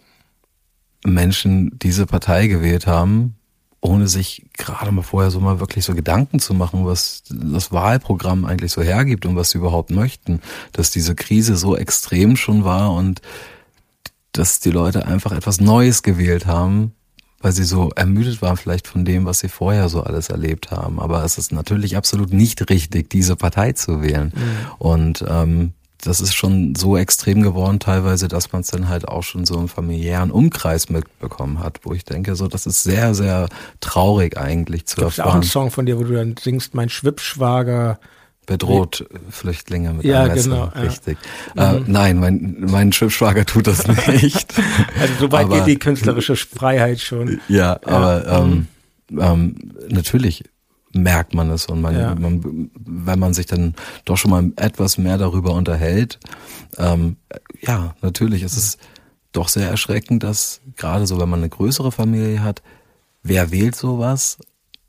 Menschen 1.05 1.77
diese 1.79 2.05
Partei 2.05 2.47
gewählt 2.47 2.87
haben, 2.87 3.35
ohne 3.81 4.07
sich 4.07 4.45
gerade 4.57 4.91
mal 4.91 5.03
vorher 5.03 5.31
so 5.31 5.39
mal 5.39 5.59
wirklich 5.59 5.85
so 5.85 5.93
Gedanken 5.93 6.39
zu 6.39 6.53
machen, 6.53 6.85
was 6.85 7.23
das 7.29 7.71
Wahlprogramm 7.71 8.45
eigentlich 8.45 8.71
so 8.71 8.81
hergibt 8.81 9.25
und 9.25 9.35
was 9.35 9.51
sie 9.51 9.57
überhaupt 9.57 9.91
möchten, 9.91 10.41
dass 10.73 10.91
diese 10.91 11.15
Krise 11.15 11.55
so 11.55 11.77
extrem 11.77 12.35
schon 12.35 12.63
war 12.65 12.93
und 12.93 13.21
dass 14.31 14.59
die 14.59 14.71
Leute 14.71 15.05
einfach 15.05 15.31
etwas 15.31 15.61
Neues 15.61 16.03
gewählt 16.03 16.45
haben, 16.45 16.93
weil 17.41 17.51
sie 17.51 17.63
so 17.63 17.89
ermüdet 17.95 18.41
waren 18.41 18.57
vielleicht 18.57 18.87
von 18.87 19.05
dem, 19.05 19.25
was 19.25 19.39
sie 19.39 19.49
vorher 19.49 19.89
so 19.89 20.03
alles 20.03 20.29
erlebt 20.29 20.71
haben. 20.71 20.99
Aber 20.99 21.23
es 21.23 21.37
ist 21.37 21.51
natürlich 21.51 21.95
absolut 21.95 22.33
nicht 22.33 22.69
richtig, 22.69 23.09
diese 23.09 23.35
Partei 23.35 23.71
zu 23.73 24.01
wählen. 24.01 24.33
Mhm. 24.35 24.71
Und 24.77 25.25
ähm, 25.27 25.73
das 26.01 26.21
ist 26.21 26.33
schon 26.33 26.75
so 26.75 26.95
extrem 26.97 27.41
geworden 27.41 27.79
teilweise, 27.79 28.27
dass 28.27 28.51
man 28.51 28.61
es 28.61 28.67
dann 28.67 28.87
halt 28.87 29.07
auch 29.07 29.23
schon 29.23 29.45
so 29.45 29.59
im 29.59 29.67
familiären 29.67 30.31
Umkreis 30.31 30.89
mitbekommen 30.89 31.59
hat, 31.59 31.81
wo 31.83 31.93
ich 31.93 32.05
denke, 32.05 32.35
so 32.35 32.47
das 32.47 32.65
ist 32.65 32.83
sehr, 32.83 33.13
sehr 33.13 33.49
traurig 33.81 34.37
eigentlich 34.37 34.85
zu 34.85 34.97
Gibt's 34.97 35.17
erfahren. 35.17 35.31
auch 35.31 35.35
einen 35.35 35.43
Song 35.43 35.71
von 35.71 35.85
dir, 35.85 35.99
wo 35.99 36.03
du 36.03 36.13
dann 36.13 36.35
singst, 36.39 36.73
mein 36.73 36.89
Schwippschwager 36.89 37.99
bedroht 38.49 39.05
Flüchtlinge 39.29 39.93
mit 39.93 40.05
ja, 40.05 40.23
einem 40.23 40.33
Messer. 40.33 40.71
Genau, 40.73 40.87
Richtig. 40.87 41.19
Ja. 41.55 41.73
Äh, 41.73 41.79
mhm. 41.79 41.85
nein, 41.87 42.19
mein, 42.19 42.57
mein 42.67 42.91
Schwippschwager 42.91 43.45
tut 43.45 43.67
das 43.67 43.87
nicht. 44.07 44.55
also 44.99 45.13
so 45.19 45.31
weit 45.31 45.45
aber, 45.45 45.57
geht 45.57 45.67
die 45.67 45.77
künstlerische 45.77 46.35
Freiheit 46.35 46.99
schon. 46.99 47.39
Ja, 47.47 47.57
ja. 47.57 47.79
aber 47.83 48.27
ähm, 48.27 48.67
ähm, 49.11 49.55
natürlich 49.89 50.43
merkt 50.91 51.35
man 51.35 51.51
es 51.51 51.67
und 51.67 51.79
man, 51.79 51.95
ja. 51.95 52.15
man, 52.15 52.71
wenn 52.73 53.19
man 53.19 53.35
sich 53.35 53.45
dann 53.45 53.75
doch 54.05 54.17
schon 54.17 54.31
mal 54.31 54.51
etwas 54.55 54.97
mehr 54.97 55.19
darüber 55.19 55.53
unterhält, 55.53 56.19
ähm, 56.77 57.17
ja, 57.61 57.93
natürlich 58.01 58.41
ist 58.41 58.57
es 58.57 58.79
doch 59.31 59.47
sehr 59.47 59.69
erschreckend, 59.69 60.23
dass 60.23 60.61
gerade 60.75 61.05
so, 61.05 61.19
wenn 61.19 61.29
man 61.29 61.41
eine 61.41 61.49
größere 61.49 61.91
Familie 61.91 62.41
hat, 62.41 62.63
wer 63.21 63.51
wählt 63.51 63.75
sowas 63.75 64.39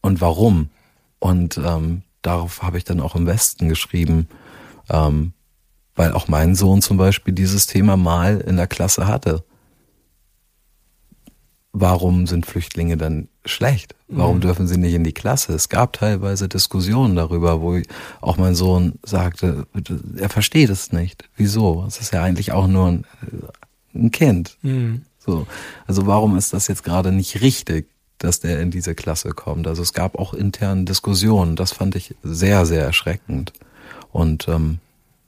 und 0.00 0.22
warum? 0.22 0.70
Und 1.18 1.58
ähm, 1.62 2.04
darauf 2.22 2.62
habe 2.62 2.78
ich 2.78 2.84
dann 2.84 3.00
auch 3.00 3.16
im 3.16 3.26
Westen 3.26 3.68
geschrieben, 3.68 4.28
ähm, 4.88 5.32
weil 5.94 6.12
auch 6.12 6.28
mein 6.28 6.54
Sohn 6.54 6.82
zum 6.82 6.96
Beispiel 6.96 7.34
dieses 7.34 7.66
Thema 7.66 7.96
mal 7.96 8.40
in 8.40 8.56
der 8.56 8.66
Klasse 8.66 9.06
hatte 9.06 9.44
warum 11.72 12.26
sind 12.26 12.46
Flüchtlinge 12.46 12.96
dann 12.96 13.28
schlecht? 13.44 13.94
Warum 14.08 14.36
mhm. 14.36 14.40
dürfen 14.40 14.66
sie 14.66 14.76
nicht 14.76 14.94
in 14.94 15.04
die 15.04 15.12
Klasse? 15.12 15.52
Es 15.52 15.68
gab 15.68 15.92
teilweise 15.92 16.48
Diskussionen 16.48 17.14
darüber, 17.14 17.60
wo 17.60 17.80
auch 18.20 18.36
mein 18.36 18.54
Sohn 18.54 18.94
sagte, 19.02 19.66
er 20.16 20.28
versteht 20.28 20.70
es 20.70 20.92
nicht. 20.92 21.28
Wieso? 21.36 21.84
Es 21.86 22.00
ist 22.00 22.12
ja 22.12 22.22
eigentlich 22.22 22.52
auch 22.52 22.66
nur 22.66 22.88
ein, 22.88 23.04
ein 23.94 24.10
Kind. 24.10 24.56
Mhm. 24.62 25.02
So. 25.18 25.46
Also 25.86 26.06
warum 26.06 26.36
ist 26.36 26.52
das 26.52 26.66
jetzt 26.66 26.82
gerade 26.82 27.12
nicht 27.12 27.40
richtig, 27.40 27.88
dass 28.20 28.40
der 28.40 28.60
in 28.60 28.70
diese 28.70 28.94
Klasse 28.94 29.30
kommt? 29.30 29.66
Also 29.66 29.82
es 29.82 29.92
gab 29.92 30.16
auch 30.16 30.32
interne 30.32 30.84
Diskussionen. 30.84 31.56
Das 31.56 31.72
fand 31.72 31.96
ich 31.96 32.14
sehr, 32.22 32.64
sehr 32.66 32.84
erschreckend. 32.84 33.52
Und 34.12 34.48
ähm, 34.48 34.78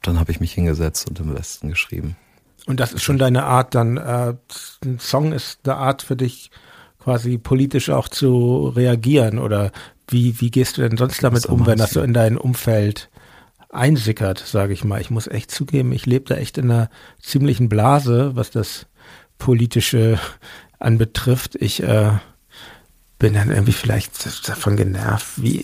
dann 0.03 0.20
habe 0.20 0.30
ich 0.30 0.40
mich 0.40 0.53
hingesetzt 0.53 1.09
und 1.09 1.18
im 1.20 1.34
Westen 1.34 1.68
geschrieben. 1.68 2.16
Und 2.66 2.78
das 2.78 2.93
ist 2.93 3.03
schon 3.03 3.18
deine 3.18 3.45
Art, 3.45 3.74
dann 3.74 3.97
äh, 3.97 4.34
ein 4.84 4.99
Song 5.01 5.32
ist 5.32 5.61
eine 5.64 5.76
Art 5.76 6.03
für 6.03 6.16
dich, 6.16 6.51
quasi 7.01 7.38
politisch 7.38 7.90
auch 7.90 8.09
zu 8.09 8.68
reagieren 8.68 9.40
oder 9.40 9.72
wie, 10.09 10.40
wie 10.40 10.51
gehst 10.51 10.76
du 10.76 10.82
denn 10.82 10.97
sonst 10.97 11.22
damit 11.24 11.47
um, 11.47 11.66
wenn 11.66 11.78
das 11.78 11.90
so 11.90 12.03
in 12.03 12.12
dein 12.12 12.38
Umfeld 12.38 13.11
einsickert, 13.70 14.38
sage 14.38 14.72
ich 14.72 14.84
mal. 14.84 15.01
Ich 15.01 15.11
muss 15.11 15.26
echt 15.26 15.51
zugeben, 15.51 15.93
ich 15.93 16.07
lebe 16.07 16.26
da 16.26 16.36
echt 16.36 16.59
in 16.59 16.70
einer 16.70 16.90
ziemlichen 17.20 17.68
Blase, 17.68 18.36
was 18.36 18.51
das 18.51 18.86
Politische 19.38 20.20
anbetrifft. 20.78 21.57
Ich 21.57 21.82
äh, 21.82 22.12
bin 23.23 23.35
dann 23.35 23.53
irgendwie 23.53 23.73
vielleicht 23.73 24.49
davon 24.49 24.77
genervt, 24.77 25.41
wie 25.41 25.62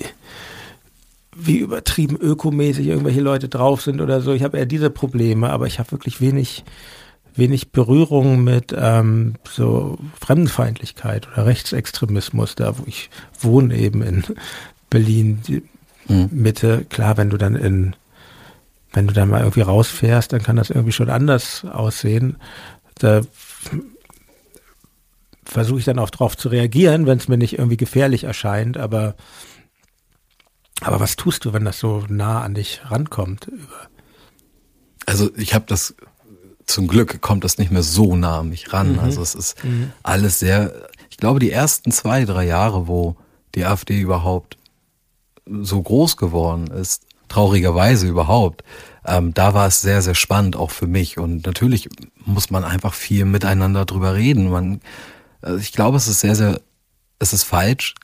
wie 1.35 1.59
übertrieben 1.59 2.17
ökomäßig 2.17 2.87
irgendwelche 2.87 3.21
Leute 3.21 3.49
drauf 3.49 3.83
sind 3.83 4.01
oder 4.01 4.21
so. 4.21 4.33
Ich 4.33 4.45
habe 4.45 4.59
eher 4.59 4.67
diese 4.67 4.91
Probleme, 4.91 5.51
aber 5.51 5.67
ich 5.67 5.81
habe 5.81 5.91
wirklich 5.91 6.21
wenig, 6.21 6.65
wenig 7.35 7.73
Berührung 7.73 8.45
mit 8.45 8.73
ähm, 8.77 9.35
so 9.49 9.99
Fremdenfeindlichkeit 10.21 11.27
oder 11.29 11.47
Rechtsextremismus, 11.47 12.55
da 12.55 12.79
wo 12.79 12.85
ich 12.87 13.11
wohne 13.41 13.77
eben 13.77 14.03
in 14.03 14.25
Berlin 14.89 15.41
mhm. 16.07 16.29
Mitte. 16.31 16.87
Klar, 16.89 17.17
wenn 17.17 17.31
du 17.31 17.39
dann 17.39 17.57
in, 17.57 17.97
wenn 18.93 19.09
du 19.09 19.15
dann 19.15 19.31
mal 19.31 19.41
irgendwie 19.41 19.63
rausfährst, 19.63 20.33
dann 20.33 20.43
kann 20.45 20.57
das 20.57 20.71
irgendwie 20.71 20.93
schon 20.93 21.11
anders 21.11 21.65
aussehen. 21.65 22.37
Da 23.01 23.23
versuche 25.49 25.79
ich 25.79 25.85
dann 25.85 25.99
auch 25.99 26.11
drauf 26.11 26.37
zu 26.37 26.49
reagieren, 26.49 27.07
wenn 27.07 27.19
es 27.19 27.29
mir 27.29 27.39
nicht 27.39 27.59
irgendwie 27.59 27.77
gefährlich 27.77 28.25
erscheint, 28.25 28.77
aber 28.77 29.17
aber 30.81 31.01
was 31.01 31.17
tust 31.17 31.45
du, 31.45 31.53
wenn 31.53 31.65
das 31.65 31.81
so 31.81 32.05
nah 32.09 32.43
an 32.43 32.55
dich 32.55 32.83
rankommt? 32.85 33.51
Also 35.07 35.31
ich 35.37 35.55
habe 35.55 35.65
das 35.67 35.95
zum 36.67 36.87
Glück 36.87 37.21
kommt 37.21 37.45
das 37.45 37.59
nicht 37.59 37.73
mehr 37.73 37.83
so 37.83 38.15
nah 38.15 38.41
an 38.41 38.51
mich 38.51 38.73
ran. 38.73 38.93
Mhm. 38.93 38.99
Also 39.01 39.23
es 39.23 39.35
ist 39.35 39.65
mhm. 39.65 39.93
alles 40.03 40.39
sehr. 40.39 40.73
Ich 41.11 41.17
glaube, 41.17 41.41
die 41.41 41.51
ersten 41.51 41.91
zwei, 41.91 42.25
drei 42.25 42.47
Jahre, 42.47 42.87
wo 42.87 43.17
die 43.55 43.65
AfD 43.65 43.99
überhaupt 43.99 44.59
so 45.47 45.83
groß 45.83 46.19
geworden 46.19 46.67
ist, 46.69 47.05
traurigerweise 47.29 48.07
überhaupt, 48.07 48.65
ähm, 49.07 49.33
da 49.33 49.55
war 49.55 49.67
es 49.67 49.81
sehr, 49.81 50.03
sehr 50.03 50.15
spannend 50.15 50.57
auch 50.57 50.71
für 50.71 50.87
mich. 50.87 51.19
Und 51.19 51.47
natürlich 51.47 51.89
muss 52.25 52.51
man 52.51 52.65
einfach 52.65 52.93
viel 52.93 53.25
miteinander 53.25 53.87
drüber 53.87 54.15
reden. 54.15 54.51
Man, 54.51 54.81
also 55.41 55.59
ich 55.59 55.73
glaube, 55.73 55.97
es 55.97 56.09
ist 56.09 56.21
sehr, 56.21 56.35
sehr, 56.35 56.61
es 57.19 57.33
ist 57.33 57.45
falsch, 57.45 57.95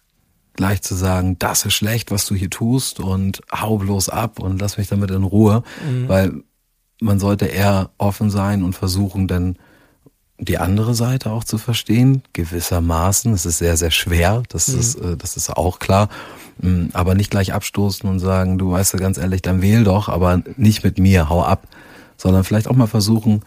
gleich 0.55 0.83
zu 0.83 0.95
sagen, 0.95 1.37
das 1.39 1.65
ist 1.65 1.75
schlecht, 1.75 2.11
was 2.11 2.27
du 2.27 2.35
hier 2.35 2.51
tust 2.51 3.01
und 3.01 3.43
hau 3.53 3.79
bloß 3.79 4.09
ab 4.09 4.39
und 4.39 4.61
lass 4.61 4.79
mich 4.79 4.89
damit 4.89 5.11
in 5.11 5.25
Ruhe, 5.25 5.63
mhm. 5.87 6.09
weil 6.09 6.33
man 7.01 7.19
sollte 7.19 7.47
eher 7.47 7.91
offen 7.99 8.31
sein 8.31 8.63
und 8.63 8.75
versuchen, 8.75 9.27
dann 9.27 9.59
die 10.39 10.59
andere 10.59 10.95
Seite 10.95 11.31
auch 11.31 11.45
zu 11.45 11.59
verstehen, 11.59 12.23
gewissermaßen. 12.33 13.33
Es 13.33 13.47
ist 13.47 13.59
sehr, 13.59 13.77
sehr 13.77 13.91
schwer, 13.91 14.43
das, 14.49 14.69
mhm. 14.69 14.81
ist, 14.81 14.95
äh, 14.97 15.17
das 15.17 15.37
ist 15.37 15.51
auch 15.51 15.79
klar. 15.79 16.09
Mm, 16.59 16.87
aber 16.93 17.15
nicht 17.15 17.31
gleich 17.31 17.53
abstoßen 17.53 18.09
und 18.09 18.19
sagen, 18.19 18.59
du 18.59 18.73
weißt 18.73 18.95
ja 18.95 18.99
ganz 18.99 19.19
ehrlich, 19.19 19.43
dann 19.43 19.63
wähl 19.63 19.85
doch, 19.85 20.09
aber 20.09 20.43
nicht 20.57 20.85
mit 20.85 20.99
mir, 20.99 21.29
hau 21.29 21.43
ab. 21.43 21.67
Sondern 22.17 22.45
vielleicht 22.45 22.69
auch 22.69 22.77
mal 22.77 22.87
versuchen, 22.87 23.43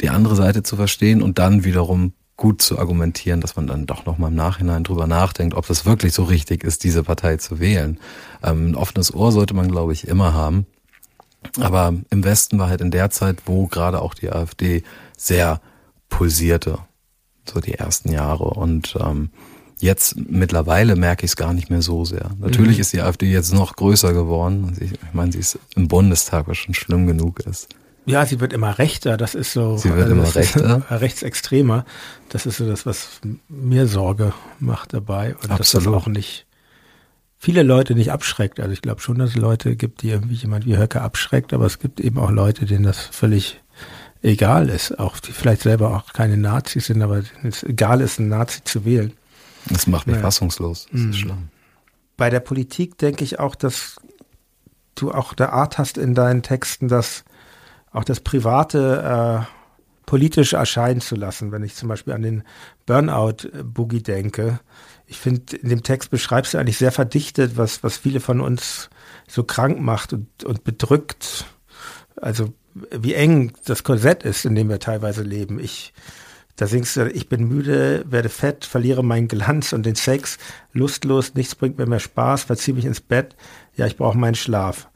die 0.00 0.08
andere 0.08 0.34
Seite 0.34 0.62
zu 0.62 0.76
verstehen 0.76 1.22
und 1.22 1.38
dann 1.38 1.64
wiederum 1.64 2.12
gut 2.36 2.62
zu 2.62 2.78
argumentieren, 2.78 3.40
dass 3.40 3.56
man 3.56 3.66
dann 3.66 3.86
doch 3.86 4.06
nochmal 4.06 4.30
im 4.30 4.36
Nachhinein 4.36 4.84
drüber 4.84 5.06
nachdenkt, 5.06 5.54
ob 5.54 5.66
das 5.66 5.86
wirklich 5.86 6.12
so 6.12 6.24
richtig 6.24 6.64
ist, 6.64 6.82
diese 6.82 7.04
Partei 7.04 7.36
zu 7.36 7.60
wählen. 7.60 7.98
Ähm, 8.42 8.70
ein 8.70 8.74
offenes 8.74 9.14
Ohr 9.14 9.30
sollte 9.30 9.54
man, 9.54 9.70
glaube 9.70 9.92
ich, 9.92 10.08
immer 10.08 10.34
haben. 10.34 10.66
Aber 11.60 11.94
im 12.10 12.24
Westen 12.24 12.58
war 12.58 12.68
halt 12.68 12.80
in 12.80 12.90
der 12.90 13.10
Zeit, 13.10 13.42
wo 13.46 13.66
gerade 13.66 14.00
auch 14.00 14.14
die 14.14 14.30
AfD 14.30 14.82
sehr 15.16 15.60
pulsierte, 16.08 16.78
so 17.48 17.60
die 17.60 17.74
ersten 17.74 18.10
Jahre. 18.10 18.44
Und 18.44 18.96
ähm, 19.00 19.30
jetzt 19.78 20.16
mittlerweile 20.16 20.96
merke 20.96 21.24
ich 21.24 21.32
es 21.32 21.36
gar 21.36 21.52
nicht 21.52 21.70
mehr 21.70 21.82
so 21.82 22.04
sehr. 22.04 22.30
Natürlich 22.38 22.78
mhm. 22.78 22.80
ist 22.80 22.92
die 22.92 23.02
AfD 23.02 23.30
jetzt 23.30 23.52
noch 23.52 23.76
größer 23.76 24.12
geworden. 24.12 24.76
Ich 24.80 24.92
meine, 25.12 25.32
sie 25.32 25.38
ist 25.38 25.58
im 25.76 25.86
Bundestag, 25.86 26.48
was 26.48 26.58
schon 26.58 26.74
schlimm 26.74 27.06
genug 27.06 27.40
ist. 27.40 27.68
Ja, 28.06 28.26
sie 28.26 28.40
wird 28.40 28.52
immer 28.52 28.78
rechter. 28.78 29.16
Das 29.16 29.34
ist 29.34 29.52
so. 29.52 29.76
Sie 29.76 29.88
wird 29.90 30.02
also 30.02 30.12
immer 30.12 30.34
rechter. 30.34 30.82
Rechtsextremer. 30.90 31.84
Das 32.28 32.46
ist 32.46 32.58
so 32.58 32.66
das, 32.66 32.84
was 32.84 33.20
mir 33.48 33.86
Sorge 33.86 34.34
macht 34.58 34.92
dabei. 34.92 35.34
Und 35.36 35.50
Absolut. 35.50 35.60
dass 35.60 35.70
das 35.72 35.86
auch 35.86 36.06
nicht 36.06 36.46
viele 37.38 37.62
Leute 37.62 37.94
nicht 37.94 38.10
abschreckt. 38.12 38.60
Also 38.60 38.72
ich 38.72 38.82
glaube 38.82 39.00
schon, 39.00 39.18
dass 39.18 39.30
es 39.30 39.36
Leute 39.36 39.76
gibt, 39.76 40.02
die 40.02 40.10
irgendwie 40.10 40.34
jemand 40.34 40.66
wie 40.66 40.76
Höcke 40.76 41.00
abschreckt, 41.00 41.52
aber 41.52 41.66
es 41.66 41.78
gibt 41.78 42.00
eben 42.00 42.18
auch 42.18 42.30
Leute, 42.30 42.64
denen 42.64 42.84
das 42.84 42.98
völlig 42.98 43.60
egal 44.22 44.70
ist. 44.70 44.98
Auch 44.98 45.18
die 45.20 45.32
vielleicht 45.32 45.62
selber 45.62 45.96
auch 45.96 46.12
keine 46.12 46.36
Nazis 46.36 46.86
sind, 46.86 47.02
aber 47.02 47.22
es 47.42 47.62
egal 47.62 48.00
ist, 48.00 48.18
einen 48.18 48.28
Nazi 48.28 48.64
zu 48.64 48.84
wählen. 48.84 49.12
Das 49.68 49.86
macht 49.86 50.06
mich 50.06 50.16
ja. 50.16 50.22
fassungslos. 50.22 50.86
Das 50.90 51.00
mhm. 51.00 51.10
ist 51.10 51.18
schlimm. 51.18 51.48
Bei 52.16 52.30
der 52.30 52.40
Politik 52.40 52.98
denke 52.98 53.24
ich 53.24 53.38
auch, 53.38 53.54
dass 53.54 53.96
du 54.94 55.10
auch 55.12 55.34
eine 55.36 55.52
Art 55.52 55.78
hast 55.78 55.98
in 55.98 56.14
deinen 56.14 56.42
Texten, 56.42 56.88
dass 56.88 57.24
auch 57.94 58.04
das 58.04 58.20
Private 58.20 59.46
äh, 59.48 59.54
politisch 60.04 60.52
erscheinen 60.52 61.00
zu 61.00 61.14
lassen. 61.16 61.52
Wenn 61.52 61.62
ich 61.62 61.74
zum 61.74 61.88
Beispiel 61.88 62.12
an 62.12 62.22
den 62.22 62.42
Burnout-Boogie 62.84 64.02
denke, 64.02 64.60
ich 65.06 65.18
finde, 65.18 65.56
in 65.56 65.68
dem 65.68 65.82
Text 65.82 66.10
beschreibst 66.10 66.52
du 66.52 66.58
eigentlich 66.58 66.78
sehr 66.78 66.92
verdichtet, 66.92 67.56
was, 67.56 67.82
was 67.82 67.96
viele 67.96 68.20
von 68.20 68.40
uns 68.40 68.90
so 69.28 69.44
krank 69.44 69.80
macht 69.80 70.12
und, 70.12 70.44
und 70.44 70.64
bedrückt. 70.64 71.46
Also 72.16 72.52
wie 72.90 73.14
eng 73.14 73.52
das 73.64 73.84
Korsett 73.84 74.24
ist, 74.24 74.44
in 74.44 74.54
dem 74.54 74.68
wir 74.68 74.80
teilweise 74.80 75.22
leben. 75.22 75.60
Ich, 75.60 75.92
da 76.56 76.66
singst 76.66 76.96
du, 76.96 77.08
ich 77.10 77.28
bin 77.28 77.46
müde, 77.46 78.04
werde 78.08 78.28
fett, 78.28 78.64
verliere 78.64 79.04
meinen 79.04 79.28
Glanz 79.28 79.72
und 79.72 79.86
den 79.86 79.94
Sex, 79.94 80.38
lustlos, 80.72 81.34
nichts 81.34 81.54
bringt 81.54 81.78
mir 81.78 81.86
mehr 81.86 82.00
Spaß, 82.00 82.44
verziehe 82.44 82.74
mich 82.74 82.84
ins 82.84 83.00
Bett, 83.00 83.36
ja, 83.76 83.86
ich 83.86 83.96
brauche 83.96 84.18
meinen 84.18 84.34
Schlaf. 84.34 84.88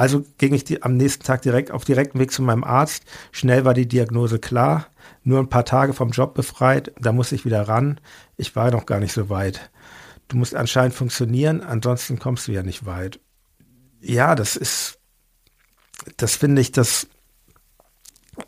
Also 0.00 0.24
ging 0.38 0.54
ich 0.54 0.64
die, 0.64 0.82
am 0.82 0.96
nächsten 0.96 1.24
Tag 1.24 1.42
direkt 1.42 1.70
auf 1.70 1.84
direkten 1.84 2.18
Weg 2.18 2.32
zu 2.32 2.40
meinem 2.40 2.64
Arzt. 2.64 3.04
Schnell 3.32 3.66
war 3.66 3.74
die 3.74 3.86
Diagnose 3.86 4.38
klar. 4.38 4.86
Nur 5.24 5.38
ein 5.38 5.50
paar 5.50 5.66
Tage 5.66 5.92
vom 5.92 6.08
Job 6.08 6.32
befreit. 6.32 6.90
Da 6.98 7.12
muss 7.12 7.32
ich 7.32 7.44
wieder 7.44 7.68
ran. 7.68 8.00
Ich 8.38 8.56
war 8.56 8.70
noch 8.70 8.86
gar 8.86 8.98
nicht 8.98 9.12
so 9.12 9.28
weit. 9.28 9.70
Du 10.28 10.38
musst 10.38 10.54
anscheinend 10.54 10.94
funktionieren, 10.94 11.60
ansonsten 11.60 12.18
kommst 12.18 12.48
du 12.48 12.52
ja 12.52 12.62
nicht 12.62 12.86
weit. 12.86 13.20
Ja, 14.00 14.34
das 14.34 14.56
ist, 14.56 14.98
das 16.16 16.34
finde 16.34 16.62
ich, 16.62 16.72
das 16.72 17.06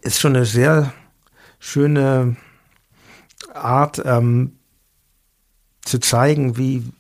ist 0.01 0.21
schon 0.21 0.35
eine 0.35 0.47
sehr 0.47 0.95
schöne 1.59 2.37
Art 3.53 4.01
ähm, 4.07 4.59
zu 5.83 5.99
zeigen, 5.99 6.57
wie, 6.57 6.91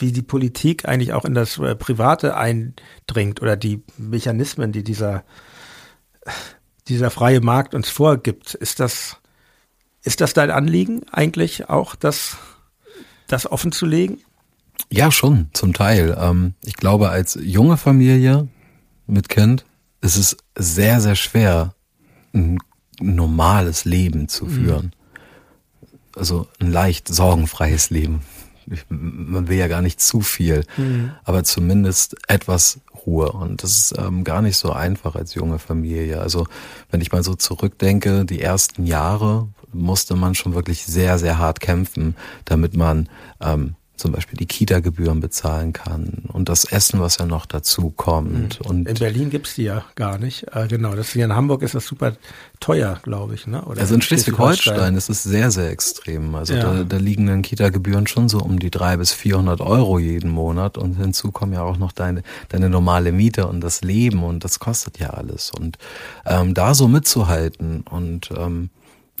wie 0.00 0.12
die 0.12 0.22
Politik 0.22 0.86
eigentlich 0.86 1.12
auch 1.12 1.24
in 1.24 1.34
das 1.34 1.58
äh, 1.58 1.74
Private 1.74 2.36
eindringt 2.36 3.40
oder 3.42 3.56
die 3.56 3.82
Mechanismen, 3.96 4.72
die 4.72 4.82
dieser, 4.82 5.24
dieser 6.88 7.10
freie 7.10 7.40
Markt 7.40 7.74
uns 7.74 7.88
vorgibt. 7.88 8.54
Ist 8.54 8.80
das, 8.80 9.16
ist 10.02 10.20
das 10.20 10.34
dein 10.34 10.50
Anliegen 10.50 11.02
eigentlich 11.12 11.68
auch, 11.68 11.94
das, 11.94 12.36
das 13.26 13.50
offen 13.50 13.72
zu 13.72 13.86
legen? 13.86 14.18
Ja, 14.90 15.12
schon, 15.12 15.48
zum 15.52 15.72
Teil. 15.72 16.16
Ähm, 16.18 16.54
ich 16.64 16.74
glaube, 16.74 17.10
als 17.10 17.38
junge 17.40 17.76
Familie 17.76 18.48
mit 19.06 19.28
Kind 19.28 19.64
ist 20.00 20.16
es 20.16 20.36
sehr, 20.56 21.00
sehr 21.00 21.16
schwer, 21.16 21.74
ein 22.32 22.58
normales 23.00 23.84
Leben 23.84 24.28
zu 24.28 24.46
mhm. 24.46 24.50
führen. 24.50 24.86
Mhm. 24.86 25.88
Also 26.16 26.48
ein 26.58 26.72
leicht 26.72 27.08
sorgenfreies 27.08 27.90
Leben 27.90 28.22
ich, 28.70 28.84
man 28.88 29.48
will 29.48 29.58
ja 29.58 29.68
gar 29.68 29.82
nicht 29.82 30.00
zu 30.00 30.20
viel, 30.20 30.64
mhm. 30.76 31.12
aber 31.24 31.44
zumindest 31.44 32.16
etwas 32.28 32.80
Ruhe. 33.06 33.32
Und 33.32 33.62
das 33.62 33.78
ist 33.78 33.94
ähm, 33.98 34.24
gar 34.24 34.42
nicht 34.42 34.56
so 34.56 34.72
einfach 34.72 35.16
als 35.16 35.34
junge 35.34 35.58
Familie. 35.58 36.20
Also 36.20 36.46
wenn 36.90 37.00
ich 37.00 37.12
mal 37.12 37.22
so 37.22 37.34
zurückdenke, 37.34 38.24
die 38.24 38.40
ersten 38.40 38.86
Jahre 38.86 39.48
musste 39.72 40.16
man 40.16 40.34
schon 40.34 40.54
wirklich 40.54 40.84
sehr, 40.84 41.18
sehr 41.18 41.38
hart 41.38 41.60
kämpfen, 41.60 42.16
damit 42.44 42.74
man 42.74 43.08
ähm, 43.40 43.76
zum 44.00 44.12
Beispiel 44.12 44.36
die 44.36 44.46
Kita-Gebühren 44.46 45.20
bezahlen 45.20 45.72
kann 45.72 46.24
und 46.32 46.48
das 46.48 46.64
Essen, 46.64 47.00
was 47.00 47.18
ja 47.18 47.26
noch 47.26 47.46
dazu 47.46 47.90
kommt. 47.90 48.60
Mhm. 48.60 48.66
Und 48.66 48.88
in 48.88 48.94
Berlin 48.94 49.30
gibt's 49.30 49.54
die 49.54 49.64
ja 49.64 49.84
gar 49.94 50.18
nicht. 50.18 50.46
Äh, 50.52 50.66
genau, 50.68 50.94
das 50.94 51.12
hier 51.12 51.24
in 51.24 51.34
Hamburg 51.34 51.62
ist 51.62 51.74
das 51.74 51.86
super 51.86 52.14
teuer, 52.60 52.98
glaube 53.02 53.34
ich. 53.34 53.46
Ne? 53.46 53.62
Oder 53.64 53.80
also 53.80 53.94
in 53.94 54.02
Schleswig-Holstein 54.02 54.96
ist 54.96 55.10
es 55.10 55.22
sehr, 55.22 55.50
sehr 55.50 55.70
extrem. 55.70 56.34
Also 56.34 56.54
ja. 56.54 56.60
da, 56.60 56.84
da 56.84 56.96
liegen 56.96 57.26
dann 57.26 57.42
Kita-Gebühren 57.42 58.06
schon 58.06 58.28
so 58.28 58.38
um 58.38 58.58
die 58.58 58.70
drei 58.70 58.96
bis 58.96 59.12
400 59.12 59.60
Euro 59.60 59.98
jeden 59.98 60.30
Monat 60.30 60.78
und 60.78 60.94
hinzu 60.94 61.30
kommen 61.30 61.52
ja 61.52 61.62
auch 61.62 61.76
noch 61.76 61.92
deine, 61.92 62.22
deine 62.48 62.70
normale 62.70 63.12
Miete 63.12 63.46
und 63.46 63.60
das 63.60 63.82
Leben 63.82 64.24
und 64.24 64.44
das 64.44 64.58
kostet 64.58 64.98
ja 64.98 65.10
alles. 65.10 65.50
Und 65.50 65.76
ähm, 66.24 66.54
da 66.54 66.74
so 66.74 66.88
mitzuhalten 66.88 67.82
und 67.82 68.30
ähm, 68.36 68.70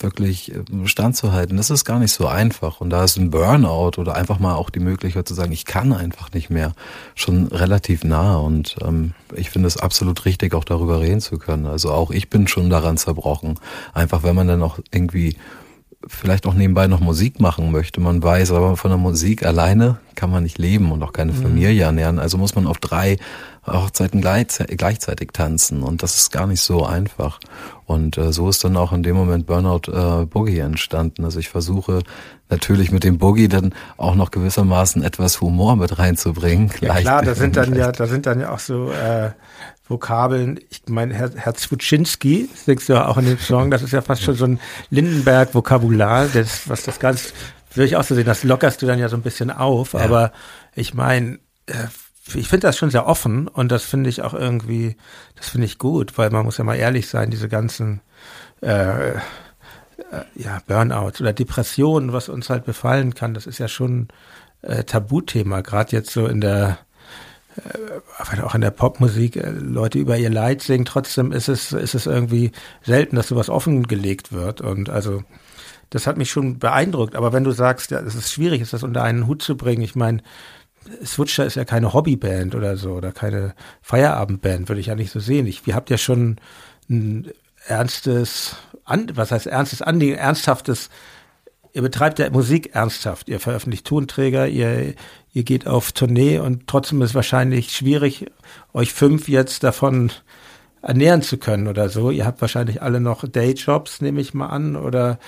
wirklich 0.02 0.54
äh, 0.54 0.62
standzuhalten, 0.84 1.56
das 1.56 1.70
ist 1.70 1.84
gar 1.84 1.98
nicht 1.98 2.12
so 2.12 2.26
einfach. 2.26 2.80
Und 2.80 2.90
da 2.90 3.04
ist 3.04 3.16
ein 3.16 3.30
Burnout 3.30 3.98
oder 3.98 4.14
einfach 4.14 4.38
mal 4.38 4.54
auch 4.54 4.70
die 4.70 4.80
Möglichkeit 4.80 5.26
zu 5.28 5.34
sagen, 5.34 5.52
ich 5.52 5.64
kann 5.64 5.92
einfach 5.92 6.32
nicht 6.32 6.50
mehr, 6.50 6.72
schon 7.14 7.48
relativ 7.48 8.04
nah. 8.04 8.36
Und 8.36 8.76
ähm, 8.82 9.14
ich 9.34 9.50
finde 9.50 9.68
es 9.68 9.76
absolut 9.76 10.24
richtig, 10.24 10.54
auch 10.54 10.64
darüber 10.64 11.00
reden 11.00 11.20
zu 11.20 11.38
können. 11.38 11.66
Also 11.66 11.92
auch 11.92 12.10
ich 12.10 12.30
bin 12.30 12.48
schon 12.48 12.70
daran 12.70 12.96
zerbrochen. 12.96 13.58
Einfach 13.92 14.22
wenn 14.22 14.34
man 14.34 14.48
dann 14.48 14.62
auch 14.62 14.78
irgendwie 14.90 15.36
vielleicht 16.06 16.46
auch 16.46 16.54
nebenbei 16.54 16.86
noch 16.86 17.00
Musik 17.00 17.40
machen 17.40 17.70
möchte. 17.70 18.00
Man 18.00 18.22
weiß, 18.22 18.52
aber 18.52 18.76
von 18.76 18.90
der 18.90 18.98
Musik 18.98 19.44
alleine 19.44 19.98
kann 20.14 20.30
man 20.30 20.42
nicht 20.42 20.58
leben 20.58 20.92
und 20.92 21.02
auch 21.02 21.12
keine 21.12 21.32
mhm. 21.32 21.42
Familie 21.42 21.84
ernähren. 21.84 22.18
Also 22.18 22.38
muss 22.38 22.54
man 22.54 22.66
auf 22.66 22.78
drei 22.78 23.18
Hochzeiten 23.72 24.20
gleichzeitig 24.20 25.30
tanzen 25.32 25.82
und 25.82 26.02
das 26.02 26.16
ist 26.16 26.32
gar 26.32 26.46
nicht 26.46 26.60
so 26.60 26.84
einfach. 26.84 27.40
Und 27.86 28.18
äh, 28.18 28.32
so 28.32 28.48
ist 28.48 28.62
dann 28.62 28.76
auch 28.76 28.92
in 28.92 29.02
dem 29.02 29.16
Moment 29.16 29.46
Burnout 29.46 29.90
äh, 29.90 30.24
Boogie 30.26 30.60
entstanden. 30.60 31.24
Also 31.24 31.40
ich 31.40 31.48
versuche 31.48 32.02
natürlich 32.48 32.92
mit 32.92 33.02
dem 33.02 33.18
Boogie 33.18 33.48
dann 33.48 33.74
auch 33.96 34.14
noch 34.14 34.30
gewissermaßen 34.30 35.02
etwas 35.02 35.40
Humor 35.40 35.76
mit 35.76 35.98
reinzubringen. 35.98 36.70
Ja 36.80 36.94
klar, 37.00 37.22
da 37.22 37.34
sind 37.34 37.56
dann 37.56 37.74
ja, 37.74 37.90
da 37.90 38.06
sind 38.06 38.26
dann 38.26 38.40
ja 38.40 38.52
auch 38.52 38.58
so 38.58 38.90
äh, 38.92 39.30
Vokabeln. 39.90 40.60
Ich 40.70 40.82
meine, 40.88 41.14
Herr, 41.14 41.30
Herr 41.34 41.54
Zwutschinski, 41.54 42.48
singst 42.54 42.88
du 42.88 42.94
ja 42.94 43.08
auch 43.08 43.18
in 43.18 43.26
dem 43.26 43.38
Song, 43.38 43.70
das 43.70 43.82
ist 43.82 43.92
ja 43.92 44.02
fast 44.02 44.22
schon 44.22 44.36
so 44.36 44.46
ein 44.46 44.60
Lindenberg-Vokabular, 44.90 46.28
das, 46.28 46.68
was 46.68 46.84
das 46.84 47.00
ganz, 47.00 47.32
würde 47.74 47.86
ich 47.86 47.96
auch 47.96 48.04
so 48.04 48.14
sehen, 48.14 48.24
das 48.24 48.44
lockerst 48.44 48.80
du 48.80 48.86
dann 48.86 48.98
ja 48.98 49.08
so 49.08 49.16
ein 49.16 49.22
bisschen 49.22 49.50
auf, 49.50 49.94
ja. 49.94 50.00
aber 50.00 50.32
ich 50.74 50.94
meine, 50.94 51.40
äh, 51.66 51.74
ich 52.34 52.48
finde 52.48 52.66
das 52.66 52.76
schon 52.76 52.90
sehr 52.90 53.06
offen 53.06 53.48
und 53.48 53.70
das 53.70 53.84
finde 53.84 54.10
ich 54.10 54.22
auch 54.22 54.34
irgendwie, 54.34 54.96
das 55.36 55.48
finde 55.48 55.66
ich 55.66 55.78
gut, 55.78 56.18
weil 56.18 56.30
man 56.30 56.44
muss 56.44 56.58
ja 56.58 56.64
mal 56.64 56.76
ehrlich 56.76 57.08
sein, 57.08 57.30
diese 57.30 57.48
ganzen 57.48 58.00
äh, 58.62 59.10
äh, 59.10 59.18
ja, 60.34 60.60
Burnout 60.66 61.20
oder 61.20 61.32
Depressionen, 61.32 62.12
was 62.12 62.28
uns 62.28 62.50
halt 62.50 62.64
befallen 62.64 63.14
kann, 63.14 63.34
das 63.34 63.46
ist 63.46 63.58
ja 63.58 63.68
schon 63.68 64.08
äh, 64.62 64.84
Tabuthema, 64.84 65.60
gerade 65.60 65.92
jetzt 65.92 66.10
so 66.10 66.26
in 66.26 66.40
der 66.40 66.78
äh, 67.56 68.40
auch 68.42 68.54
in 68.54 68.60
der 68.60 68.70
Popmusik 68.70 69.36
äh, 69.36 69.50
Leute 69.50 69.98
über 69.98 70.16
ihr 70.16 70.30
Leid 70.30 70.62
singen, 70.62 70.84
trotzdem 70.84 71.32
ist 71.32 71.48
es, 71.48 71.72
ist 71.72 71.94
es 71.94 72.06
irgendwie 72.06 72.52
selten, 72.82 73.16
dass 73.16 73.28
sowas 73.28 73.48
offengelegt 73.48 74.32
wird. 74.32 74.60
Und 74.60 74.88
also 74.88 75.24
das 75.90 76.06
hat 76.06 76.16
mich 76.16 76.30
schon 76.30 76.58
beeindruckt. 76.58 77.16
Aber 77.16 77.32
wenn 77.32 77.44
du 77.44 77.50
sagst, 77.50 77.90
ja, 77.90 78.00
es 78.00 78.14
ist 78.14 78.32
schwierig, 78.32 78.62
ist 78.62 78.72
das 78.72 78.84
unter 78.84 79.02
einen 79.02 79.26
Hut 79.26 79.42
zu 79.42 79.56
bringen, 79.56 79.82
ich 79.82 79.96
meine, 79.96 80.22
Switcher 81.04 81.44
ist 81.44 81.56
ja 81.56 81.64
keine 81.64 81.92
Hobbyband 81.92 82.54
oder 82.54 82.76
so 82.76 82.92
oder 82.92 83.12
keine 83.12 83.54
Feierabendband, 83.82 84.68
würde 84.68 84.80
ich 84.80 84.86
ja 84.86 84.94
nicht 84.94 85.10
so 85.10 85.20
sehen. 85.20 85.46
Ich, 85.46 85.66
ihr 85.66 85.74
habt 85.74 85.90
ja 85.90 85.98
schon 85.98 86.36
ein 86.88 87.30
ernstes, 87.66 88.56
was 88.86 89.30
heißt 89.30 89.46
ernstes 89.46 89.82
Anliegen, 89.82 90.16
ernsthaftes 90.16 90.90
ihr 91.72 91.82
betreibt 91.82 92.18
ja 92.18 92.30
Musik 92.30 92.74
ernsthaft. 92.74 93.28
Ihr 93.28 93.40
veröffentlicht 93.40 93.86
Tonträger, 93.86 94.48
ihr, 94.48 94.94
ihr 95.32 95.42
geht 95.44 95.66
auf 95.66 95.92
Tournee 95.92 96.38
und 96.38 96.66
trotzdem 96.66 97.00
ist 97.02 97.10
es 97.10 97.14
wahrscheinlich 97.14 97.72
schwierig, 97.72 98.26
euch 98.72 98.92
fünf 98.92 99.28
jetzt 99.28 99.62
davon 99.62 100.12
ernähren 100.82 101.22
zu 101.22 101.38
können 101.38 101.68
oder 101.68 101.88
so. 101.88 102.10
Ihr 102.10 102.26
habt 102.26 102.40
wahrscheinlich 102.40 102.82
alle 102.82 103.00
noch 103.00 103.26
Dayjobs, 103.26 104.00
nehme 104.00 104.20
ich 104.20 104.34
mal 104.34 104.48
an, 104.48 104.76
oder? 104.76 105.18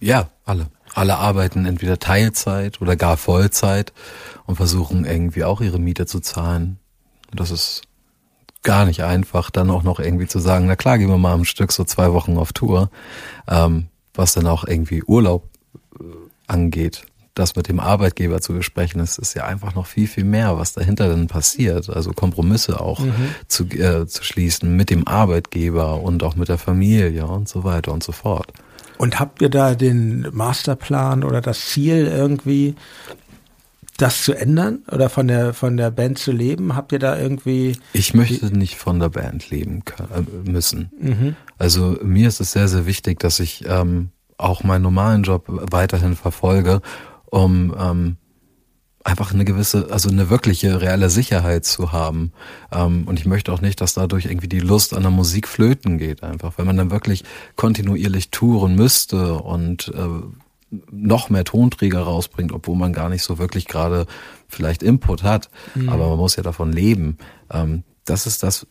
Ja, 0.00 0.30
alle. 0.44 0.68
Alle 0.96 1.18
arbeiten 1.18 1.66
entweder 1.66 1.98
Teilzeit 1.98 2.80
oder 2.80 2.96
gar 2.96 3.18
Vollzeit 3.18 3.92
und 4.46 4.56
versuchen 4.56 5.04
irgendwie 5.04 5.44
auch 5.44 5.60
ihre 5.60 5.78
Miete 5.78 6.06
zu 6.06 6.20
zahlen. 6.20 6.78
Das 7.34 7.50
ist 7.50 7.82
gar 8.62 8.86
nicht 8.86 9.04
einfach, 9.04 9.50
dann 9.50 9.70
auch 9.70 9.82
noch 9.82 10.00
irgendwie 10.00 10.26
zu 10.26 10.38
sagen, 10.38 10.66
na 10.66 10.74
klar, 10.74 10.96
gehen 10.96 11.10
wir 11.10 11.18
mal 11.18 11.34
am 11.34 11.44
Stück 11.44 11.70
so 11.70 11.84
zwei 11.84 12.14
Wochen 12.14 12.38
auf 12.38 12.54
Tour. 12.54 12.90
Ähm, 13.46 13.88
was 14.14 14.32
dann 14.32 14.46
auch 14.46 14.64
irgendwie 14.64 15.02
Urlaub 15.02 15.48
äh, 16.00 16.04
angeht, 16.46 17.04
das 17.34 17.56
mit 17.56 17.68
dem 17.68 17.78
Arbeitgeber 17.78 18.40
zu 18.40 18.54
besprechen, 18.54 18.98
ist, 19.00 19.18
ist 19.18 19.34
ja 19.34 19.44
einfach 19.44 19.74
noch 19.74 19.86
viel, 19.86 20.08
viel 20.08 20.24
mehr, 20.24 20.56
was 20.58 20.72
dahinter 20.72 21.08
dann 21.08 21.26
passiert. 21.26 21.90
Also 21.90 22.12
Kompromisse 22.12 22.80
auch 22.80 23.00
mhm. 23.00 23.34
zu, 23.48 23.64
äh, 23.64 24.06
zu 24.06 24.24
schließen 24.24 24.74
mit 24.74 24.88
dem 24.88 25.06
Arbeitgeber 25.06 26.00
und 26.00 26.22
auch 26.22 26.36
mit 26.36 26.48
der 26.48 26.56
Familie 26.56 27.26
und 27.26 27.50
so 27.50 27.64
weiter 27.64 27.92
und 27.92 28.02
so 28.02 28.12
fort. 28.12 28.50
Und 28.98 29.20
habt 29.20 29.42
ihr 29.42 29.48
da 29.48 29.74
den 29.74 30.26
Masterplan 30.32 31.24
oder 31.24 31.40
das 31.40 31.66
Ziel 31.66 32.06
irgendwie, 32.06 32.74
das 33.96 34.22
zu 34.22 34.34
ändern 34.34 34.80
oder 34.90 35.08
von 35.08 35.28
der 35.28 35.54
von 35.54 35.76
der 35.76 35.90
Band 35.90 36.18
zu 36.18 36.32
leben? 36.32 36.76
Habt 36.76 36.92
ihr 36.92 36.98
da 36.98 37.18
irgendwie? 37.18 37.76
Ich 37.92 38.14
möchte 38.14 38.56
nicht 38.56 38.76
von 38.76 38.98
der 39.00 39.08
Band 39.08 39.50
leben 39.50 39.84
können, 39.84 40.26
äh, 40.46 40.50
müssen. 40.50 40.90
Mhm. 40.98 41.36
Also 41.58 41.98
mir 42.02 42.28
ist 42.28 42.40
es 42.40 42.52
sehr 42.52 42.68
sehr 42.68 42.86
wichtig, 42.86 43.20
dass 43.20 43.40
ich 43.40 43.64
ähm, 43.66 44.10
auch 44.38 44.62
meinen 44.64 44.82
normalen 44.82 45.22
Job 45.22 45.44
weiterhin 45.48 46.14
verfolge, 46.16 46.80
um 47.26 47.74
ähm, 47.78 48.16
einfach 49.06 49.32
eine 49.32 49.44
gewisse, 49.44 49.88
also 49.90 50.10
eine 50.10 50.30
wirkliche 50.30 50.80
reelle 50.80 51.10
Sicherheit 51.10 51.64
zu 51.64 51.92
haben. 51.92 52.32
Ähm, 52.72 53.04
und 53.06 53.20
ich 53.20 53.26
möchte 53.26 53.52
auch 53.52 53.60
nicht, 53.60 53.80
dass 53.80 53.94
dadurch 53.94 54.26
irgendwie 54.26 54.48
die 54.48 54.60
Lust 54.60 54.94
an 54.94 55.02
der 55.02 55.12
Musik 55.12 55.46
flöten 55.46 55.96
geht, 55.96 56.24
einfach, 56.24 56.54
wenn 56.58 56.66
man 56.66 56.76
dann 56.76 56.90
wirklich 56.90 57.24
kontinuierlich 57.54 58.30
touren 58.30 58.74
müsste 58.74 59.34
und 59.34 59.92
äh, 59.94 60.76
noch 60.90 61.30
mehr 61.30 61.44
Tonträger 61.44 62.00
rausbringt, 62.00 62.50
obwohl 62.50 62.76
man 62.76 62.92
gar 62.92 63.08
nicht 63.08 63.22
so 63.22 63.38
wirklich 63.38 63.66
gerade 63.66 64.06
vielleicht 64.48 64.82
Input 64.82 65.22
hat, 65.22 65.50
mhm. 65.76 65.88
aber 65.88 66.08
man 66.08 66.18
muss 66.18 66.34
ja 66.34 66.42
davon 66.42 66.72
leben. 66.72 67.18
Ähm, 67.50 67.84
das 68.04 68.26
ist 68.26 68.42
das, 68.42 68.66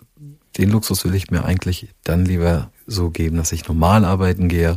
den 0.58 0.70
Luxus 0.70 1.06
will 1.06 1.16
ich 1.16 1.32
mir 1.32 1.46
eigentlich 1.46 1.88
dann 2.04 2.26
lieber 2.26 2.72
so 2.86 3.10
geben, 3.10 3.38
dass 3.38 3.54
ich 3.54 3.68
normal 3.68 4.04
arbeiten 4.04 4.50
gehe 4.50 4.76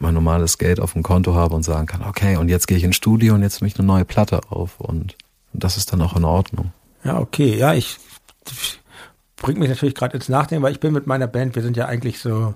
mein 0.00 0.14
normales 0.14 0.58
Geld 0.58 0.80
auf 0.80 0.94
dem 0.94 1.02
Konto 1.02 1.34
habe 1.34 1.54
und 1.54 1.62
sagen 1.62 1.86
kann, 1.86 2.02
okay, 2.02 2.36
und 2.36 2.48
jetzt 2.48 2.66
gehe 2.66 2.76
ich 2.76 2.84
ins 2.84 2.96
Studio 2.96 3.34
und 3.34 3.42
jetzt 3.42 3.60
nehme 3.60 3.68
ich 3.68 3.78
eine 3.78 3.86
neue 3.86 4.04
Platte 4.04 4.40
auf 4.48 4.80
und 4.80 5.16
das 5.52 5.76
ist 5.76 5.92
dann 5.92 6.00
auch 6.02 6.16
in 6.16 6.24
Ordnung. 6.24 6.72
Ja, 7.04 7.18
okay, 7.18 7.56
ja, 7.56 7.74
ich 7.74 7.98
bringt 9.36 9.58
mich 9.58 9.68
natürlich 9.68 9.94
gerade 9.94 10.14
ins 10.14 10.28
Nachdenken, 10.28 10.62
weil 10.62 10.72
ich 10.72 10.80
bin 10.80 10.92
mit 10.92 11.06
meiner 11.06 11.26
Band, 11.26 11.54
wir 11.54 11.62
sind 11.62 11.76
ja 11.76 11.86
eigentlich 11.86 12.20
so, 12.20 12.54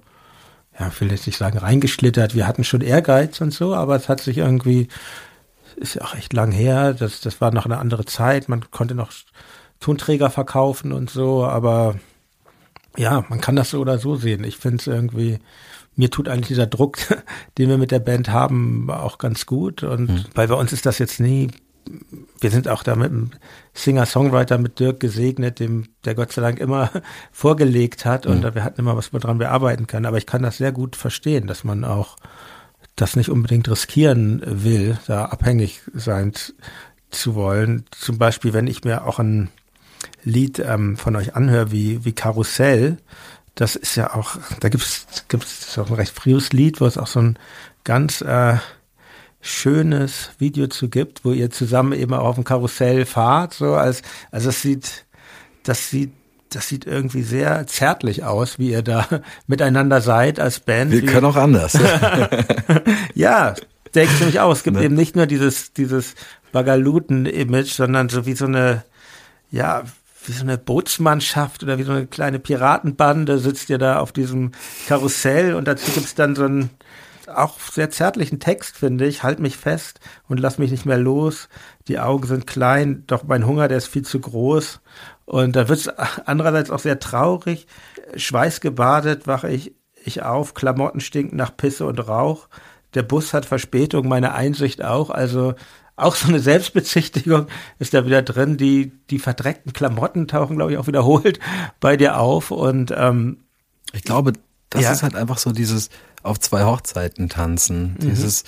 ja, 0.78 0.88
ich 0.88 1.00
will 1.00 1.10
jetzt 1.10 1.26
nicht 1.26 1.36
sagen 1.36 1.58
reingeschlittert, 1.58 2.34
wir 2.34 2.46
hatten 2.46 2.64
schon 2.64 2.80
Ehrgeiz 2.80 3.40
und 3.40 3.52
so, 3.52 3.74
aber 3.74 3.96
es 3.96 4.08
hat 4.08 4.20
sich 4.20 4.38
irgendwie, 4.38 4.88
ist 5.76 5.94
ja 5.94 6.02
auch 6.02 6.14
echt 6.14 6.32
lang 6.32 6.52
her, 6.52 6.94
das, 6.94 7.20
das 7.20 7.40
war 7.40 7.52
noch 7.52 7.66
eine 7.66 7.78
andere 7.78 8.04
Zeit, 8.04 8.48
man 8.48 8.70
konnte 8.70 8.94
noch 8.94 9.10
Tonträger 9.80 10.30
verkaufen 10.30 10.92
und 10.92 11.10
so, 11.10 11.44
aber 11.44 11.96
ja, 12.96 13.24
man 13.28 13.40
kann 13.40 13.56
das 13.56 13.70
so 13.70 13.80
oder 13.80 13.98
so 13.98 14.16
sehen. 14.16 14.42
Ich 14.44 14.56
finde 14.56 14.78
es 14.78 14.86
irgendwie, 14.86 15.38
mir 15.96 16.10
tut 16.10 16.28
eigentlich 16.28 16.48
dieser 16.48 16.66
Druck, 16.66 16.98
den 17.58 17.68
wir 17.68 17.78
mit 17.78 17.90
der 17.90 17.98
Band 17.98 18.28
haben, 18.30 18.90
auch 18.90 19.18
ganz 19.18 19.46
gut. 19.46 19.82
Und 19.82 20.10
mhm. 20.10 20.24
weil 20.34 20.48
bei 20.48 20.54
uns 20.54 20.72
ist 20.72 20.86
das 20.86 20.98
jetzt 20.98 21.20
nie, 21.20 21.48
wir 22.40 22.50
sind 22.50 22.68
auch 22.68 22.82
da 22.82 22.96
mit 22.96 23.10
einem 23.10 23.30
Singer-Songwriter 23.74 24.58
mit 24.58 24.78
Dirk 24.78 25.00
gesegnet, 25.00 25.60
dem 25.60 25.88
der 26.04 26.14
Gott 26.14 26.32
sei 26.32 26.42
Dank 26.42 26.58
immer 26.58 26.90
vorgelegt 27.32 28.04
hat 28.04 28.26
und 28.26 28.44
mhm. 28.44 28.54
wir 28.54 28.64
hatten 28.64 28.80
immer 28.80 28.96
was, 28.96 29.12
woran 29.12 29.40
wir 29.40 29.50
arbeiten 29.50 29.86
können. 29.86 30.06
Aber 30.06 30.18
ich 30.18 30.26
kann 30.26 30.42
das 30.42 30.58
sehr 30.58 30.72
gut 30.72 30.96
verstehen, 30.96 31.46
dass 31.46 31.64
man 31.64 31.84
auch 31.84 32.16
das 32.94 33.16
nicht 33.16 33.28
unbedingt 33.28 33.68
riskieren 33.68 34.42
will, 34.44 34.98
da 35.06 35.26
abhängig 35.26 35.82
sein 35.92 36.32
zu 37.10 37.34
wollen. 37.34 37.84
Zum 37.90 38.18
Beispiel, 38.18 38.52
wenn 38.52 38.66
ich 38.66 38.84
mir 38.84 39.06
auch 39.06 39.18
ein 39.18 39.50
Lied 40.24 40.58
ähm, 40.58 40.96
von 40.96 41.14
euch 41.14 41.36
anhöre 41.36 41.70
wie, 41.70 42.04
wie 42.04 42.12
Karussell, 42.12 42.98
das 43.56 43.74
ist 43.74 43.96
ja 43.96 44.14
auch, 44.14 44.36
da 44.60 44.68
gibt's 44.68 45.06
gibt's 45.28 45.76
auch 45.78 45.88
ein 45.88 45.94
recht 45.94 46.14
frühes 46.14 46.52
Lied, 46.52 46.80
wo 46.80 46.86
es 46.86 46.98
auch 46.98 47.06
so 47.06 47.20
ein 47.20 47.38
ganz 47.84 48.20
äh, 48.20 48.58
schönes 49.40 50.30
Video 50.38 50.66
zu 50.66 50.88
gibt, 50.88 51.24
wo 51.24 51.32
ihr 51.32 51.50
zusammen 51.50 51.92
eben 51.92 52.12
auch 52.12 52.24
auf 52.24 52.34
dem 52.34 52.44
Karussell 52.44 53.06
fahrt, 53.06 53.54
so 53.54 53.74
als, 53.74 54.02
also 54.30 54.50
es 54.50 54.60
sieht, 54.60 55.06
das 55.62 55.88
sieht, 55.90 56.12
das 56.50 56.68
sieht 56.68 56.86
irgendwie 56.86 57.22
sehr 57.22 57.66
zärtlich 57.66 58.24
aus, 58.24 58.58
wie 58.58 58.70
ihr 58.70 58.82
da 58.82 59.06
miteinander 59.46 60.02
seid 60.02 60.38
als 60.38 60.60
Band. 60.60 60.92
Wir 60.92 61.06
können 61.06 61.26
auch 61.26 61.36
anders. 61.36 61.78
ja, 63.14 63.54
denke 63.94 64.12
ich 64.12 64.20
nämlich 64.20 64.40
auch. 64.40 64.52
Es 64.52 64.64
gibt 64.64 64.76
ne? 64.76 64.84
eben 64.84 64.94
nicht 64.94 65.16
nur 65.16 65.26
dieses, 65.26 65.72
dieses 65.72 66.14
Bagaluten-Image, 66.52 67.72
sondern 67.72 68.10
so 68.10 68.26
wie 68.26 68.34
so 68.34 68.44
eine, 68.44 68.84
ja, 69.50 69.84
wie 70.28 70.32
so 70.32 70.42
eine 70.42 70.58
Bootsmannschaft 70.58 71.62
oder 71.62 71.78
wie 71.78 71.82
so 71.82 71.92
eine 71.92 72.06
kleine 72.06 72.38
Piratenbande 72.38 73.38
sitzt 73.38 73.70
ihr 73.70 73.78
da 73.78 73.98
auf 73.98 74.12
diesem 74.12 74.52
Karussell 74.86 75.54
und 75.54 75.66
dazu 75.66 75.90
gibt's 75.92 76.14
dann 76.14 76.34
so 76.34 76.44
einen 76.44 76.70
auch 77.28 77.58
sehr 77.60 77.90
zärtlichen 77.90 78.40
Text, 78.40 78.76
finde 78.76 79.06
ich. 79.06 79.22
Halt 79.22 79.40
mich 79.40 79.56
fest 79.56 80.00
und 80.28 80.38
lass 80.38 80.58
mich 80.58 80.70
nicht 80.70 80.86
mehr 80.86 80.98
los. 80.98 81.48
Die 81.88 81.98
Augen 81.98 82.26
sind 82.26 82.46
klein, 82.46 83.04
doch 83.06 83.24
mein 83.24 83.46
Hunger, 83.46 83.68
der 83.68 83.78
ist 83.78 83.88
viel 83.88 84.04
zu 84.04 84.20
groß. 84.20 84.80
Und 85.24 85.56
da 85.56 85.68
wird's 85.68 85.88
andererseits 86.26 86.70
auch 86.70 86.78
sehr 86.78 86.98
traurig. 86.98 87.66
Schweißgebadet 88.14 89.26
wache 89.26 89.50
ich, 89.50 89.74
ich 90.04 90.22
auf, 90.22 90.54
Klamotten 90.54 91.00
stinken 91.00 91.36
nach 91.36 91.56
Pisse 91.56 91.86
und 91.86 92.06
Rauch. 92.06 92.48
Der 92.94 93.02
Bus 93.02 93.34
hat 93.34 93.44
Verspätung, 93.44 94.08
meine 94.08 94.32
Einsicht 94.34 94.82
auch. 94.82 95.10
Also 95.10 95.54
auch 95.96 96.14
so 96.14 96.28
eine 96.28 96.40
Selbstbezichtigung 96.40 97.46
ist 97.78 97.94
da 97.94 98.04
wieder 98.04 98.22
drin. 98.22 98.56
Die, 98.56 98.92
die 99.10 99.18
verdreckten 99.18 99.72
Klamotten 99.72 100.28
tauchen, 100.28 100.56
glaube 100.56 100.72
ich, 100.72 100.78
auch 100.78 100.86
wiederholt 100.86 101.40
bei 101.80 101.96
dir 101.96 102.20
auf. 102.20 102.50
Und 102.50 102.92
ähm, 102.96 103.38
ich 103.92 104.02
glaube, 104.02 104.34
das 104.70 104.82
ja. 104.82 104.92
ist 104.92 105.02
halt 105.02 105.16
einfach 105.16 105.38
so 105.38 105.52
dieses 105.52 105.90
auf 106.22 106.38
zwei 106.38 106.64
Hochzeiten 106.64 107.28
tanzen. 107.28 107.96
Mhm. 107.98 108.10
Dieses, 108.10 108.44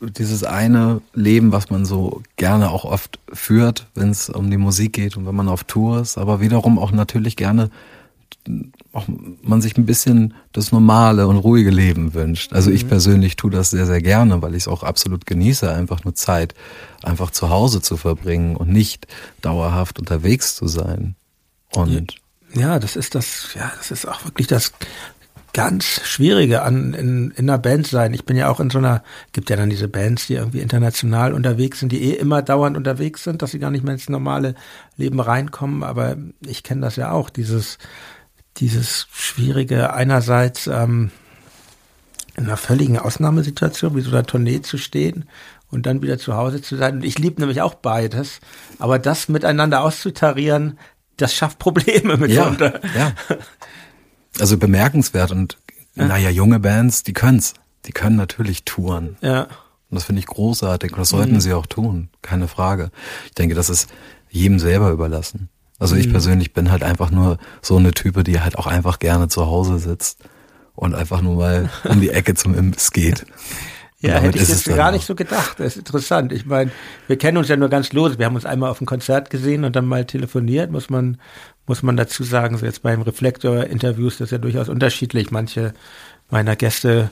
dieses 0.00 0.44
eine 0.44 1.02
Leben, 1.12 1.52
was 1.52 1.68
man 1.70 1.84
so 1.84 2.22
gerne 2.36 2.70
auch 2.70 2.84
oft 2.84 3.18
führt, 3.32 3.86
wenn 3.94 4.10
es 4.10 4.30
um 4.30 4.50
die 4.50 4.56
Musik 4.56 4.94
geht 4.94 5.16
und 5.16 5.26
wenn 5.26 5.34
man 5.34 5.48
auf 5.48 5.64
Tour 5.64 6.00
ist, 6.00 6.16
aber 6.16 6.40
wiederum 6.40 6.78
auch 6.78 6.92
natürlich 6.92 7.36
gerne 7.36 7.70
auch 8.92 9.06
man 9.42 9.62
sich 9.62 9.76
ein 9.76 9.86
bisschen 9.86 10.34
das 10.52 10.72
normale 10.72 11.28
und 11.28 11.36
ruhige 11.36 11.70
Leben 11.70 12.12
wünscht. 12.14 12.52
Also 12.52 12.70
ich 12.70 12.84
mhm. 12.84 12.88
persönlich 12.88 13.36
tue 13.36 13.50
das 13.50 13.70
sehr, 13.70 13.86
sehr 13.86 14.02
gerne, 14.02 14.42
weil 14.42 14.54
ich 14.54 14.64
es 14.64 14.68
auch 14.68 14.82
absolut 14.82 15.26
genieße, 15.26 15.72
einfach 15.72 16.04
nur 16.04 16.14
Zeit 16.14 16.54
einfach 17.02 17.30
zu 17.30 17.50
Hause 17.50 17.80
zu 17.80 17.96
verbringen 17.96 18.56
und 18.56 18.68
nicht 18.68 19.06
dauerhaft 19.42 19.98
unterwegs 19.98 20.56
zu 20.56 20.66
sein. 20.66 21.14
Und 21.72 22.16
ja, 22.52 22.80
das 22.80 22.96
ist 22.96 23.14
das, 23.14 23.54
ja, 23.54 23.70
das 23.78 23.92
ist 23.92 24.06
auch 24.06 24.24
wirklich 24.24 24.48
das 24.48 24.72
ganz 25.52 25.84
Schwierige 26.04 26.62
an 26.62 26.94
in, 26.94 27.30
in 27.32 27.48
einer 27.48 27.58
Band 27.58 27.86
sein. 27.86 28.14
Ich 28.14 28.24
bin 28.24 28.36
ja 28.36 28.48
auch 28.48 28.60
in 28.60 28.70
so 28.70 28.78
einer, 28.78 29.02
gibt 29.32 29.50
ja 29.50 29.56
dann 29.56 29.70
diese 29.70 29.88
Bands, 29.88 30.26
die 30.26 30.34
irgendwie 30.34 30.60
international 30.60 31.32
unterwegs 31.32 31.80
sind, 31.80 31.92
die 31.92 32.02
eh 32.04 32.14
immer 32.14 32.42
dauernd 32.42 32.76
unterwegs 32.76 33.24
sind, 33.24 33.42
dass 33.42 33.52
sie 33.52 33.58
gar 33.58 33.70
nicht 33.70 33.84
mehr 33.84 33.94
ins 33.94 34.08
normale 34.08 34.54
Leben 34.96 35.20
reinkommen. 35.20 35.82
Aber 35.82 36.16
ich 36.46 36.62
kenne 36.62 36.80
das 36.80 36.96
ja 36.96 37.12
auch, 37.12 37.30
dieses 37.30 37.78
dieses 38.56 39.06
Schwierige, 39.12 39.92
einerseits 39.92 40.66
ähm, 40.66 41.10
in 42.36 42.44
einer 42.44 42.56
völligen 42.56 42.98
Ausnahmesituation, 42.98 43.94
wie 43.96 44.00
so 44.00 44.10
einer 44.10 44.24
Tournee 44.24 44.62
zu 44.62 44.78
stehen 44.78 45.28
und 45.70 45.86
dann 45.86 46.02
wieder 46.02 46.18
zu 46.18 46.34
Hause 46.34 46.62
zu 46.62 46.76
sein. 46.76 46.96
Und 46.96 47.04
ich 47.04 47.18
liebe 47.18 47.40
nämlich 47.40 47.62
auch 47.62 47.74
beides. 47.74 48.40
Aber 48.78 48.98
das 48.98 49.28
miteinander 49.28 49.82
auszutarieren, 49.82 50.78
das 51.16 51.34
schafft 51.34 51.58
Probleme 51.58 52.16
mitunter. 52.16 52.80
Ja, 52.94 53.12
ja. 53.28 53.36
Also 54.38 54.56
bemerkenswert 54.56 55.32
und 55.32 55.58
ja. 55.94 56.06
naja, 56.06 56.30
junge 56.30 56.60
Bands, 56.60 57.02
die 57.02 57.12
können's. 57.12 57.54
Die 57.86 57.92
können 57.92 58.16
natürlich 58.16 58.64
touren. 58.64 59.16
Ja. 59.20 59.42
Und 59.42 59.96
das 59.96 60.04
finde 60.04 60.20
ich 60.20 60.26
großartig. 60.26 60.92
Und 60.92 60.98
das 60.98 61.08
sollten 61.08 61.34
mhm. 61.34 61.40
sie 61.40 61.52
auch 61.52 61.66
tun. 61.66 62.10
Keine 62.22 62.46
Frage. 62.46 62.90
Ich 63.26 63.32
denke, 63.32 63.54
das 63.54 63.70
ist 63.70 63.90
jedem 64.28 64.58
selber 64.58 64.90
überlassen. 64.90 65.48
Also 65.80 65.96
ich 65.96 66.06
mhm. 66.06 66.12
persönlich 66.12 66.52
bin 66.52 66.70
halt 66.70 66.84
einfach 66.84 67.10
nur 67.10 67.38
so 67.62 67.76
eine 67.76 67.90
Type, 67.90 68.22
die 68.22 68.40
halt 68.40 68.56
auch 68.56 68.68
einfach 68.68 69.00
gerne 69.00 69.26
zu 69.28 69.46
Hause 69.46 69.78
sitzt 69.78 70.20
und 70.76 70.94
einfach 70.94 71.22
nur 71.22 71.36
mal 71.36 71.70
um 71.84 72.00
die 72.00 72.10
Ecke 72.10 72.34
zum 72.34 72.54
Imbiss 72.54 72.92
geht. 72.92 73.26
Ja, 74.02 74.18
hätte 74.18 74.38
ich 74.38 74.48
jetzt 74.48 74.64
gar 74.64 74.92
nicht 74.92 75.04
so 75.04 75.14
gedacht. 75.14 75.60
Das 75.60 75.74
ist 75.74 75.76
interessant. 75.76 76.32
Ich 76.32 76.46
meine, 76.46 76.70
wir 77.06 77.18
kennen 77.18 77.36
uns 77.36 77.48
ja 77.48 77.56
nur 77.56 77.68
ganz 77.68 77.92
los. 77.92 78.16
Wir 78.16 78.24
haben 78.24 78.34
uns 78.34 78.46
einmal 78.46 78.70
auf 78.70 78.80
einem 78.80 78.86
Konzert 78.86 79.28
gesehen 79.28 79.62
und 79.62 79.76
dann 79.76 79.84
mal 79.84 80.06
telefoniert, 80.06 80.70
muss 80.70 80.88
man, 80.88 81.20
muss 81.66 81.82
man 81.82 81.98
dazu 81.98 82.24
sagen. 82.24 82.56
So 82.56 82.64
jetzt 82.64 82.82
beim 82.82 83.02
Reflektor-Interviews, 83.02 84.16
das 84.16 84.28
ist 84.28 84.32
ja 84.32 84.38
durchaus 84.38 84.70
unterschiedlich. 84.70 85.30
Manche 85.30 85.74
meiner 86.30 86.56
Gäste 86.56 87.10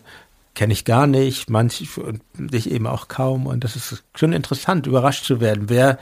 kenne 0.55 0.73
ich 0.73 0.87
gar 0.87 1.07
nicht, 1.07 1.51
manche 1.51 1.85
und 2.01 2.23
dich 2.37 2.71
eben 2.71 2.87
auch 2.87 3.09
kaum. 3.09 3.47
Und 3.47 3.65
das 3.65 3.77
ist 3.77 4.03
schon 4.15 4.33
interessant, 4.33 4.87
überrascht 4.87 5.27
zu 5.27 5.43
werden, 5.43 5.69
wer 5.69 5.99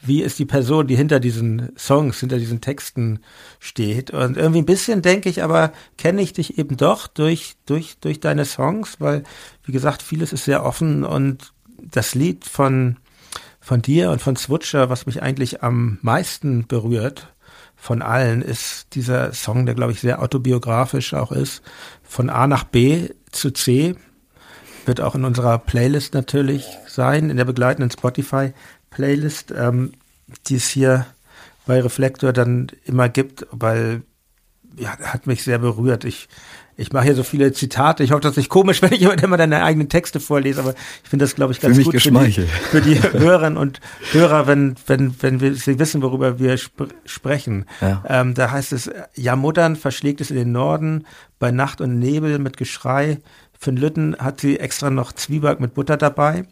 wie 0.00 0.22
ist 0.22 0.38
die 0.38 0.44
Person, 0.44 0.86
die 0.86 0.96
hinter 0.96 1.20
diesen 1.20 1.70
Songs, 1.76 2.20
hinter 2.20 2.38
diesen 2.38 2.60
Texten 2.60 3.20
steht. 3.58 4.10
Und 4.10 4.36
irgendwie 4.36 4.60
ein 4.60 4.66
bisschen 4.66 5.02
denke 5.02 5.28
ich, 5.28 5.42
aber 5.42 5.72
kenne 5.96 6.22
ich 6.22 6.32
dich 6.32 6.58
eben 6.58 6.76
doch 6.76 7.06
durch, 7.08 7.56
durch, 7.66 7.98
durch 8.00 8.20
deine 8.20 8.44
Songs, 8.44 9.00
weil, 9.00 9.24
wie 9.64 9.72
gesagt, 9.72 10.02
vieles 10.02 10.32
ist 10.32 10.44
sehr 10.44 10.64
offen 10.64 11.04
und 11.04 11.52
das 11.78 12.14
Lied 12.14 12.44
von, 12.44 12.96
von 13.60 13.82
dir 13.82 14.10
und 14.10 14.22
von 14.22 14.36
Switcher, 14.36 14.88
was 14.88 15.06
mich 15.06 15.22
eigentlich 15.22 15.62
am 15.62 15.98
meisten 16.02 16.66
berührt 16.66 17.32
von 17.78 18.02
allen, 18.02 18.42
ist 18.42 18.88
dieser 18.94 19.32
Song, 19.32 19.64
der, 19.64 19.74
glaube 19.74 19.92
ich, 19.92 20.00
sehr 20.00 20.20
autobiografisch 20.20 21.14
auch 21.14 21.30
ist, 21.30 21.62
von 22.02 22.28
A 22.28 22.46
nach 22.46 22.64
B 22.64 23.10
zu 23.30 23.52
C. 23.52 23.94
Wird 24.84 25.00
auch 25.00 25.14
in 25.14 25.24
unserer 25.24 25.58
Playlist 25.58 26.14
natürlich 26.14 26.66
sein, 26.88 27.30
in 27.30 27.36
der 27.36 27.44
begleitenden 27.44 27.90
Spotify-Playlist, 28.88 29.52
ähm, 29.56 29.92
die 30.46 30.56
es 30.56 30.68
hier 30.68 31.06
bei 31.66 31.80
Reflektor 31.80 32.32
dann 32.32 32.68
immer 32.84 33.08
gibt, 33.08 33.46
weil 33.50 34.02
ja, 34.76 34.96
hat 34.98 35.26
mich 35.26 35.42
sehr 35.42 35.58
berührt. 35.58 36.04
Ich 36.04 36.28
ich 36.80 36.92
mache 36.92 37.06
hier 37.06 37.16
so 37.16 37.24
viele 37.24 37.52
Zitate. 37.52 38.04
Ich 38.04 38.12
hoffe, 38.12 38.20
das 38.20 38.32
ist 38.32 38.36
nicht 38.36 38.50
komisch, 38.50 38.82
wenn 38.82 38.92
ich 38.92 39.02
immer 39.02 39.36
deine 39.36 39.64
eigenen 39.64 39.88
Texte 39.88 40.20
vorlese, 40.20 40.60
aber 40.60 40.74
ich 41.02 41.10
finde 41.10 41.24
das, 41.24 41.34
glaube 41.34 41.52
ich, 41.52 41.60
ganz 41.60 41.76
für 41.76 41.82
gut 41.82 42.00
für 42.00 42.10
die, 42.10 42.32
für 42.70 42.80
die 42.80 43.02
Hörerinnen 43.02 43.58
und 43.58 43.80
Hörer, 44.12 44.46
wenn, 44.46 44.76
wenn, 44.86 45.20
wenn 45.20 45.40
wir, 45.40 45.54
sie 45.56 45.80
wissen, 45.80 46.02
worüber 46.02 46.38
wir 46.38 46.52
sp 46.54 46.86
sprechen. 47.04 47.64
Ja. 47.80 48.04
Ähm, 48.06 48.34
da 48.34 48.52
heißt 48.52 48.72
es, 48.72 48.88
ja, 49.16 49.34
Muttern 49.34 49.74
verschlägt 49.74 50.20
es 50.20 50.30
in 50.30 50.36
den 50.36 50.52
Norden, 50.52 51.04
bei 51.40 51.50
Nacht 51.50 51.80
und 51.80 51.98
Nebel 51.98 52.38
mit 52.38 52.56
Geschrei. 52.56 53.18
Für 53.58 53.72
den 53.72 53.78
Lütten 53.78 54.16
hat 54.16 54.40
sie 54.40 54.60
extra 54.60 54.88
noch 54.88 55.12
Zwieback 55.12 55.58
mit 55.58 55.74
Butter 55.74 55.96
dabei. 55.96 56.44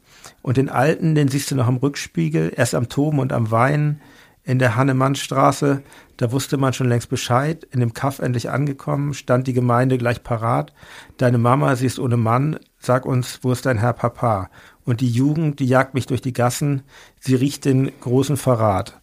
Und 0.42 0.56
den 0.56 0.68
Alten, 0.68 1.14
den 1.14 1.28
siehst 1.28 1.50
du 1.50 1.54
noch 1.54 1.66
am 1.66 1.76
Rückspiegel, 1.76 2.52
erst 2.54 2.74
am 2.74 2.88
Toben 2.88 3.18
und 3.18 3.32
am 3.32 3.50
Weinen 3.50 4.00
in 4.46 4.60
der 4.60 4.76
Hannemannstraße, 4.76 5.82
da 6.16 6.32
wusste 6.32 6.56
man 6.56 6.72
schon 6.72 6.88
längst 6.88 7.10
Bescheid. 7.10 7.66
In 7.72 7.80
dem 7.80 7.92
Kaff 7.92 8.20
endlich 8.20 8.48
angekommen, 8.48 9.12
stand 9.12 9.48
die 9.48 9.52
Gemeinde 9.52 9.98
gleich 9.98 10.22
parat. 10.22 10.72
Deine 11.16 11.38
Mama, 11.38 11.74
sie 11.76 11.86
ist 11.86 11.98
ohne 11.98 12.16
Mann. 12.16 12.58
Sag 12.78 13.04
uns, 13.04 13.40
wo 13.42 13.52
ist 13.52 13.66
dein 13.66 13.78
Herr 13.78 13.92
Papa? 13.92 14.48
Und 14.84 15.00
die 15.00 15.10
Jugend, 15.10 15.58
die 15.58 15.66
jagt 15.66 15.94
mich 15.94 16.06
durch 16.06 16.22
die 16.22 16.32
Gassen. 16.32 16.82
Sie 17.18 17.34
riecht 17.34 17.64
den 17.64 17.90
großen 18.00 18.36
Verrat. 18.36 19.00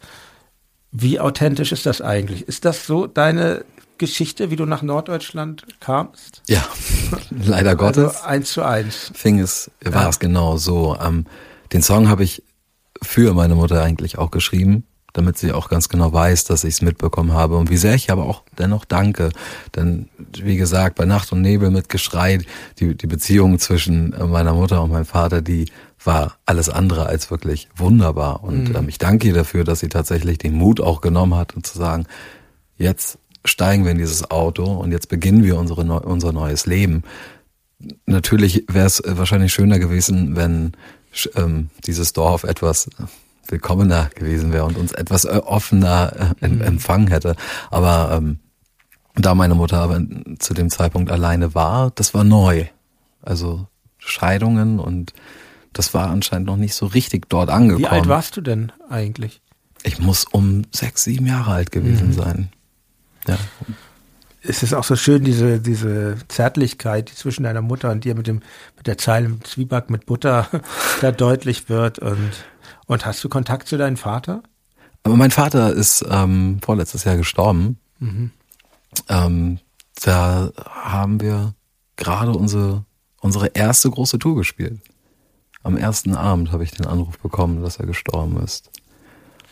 Wie 0.91 1.19
authentisch 1.19 1.73
ist 1.73 1.85
das 1.85 2.01
eigentlich? 2.01 2.47
Ist 2.47 2.65
das 2.65 2.87
so 2.87 3.05
deine 3.05 3.65
Geschichte, 4.03 4.51
wie 4.51 4.55
du 4.55 4.65
nach 4.65 4.81
Norddeutschland 4.81 5.65
kamst? 5.79 6.41
Ja, 6.47 6.65
leider 7.29 7.71
also 7.71 7.83
Gottes. 7.83 8.15
Also 8.15 8.27
eins 8.27 8.51
zu 8.51 8.61
eins. 8.63 9.11
Fing 9.13 9.39
es, 9.39 9.71
war 9.81 10.03
ja. 10.03 10.09
es 10.09 10.19
genau 10.19 10.57
so. 10.57 10.97
Ähm, 11.01 11.25
den 11.71 11.81
Song 11.81 12.09
habe 12.09 12.23
ich 12.23 12.43
für 13.01 13.33
meine 13.33 13.55
Mutter 13.55 13.81
eigentlich 13.81 14.17
auch 14.17 14.31
geschrieben 14.31 14.85
damit 15.13 15.37
sie 15.37 15.53
auch 15.53 15.69
ganz 15.69 15.89
genau 15.89 16.11
weiß, 16.11 16.43
dass 16.45 16.63
ich 16.63 16.73
es 16.73 16.81
mitbekommen 16.81 17.33
habe 17.33 17.57
und 17.57 17.69
wie 17.69 17.77
sehr 17.77 17.93
ich 17.93 18.11
aber 18.11 18.25
auch 18.25 18.43
dennoch 18.57 18.83
danke. 18.83 19.29
Denn 19.75 20.09
wie 20.35 20.57
gesagt, 20.57 20.95
bei 20.95 21.05
Nacht 21.05 21.31
und 21.31 21.41
Nebel 21.41 21.69
mit 21.69 21.87
Geschrei, 21.87 22.39
die, 22.79 22.95
die 22.97 23.07
Beziehung 23.07 23.59
zwischen 23.59 24.15
meiner 24.27 24.53
Mutter 24.53 24.81
und 24.81 24.91
meinem 24.91 25.05
Vater, 25.05 25.41
die 25.41 25.71
war 26.03 26.37
alles 26.45 26.67
andere 26.67 27.05
als 27.05 27.29
wirklich 27.29 27.69
wunderbar. 27.75 28.43
Und 28.43 28.69
mhm. 28.69 28.75
ähm, 28.75 28.89
ich 28.89 28.97
danke 28.97 29.27
ihr 29.27 29.33
dafür, 29.35 29.63
dass 29.63 29.79
sie 29.79 29.89
tatsächlich 29.89 30.39
den 30.39 30.55
Mut 30.55 30.81
auch 30.81 30.99
genommen 30.99 31.35
hat 31.35 31.55
und 31.55 31.65
zu 31.65 31.77
sagen, 31.77 32.07
jetzt 32.77 33.19
steigen 33.45 33.83
wir 33.83 33.91
in 33.91 33.97
dieses 33.97 34.29
Auto 34.31 34.65
und 34.65 34.91
jetzt 34.91 35.09
beginnen 35.09 35.43
wir 35.43 35.57
unsere, 35.57 35.81
unser 36.01 36.31
neues 36.31 36.65
Leben. 36.65 37.03
Natürlich 38.05 38.65
wäre 38.69 38.87
es 38.87 39.01
wahrscheinlich 39.05 39.53
schöner 39.53 39.79
gewesen, 39.79 40.35
wenn 40.35 40.73
ähm, 41.35 41.69
dieses 41.85 42.13
Dorf 42.13 42.43
etwas 42.43 42.89
willkommener 43.47 44.09
gewesen 44.15 44.53
wäre 44.53 44.65
und 44.65 44.77
uns 44.77 44.93
etwas 44.93 45.25
äh, 45.25 45.41
offener 45.43 46.35
äh, 46.41 46.47
mhm. 46.47 46.61
empfangen 46.61 47.07
hätte. 47.07 47.35
Aber 47.71 48.11
ähm, 48.13 48.39
da 49.15 49.35
meine 49.35 49.55
Mutter 49.55 49.79
aber 49.79 50.01
zu 50.39 50.53
dem 50.53 50.69
Zeitpunkt 50.69 51.11
alleine 51.11 51.53
war, 51.53 51.91
das 51.91 52.13
war 52.13 52.23
neu. 52.23 52.65
Also 53.21 53.67
Scheidungen 53.97 54.79
und 54.79 55.13
das 55.71 55.93
war 55.93 56.09
anscheinend 56.09 56.47
noch 56.47 56.57
nicht 56.57 56.75
so 56.75 56.85
richtig 56.85 57.29
dort 57.29 57.49
angekommen. 57.49 57.85
Wie 57.85 57.87
alt 57.87 58.07
warst 58.07 58.37
du 58.37 58.41
denn 58.41 58.71
eigentlich? 58.89 59.41
Ich 59.83 59.99
muss 59.99 60.25
um 60.25 60.63
sechs, 60.71 61.03
sieben 61.03 61.25
Jahre 61.25 61.51
alt 61.51 61.71
gewesen 61.71 62.09
mhm. 62.09 62.13
sein. 62.13 62.49
Ja. 63.27 63.37
Es 64.41 64.61
ist 64.61 64.73
auch 64.73 64.83
so 64.83 64.97
schön, 64.97 65.23
diese, 65.23 65.59
diese 65.59 66.17
Zärtlichkeit, 66.27 67.09
die 67.09 67.15
zwischen 67.15 67.43
deiner 67.43 67.61
Mutter 67.61 67.91
und 67.91 68.03
dir 68.03 68.13
mit 68.13 68.27
dem, 68.27 68.41
mit 68.75 68.87
der 68.87 68.97
Zeile 68.97 69.39
Zwieback 69.43 69.89
mit 69.89 70.05
Butter 70.05 70.49
da 71.01 71.11
deutlich 71.11 71.69
wird 71.69 71.99
und 71.99 72.33
und 72.85 73.05
hast 73.05 73.23
du 73.23 73.29
Kontakt 73.29 73.67
zu 73.67 73.77
deinem 73.77 73.97
Vater? 73.97 74.43
Aber 75.03 75.15
mein 75.15 75.31
Vater 75.31 75.73
ist 75.73 76.05
ähm, 76.09 76.59
vorletztes 76.63 77.03
Jahr 77.03 77.17
gestorben. 77.17 77.77
Mhm. 77.99 78.31
Ähm, 79.09 79.59
da 80.03 80.51
haben 80.67 81.21
wir 81.21 81.55
gerade 81.95 82.31
unsere, 82.31 82.85
unsere 83.21 83.47
erste 83.47 83.89
große 83.89 84.19
Tour 84.19 84.35
gespielt. 84.35 84.79
Am 85.61 85.77
ersten 85.77 86.15
Abend 86.15 86.51
habe 86.51 86.63
ich 86.63 86.71
den 86.71 86.85
Anruf 86.85 87.17
bekommen, 87.19 87.61
dass 87.63 87.77
er 87.77 87.85
gestorben 87.85 88.41
ist. 88.41 88.69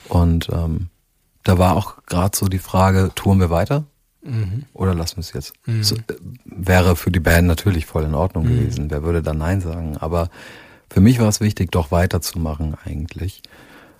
Und 0.09 0.49
ähm, 0.51 0.89
da 1.43 1.57
war 1.57 1.75
auch 1.75 2.03
gerade 2.05 2.35
so 2.37 2.47
die 2.47 2.59
Frage, 2.59 3.11
touren 3.15 3.39
wir 3.39 3.49
weiter? 3.49 3.85
Mhm. 4.23 4.65
Oder 4.73 4.93
lassen 4.93 5.17
wir 5.17 5.21
es 5.21 5.33
jetzt? 5.33 5.53
Mhm. 5.65 5.83
So, 5.83 5.95
äh, 5.95 6.01
wäre 6.45 6.95
für 6.95 7.11
die 7.11 7.19
Band 7.19 7.47
natürlich 7.47 7.85
voll 7.85 8.03
in 8.03 8.13
Ordnung 8.13 8.45
mhm. 8.45 8.49
gewesen. 8.49 8.91
Wer 8.91 9.03
würde 9.03 9.21
dann 9.21 9.39
Nein 9.39 9.61
sagen? 9.61 9.97
Aber 9.97 10.29
für 10.89 11.01
mich 11.01 11.19
war 11.19 11.27
es 11.27 11.41
wichtig, 11.41 11.71
doch 11.71 11.91
weiterzumachen 11.91 12.75
eigentlich. 12.83 13.41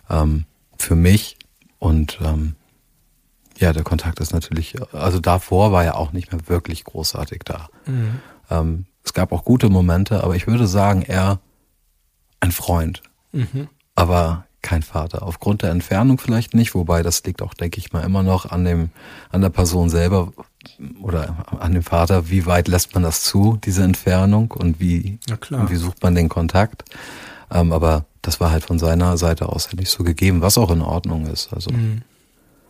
Ähm, 0.10 0.46
für 0.78 0.96
mich 0.96 1.38
und 1.80 2.20
ähm, 2.24 2.56
ja, 3.58 3.74
der 3.74 3.84
Kontakt 3.84 4.20
ist 4.20 4.34
natürlich, 4.34 4.76
also 4.94 5.20
davor 5.20 5.72
war 5.72 5.84
er 5.84 5.98
auch 5.98 6.12
nicht 6.12 6.32
mehr 6.32 6.48
wirklich 6.48 6.84
großartig 6.84 7.42
da. 7.46 7.70
Mhm. 7.86 8.20
Ähm, 8.50 8.86
es 9.04 9.14
gab 9.14 9.32
auch 9.32 9.44
gute 9.46 9.70
Momente, 9.70 10.24
aber 10.24 10.36
ich 10.36 10.48
würde 10.48 10.68
sagen, 10.68 11.04
er 11.04 11.40
ein 12.40 12.52
Freund, 12.52 13.02
mhm. 13.32 13.68
aber 13.96 14.46
kein 14.62 14.84
Vater. 14.84 15.24
Aufgrund 15.24 15.64
der 15.64 15.72
Entfernung 15.72 16.18
vielleicht 16.18 16.54
nicht, 16.54 16.76
wobei 16.76 17.04
das 17.04 17.24
liegt 17.24 17.42
auch, 17.42 17.54
denke 17.54 17.80
ich 17.80 17.94
mal, 17.94 18.04
immer 18.04 18.24
noch 18.24 18.50
an 18.52 18.66
dem, 18.66 18.90
an 19.30 19.42
der 19.42 19.50
Person 19.50 19.90
selber, 19.90 20.32
oder 21.02 21.46
an 21.60 21.74
dem 21.74 21.84
Vater, 21.84 22.30
wie 22.30 22.46
weit 22.46 22.68
lässt 22.68 22.94
man 22.94 23.04
das 23.04 23.24
zu, 23.24 23.58
diese 23.64 23.84
Entfernung 23.84 24.52
und 24.52 24.80
wie, 24.80 25.20
und 25.50 25.72
wie 25.72 25.76
sucht 25.76 26.04
man 26.04 26.16
den 26.16 26.30
Kontakt. 26.30 26.84
Ähm, 27.52 27.72
aber 27.72 28.06
das 28.22 28.40
war 28.40 28.52
halt 28.52 28.66
von 28.66 28.80
seiner 28.80 29.18
Seite 29.18 29.50
aus 29.50 29.68
halt 29.68 29.80
nicht 29.80 29.90
so 29.90 30.04
gegeben, 30.04 30.42
was 30.42 30.58
auch 30.58 30.72
in 30.72 30.82
Ordnung 30.82 31.26
ist. 31.26 31.52
Also 31.54 31.72
mhm. 31.72 32.04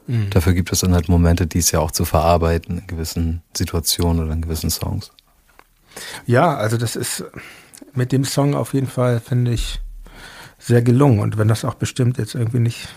Mhm. 0.07 0.29
dafür 0.29 0.53
gibt 0.53 0.71
es 0.71 0.79
dann 0.79 0.93
halt 0.93 1.09
Momente, 1.09 1.47
die 1.47 1.59
es 1.59 1.71
ja 1.71 1.79
auch 1.79 1.91
zu 1.91 2.05
verarbeiten 2.05 2.79
in 2.79 2.87
gewissen 2.87 3.41
Situationen 3.55 4.23
oder 4.23 4.33
in 4.33 4.41
gewissen 4.41 4.69
Songs. 4.69 5.11
Ja, 6.25 6.55
also 6.55 6.77
das 6.77 6.95
ist 6.95 7.25
mit 7.93 8.11
dem 8.11 8.23
Song 8.23 8.55
auf 8.55 8.73
jeden 8.73 8.87
Fall, 8.87 9.19
finde 9.19 9.51
ich, 9.51 9.81
sehr 10.61 10.81
gelungen. 10.81 11.19
Und 11.19 11.37
wenn 11.37 11.47
das 11.47 11.65
auch 11.65 11.73
bestimmt 11.73 12.17
jetzt 12.17 12.35
irgendwie 12.35 12.59
nicht 12.59 12.87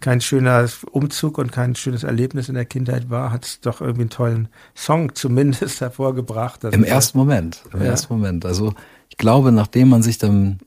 kein 0.00 0.20
schöner 0.20 0.68
Umzug 0.90 1.38
und 1.38 1.52
kein 1.52 1.74
schönes 1.74 2.04
Erlebnis 2.04 2.48
in 2.48 2.54
der 2.54 2.64
Kindheit 2.64 3.10
war, 3.10 3.30
hat 3.30 3.44
es 3.44 3.60
doch 3.60 3.80
irgendwie 3.80 4.02
einen 4.02 4.10
tollen 4.10 4.48
Song 4.74 5.14
zumindest 5.14 5.80
hervorgebracht. 5.80 6.64
Im 6.64 6.84
ersten 6.84 7.18
Moment, 7.18 7.62
im 7.72 7.80
ja. 7.80 7.86
ersten 7.86 8.12
Moment. 8.14 8.44
Also 8.44 8.74
ich 9.08 9.16
glaube, 9.16 9.52
nachdem 9.52 9.88
man 9.88 10.02
sich 10.02 10.18
dann 10.18 10.58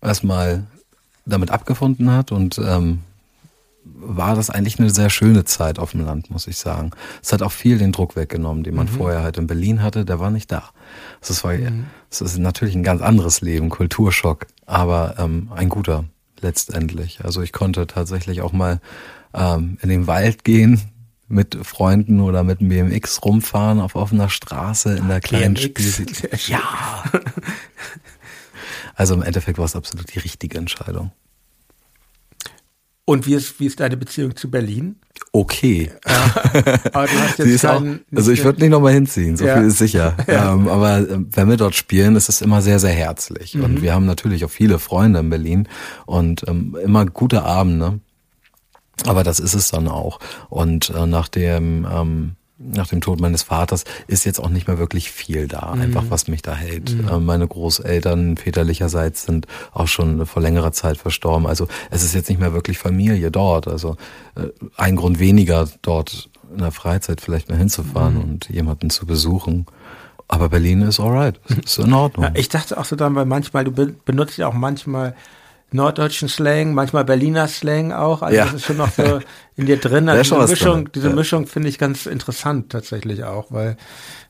erstmal 0.00 0.64
damit 1.24 1.50
abgefunden 1.50 2.10
hat 2.10 2.32
und 2.32 2.58
ähm, 2.58 3.00
war 3.84 4.36
das 4.36 4.50
eigentlich 4.50 4.78
eine 4.78 4.90
sehr 4.90 5.10
schöne 5.10 5.44
Zeit 5.44 5.78
auf 5.78 5.92
dem 5.92 6.04
Land, 6.04 6.30
muss 6.30 6.46
ich 6.46 6.56
sagen. 6.56 6.90
Es 7.22 7.32
hat 7.32 7.42
auch 7.42 7.52
viel 7.52 7.78
den 7.78 7.92
Druck 7.92 8.16
weggenommen, 8.16 8.62
den 8.64 8.74
man 8.74 8.86
mhm. 8.86 8.96
vorher 8.96 9.22
halt 9.22 9.38
in 9.38 9.46
Berlin 9.46 9.82
hatte, 9.82 10.04
der 10.04 10.20
war 10.20 10.30
nicht 10.30 10.50
da. 10.52 10.70
Das 11.20 11.42
war, 11.44 11.54
mhm. 11.54 11.86
ist 12.10 12.38
natürlich 12.38 12.74
ein 12.74 12.82
ganz 12.82 13.02
anderes 13.02 13.40
Leben, 13.40 13.70
Kulturschock, 13.70 14.46
aber 14.66 15.16
ähm, 15.18 15.50
ein 15.54 15.68
guter 15.68 16.04
letztendlich. 16.40 17.24
Also 17.24 17.42
ich 17.42 17.52
konnte 17.52 17.86
tatsächlich 17.86 18.42
auch 18.42 18.52
mal 18.52 18.80
ähm, 19.34 19.78
in 19.82 19.88
den 19.88 20.06
Wald 20.06 20.44
gehen, 20.44 20.80
mit 21.28 21.56
Freunden 21.62 22.20
oder 22.20 22.44
mit 22.44 22.60
dem 22.60 22.68
BMX 22.68 23.24
rumfahren 23.24 23.80
auf 23.80 23.94
offener 23.94 24.28
Straße 24.28 24.96
in 24.96 25.08
der 25.08 25.20
kleinen 25.20 25.56
Spielsitte. 25.56 26.28
Ja. 26.46 27.04
Also 28.94 29.14
im 29.14 29.22
Endeffekt 29.22 29.58
war 29.58 29.64
es 29.64 29.74
absolut 29.74 30.14
die 30.14 30.18
richtige 30.18 30.58
Entscheidung. 30.58 31.12
Und 33.04 33.26
wie 33.26 33.34
ist, 33.34 33.58
wie 33.58 33.66
ist 33.66 33.80
deine 33.80 33.96
Beziehung 33.96 34.36
zu 34.36 34.50
Berlin? 34.50 34.96
Okay. 35.32 35.90
Ja, 36.06 36.34
aber 36.92 37.06
du 37.06 37.18
hast 37.20 37.38
jetzt 37.38 37.62
keinen, 37.62 38.00
auch, 38.12 38.16
also 38.16 38.30
ich 38.30 38.44
würde 38.44 38.60
nicht 38.60 38.70
nochmal 38.70 38.92
hinziehen, 38.92 39.36
so 39.36 39.44
ja. 39.44 39.56
viel 39.56 39.66
ist 39.66 39.78
sicher. 39.78 40.16
Ja. 40.28 40.52
Ähm, 40.52 40.68
aber 40.68 40.98
äh, 40.98 41.18
wenn 41.30 41.48
wir 41.48 41.56
dort 41.56 41.74
spielen, 41.74 42.16
ist 42.16 42.28
es 42.28 42.42
immer 42.42 42.62
sehr, 42.62 42.78
sehr 42.78 42.92
herzlich. 42.92 43.54
Mhm. 43.54 43.64
Und 43.64 43.82
wir 43.82 43.92
haben 43.92 44.06
natürlich 44.06 44.44
auch 44.44 44.50
viele 44.50 44.78
Freunde 44.78 45.20
in 45.20 45.30
Berlin 45.30 45.68
und 46.06 46.46
ähm, 46.48 46.76
immer 46.82 47.06
gute 47.06 47.42
Abende. 47.42 48.00
Aber 49.06 49.24
das 49.24 49.40
ist 49.40 49.54
es 49.54 49.70
dann 49.70 49.88
auch. 49.88 50.20
Und 50.48 50.90
äh, 50.90 51.06
nach 51.06 51.28
dem 51.28 51.86
ähm, 51.90 52.32
nach 52.58 52.86
dem 52.86 53.00
Tod 53.00 53.20
meines 53.20 53.42
Vaters 53.42 53.84
ist 54.06 54.24
jetzt 54.24 54.38
auch 54.38 54.48
nicht 54.48 54.68
mehr 54.68 54.78
wirklich 54.78 55.10
viel 55.10 55.48
da, 55.48 55.72
mhm. 55.74 55.82
einfach 55.82 56.04
was 56.08 56.28
mich 56.28 56.42
da 56.42 56.54
hält. 56.54 56.94
Mhm. 56.94 57.08
Ähm, 57.08 57.24
meine 57.24 57.46
Großeltern 57.46 58.36
väterlicherseits 58.36 59.24
sind 59.24 59.46
auch 59.72 59.88
schon 59.88 60.26
vor 60.26 60.42
längerer 60.42 60.72
Zeit 60.72 60.96
verstorben. 60.96 61.46
Also 61.46 61.66
es 61.90 62.04
ist 62.04 62.14
jetzt 62.14 62.28
nicht 62.28 62.40
mehr 62.40 62.52
wirklich 62.52 62.78
Familie 62.78 63.30
dort. 63.30 63.68
Also 63.68 63.96
äh, 64.36 64.48
ein 64.76 64.96
Grund 64.96 65.18
weniger 65.18 65.68
dort 65.82 66.30
in 66.52 66.58
der 66.58 66.72
Freizeit 66.72 67.20
vielleicht 67.20 67.48
mal 67.48 67.58
hinzufahren 67.58 68.14
mhm. 68.14 68.20
und 68.20 68.48
jemanden 68.48 68.90
zu 68.90 69.06
besuchen. 69.06 69.66
Aber 70.28 70.48
Berlin 70.48 70.82
ist 70.82 71.00
alright, 71.00 71.40
ist 71.64 71.78
in 71.78 71.92
Ordnung. 71.92 72.24
Ja, 72.24 72.32
ich 72.34 72.48
dachte 72.48 72.78
auch 72.78 72.84
so 72.84 72.96
dann, 72.96 73.14
weil 73.14 73.26
manchmal, 73.26 73.64
du 73.64 73.72
benutzt 73.72 74.38
ja 74.38 74.48
auch 74.48 74.54
manchmal 74.54 75.14
norddeutschen 75.74 76.28
Slang, 76.28 76.74
manchmal 76.74 77.04
Berliner 77.04 77.48
Slang 77.48 77.92
auch. 77.92 78.22
Also 78.22 78.36
Ja. 78.36 78.44
das 78.44 78.54
ist 78.54 78.64
schon 78.66 78.76
noch 78.76 78.90
so 78.92 79.20
in 79.56 79.66
dir 79.66 79.78
drin. 79.78 80.08
Also 80.08 80.36
diese 80.40 80.50
Mischung, 80.50 80.74
drin. 80.84 80.90
diese 80.94 81.08
Ja. 81.08 81.14
Mischung 81.14 81.46
finde 81.46 81.68
ich 81.68 81.78
ganz 81.78 82.06
interessant 82.06 82.70
tatsächlich 82.70 83.24
auch, 83.24 83.46
weil 83.50 83.76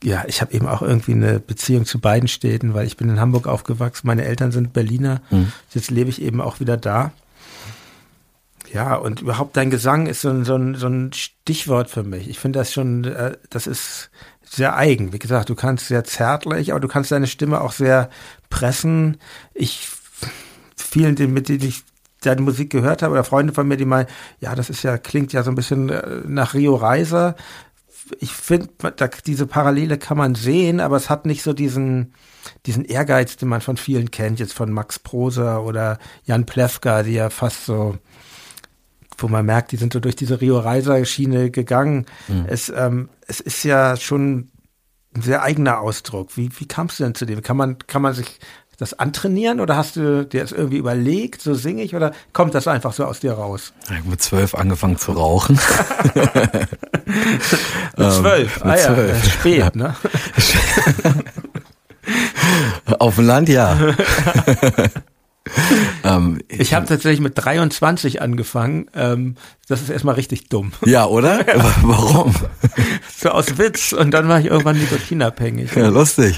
ja, 0.03 0.25
ich 0.27 0.41
habe 0.41 0.53
eben 0.55 0.67
auch 0.67 0.83
irgendwie 0.83 1.13
eine 1.13 1.39
Beziehung 1.41 1.85
zu 1.87 2.01
beiden 2.01 2.29
Städten, 2.29 2.75
weil 2.75 2.87
ich 2.87 2.97
bin 2.97 3.09
in 3.09 3.21
Hamburg 3.21 3.47
aufgewachsen, 3.47 4.07
meine 4.07 4.25
Eltern 4.25 4.53
sind 4.53 4.73
Berliner. 4.73 5.21
Mhm. 5.31 5.53
Jetzt 5.75 5.91
lebe 5.91 6.11
ich 6.11 6.21
eben 6.23 6.41
auch 6.41 6.61
wieder 6.61 6.77
da. 6.77 7.13
Ja, 8.73 8.95
und 8.95 9.21
überhaupt 9.21 9.57
dein 9.57 9.71
Gesang 9.71 10.07
ist 10.07 10.23
so 10.23 10.31
ein, 10.31 10.45
so 10.45 10.55
ein, 10.57 10.75
so 10.77 10.87
ein 10.87 11.13
Stichwort 11.13 11.91
für 11.91 12.05
mich. 12.05 12.29
Ich 12.31 12.39
finde 12.39 12.59
das 12.61 12.73
schon, 12.73 13.05
äh, 13.05 13.37
das 13.51 13.67
ist 13.67 14.11
sehr 14.43 14.77
eigen. 14.77 15.13
Wie 15.13 15.19
gesagt, 15.19 15.51
du 15.51 15.55
kannst 15.55 15.89
sehr 15.89 16.05
zärtlich, 16.05 16.71
aber 16.71 16.81
du 16.81 16.89
kannst 16.89 17.11
deine 17.13 17.27
Stimme 17.27 17.61
auch 17.61 17.73
sehr 17.73 18.09
pressen. 18.49 19.19
Ich, 19.53 19.89
vielen, 20.93 21.33
mit 21.33 21.49
denen 21.49 21.65
ich 21.65 21.83
deine 22.21 22.43
Musik 22.43 22.71
gehört 22.71 23.03
habe, 23.03 23.13
oder 23.13 23.25
Freunde 23.25 23.53
von 23.53 23.67
mir, 23.67 23.77
die 23.77 23.85
meinen, 23.85 24.07
ja, 24.41 24.55
das 24.55 24.71
ist 24.71 24.83
ja, 24.85 24.99
klingt 24.99 25.33
ja 25.33 25.43
so 25.43 25.51
ein 25.51 25.55
bisschen 25.57 25.89
äh, 25.89 26.21
nach 26.27 26.55
Rio 26.55 26.75
Reiser. 26.75 27.35
Ich 28.21 28.33
finde, 28.33 28.69
diese 29.27 29.47
Parallele 29.47 29.97
kann 29.97 30.19
man 30.19 30.35
sehen, 30.35 30.81
aber 30.81 30.97
es 30.97 31.09
hat 31.09 31.25
nicht 31.25 31.43
so 31.43 31.53
diesen, 31.53 32.15
diesen 32.67 32.85
Ehrgeiz, 32.85 33.37
den 33.37 33.49
man 33.49 33.61
von 33.61 33.77
vielen 33.77 34.11
kennt, 34.11 34.39
jetzt 34.39 34.53
von 34.53 34.71
Max 34.71 34.99
Proser 34.99 35.63
oder 35.65 35.99
Jan 36.25 36.45
Plewka, 36.45 37.03
die 37.05 37.15
ja 37.15 37.31
fast 37.31 37.65
so, 37.65 37.97
wo 39.17 39.29
man 39.29 39.47
merkt, 39.47 39.73
die 39.73 39.77
sind 39.77 39.93
so 39.93 40.01
durch 40.01 40.17
diese 40.17 40.41
Rio 40.41 40.59
Reiser 40.59 41.03
Schiene 41.05 41.51
gegangen. 41.51 42.07
Es, 42.47 42.69
ähm, 42.69 43.09
es 43.27 43.41
ist 43.41 43.63
ja 43.65 43.97
schon 43.97 44.51
ein 45.15 45.23
sehr 45.23 45.43
eigener 45.43 45.81
Ausdruck. 45.81 46.37
Wie, 46.37 46.51
wie 46.59 46.67
kamst 46.67 46.99
du 46.99 47.05
denn 47.05 47.15
zu 47.15 47.25
dem? 47.25 47.41
Kann 47.41 47.57
man, 47.57 47.79
kann 47.87 48.03
man 48.03 48.15
sich 48.15 48.41
das 48.83 48.99
antrainieren 48.99 49.61
oder 49.61 49.77
hast 49.77 49.97
du 49.97 50.25
dir 50.27 50.43
das 50.43 50.53
irgendwie 50.53 50.77
überlegt, 50.79 51.41
so 51.41 51.55
singe 51.55 51.83
ich 51.83 51.95
oder 51.95 52.13
kommt 52.33 52.55
das 52.55 52.67
einfach 52.69 52.93
so 52.93 53.05
aus 53.05 53.21
dir 53.21 53.33
raus? 53.33 53.73
Ich 53.91 53.97
hab 53.97 54.05
mit 54.05 54.21
zwölf 54.23 54.55
angefangen 54.55 54.99
zu 54.99 55.13
rauchen. 55.13 55.59
Mit 57.97 58.13
zwölf, 58.13 58.57
Ähm, 58.65 58.71
ah 58.71 58.77
ja, 58.77 58.95
zwölf. 58.95 59.23
ist 59.25 59.33
spät, 59.33 59.77
ne? 59.77 59.95
Auf 62.99 63.17
dem 63.17 63.27
Land, 63.27 63.49
ja. 63.49 63.77
ähm, 66.05 66.41
Ich 66.49 66.75
habe 66.75 66.87
tatsächlich 66.87 67.21
mit 67.21 67.33
23 67.37 68.23
angefangen. 68.23 68.87
Ähm, 68.95 69.37
das 69.69 69.83
ist 69.83 69.91
erstmal 69.91 70.15
richtig 70.15 70.49
dumm. 70.49 70.73
ja, 70.85 71.07
oder? 71.07 71.45
Warum? 71.83 72.35
So 73.17 73.31
aus 73.31 73.57
Witz 73.57 73.93
und 73.93 74.11
dann 74.11 74.27
war 74.29 74.41
ich 74.41 74.47
irgendwann 74.47 74.77
nikotinabhängig. 74.79 75.73
Ja, 75.77 75.89
lustig. 75.89 76.37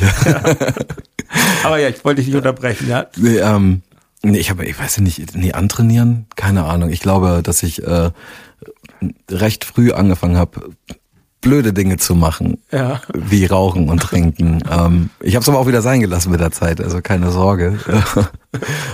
Aber 1.65 1.79
ja, 1.79 1.89
ich 1.89 2.05
wollte 2.05 2.21
dich 2.21 2.27
nicht 2.27 2.37
unterbrechen, 2.37 2.89
ja. 2.89 3.07
Nee, 3.17 3.39
ähm, 3.39 3.81
nee, 4.23 4.39
ich 4.39 4.51
habe, 4.51 4.67
ich 4.67 4.79
weiß 4.79 4.99
nicht, 4.99 5.35
nee, 5.35 5.53
antrainieren, 5.53 6.27
keine 6.37 6.65
Ahnung. 6.65 6.91
Ich 6.91 7.01
glaube, 7.01 7.41
dass 7.43 7.63
ich 7.63 7.83
äh, 7.85 8.11
recht 9.31 9.65
früh 9.65 9.93
angefangen 9.93 10.37
habe, 10.37 10.73
blöde 11.45 11.73
Dinge 11.73 11.97
zu 11.99 12.15
machen, 12.17 12.59
Ja. 12.73 13.01
wie 13.15 13.47
Rauchen 13.47 13.89
und 13.89 14.03
Trinken. 14.03 14.63
ähm, 14.71 15.11
ich 15.21 15.37
habe 15.37 15.43
es 15.45 15.49
aber 15.49 15.59
auch 15.61 15.69
wieder 15.69 15.83
sein 15.83 16.01
gelassen 16.01 16.33
mit 16.33 16.41
der 16.41 16.51
Zeit, 16.51 16.81
also 16.81 17.01
keine 17.01 17.31
Sorge. 17.31 17.79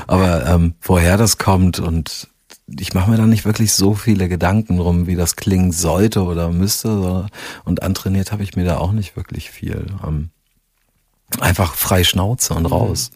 aber 0.07 0.47
ähm, 0.47 0.75
woher 0.83 1.17
das 1.17 1.39
kommt 1.39 1.79
und 1.81 2.29
ich 2.79 2.95
mache 2.95 3.11
mir 3.11 3.17
da 3.17 3.27
nicht 3.27 3.45
wirklich 3.45 3.73
so 3.73 3.95
viele 3.95 4.29
Gedanken 4.29 4.77
drum, 4.77 5.07
wie 5.09 5.17
das 5.17 5.35
klingen 5.35 5.73
sollte 5.73 6.23
oder 6.23 6.51
müsste. 6.51 7.27
Und 7.65 7.83
antrainiert 7.83 8.31
habe 8.31 8.45
ich 8.45 8.55
mir 8.55 8.65
da 8.65 8.77
auch 8.77 8.93
nicht 8.93 9.17
wirklich 9.17 9.51
viel. 9.51 9.87
Ähm, 10.07 10.31
einfach 11.41 11.75
frei 11.75 12.05
Schnauze 12.05 12.55
und 12.55 12.67
raus. 12.67 13.11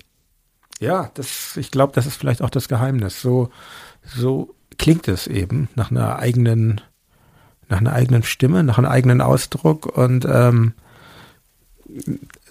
Ja, 0.80 1.10
das, 1.14 1.56
ich 1.56 1.70
glaube, 1.70 1.92
das 1.94 2.04
ist 2.06 2.16
vielleicht 2.16 2.42
auch 2.42 2.50
das 2.50 2.66
Geheimnis. 2.66 3.20
So, 3.20 3.50
so 4.04 4.54
klingt 4.76 5.06
es 5.06 5.28
eben 5.28 5.68
nach 5.76 5.92
einer 5.92 6.18
eigenen, 6.18 6.80
nach 7.74 7.80
einer 7.80 7.92
eigenen 7.92 8.22
Stimme, 8.22 8.62
nach 8.62 8.78
einem 8.78 8.86
eigenen 8.86 9.20
Ausdruck 9.20 9.86
und 9.86 10.24
ähm, 10.26 10.74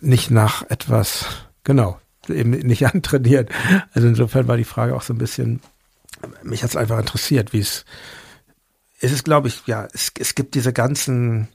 nicht 0.01 0.31
nach 0.31 0.69
etwas, 0.69 1.25
genau, 1.63 1.97
eben 2.27 2.51
nicht 2.51 2.85
antrainiert. 2.93 3.49
Also 3.93 4.07
insofern 4.07 4.47
war 4.47 4.57
die 4.57 4.65
Frage 4.65 4.95
auch 4.95 5.01
so 5.01 5.13
ein 5.13 5.17
bisschen, 5.17 5.61
mich 6.43 6.61
hat 6.63 6.71
es 6.71 6.75
einfach 6.75 6.99
interessiert, 6.99 7.53
wie 7.53 7.59
es, 7.59 7.85
es 8.99 9.13
ist, 9.13 9.23
glaube 9.23 9.47
ich, 9.47 9.65
ja, 9.65 9.87
es, 9.93 10.11
es 10.19 10.35
gibt 10.35 10.55
diese 10.55 10.73
ganzen 10.73 11.47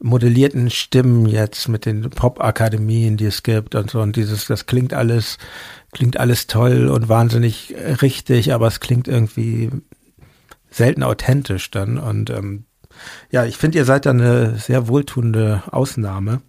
modellierten 0.00 0.70
Stimmen 0.70 1.26
jetzt 1.26 1.68
mit 1.68 1.84
den 1.84 2.08
Pop-Akademien, 2.08 3.18
die 3.18 3.26
es 3.26 3.42
gibt 3.42 3.74
und 3.74 3.90
so 3.90 4.00
und 4.00 4.16
dieses, 4.16 4.46
das 4.46 4.64
klingt 4.64 4.94
alles, 4.94 5.36
klingt 5.92 6.18
alles 6.18 6.46
toll 6.46 6.88
und 6.88 7.08
wahnsinnig 7.08 7.74
äh, 7.74 7.92
richtig, 7.94 8.54
aber 8.54 8.68
es 8.68 8.80
klingt 8.80 9.08
irgendwie 9.08 9.70
selten 10.70 11.02
authentisch 11.02 11.70
dann 11.70 11.98
und 11.98 12.30
ähm, 12.30 12.64
ja, 13.30 13.44
ich 13.44 13.56
finde, 13.56 13.78
ihr 13.78 13.84
seid 13.84 14.06
da 14.06 14.10
eine 14.10 14.56
sehr 14.56 14.88
wohltuende 14.88 15.62
Ausnahme. 15.70 16.40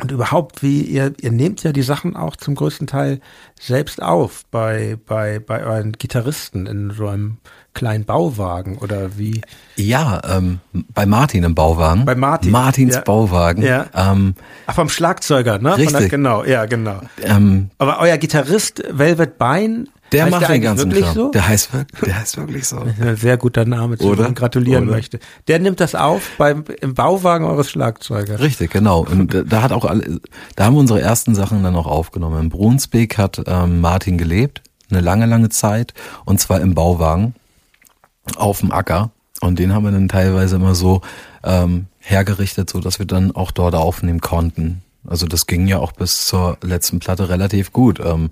Und 0.00 0.12
überhaupt, 0.12 0.62
wie 0.62 0.82
ihr, 0.82 1.12
ihr 1.20 1.32
nehmt 1.32 1.64
ja 1.64 1.72
die 1.72 1.82
Sachen 1.82 2.14
auch 2.14 2.36
zum 2.36 2.54
größten 2.54 2.86
Teil 2.86 3.20
selbst 3.58 4.00
auf 4.00 4.44
bei, 4.50 4.96
bei, 5.06 5.40
bei 5.40 5.64
euren 5.64 5.92
Gitarristen 5.92 6.66
in 6.66 6.90
so 6.92 7.08
einem 7.08 7.38
kleinen 7.74 8.04
Bauwagen 8.04 8.78
oder 8.78 9.16
wie? 9.18 9.40
Ja, 9.76 10.20
ähm, 10.28 10.58
bei 10.94 11.06
Martin 11.06 11.44
im 11.44 11.54
Bauwagen. 11.54 12.04
Bei 12.04 12.14
Martin, 12.16 12.50
Martins 12.50 12.94
ja. 12.96 13.00
Bauwagen. 13.02 13.62
Ja. 13.62 13.86
Ähm, 13.94 14.34
Ach, 14.66 14.74
vom 14.74 14.88
Schlagzeuger, 14.88 15.58
ne? 15.58 15.70
Von 15.72 15.78
der, 15.78 15.86
Richtig. 15.92 16.10
genau, 16.10 16.44
ja, 16.44 16.66
genau. 16.66 17.00
ähm, 17.22 17.70
Aber 17.78 18.00
euer 18.00 18.16
Gitarrist 18.18 18.82
Velvet 18.90 19.38
Bein, 19.38 19.88
der 20.10 20.26
macht 20.30 20.40
der 20.42 20.48
den 20.48 20.62
ganzen 20.62 20.90
wirklich 20.90 21.04
Kram. 21.04 21.14
so? 21.14 21.30
Der 21.30 21.46
heißt 21.46 21.72
wirklich, 21.74 22.00
der 22.00 22.18
heißt 22.18 22.36
wirklich 22.38 22.66
so. 22.66 22.82
Sehr 23.14 23.36
guter 23.36 23.64
Name, 23.66 23.98
zu 23.98 24.14
dem 24.14 24.24
man 24.24 24.34
gratulieren 24.34 24.84
Oder? 24.84 24.96
möchte. 24.96 25.18
Der 25.48 25.58
nimmt 25.58 25.78
das 25.80 25.94
auf 25.94 26.22
beim, 26.38 26.64
im 26.80 26.94
Bauwagen 26.94 27.44
eures 27.44 27.70
Schlagzeugers. 27.70 28.40
Richtig, 28.40 28.70
genau. 28.72 29.00
Und 29.08 29.34
da- 29.34 29.42
da 29.42 29.62
hat 29.62 29.70
auch 29.70 29.84
alle, 29.84 30.18
da 30.56 30.64
haben 30.64 30.74
wir 30.74 30.80
unsere 30.80 31.00
ersten 31.02 31.34
Sachen 31.34 31.62
dann 31.62 31.76
auch 31.76 31.86
aufgenommen. 31.86 32.40
In 32.40 32.48
Brunsbeek 32.48 33.18
hat 33.18 33.42
ähm, 33.46 33.80
Martin 33.82 34.16
gelebt, 34.18 34.62
eine 34.90 35.02
lange, 35.02 35.26
lange 35.26 35.50
Zeit, 35.50 35.92
und 36.24 36.40
zwar 36.40 36.60
im 36.62 36.74
Bauwagen 36.74 37.34
auf 38.36 38.60
dem 38.60 38.72
Acker. 38.72 39.10
Und 39.40 39.58
den 39.58 39.72
haben 39.72 39.84
wir 39.84 39.92
dann 39.92 40.08
teilweise 40.08 40.56
immer 40.56 40.74
so 40.74 41.00
ähm, 41.44 41.86
hergerichtet, 42.00 42.70
so 42.70 42.80
dass 42.80 42.98
wir 42.98 43.06
dann 43.06 43.34
auch 43.34 43.50
dort 43.50 43.74
aufnehmen 43.74 44.20
konnten. 44.20 44.82
Also 45.06 45.26
das 45.26 45.46
ging 45.46 45.66
ja 45.68 45.78
auch 45.78 45.92
bis 45.92 46.26
zur 46.26 46.58
letzten 46.62 46.98
Platte 46.98 47.28
relativ 47.28 47.72
gut. 47.72 48.00
Ähm, 48.00 48.30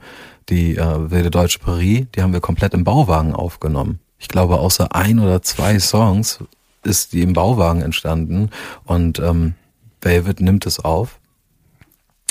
die 0.48 0.76
äh, 0.76 1.10
Wilde 1.10 1.30
Deutsche 1.30 1.58
Paris, 1.58 2.06
die 2.14 2.22
haben 2.22 2.32
wir 2.32 2.40
komplett 2.40 2.74
im 2.74 2.84
Bauwagen 2.84 3.34
aufgenommen. 3.34 4.00
Ich 4.18 4.28
glaube, 4.28 4.58
außer 4.58 4.94
ein 4.94 5.18
oder 5.18 5.42
zwei 5.42 5.78
Songs 5.78 6.40
ist 6.82 7.12
die 7.12 7.22
im 7.22 7.32
Bauwagen 7.32 7.82
entstanden 7.82 8.50
und 8.84 9.18
ähm, 9.18 9.54
Velvet 10.00 10.40
nimmt 10.40 10.66
es 10.66 10.78
auf. 10.80 11.18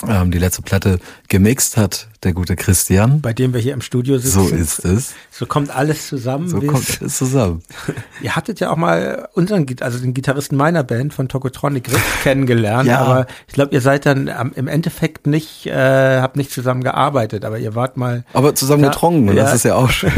Ähm, 0.06 0.30
die 0.30 0.39
letzte 0.39 0.62
Platte 0.62 1.00
gemixt 1.30 1.78
hat 1.78 2.10
der 2.24 2.34
gute 2.34 2.58
Christian. 2.58 3.22
Bei 3.22 3.32
dem 3.32 3.54
wir 3.54 3.62
hier 3.62 3.74
im 3.74 3.80
Studio 3.80 4.18
sitzen. 4.18 4.50
So 4.50 4.54
ist 4.56 4.84
es. 4.84 5.14
So 5.32 5.46
kommt 5.46 5.74
alles 5.74 6.08
zusammen. 6.10 6.50
So 6.50 6.60
kommt 6.60 6.89
es- 6.89 7.00
es 7.02 7.18
zusammen. 7.18 7.62
Ihr 8.22 8.36
hattet 8.36 8.60
ja 8.60 8.72
auch 8.72 8.76
mal 8.76 9.30
unseren, 9.36 9.66
also 9.80 9.98
den 10.00 10.14
Gitarristen 10.14 10.58
meiner 10.58 10.84
Band 10.84 11.14
von 11.14 11.30
Tokotronic 11.30 11.89
Riff 11.93 12.04
kennengelernt, 12.24 12.89
Ja. 12.89 13.00
aber 13.00 13.26
ich 13.48 13.54
glaube, 13.54 13.74
ihr 13.74 13.80
seid 13.80 14.06
dann 14.06 14.28
am- 14.28 14.52
im 14.54 14.68
Endeffekt 14.68 15.28
nicht, 15.28 15.66
äh, 15.68 16.20
habt 16.20 16.36
nicht 16.36 16.52
zusammen 16.52 16.84
gearbeitet, 16.84 17.46
aber 17.46 17.58
ihr 17.58 17.74
wart 17.74 17.96
mal, 17.96 18.26
Aber 18.34 18.54
zusammen 18.54 18.84
Ja, 18.84 18.89
getrunken 18.89 19.30
ja. 19.30 19.43
das 19.46 19.54
ist 19.56 19.64
ja 19.64 19.76
auch 19.76 19.89
schön. 19.91 20.12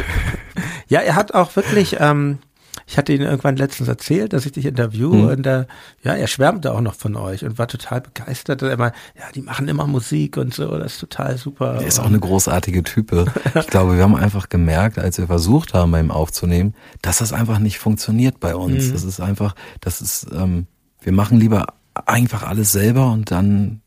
ja, 0.87 1.01
er 1.01 1.15
hat 1.15 1.35
auch 1.35 1.55
wirklich, 1.55 1.97
ähm, 1.99 2.39
ich 2.87 2.97
hatte 2.97 3.11
ihn 3.13 3.21
irgendwann 3.21 3.57
letztens 3.57 3.89
erzählt, 3.89 4.31
dass 4.33 4.45
ich 4.45 4.53
dich 4.53 4.65
interview 4.65 5.13
Mhm. 5.13 5.27
und 5.27 5.45
äh, 5.45 5.65
ja, 6.03 6.13
er 6.15 6.27
schwärmte 6.27 6.73
auch 6.73 6.81
noch 6.81 6.95
von 6.95 7.15
euch 7.17 7.43
und 7.43 7.57
war 7.59 7.67
total 7.67 8.01
begeistert. 8.01 8.61
Er 8.61 8.77
meinte, 8.77 8.97
ja, 9.17 9.25
die 9.35 9.41
machen 9.41 9.67
immer 9.67 9.85
Musik 9.87 10.37
und 10.37 10.53
so, 10.53 10.77
das 10.77 10.93
ist 10.93 10.99
total 10.99 11.37
super. 11.37 11.75
Er 11.81 11.85
ist 11.87 11.99
auch 11.99 12.05
eine 12.05 12.19
großartige 12.19 12.83
Type. 12.83 13.25
Ich 13.55 13.67
glaube, 13.67 13.97
wir 13.97 14.03
haben 14.03 14.15
einfach 14.15 14.49
gemerkt, 14.49 14.97
als 14.99 15.17
wir 15.17 15.27
versucht 15.27 15.73
haben, 15.73 15.91
bei 15.91 15.99
ihm 15.99 16.11
aufzunehmen, 16.11 16.73
dass 17.01 17.17
das 17.19 17.33
einfach 17.33 17.59
nicht 17.59 17.77
funktioniert 17.79 18.39
bei 18.39 18.55
uns. 18.55 18.91
Das 18.91 19.03
ist 19.03 19.19
einfach, 19.19 19.53
das 19.81 20.01
ist, 20.01 20.27
ähm, 20.33 20.67
wir 21.01 21.11
machen 21.11 21.39
lieber 21.39 21.67
einfach 22.05 22.43
alles 22.43 22.71
selber 22.71 23.11
und 23.11 23.31
dann, 23.31 23.81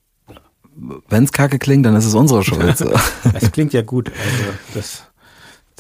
wenn 1.09 1.25
es 1.25 1.33
kacke 1.33 1.59
klingt, 1.59 1.87
dann 1.87 1.95
ist 1.97 2.07
es 2.07 2.15
unsere 2.15 2.43
Schuld. 2.45 2.85
Das 3.33 3.53
klingt 3.53 3.73
ja 3.73 3.83
gut, 3.83 4.09
also 4.11 4.45
das, 4.75 5.05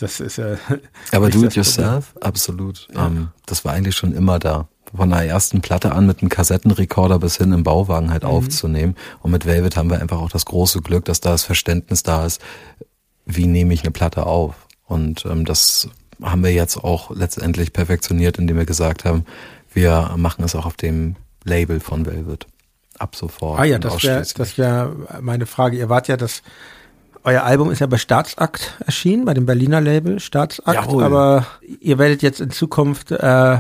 das 0.01 0.21
ist 0.21 0.39
ja. 0.39 0.57
Aber 1.13 1.31
do 1.31 1.45
it 1.45 1.55
yourself, 1.55 2.15
absolut. 2.21 2.89
Ähm, 2.95 3.29
das 3.47 3.65
war 3.65 3.73
eigentlich 3.73 3.97
schon 3.97 4.13
immer 4.13 4.39
da. 4.39 4.69
Von 4.95 5.11
der 5.11 5.25
ersten 5.25 5.61
Platte 5.61 5.93
an 5.93 6.07
mit 6.07 6.21
einem 6.21 6.31
Kassettenrekorder 6.31 7.21
bis 7.21 7.37
hin 7.37 7.53
im 7.53 7.63
Bauwagen 7.63 8.11
halt 8.11 8.25
aufzunehmen. 8.25 8.97
Und 9.21 9.31
mit 9.31 9.47
Velvet 9.47 9.77
haben 9.77 9.89
wir 9.89 10.01
einfach 10.01 10.19
auch 10.19 10.31
das 10.31 10.47
große 10.47 10.81
Glück, 10.81 11.05
dass 11.05 11.21
da 11.21 11.31
das 11.31 11.45
Verständnis 11.45 12.03
da 12.03 12.27
ist, 12.27 12.41
wie 13.25 13.47
nehme 13.47 13.73
ich 13.73 13.83
eine 13.83 13.93
Platte 13.93 14.27
auf. 14.27 14.67
Und 14.87 15.25
ähm, 15.27 15.45
das 15.45 15.89
haben 16.21 16.43
wir 16.43 16.53
jetzt 16.53 16.77
auch 16.77 17.11
letztendlich 17.11 17.73
perfektioniert, 17.73 18.39
indem 18.39 18.57
wir 18.57 18.67
gesagt 18.67 19.05
haben, 19.05 19.25
wir 19.73 20.13
machen 20.17 20.45
es 20.45 20.57
auch 20.57 20.67
auf 20.67 20.77
dem 20.77 21.15
Label 21.45 21.81
von 21.81 22.07
Velvet. 22.07 22.47
Ab 22.99 23.17
sofort. 23.17 23.61
Ah 23.61 23.65
ja, 23.65 23.79
das 23.79 24.03
wäre 24.03 24.21
das 24.37 24.59
wär 24.59 24.95
meine 25.23 25.47
Frage. 25.47 25.79
Ihr 25.79 25.89
wart 25.89 26.09
ja 26.09 26.17
das 26.17 26.43
euer 27.25 27.43
Album 27.43 27.71
ist 27.71 27.81
ja 27.81 27.87
bei 27.87 27.99
Staatsakt 27.99 28.75
erschienen, 28.85 29.25
bei 29.25 29.35
dem 29.35 29.47
Berliner 29.47 29.81
Label 29.81 30.21
Staatsakt, 30.21 30.75
Jawohl. 30.87 31.05
aber 31.05 31.47
ihr 31.81 31.99
werdet 31.99 32.23
jetzt 32.23 32.41
in 32.41 32.51
Zukunft 32.51 33.11
äh, 33.11 33.59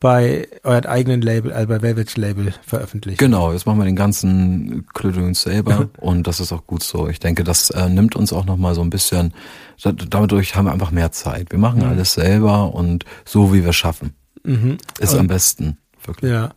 bei 0.00 0.48
eurem 0.64 0.84
eigenen 0.86 1.20
Label, 1.20 1.52
also 1.52 1.68
bei 1.68 1.82
Velvets 1.82 2.16
Label 2.16 2.54
veröffentlichen. 2.66 3.18
Genau, 3.18 3.52
jetzt 3.52 3.66
machen 3.66 3.78
wir 3.78 3.84
den 3.84 3.96
ganzen 3.96 4.86
Klödöns 4.94 5.42
selber 5.42 5.88
und 5.98 6.26
das 6.26 6.40
ist 6.40 6.52
auch 6.52 6.66
gut 6.66 6.82
so. 6.82 7.08
Ich 7.08 7.18
denke, 7.20 7.44
das 7.44 7.68
äh, 7.70 7.88
nimmt 7.88 8.16
uns 8.16 8.32
auch 8.32 8.46
nochmal 8.46 8.74
so 8.74 8.80
ein 8.80 8.88
bisschen, 8.90 9.34
da- 9.82 9.92
dadurch 9.92 10.54
haben 10.56 10.64
wir 10.66 10.72
einfach 10.72 10.90
mehr 10.90 11.12
Zeit. 11.12 11.50
Wir 11.50 11.58
machen 11.58 11.82
alles 11.82 12.14
selber 12.14 12.74
und 12.74 13.04
so 13.26 13.52
wie 13.52 13.64
wir 13.64 13.72
schaffen. 13.74 14.14
Mhm. 14.42 14.78
Ist 14.98 15.14
am 15.14 15.26
besten, 15.26 15.76
wirklich. 16.04 16.30
Ja. 16.32 16.50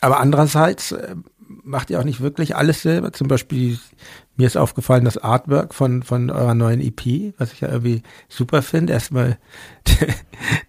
Aber 0.00 0.20
andererseits 0.20 0.92
äh, 0.92 1.16
macht 1.64 1.90
ihr 1.90 1.98
auch 1.98 2.04
nicht 2.04 2.20
wirklich 2.20 2.54
alles 2.54 2.82
selber. 2.82 3.12
Zum 3.12 3.26
Beispiel, 3.26 3.78
mir 4.36 4.46
ist 4.46 4.56
aufgefallen, 4.56 5.04
das 5.04 5.18
Artwork 5.18 5.74
von, 5.74 6.02
von 6.02 6.30
eurer 6.30 6.54
neuen 6.54 6.80
EP, 6.80 7.34
was 7.38 7.52
ich 7.52 7.60
ja 7.60 7.68
irgendwie 7.68 8.02
super 8.28 8.62
finde. 8.62 8.92
Erstmal 8.92 9.38
der, 9.86 10.14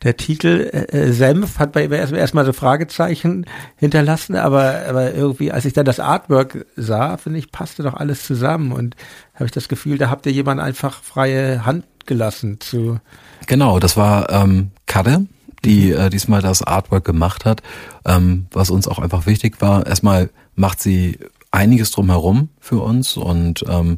der 0.03 0.17
Titel 0.17 0.69
äh, 0.71 0.97
äh, 0.97 1.11
Senf 1.11 1.59
hat 1.59 1.73
bei 1.73 1.87
mir 1.87 1.97
erstmal, 1.97 2.21
erstmal 2.21 2.45
so 2.45 2.53
Fragezeichen 2.53 3.45
hinterlassen, 3.75 4.35
aber, 4.35 4.83
aber 4.87 5.13
irgendwie, 5.13 5.51
als 5.51 5.65
ich 5.65 5.73
dann 5.73 5.85
das 5.85 5.99
Artwork 5.99 6.65
sah, 6.75 7.17
finde 7.17 7.39
ich, 7.39 7.51
passte 7.51 7.83
doch 7.83 7.93
alles 7.93 8.23
zusammen 8.25 8.71
und 8.71 8.95
habe 9.35 9.45
ich 9.45 9.51
das 9.51 9.67
Gefühl, 9.67 9.97
da 9.97 10.09
habt 10.09 10.25
ihr 10.25 10.31
jemand 10.31 10.61
einfach 10.61 11.03
freie 11.03 11.65
Hand 11.65 11.85
gelassen 12.05 12.61
zu, 12.61 12.99
Genau, 13.47 13.79
das 13.79 13.95
war 13.97 14.29
ähm, 14.29 14.71
Kadde, 14.87 15.25
die 15.63 15.91
äh, 15.91 16.09
diesmal 16.09 16.41
das 16.41 16.61
Artwork 16.63 17.05
gemacht 17.05 17.45
hat. 17.45 17.61
Ähm, 18.05 18.47
was 18.51 18.69
uns 18.69 18.87
auch 18.87 18.99
einfach 18.99 19.25
wichtig 19.25 19.61
war, 19.61 19.85
erstmal 19.85 20.29
macht 20.55 20.81
sie 20.81 21.19
einiges 21.57 21.91
drumherum 21.91 22.49
für 22.59 22.81
uns 22.81 23.17
und 23.17 23.65
ähm, 23.67 23.97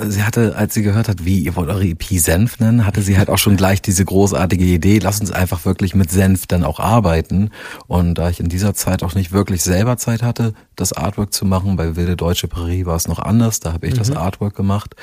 sie 0.00 0.22
hatte, 0.22 0.54
als 0.56 0.74
sie 0.74 0.82
gehört 0.82 1.08
hat, 1.08 1.24
wie 1.24 1.40
ihr 1.40 1.56
wollt 1.56 1.68
eure 1.68 1.84
EP 1.84 2.02
Senf 2.02 2.60
nennen, 2.60 2.86
hatte 2.86 3.02
sie 3.02 3.18
halt 3.18 3.28
auch 3.28 3.38
schon 3.38 3.56
gleich 3.56 3.82
diese 3.82 4.04
großartige 4.04 4.64
Idee, 4.64 4.98
lass 4.98 5.20
uns 5.20 5.32
einfach 5.32 5.64
wirklich 5.64 5.94
mit 5.94 6.10
Senf 6.10 6.46
dann 6.46 6.64
auch 6.64 6.78
arbeiten. 6.78 7.50
Und 7.88 8.14
da 8.14 8.30
ich 8.30 8.40
in 8.40 8.48
dieser 8.48 8.74
Zeit 8.74 9.02
auch 9.02 9.14
nicht 9.14 9.32
wirklich 9.32 9.62
selber 9.62 9.96
Zeit 9.96 10.22
hatte, 10.22 10.54
das 10.76 10.92
Artwork 10.92 11.32
zu 11.32 11.44
machen, 11.44 11.76
bei 11.76 11.96
Wilde 11.96 12.16
Deutsche 12.16 12.48
Prärie 12.48 12.86
war 12.86 12.96
es 12.96 13.08
noch 13.08 13.18
anders, 13.18 13.60
da 13.60 13.72
habe 13.72 13.86
ich 13.86 13.94
das 13.94 14.10
Artwork 14.10 14.54
gemacht, 14.54 14.94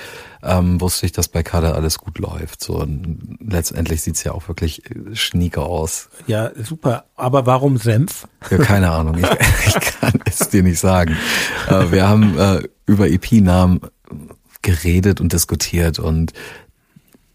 ähm, 0.43 0.79
wusste 0.79 1.05
ich, 1.05 1.11
dass 1.11 1.27
bei 1.27 1.43
Kader 1.43 1.75
alles 1.75 1.97
gut 1.97 2.17
läuft. 2.17 2.63
So 2.63 2.79
und 2.79 3.37
letztendlich 3.41 4.01
sieht's 4.01 4.23
ja 4.23 4.31
auch 4.31 4.47
wirklich 4.47 4.89
äh, 4.89 5.15
schnieke 5.15 5.61
aus. 5.61 6.09
ja, 6.25 6.51
super. 6.63 7.05
Aber 7.15 7.45
warum 7.45 7.77
Senf? 7.77 8.27
Ja, 8.49 8.57
keine 8.57 8.91
Ahnung, 8.91 9.17
ich, 9.17 9.25
ich 9.67 9.79
kann 9.99 10.13
es 10.25 10.49
dir 10.49 10.63
nicht 10.63 10.79
sagen. 10.79 11.17
Äh, 11.67 11.91
wir 11.91 12.07
haben 12.07 12.39
äh, 12.39 12.61
über 12.85 13.09
EP-Namen 13.09 13.81
geredet 14.61 15.21
und 15.21 15.33
diskutiert 15.33 15.99
und 15.99 16.33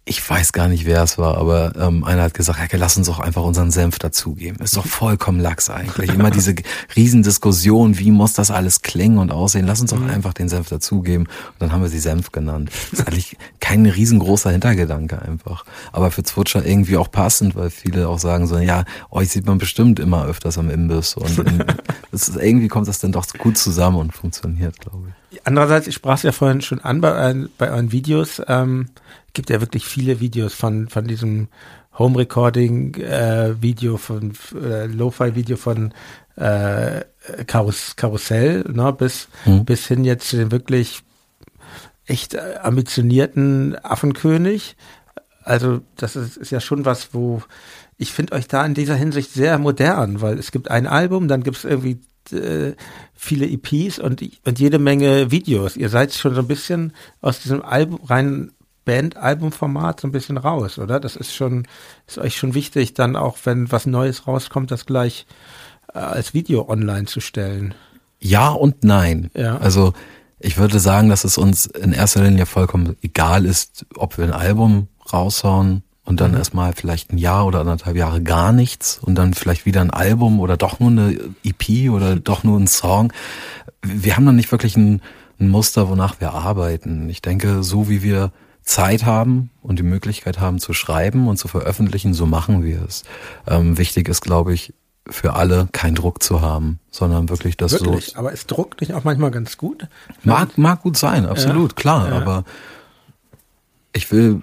ich 0.07 0.29
weiß 0.29 0.53
gar 0.53 0.69
nicht, 0.69 0.85
wer 0.85 1.03
es 1.03 1.17
war, 1.17 1.39
aber 1.39 1.73
ähm, 1.77 2.05
einer 2.05 2.23
hat 2.25 2.35
gesagt, 2.35 2.73
ja, 2.73 2.79
lass 2.79 2.97
uns 2.99 3.07
doch 3.07 3.21
einfach 3.21 3.43
unseren 3.43 3.71
Senf 3.71 3.99
dazugeben. 3.99 4.63
Ist 4.63 4.77
doch 4.77 4.85
vollkommen 4.87 5.41
lax 5.41 5.71
eigentlich. 5.71 6.11
Immer 6.13 6.31
diese 6.31 6.55
Riesendiskussion, 6.95 7.99
wie 7.99 8.11
muss 8.11 8.33
das 8.33 8.51
alles 8.51 8.83
klingen 8.83 9.19
und 9.19 9.31
aussehen. 9.33 9.67
Lass 9.67 9.81
uns 9.81 9.91
doch 9.91 10.03
einfach 10.03 10.35
den 10.35 10.49
Senf 10.49 10.69
dazugeben. 10.69 11.27
Und 11.27 11.55
dann 11.61 11.73
haben 11.73 11.83
wir 11.83 11.89
sie 11.89 11.99
Senf 12.01 12.33
genannt. 12.33 12.71
Das 12.91 13.01
ist 13.01 13.07
eigentlich 13.09 13.37
kein 13.61 13.87
riesengroßer 13.87 14.51
Hintergedanke 14.51 15.23
einfach. 15.23 15.65
Aber 15.93 16.11
für 16.11 16.23
Zwutscher 16.23 16.65
irgendwie 16.67 16.97
auch 16.97 17.11
passend, 17.11 17.55
weil 17.55 17.71
viele 17.71 18.09
auch 18.09 18.19
sagen 18.19 18.47
so, 18.47 18.59
ja, 18.59 18.85
euch 19.11 19.31
sieht 19.31 19.47
man 19.47 19.59
bestimmt 19.59 20.01
immer 20.01 20.27
öfters 20.27 20.59
am 20.59 20.71
Imbiss. 20.71 21.15
Und 21.15 21.39
in, 21.39 21.65
ist, 22.13 22.37
irgendwie 22.37 22.69
kommt 22.69 22.89
das 22.89 22.99
dann 22.99 23.13
doch 23.13 23.27
gut 23.39 23.57
zusammen 23.59 23.97
und 23.99 24.13
funktioniert, 24.15 24.79
glaube 24.81 25.09
ich. 25.31 25.41
Andererseits, 25.47 25.87
ich 25.87 25.95
sprach 25.95 26.17
es 26.17 26.23
ja 26.23 26.33
vorhin 26.33 26.61
schon 26.63 26.81
an 26.81 27.01
bei, 27.01 27.13
euren- 27.13 27.49
bei 27.59 27.71
euren 27.71 27.91
Videos, 27.93 28.41
ähm, 28.49 28.89
gibt 29.35 29.51
ja 29.51 29.61
wirklich 29.61 29.85
viele 29.85 30.21
Videos 30.21 30.55
von, 30.55 30.89
von 30.89 31.07
diesem 31.07 31.49
Home 31.99 32.19
Recording 32.19 32.95
äh, 32.95 33.61
Video 33.61 33.97
von 33.99 34.33
äh, 34.55 34.87
Lo-Fi-Video 34.87 35.57
von 35.57 35.93
äh, 36.37 37.03
Karus 37.47 37.95
Karussell, 37.97 38.65
ne, 38.73 38.93
bis, 38.93 39.29
Mhm. 39.45 39.65
bis 39.65 39.87
hin 39.87 40.05
jetzt 40.05 40.29
zu 40.29 40.37
den 40.37 40.51
wirklich 40.51 41.03
echt 42.07 42.35
äh, 42.35 42.57
ambitionierten 42.63 43.77
Affenkönig. 43.85 44.77
Also 45.43 45.83
das 45.97 46.17
ist, 46.17 46.37
ist 46.37 46.51
ja 46.51 46.61
schon 46.61 46.85
was, 46.85 47.11
wo 47.13 47.43
ich 47.97 48.13
finde 48.13 48.33
euch 48.33 48.49
da 48.49 48.65
in 48.67 48.75
dieser 48.75 48.97
Hinsicht 48.97 49.33
sehr 49.33 49.59
modern, 49.59 50.21
weil 50.21 50.39
es 50.39 50.51
gibt 50.51 50.71
ein 50.71 50.87
Album, 50.87 51.29
dann 51.29 51.43
gibt 51.45 51.59
es 51.59 51.65
irgendwie 51.65 52.01
äh, 52.33 52.73
viele 53.15 53.47
EPs 53.47 53.99
und, 53.99 54.23
und 54.45 54.59
jede 54.59 54.79
Menge 54.79 55.31
Videos. 55.31 55.77
Ihr 55.77 55.91
seid 55.91 56.13
schon 56.13 56.35
so 56.35 56.41
ein 56.41 56.49
bisschen 56.49 56.93
aus 57.21 57.41
diesem 57.41 57.63
Album, 57.63 58.01
reinen 58.05 58.53
Band-Album-Format 58.85 60.01
so 60.01 60.09
ein 60.09 60.13
bisschen 60.13 60.37
raus, 60.37 60.79
oder? 60.79 61.01
Das 61.01 61.17
ist 61.17 61.35
schon, 61.35 61.67
ist 62.07 62.19
euch 62.19 62.37
schon 62.37 62.55
wichtig, 62.55 62.95
dann 62.95 63.17
auch, 63.17 63.39
wenn 63.45 63.71
was 63.73 63.87
Neues 63.87 64.27
rauskommt, 64.27 64.71
das 64.71 64.87
gleich 64.87 65.27
äh, 65.93 65.99
als 65.99 66.35
Video 66.35 66.69
online 66.69 67.07
zu 67.07 67.21
stellen. 67.21 67.75
Ja 68.21 68.49
und 68.49 68.85
nein. 68.85 69.31
Ja. 69.35 69.59
Also 69.59 69.93
ich 70.39 70.59
würde 70.59 70.79
sagen, 70.79 71.09
dass 71.09 71.25
es 71.25 71.39
uns 71.39 71.67
in 71.67 71.93
erster 71.93 72.23
Linie 72.23 72.47
vollkommen 72.47 72.97
egal 73.03 73.45
ist, 73.45 73.87
ob 73.97 74.19
wir 74.19 74.25
ein 74.25 74.33
Album 74.33 74.89
raushauen 75.13 75.83
und 76.05 76.21
dann 76.21 76.35
erstmal 76.35 76.75
vielleicht 76.75 77.13
ein 77.13 77.19
Jahr 77.19 77.47
oder 77.47 77.61
anderthalb 77.61 77.97
Jahre 77.97 78.23
gar 78.23 78.53
nichts 78.53 78.99
und 78.99 79.15
dann 79.15 79.35
vielleicht 79.35 79.65
wieder 79.65 79.81
ein 79.81 79.91
Album 79.91 80.41
oder 80.41 80.57
doch 80.57 80.81
nur 80.81 80.91
eine 80.91 81.19
EP 81.45 81.91
oder 81.91 82.17
doch 82.21 82.45
nur 82.45 82.59
ein 82.59 82.67
Song. 82.67 83.13
Wir 83.83 84.17
haben 84.17 84.27
dann 84.27 84.37
nicht 84.37 84.53
wirklich 84.53 84.77
ein, 84.77 85.01
ein 85.41 85.49
Muster, 85.49 85.89
wonach 85.89 86.21
wir 86.21 86.33
arbeiten. 86.33 87.09
Ich 87.09 87.23
denke, 87.23 87.63
so 87.63 87.89
wie 87.89 88.03
wir 88.03 88.33
Zeit 88.65 89.05
haben 89.05 89.51
und 89.63 89.79
die 89.79 89.83
Möglichkeit 89.83 90.41
haben 90.41 90.59
zu 90.59 90.73
schreiben 90.73 91.29
und 91.29 91.37
zu 91.37 91.49
veröffentlichen, 91.49 92.15
so 92.15 92.27
machen 92.27 92.65
wir 92.65 92.83
es. 92.83 93.03
Ähm, 93.47 93.77
wichtig 93.79 94.09
ist, 94.09 94.23
glaube 94.23 94.55
ich, 94.55 94.73
für 95.09 95.35
alle 95.35 95.69
keinen 95.73 95.95
Druck 95.95 96.23
zu 96.23 96.41
haben, 96.41 96.81
sondern 96.91 97.29
wirklich 97.29 97.59
das 97.59 97.73
so 97.73 97.85
Wirklich. 97.85 98.17
Aber 98.17 98.33
ist 98.33 98.51
Druck 98.51 98.81
nicht 98.81 98.95
auch 98.95 99.05
manchmal 99.05 99.31
ganz 99.31 99.59
gut? 99.59 99.87
Mag, 100.23 100.57
mag 100.57 100.83
gut 100.83 100.97
sein, 100.97 101.27
absolut, 101.27 101.77
klar, 101.77 102.09
ja. 102.09 102.17
aber 102.17 102.45
ich 103.93 104.11
will 104.11 104.43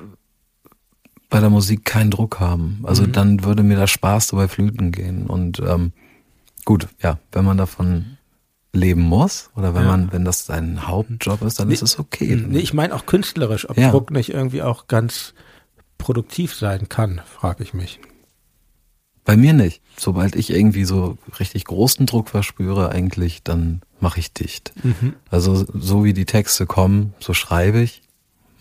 bei 1.30 1.40
der 1.40 1.50
Musik 1.50 1.86
keinen 1.86 2.12
Druck 2.12 2.40
haben. 2.40 2.82
Also 2.84 3.04
Mhm. 3.04 3.12
dann 3.14 3.44
würde 3.44 3.64
mir 3.64 3.78
der 3.78 3.88
Spaß 3.88 4.28
dabei 4.28 4.48
flöten 4.48 4.92
gehen. 4.92 5.26
Und 5.28 5.60
ähm, 5.60 5.94
gut, 6.66 6.88
ja, 7.02 7.18
wenn 7.32 7.46
man 7.46 7.58
davon 7.58 8.18
leben 8.74 9.02
muss 9.02 9.50
oder 9.56 9.74
wenn 9.76 9.84
Ja. 9.84 9.90
man, 9.90 10.12
wenn 10.14 10.24
das 10.26 10.46
dein 10.46 10.88
Hauptjob 10.88 11.42
ist, 11.42 11.60
dann 11.60 11.68
Nee, 11.68 11.74
ist 11.74 11.82
es 11.82 12.00
okay. 12.00 12.36
Nee, 12.36 12.60
ich 12.60 12.74
meine 12.74 12.96
auch 12.96 13.06
künstlerisch, 13.06 13.70
ob 13.70 13.78
Ja. 13.78 13.92
Druck 13.92 14.12
nicht 14.12 14.30
irgendwie 14.30 14.62
auch 14.62 14.88
ganz 14.88 15.34
produktiv 15.98 16.56
sein 16.56 16.88
kann, 16.90 17.22
frage 17.26 17.64
ich 17.64 17.74
mich. 17.74 18.00
Bei 19.24 19.38
mir 19.38 19.54
nicht. 19.54 19.82
Sobald 19.98 20.36
ich 20.36 20.50
irgendwie 20.50 20.84
so 20.86 21.18
richtig 21.40 21.66
großen 21.66 22.06
Druck 22.08 22.30
verspüre, 22.30 22.90
eigentlich, 22.90 23.44
dann 23.44 23.82
mache 24.00 24.20
ich 24.20 24.34
dicht. 24.34 24.74
Mhm. 24.84 25.14
Also 25.30 25.64
so 25.74 26.04
wie 26.04 26.14
die 26.14 26.26
Texte 26.26 26.66
kommen, 26.66 27.14
so 27.20 27.34
schreibe 27.34 27.82
ich. 27.82 28.02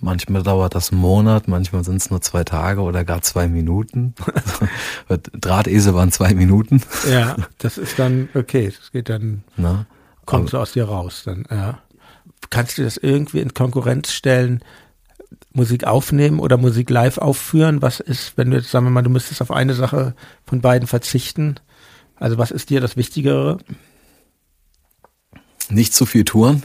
Manchmal 0.03 0.43
dauert 0.43 0.75
das 0.75 0.93
einen 0.93 1.01
Monat, 1.01 1.47
manchmal 1.49 1.85
sind 1.85 1.97
es 1.97 2.11
nur 2.11 2.21
zwei 2.21 2.43
Tage 2.45 2.81
oder 2.83 3.05
gar 3.05 3.23
zwei 3.23 3.49
Minuten. 3.49 4.15
Drahtesel 5.41 5.95
waren 5.95 6.11
zwei 6.13 6.35
Minuten. 6.35 6.83
Ja, 7.11 7.37
das 7.59 7.79
ist 7.79 7.99
dann 7.99 8.29
okay. 8.35 8.73
Das 8.77 8.93
geht 8.93 9.09
dann, 9.09 9.45
Ne? 9.57 9.87
Kommt 10.27 10.51
so 10.51 10.59
aus 10.59 10.73
dir 10.73 10.85
raus. 10.85 11.23
Dann, 11.25 11.45
ja. 11.51 11.79
Kannst 12.51 12.79
du 12.79 12.83
das 12.83 12.97
irgendwie 12.97 13.41
in 13.41 13.55
Konkurrenz 13.55 14.12
stellen? 14.12 14.62
Musik 15.53 15.85
aufnehmen 15.85 16.39
oder 16.39 16.57
Musik 16.57 16.91
live 16.91 17.18
aufführen? 17.18 17.83
Was 17.83 18.01
ist, 18.01 18.37
wenn 18.37 18.51
du 18.51 18.57
jetzt, 18.57 18.71
sagen 18.71 18.87
wir 18.87 18.91
mal, 18.91 19.03
du 19.03 19.11
müsstest 19.11 19.43
auf 19.43 19.51
eine 19.51 19.75
Sache 19.75 20.14
von 20.45 20.61
beiden 20.61 20.87
verzichten? 20.87 21.57
Also 22.16 22.39
was 22.39 22.51
ist 22.51 22.71
dir 22.71 22.81
das 22.81 22.97
Wichtigere? 22.97 23.59
Nicht 25.68 25.95
zu 25.95 26.07
viel 26.07 26.25
Touren. 26.25 26.64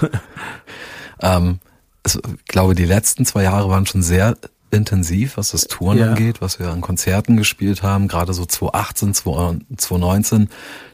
ähm, 1.20 1.60
es, 2.02 2.16
ich 2.16 2.44
glaube, 2.46 2.74
die 2.74 2.84
letzten 2.84 3.24
zwei 3.24 3.42
Jahre 3.44 3.68
waren 3.68 3.86
schon 3.86 4.02
sehr 4.02 4.36
intensiv, 4.70 5.36
was 5.36 5.50
das 5.50 5.68
Touren 5.68 5.98
Ja. 5.98 6.08
angeht, 6.10 6.40
was 6.40 6.58
wir 6.58 6.68
an 6.70 6.80
Konzerten 6.80 7.36
gespielt 7.36 7.82
haben, 7.82 8.08
gerade 8.08 8.34
so 8.34 8.44
2018, 8.44 9.14
2019. 9.14 10.48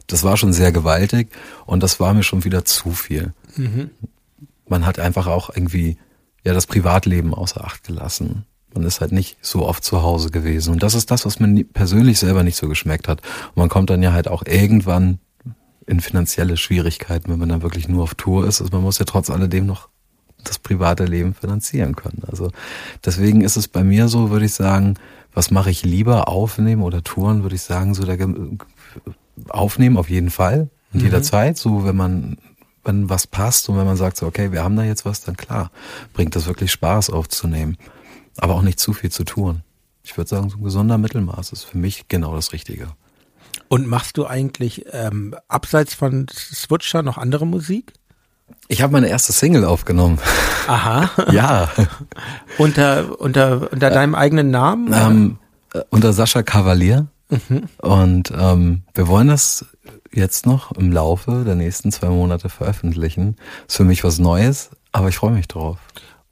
Das 0.07 0.23
war 0.23 0.37
schon 0.37 0.53
sehr 0.53 0.71
gewaltig 0.71 1.29
und 1.65 1.81
das 1.83 1.99
war 1.99 2.13
mir 2.13 2.23
schon 2.23 2.43
wieder 2.43 2.65
zu 2.65 2.91
viel. 2.91 3.33
Man 4.67 4.85
hat 4.85 4.99
einfach 4.99 5.27
auch 5.27 5.49
irgendwie 5.53 5.97
ja 6.43 6.53
das 6.53 6.67
Privatleben 6.67 7.33
außer 7.33 7.63
Acht 7.63 7.83
gelassen. 7.83 8.45
Man 8.73 8.83
ist 8.83 9.01
halt 9.01 9.11
nicht 9.11 9.37
so 9.41 9.65
oft 9.67 9.83
zu 9.83 10.01
Hause 10.01 10.31
gewesen. 10.31 10.71
Und 10.73 10.81
das 10.83 10.95
ist 10.95 11.11
das, 11.11 11.25
was 11.25 11.39
mir 11.39 11.63
persönlich 11.63 12.17
selber 12.19 12.43
nicht 12.43 12.57
so 12.57 12.67
geschmeckt 12.67 13.07
hat. 13.07 13.21
Und 13.49 13.57
man 13.57 13.69
kommt 13.69 13.89
dann 13.91 14.01
ja 14.01 14.13
halt 14.13 14.27
auch 14.27 14.43
irgendwann 14.47 15.19
in 15.85 15.99
finanzielle 15.99 16.57
Schwierigkeiten, 16.57 17.29
wenn 17.31 17.39
man 17.39 17.49
dann 17.49 17.61
wirklich 17.61 17.87
nur 17.87 18.03
auf 18.03 18.15
Tour 18.15 18.47
ist. 18.47 18.61
Also 18.61 18.71
man 18.73 18.81
muss 18.81 18.97
ja 18.99 19.05
trotz 19.05 19.29
alledem 19.29 19.65
noch 19.67 19.89
das 20.43 20.59
private 20.59 21.05
Leben 21.05 21.33
finanzieren 21.33 21.95
können. 21.95 22.23
Also 22.29 22.51
deswegen 23.03 23.41
ist 23.41 23.57
es 23.57 23.67
bei 23.67 23.83
mir 23.83 24.07
so, 24.07 24.29
würde 24.29 24.45
ich 24.45 24.53
sagen, 24.53 24.95
was 25.33 25.51
mache 25.51 25.71
ich 25.71 25.83
lieber, 25.83 26.27
aufnehmen 26.27 26.83
oder 26.83 27.03
touren, 27.03 27.43
würde 27.43 27.55
ich 27.55 27.63
sagen, 27.63 27.93
so 27.93 28.05
der 28.05 28.17
Ge- 28.17 28.57
aufnehmen 29.49 29.97
auf 29.97 30.09
jeden 30.09 30.29
Fall, 30.29 30.69
in 30.93 30.99
jeder 30.99 31.23
Zeit, 31.23 31.57
so 31.57 31.85
wenn 31.85 31.95
man 31.95 32.37
wenn 32.83 33.09
was 33.09 33.27
passt 33.27 33.69
und 33.69 33.77
wenn 33.77 33.85
man 33.85 33.95
sagt 33.95 34.17
so, 34.17 34.27
okay, 34.27 34.51
wir 34.51 34.63
haben 34.63 34.75
da 34.75 34.83
jetzt 34.83 35.05
was, 35.05 35.21
dann 35.21 35.37
klar, 35.37 35.71
bringt 36.13 36.35
das 36.35 36.45
wirklich 36.45 36.71
Spaß 36.71 37.09
aufzunehmen. 37.09 37.77
Aber 38.37 38.55
auch 38.55 38.61
nicht 38.61 38.79
zu 38.79 38.93
viel 38.93 39.09
zu 39.09 39.23
tun. 39.23 39.63
Ich 40.03 40.17
würde 40.17 40.29
sagen, 40.29 40.49
so 40.49 40.57
ein 40.57 40.63
gesunder 40.63 40.97
Mittelmaß 40.97 41.53
ist 41.53 41.63
für 41.63 41.77
mich 41.77 42.09
genau 42.09 42.35
das 42.35 42.51
Richtige. 42.51 42.89
Und 43.69 43.87
machst 43.87 44.17
du 44.17 44.27
eigentlich 44.27 44.85
ähm, 44.91 45.33
abseits 45.47 45.93
von 45.93 46.27
Switcher 46.29 47.03
noch 47.03 47.17
andere 47.17 47.47
Musik? 47.47 47.93
Ich 48.73 48.81
habe 48.81 48.91
meine 48.91 49.07
erste 49.07 49.33
Single 49.33 49.65
aufgenommen. 49.65 50.17
Aha. 50.65 51.11
ja. 51.31 51.69
unter 52.57 53.21
unter 53.21 53.71
unter 53.71 53.91
deinem 53.91 54.15
eigenen 54.15 54.49
Namen? 54.49 54.91
Ähm, 54.91 55.37
äh, 55.75 55.81
unter 55.91 56.11
Sascha 56.11 56.41
Kavalier. 56.41 57.05
Mhm. 57.29 57.69
Und 57.77 58.33
ähm, 58.35 58.81
wir 58.95 59.07
wollen 59.07 59.27
das 59.27 59.67
jetzt 60.11 60.47
noch 60.47 60.71
im 60.71 60.91
Laufe 60.91 61.43
der 61.45 61.53
nächsten 61.53 61.91
zwei 61.91 62.09
Monate 62.09 62.49
veröffentlichen. 62.49 63.35
Ist 63.67 63.77
für 63.77 63.83
mich 63.83 64.03
was 64.03 64.17
Neues, 64.17 64.71
aber 64.91 65.09
ich 65.09 65.17
freue 65.17 65.33
mich 65.33 65.47
drauf. 65.47 65.77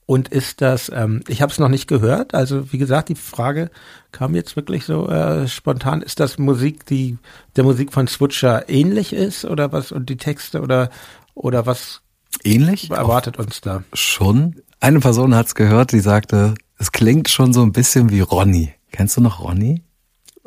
Und 0.07 0.27
ist 0.27 0.61
das, 0.61 0.91
ähm, 0.91 1.21
ich 1.27 1.43
habe 1.43 1.51
es 1.51 1.59
noch 1.59 1.69
nicht 1.69 1.87
gehört, 1.87 2.33
also 2.33 2.73
wie 2.73 2.79
gesagt, 2.79 3.09
die 3.09 3.15
Frage 3.15 3.69
kam 4.11 4.33
jetzt 4.33 4.55
wirklich 4.55 4.85
so 4.85 5.07
äh, 5.07 5.47
spontan, 5.47 6.01
ist 6.01 6.19
das 6.19 6.39
Musik, 6.39 6.87
die 6.87 7.19
der 7.55 7.65
Musik 7.65 7.93
von 7.93 8.07
Switcher 8.07 8.67
ähnlich 8.67 9.13
ist 9.13 9.45
oder 9.45 9.71
was 9.71 9.91
und 9.91 10.09
die 10.09 10.17
Texte 10.17 10.61
oder 10.61 10.89
oder 11.35 11.67
was 11.67 12.01
ähnlich 12.43 12.89
erwartet 12.89 13.37
uns 13.37 13.61
da? 13.61 13.83
Schon. 13.93 14.61
Eine 14.79 14.99
Person 14.99 15.35
hat's 15.35 15.55
gehört, 15.55 15.91
die 15.91 15.99
sagte, 15.99 16.55
es 16.77 16.91
klingt 16.91 17.29
schon 17.29 17.53
so 17.53 17.61
ein 17.61 17.71
bisschen 17.71 18.09
wie 18.09 18.21
Ronny. 18.21 18.73
Kennst 18.91 19.17
du 19.17 19.21
noch 19.21 19.43
Ronny? 19.43 19.83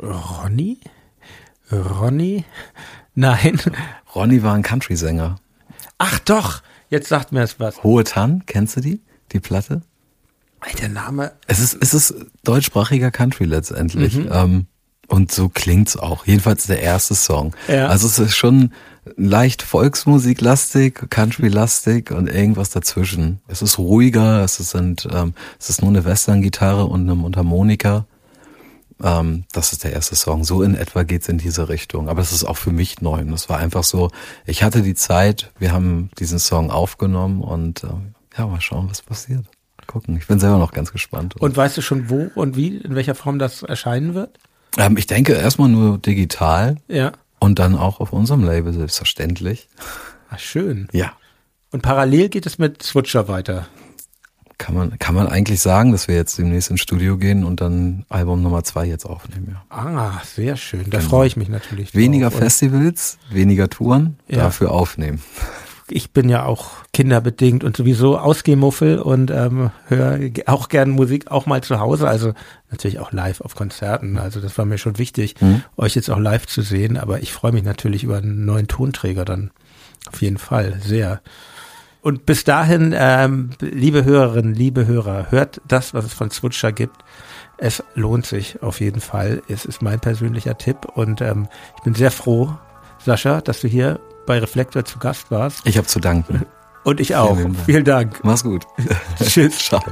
Ronny? 0.02 0.78
Ronny? 1.70 2.44
Nein. 3.14 3.60
Ronny 4.14 4.42
war 4.42 4.54
ein 4.54 4.62
Country-Sänger. 4.62 5.36
Ach 5.98 6.18
doch, 6.20 6.62
jetzt 6.90 7.08
sagt 7.08 7.32
mir 7.32 7.42
es 7.42 7.60
was. 7.60 7.82
Hohe 7.82 8.04
Tann, 8.04 8.44
kennst 8.46 8.76
du 8.76 8.80
die? 8.80 9.00
Die 9.32 9.40
Platte? 9.40 9.82
Der 10.80 10.88
Name. 10.88 11.32
Es 11.46 11.60
ist, 11.60 11.76
es 11.80 11.94
ist 11.94 12.14
deutschsprachiger 12.42 13.10
Country 13.10 13.44
letztendlich. 13.44 14.16
Mhm. 14.16 14.28
Ähm, 14.32 14.66
und 15.08 15.30
so 15.30 15.48
klingt's 15.48 15.96
auch. 15.96 16.26
Jedenfalls 16.26 16.66
der 16.66 16.80
erste 16.80 17.14
Song. 17.14 17.54
Ja. 17.68 17.88
Also 17.88 18.06
es 18.06 18.18
ist 18.18 18.34
schon 18.34 18.72
leicht 19.16 19.62
Volksmusiklastig, 19.62 21.10
Country-lastig 21.10 22.10
und 22.10 22.28
irgendwas 22.28 22.70
dazwischen. 22.70 23.40
Es 23.48 23.62
ist 23.62 23.78
ruhiger, 23.78 24.42
es 24.42 24.60
ist, 24.60 24.70
sind, 24.70 25.08
ähm, 25.12 25.34
es 25.58 25.70
ist 25.70 25.82
nur 25.82 25.90
eine 25.90 26.04
Western-Gitarre 26.04 26.86
und 26.86 27.02
eine 27.02 27.14
Mundharmonika. 27.14 28.06
Ähm, 29.02 29.44
das 29.52 29.72
ist 29.72 29.84
der 29.84 29.92
erste 29.92 30.16
Song. 30.16 30.44
So 30.44 30.62
in 30.62 30.74
etwa 30.74 31.02
geht's 31.02 31.28
in 31.28 31.38
diese 31.38 31.68
Richtung. 31.68 32.08
Aber 32.08 32.22
es 32.22 32.32
ist 32.32 32.44
auch 32.44 32.56
für 32.56 32.72
mich 32.72 33.00
neu. 33.00 33.20
Und 33.20 33.32
es 33.32 33.48
war 33.48 33.58
einfach 33.58 33.84
so, 33.84 34.10
ich 34.46 34.62
hatte 34.62 34.82
die 34.82 34.94
Zeit, 34.94 35.52
wir 35.58 35.72
haben 35.72 36.10
diesen 36.18 36.38
Song 36.38 36.70
aufgenommen 36.70 37.42
und 37.42 37.84
äh, 37.84 37.88
ja, 38.38 38.46
mal 38.46 38.60
schauen, 38.60 38.88
was 38.88 39.02
passiert. 39.02 39.44
Gucken. 39.86 40.16
Ich 40.16 40.26
bin 40.26 40.40
selber 40.40 40.58
noch 40.58 40.72
ganz 40.72 40.92
gespannt. 40.92 41.36
Und 41.38 41.56
weißt 41.56 41.76
du 41.76 41.82
schon, 41.82 42.08
wo 42.08 42.30
und 42.34 42.56
wie, 42.56 42.78
in 42.78 42.94
welcher 42.94 43.14
Form 43.14 43.38
das 43.38 43.62
erscheinen 43.62 44.14
wird? 44.14 44.38
Ähm, 44.78 44.96
ich 44.96 45.06
denke 45.06 45.34
erstmal 45.34 45.68
nur 45.68 45.98
digital. 45.98 46.76
Ja. 46.88 47.12
Und 47.44 47.58
dann 47.58 47.76
auch 47.76 48.00
auf 48.00 48.12
unserem 48.12 48.44
Label, 48.44 48.72
selbstverständlich. 48.72 49.68
Ach, 50.30 50.38
schön. 50.38 50.88
Ja. 50.92 51.12
Und 51.70 51.82
parallel 51.82 52.28
geht 52.28 52.46
es 52.46 52.58
mit 52.58 52.82
Switcher 52.82 53.28
weiter 53.28 53.66
kann 54.58 54.74
man, 54.74 54.98
kann 54.98 55.14
man 55.14 55.26
eigentlich 55.26 55.60
sagen, 55.60 55.92
dass 55.92 56.08
wir 56.08 56.14
jetzt 56.14 56.38
demnächst 56.38 56.70
ins 56.70 56.80
Studio 56.80 57.18
gehen 57.18 57.44
und 57.44 57.60
dann 57.60 58.04
Album 58.08 58.42
Nummer 58.42 58.64
zwei 58.64 58.86
jetzt 58.86 59.04
aufnehmen, 59.04 59.48
ja. 59.50 59.64
Ah, 59.68 60.22
sehr 60.24 60.56
schön. 60.56 60.88
Da 60.90 60.98
genau. 60.98 61.10
freue 61.10 61.26
ich 61.26 61.36
mich 61.36 61.48
natürlich. 61.48 61.94
Weniger 61.94 62.30
drauf. 62.30 62.38
Festivals, 62.38 63.18
weniger 63.30 63.68
Touren, 63.68 64.16
ja. 64.28 64.38
dafür 64.38 64.70
aufnehmen. 64.70 65.22
Ich 65.88 66.12
bin 66.12 66.30
ja 66.30 66.46
auch 66.46 66.70
kinderbedingt 66.94 67.62
und 67.62 67.76
sowieso 67.76 68.18
Ausgehmuffel 68.18 68.98
und 68.98 69.30
ähm, 69.30 69.70
höre 69.86 70.18
auch 70.46 70.68
gern 70.68 70.90
Musik, 70.90 71.30
auch 71.30 71.44
mal 71.44 71.62
zu 71.62 71.78
Hause, 71.78 72.08
also 72.08 72.32
natürlich 72.70 72.98
auch 72.98 73.12
live 73.12 73.42
auf 73.42 73.54
Konzerten. 73.54 74.18
Also 74.18 74.40
das 74.40 74.56
war 74.56 74.64
mir 74.64 74.78
schon 74.78 74.96
wichtig, 74.98 75.34
mhm. 75.40 75.62
euch 75.76 75.94
jetzt 75.94 76.10
auch 76.10 76.18
live 76.18 76.46
zu 76.46 76.62
sehen. 76.62 76.96
Aber 76.96 77.20
ich 77.20 77.32
freue 77.32 77.52
mich 77.52 77.64
natürlich 77.64 78.02
über 78.02 78.16
einen 78.16 78.46
neuen 78.46 78.66
Tonträger 78.66 79.26
dann. 79.26 79.50
Auf 80.10 80.22
jeden 80.22 80.38
Fall, 80.38 80.80
sehr. 80.82 81.20
Und 82.00 82.26
bis 82.26 82.44
dahin, 82.44 82.94
ähm, 82.96 83.50
liebe 83.60 84.04
Hörerinnen, 84.04 84.54
liebe 84.54 84.86
Hörer, 84.86 85.30
hört 85.30 85.60
das, 85.66 85.94
was 85.94 86.04
es 86.04 86.12
von 86.12 86.30
Switcher 86.30 86.72
gibt. 86.72 86.96
Es 87.56 87.82
lohnt 87.94 88.26
sich 88.26 88.62
auf 88.62 88.80
jeden 88.80 89.00
Fall. 89.00 89.42
Es 89.48 89.64
ist 89.64 89.80
mein 89.80 90.00
persönlicher 90.00 90.58
Tipp 90.58 90.84
und 90.94 91.20
ähm, 91.20 91.48
ich 91.76 91.82
bin 91.82 91.94
sehr 91.94 92.10
froh, 92.10 92.56
Sascha, 92.98 93.40
dass 93.40 93.60
du 93.60 93.68
hier 93.68 94.00
bei 94.26 94.38
Reflektor 94.38 94.84
zu 94.84 94.98
Gast 94.98 95.30
warst. 95.30 95.66
Ich 95.66 95.76
habe 95.76 95.86
zu 95.86 96.00
danken. 96.00 96.46
Und 96.84 97.00
ich 97.00 97.16
auch. 97.16 97.36
Vielen 97.36 97.52
Dank. 97.52 97.64
Vielen 97.64 97.84
Dank. 97.84 98.24
Mach's 98.24 98.44
gut. 98.44 98.64
Tschüss. 99.22 99.58
Ciao. 99.58 99.82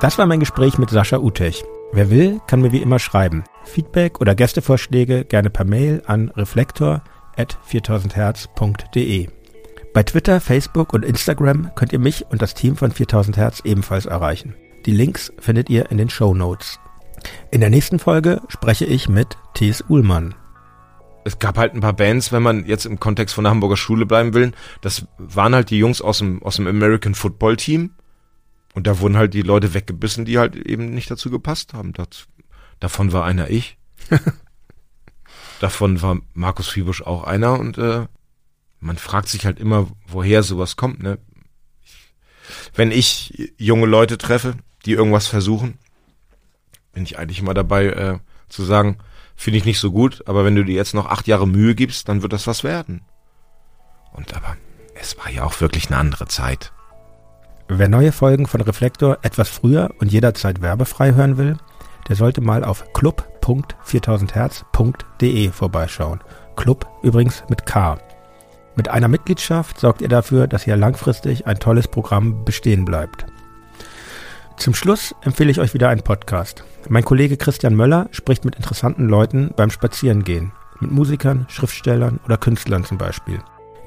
Das 0.00 0.18
war 0.18 0.26
mein 0.26 0.40
Gespräch 0.40 0.78
mit 0.78 0.90
Sascha 0.90 1.18
Utech. 1.18 1.64
Wer 1.92 2.10
will, 2.10 2.40
kann 2.46 2.60
mir 2.60 2.72
wie 2.72 2.82
immer 2.82 2.98
schreiben. 2.98 3.44
Feedback 3.64 4.20
oder 4.20 4.34
Gästevorschläge 4.34 5.24
gerne 5.24 5.48
per 5.48 5.64
Mail 5.64 6.02
an 6.06 6.30
reflektor 6.36 7.02
at 7.36 7.56
4000herz.de. 7.70 9.28
Bei 9.94 10.02
Twitter, 10.02 10.40
Facebook 10.40 10.92
und 10.92 11.04
Instagram 11.04 11.70
könnt 11.76 11.92
ihr 11.92 12.00
mich 12.00 12.26
und 12.28 12.42
das 12.42 12.54
Team 12.54 12.76
von 12.76 12.90
4000 12.90 13.36
Hertz 13.36 13.60
ebenfalls 13.64 14.06
erreichen. 14.06 14.56
Die 14.86 14.90
Links 14.90 15.32
findet 15.38 15.70
ihr 15.70 15.90
in 15.90 15.98
den 15.98 16.10
Show 16.10 16.34
Notes. 16.34 16.80
In 17.50 17.60
der 17.60 17.70
nächsten 17.70 17.98
Folge 17.98 18.42
spreche 18.48 18.84
ich 18.84 19.08
mit 19.08 19.36
Thies 19.54 19.84
Uhlmann. 19.88 20.34
Es 21.24 21.38
gab 21.38 21.56
halt 21.56 21.74
ein 21.74 21.80
paar 21.80 21.94
Bands, 21.94 22.32
wenn 22.32 22.42
man 22.42 22.66
jetzt 22.66 22.84
im 22.84 23.00
Kontext 23.00 23.34
von 23.34 23.44
der 23.44 23.50
Hamburger 23.50 23.76
Schule 23.76 24.04
bleiben 24.04 24.34
will, 24.34 24.52
das 24.82 25.06
waren 25.16 25.54
halt 25.54 25.70
die 25.70 25.78
Jungs 25.78 26.02
aus 26.02 26.18
dem, 26.18 26.42
aus 26.42 26.56
dem 26.56 26.66
American 26.66 27.14
Football 27.14 27.56
Team. 27.56 27.92
Und 28.74 28.86
da 28.86 28.98
wurden 28.98 29.16
halt 29.16 29.34
die 29.34 29.42
Leute 29.42 29.72
weggebissen, 29.72 30.24
die 30.24 30.38
halt 30.38 30.56
eben 30.56 30.92
nicht 30.92 31.10
dazu 31.10 31.30
gepasst 31.30 31.72
haben. 31.72 31.92
Das, 31.92 32.26
davon 32.80 33.12
war 33.12 33.24
einer 33.24 33.48
ich. 33.50 33.78
Davon 35.60 36.02
war 36.02 36.18
Markus 36.34 36.68
Fiebusch 36.68 37.00
auch 37.02 37.24
einer 37.24 37.58
und 37.58 37.78
äh, 37.78 38.06
man 38.80 38.98
fragt 38.98 39.28
sich 39.28 39.46
halt 39.46 39.58
immer, 39.58 39.86
woher 40.06 40.42
sowas 40.42 40.76
kommt. 40.76 41.02
Ne? 41.02 41.18
Wenn 42.74 42.90
ich 42.90 43.52
junge 43.56 43.86
Leute 43.86 44.18
treffe, 44.18 44.56
die 44.84 44.92
irgendwas 44.92 45.26
versuchen, 45.26 45.78
bin 46.94 47.04
ich 47.04 47.18
eigentlich 47.18 47.40
immer 47.40 47.54
dabei 47.54 47.86
äh, 47.86 48.18
zu 48.48 48.64
sagen, 48.64 48.98
finde 49.36 49.58
ich 49.58 49.64
nicht 49.64 49.80
so 49.80 49.90
gut, 49.90 50.22
aber 50.26 50.44
wenn 50.44 50.54
du 50.54 50.64
dir 50.64 50.74
jetzt 50.74 50.94
noch 50.94 51.06
acht 51.06 51.26
Jahre 51.26 51.46
Mühe 51.46 51.74
gibst, 51.74 52.08
dann 52.08 52.22
wird 52.22 52.32
das 52.32 52.46
was 52.46 52.64
werden. 52.64 53.02
Und 54.12 54.34
aber 54.34 54.56
es 54.94 55.18
war 55.18 55.30
ja 55.30 55.44
auch 55.44 55.60
wirklich 55.60 55.88
eine 55.88 55.98
andere 55.98 56.26
Zeit. 56.26 56.72
Wer 57.68 57.88
neue 57.88 58.12
Folgen 58.12 58.46
von 58.46 58.60
Reflektor 58.60 59.18
etwas 59.22 59.48
früher 59.48 59.92
und 59.98 60.12
jederzeit 60.12 60.62
werbefrei 60.62 61.14
hören 61.14 61.38
will, 61.38 61.56
der 62.08 62.16
sollte 62.16 62.42
mal 62.42 62.62
auf 62.62 62.92
club.4000herz.de 62.92 65.50
vorbeischauen. 65.50 66.20
Club 66.56 66.86
übrigens 67.02 67.42
mit 67.48 67.66
K. 67.66 67.98
Mit 68.76 68.88
einer 68.88 69.08
Mitgliedschaft 69.08 69.80
sorgt 69.80 70.02
ihr 70.02 70.08
dafür, 70.08 70.46
dass 70.46 70.62
hier 70.64 70.76
langfristig 70.76 71.46
ein 71.46 71.58
tolles 71.58 71.88
Programm 71.88 72.44
bestehen 72.44 72.84
bleibt. 72.84 73.24
Zum 74.56 74.74
Schluss 74.74 75.14
empfehle 75.22 75.50
ich 75.50 75.58
euch 75.60 75.74
wieder 75.74 75.88
einen 75.88 76.02
Podcast. 76.02 76.64
Mein 76.90 77.04
Kollege 77.04 77.38
Christian 77.38 77.74
Möller 77.74 78.08
spricht 78.10 78.44
mit 78.44 78.56
interessanten 78.56 79.08
Leuten 79.08 79.54
beim 79.56 79.70
Spazierengehen. 79.70 80.52
Mit 80.80 80.90
Musikern, 80.90 81.46
Schriftstellern 81.48 82.20
oder 82.26 82.36
Künstlern 82.36 82.84
zum 82.84 82.98
Beispiel. 82.98 83.38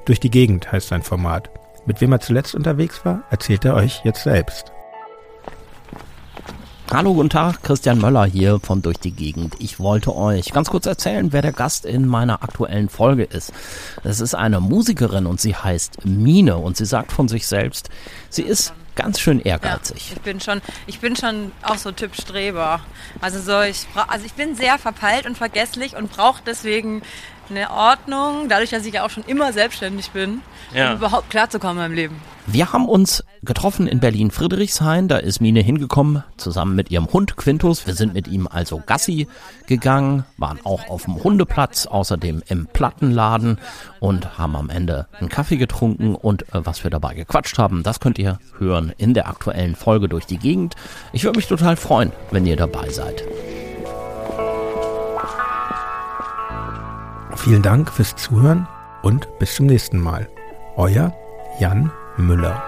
Durch 0.04 0.18
die 0.18 0.30
Gegend 0.30 0.72
heißt 0.72 0.88
sein 0.88 1.02
Format. 1.02 1.48
Mit 1.86 2.00
wem 2.00 2.10
er 2.10 2.20
zuletzt 2.20 2.56
unterwegs 2.56 3.04
war, 3.04 3.22
erzählt 3.30 3.64
er 3.64 3.74
euch 3.74 4.00
jetzt 4.04 4.24
selbst. 4.24 4.72
Hallo, 6.90 7.14
guten 7.14 7.28
Tag, 7.28 7.62
Christian 7.62 8.00
Möller 8.00 8.24
hier 8.24 8.58
von 8.60 8.82
Durch 8.82 8.98
die 8.98 9.12
Gegend. 9.12 9.54
Ich 9.60 9.78
wollte 9.78 10.16
euch 10.16 10.52
ganz 10.52 10.68
kurz 10.68 10.86
erzählen, 10.86 11.32
wer 11.32 11.42
der 11.42 11.52
Gast 11.52 11.84
in 11.84 12.08
meiner 12.08 12.42
aktuellen 12.42 12.88
Folge 12.88 13.24
ist. 13.24 13.52
Es 14.02 14.20
ist 14.20 14.34
eine 14.34 14.58
Musikerin 14.58 15.26
und 15.26 15.40
sie 15.40 15.54
heißt 15.54 16.04
Mine 16.04 16.56
und 16.56 16.76
sie 16.76 16.86
sagt 16.86 17.12
von 17.12 17.28
sich 17.28 17.46
selbst, 17.46 17.90
sie 18.28 18.42
ist 18.42 18.72
ganz 18.98 19.20
schön 19.20 19.40
ehrgeizig. 19.40 20.10
Ja, 20.10 20.16
ich 20.16 20.22
bin 20.22 20.40
schon, 20.40 20.60
ich 20.88 20.98
bin 20.98 21.14
schon 21.14 21.52
auch 21.62 21.78
so 21.78 21.92
Typ 21.92 22.16
Streber. 22.16 22.80
Also 23.20 23.40
so, 23.40 23.62
ich, 23.62 23.86
also 24.08 24.26
ich 24.26 24.34
bin 24.34 24.56
sehr 24.56 24.76
verpeilt 24.76 25.24
und 25.24 25.38
vergesslich 25.38 25.96
und 25.96 26.10
brauche 26.10 26.42
deswegen 26.44 27.02
eine 27.50 27.70
Ordnung, 27.70 28.48
dadurch, 28.48 28.70
dass 28.70 28.84
ich 28.84 28.94
ja 28.94 29.04
auch 29.04 29.10
schon 29.10 29.24
immer 29.24 29.52
selbstständig 29.52 30.10
bin, 30.10 30.40
ja. 30.74 30.92
um 30.92 30.98
überhaupt 30.98 31.30
klarzukommen 31.30 31.76
meinem 31.76 31.94
Leben. 31.94 32.20
Wir 32.50 32.72
haben 32.72 32.88
uns 32.88 33.24
getroffen 33.42 33.86
in 33.86 34.00
Berlin-Friedrichshain. 34.00 35.06
Da 35.06 35.18
ist 35.18 35.40
Mine 35.40 35.60
hingekommen, 35.60 36.24
zusammen 36.38 36.74
mit 36.76 36.90
ihrem 36.90 37.06
Hund 37.12 37.36
Quintus. 37.36 37.86
Wir 37.86 37.92
sind 37.92 38.14
mit 38.14 38.26
ihm 38.26 38.48
also 38.50 38.82
Gassi 38.84 39.28
gegangen, 39.66 40.24
waren 40.38 40.58
auch 40.64 40.88
auf 40.88 41.04
dem 41.04 41.22
Hundeplatz, 41.22 41.84
außerdem 41.84 42.42
im 42.48 42.66
Plattenladen 42.66 43.58
und 44.00 44.38
haben 44.38 44.56
am 44.56 44.70
Ende 44.70 45.08
einen 45.20 45.28
Kaffee 45.28 45.58
getrunken. 45.58 46.14
Und 46.14 46.42
äh, 46.54 46.64
was 46.64 46.84
wir 46.84 46.90
dabei 46.90 47.12
gequatscht 47.12 47.58
haben, 47.58 47.82
das 47.82 48.00
könnt 48.00 48.18
ihr 48.18 48.38
hören 48.58 48.94
in 48.96 49.12
der 49.12 49.28
aktuellen 49.28 49.76
Folge 49.76 50.08
durch 50.08 50.24
die 50.24 50.38
Gegend. 50.38 50.74
Ich 51.12 51.24
würde 51.24 51.38
mich 51.38 51.48
total 51.48 51.76
freuen, 51.76 52.12
wenn 52.30 52.46
ihr 52.46 52.56
dabei 52.56 52.88
seid. 52.88 53.24
Vielen 57.38 57.62
Dank 57.62 57.92
fürs 57.92 58.16
Zuhören 58.16 58.66
und 59.02 59.38
bis 59.38 59.54
zum 59.54 59.66
nächsten 59.66 60.00
Mal. 60.00 60.28
Euer 60.76 61.14
Jan 61.60 61.90
Müller. 62.16 62.67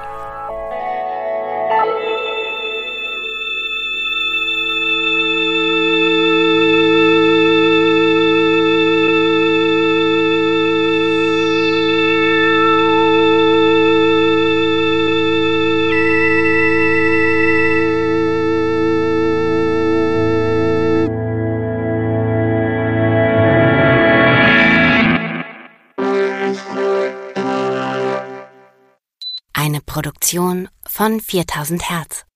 Eine 30.23 30.29
Produktion 30.29 30.69
von 30.87 31.21
4000 31.21 31.89
Hertz. 31.91 32.27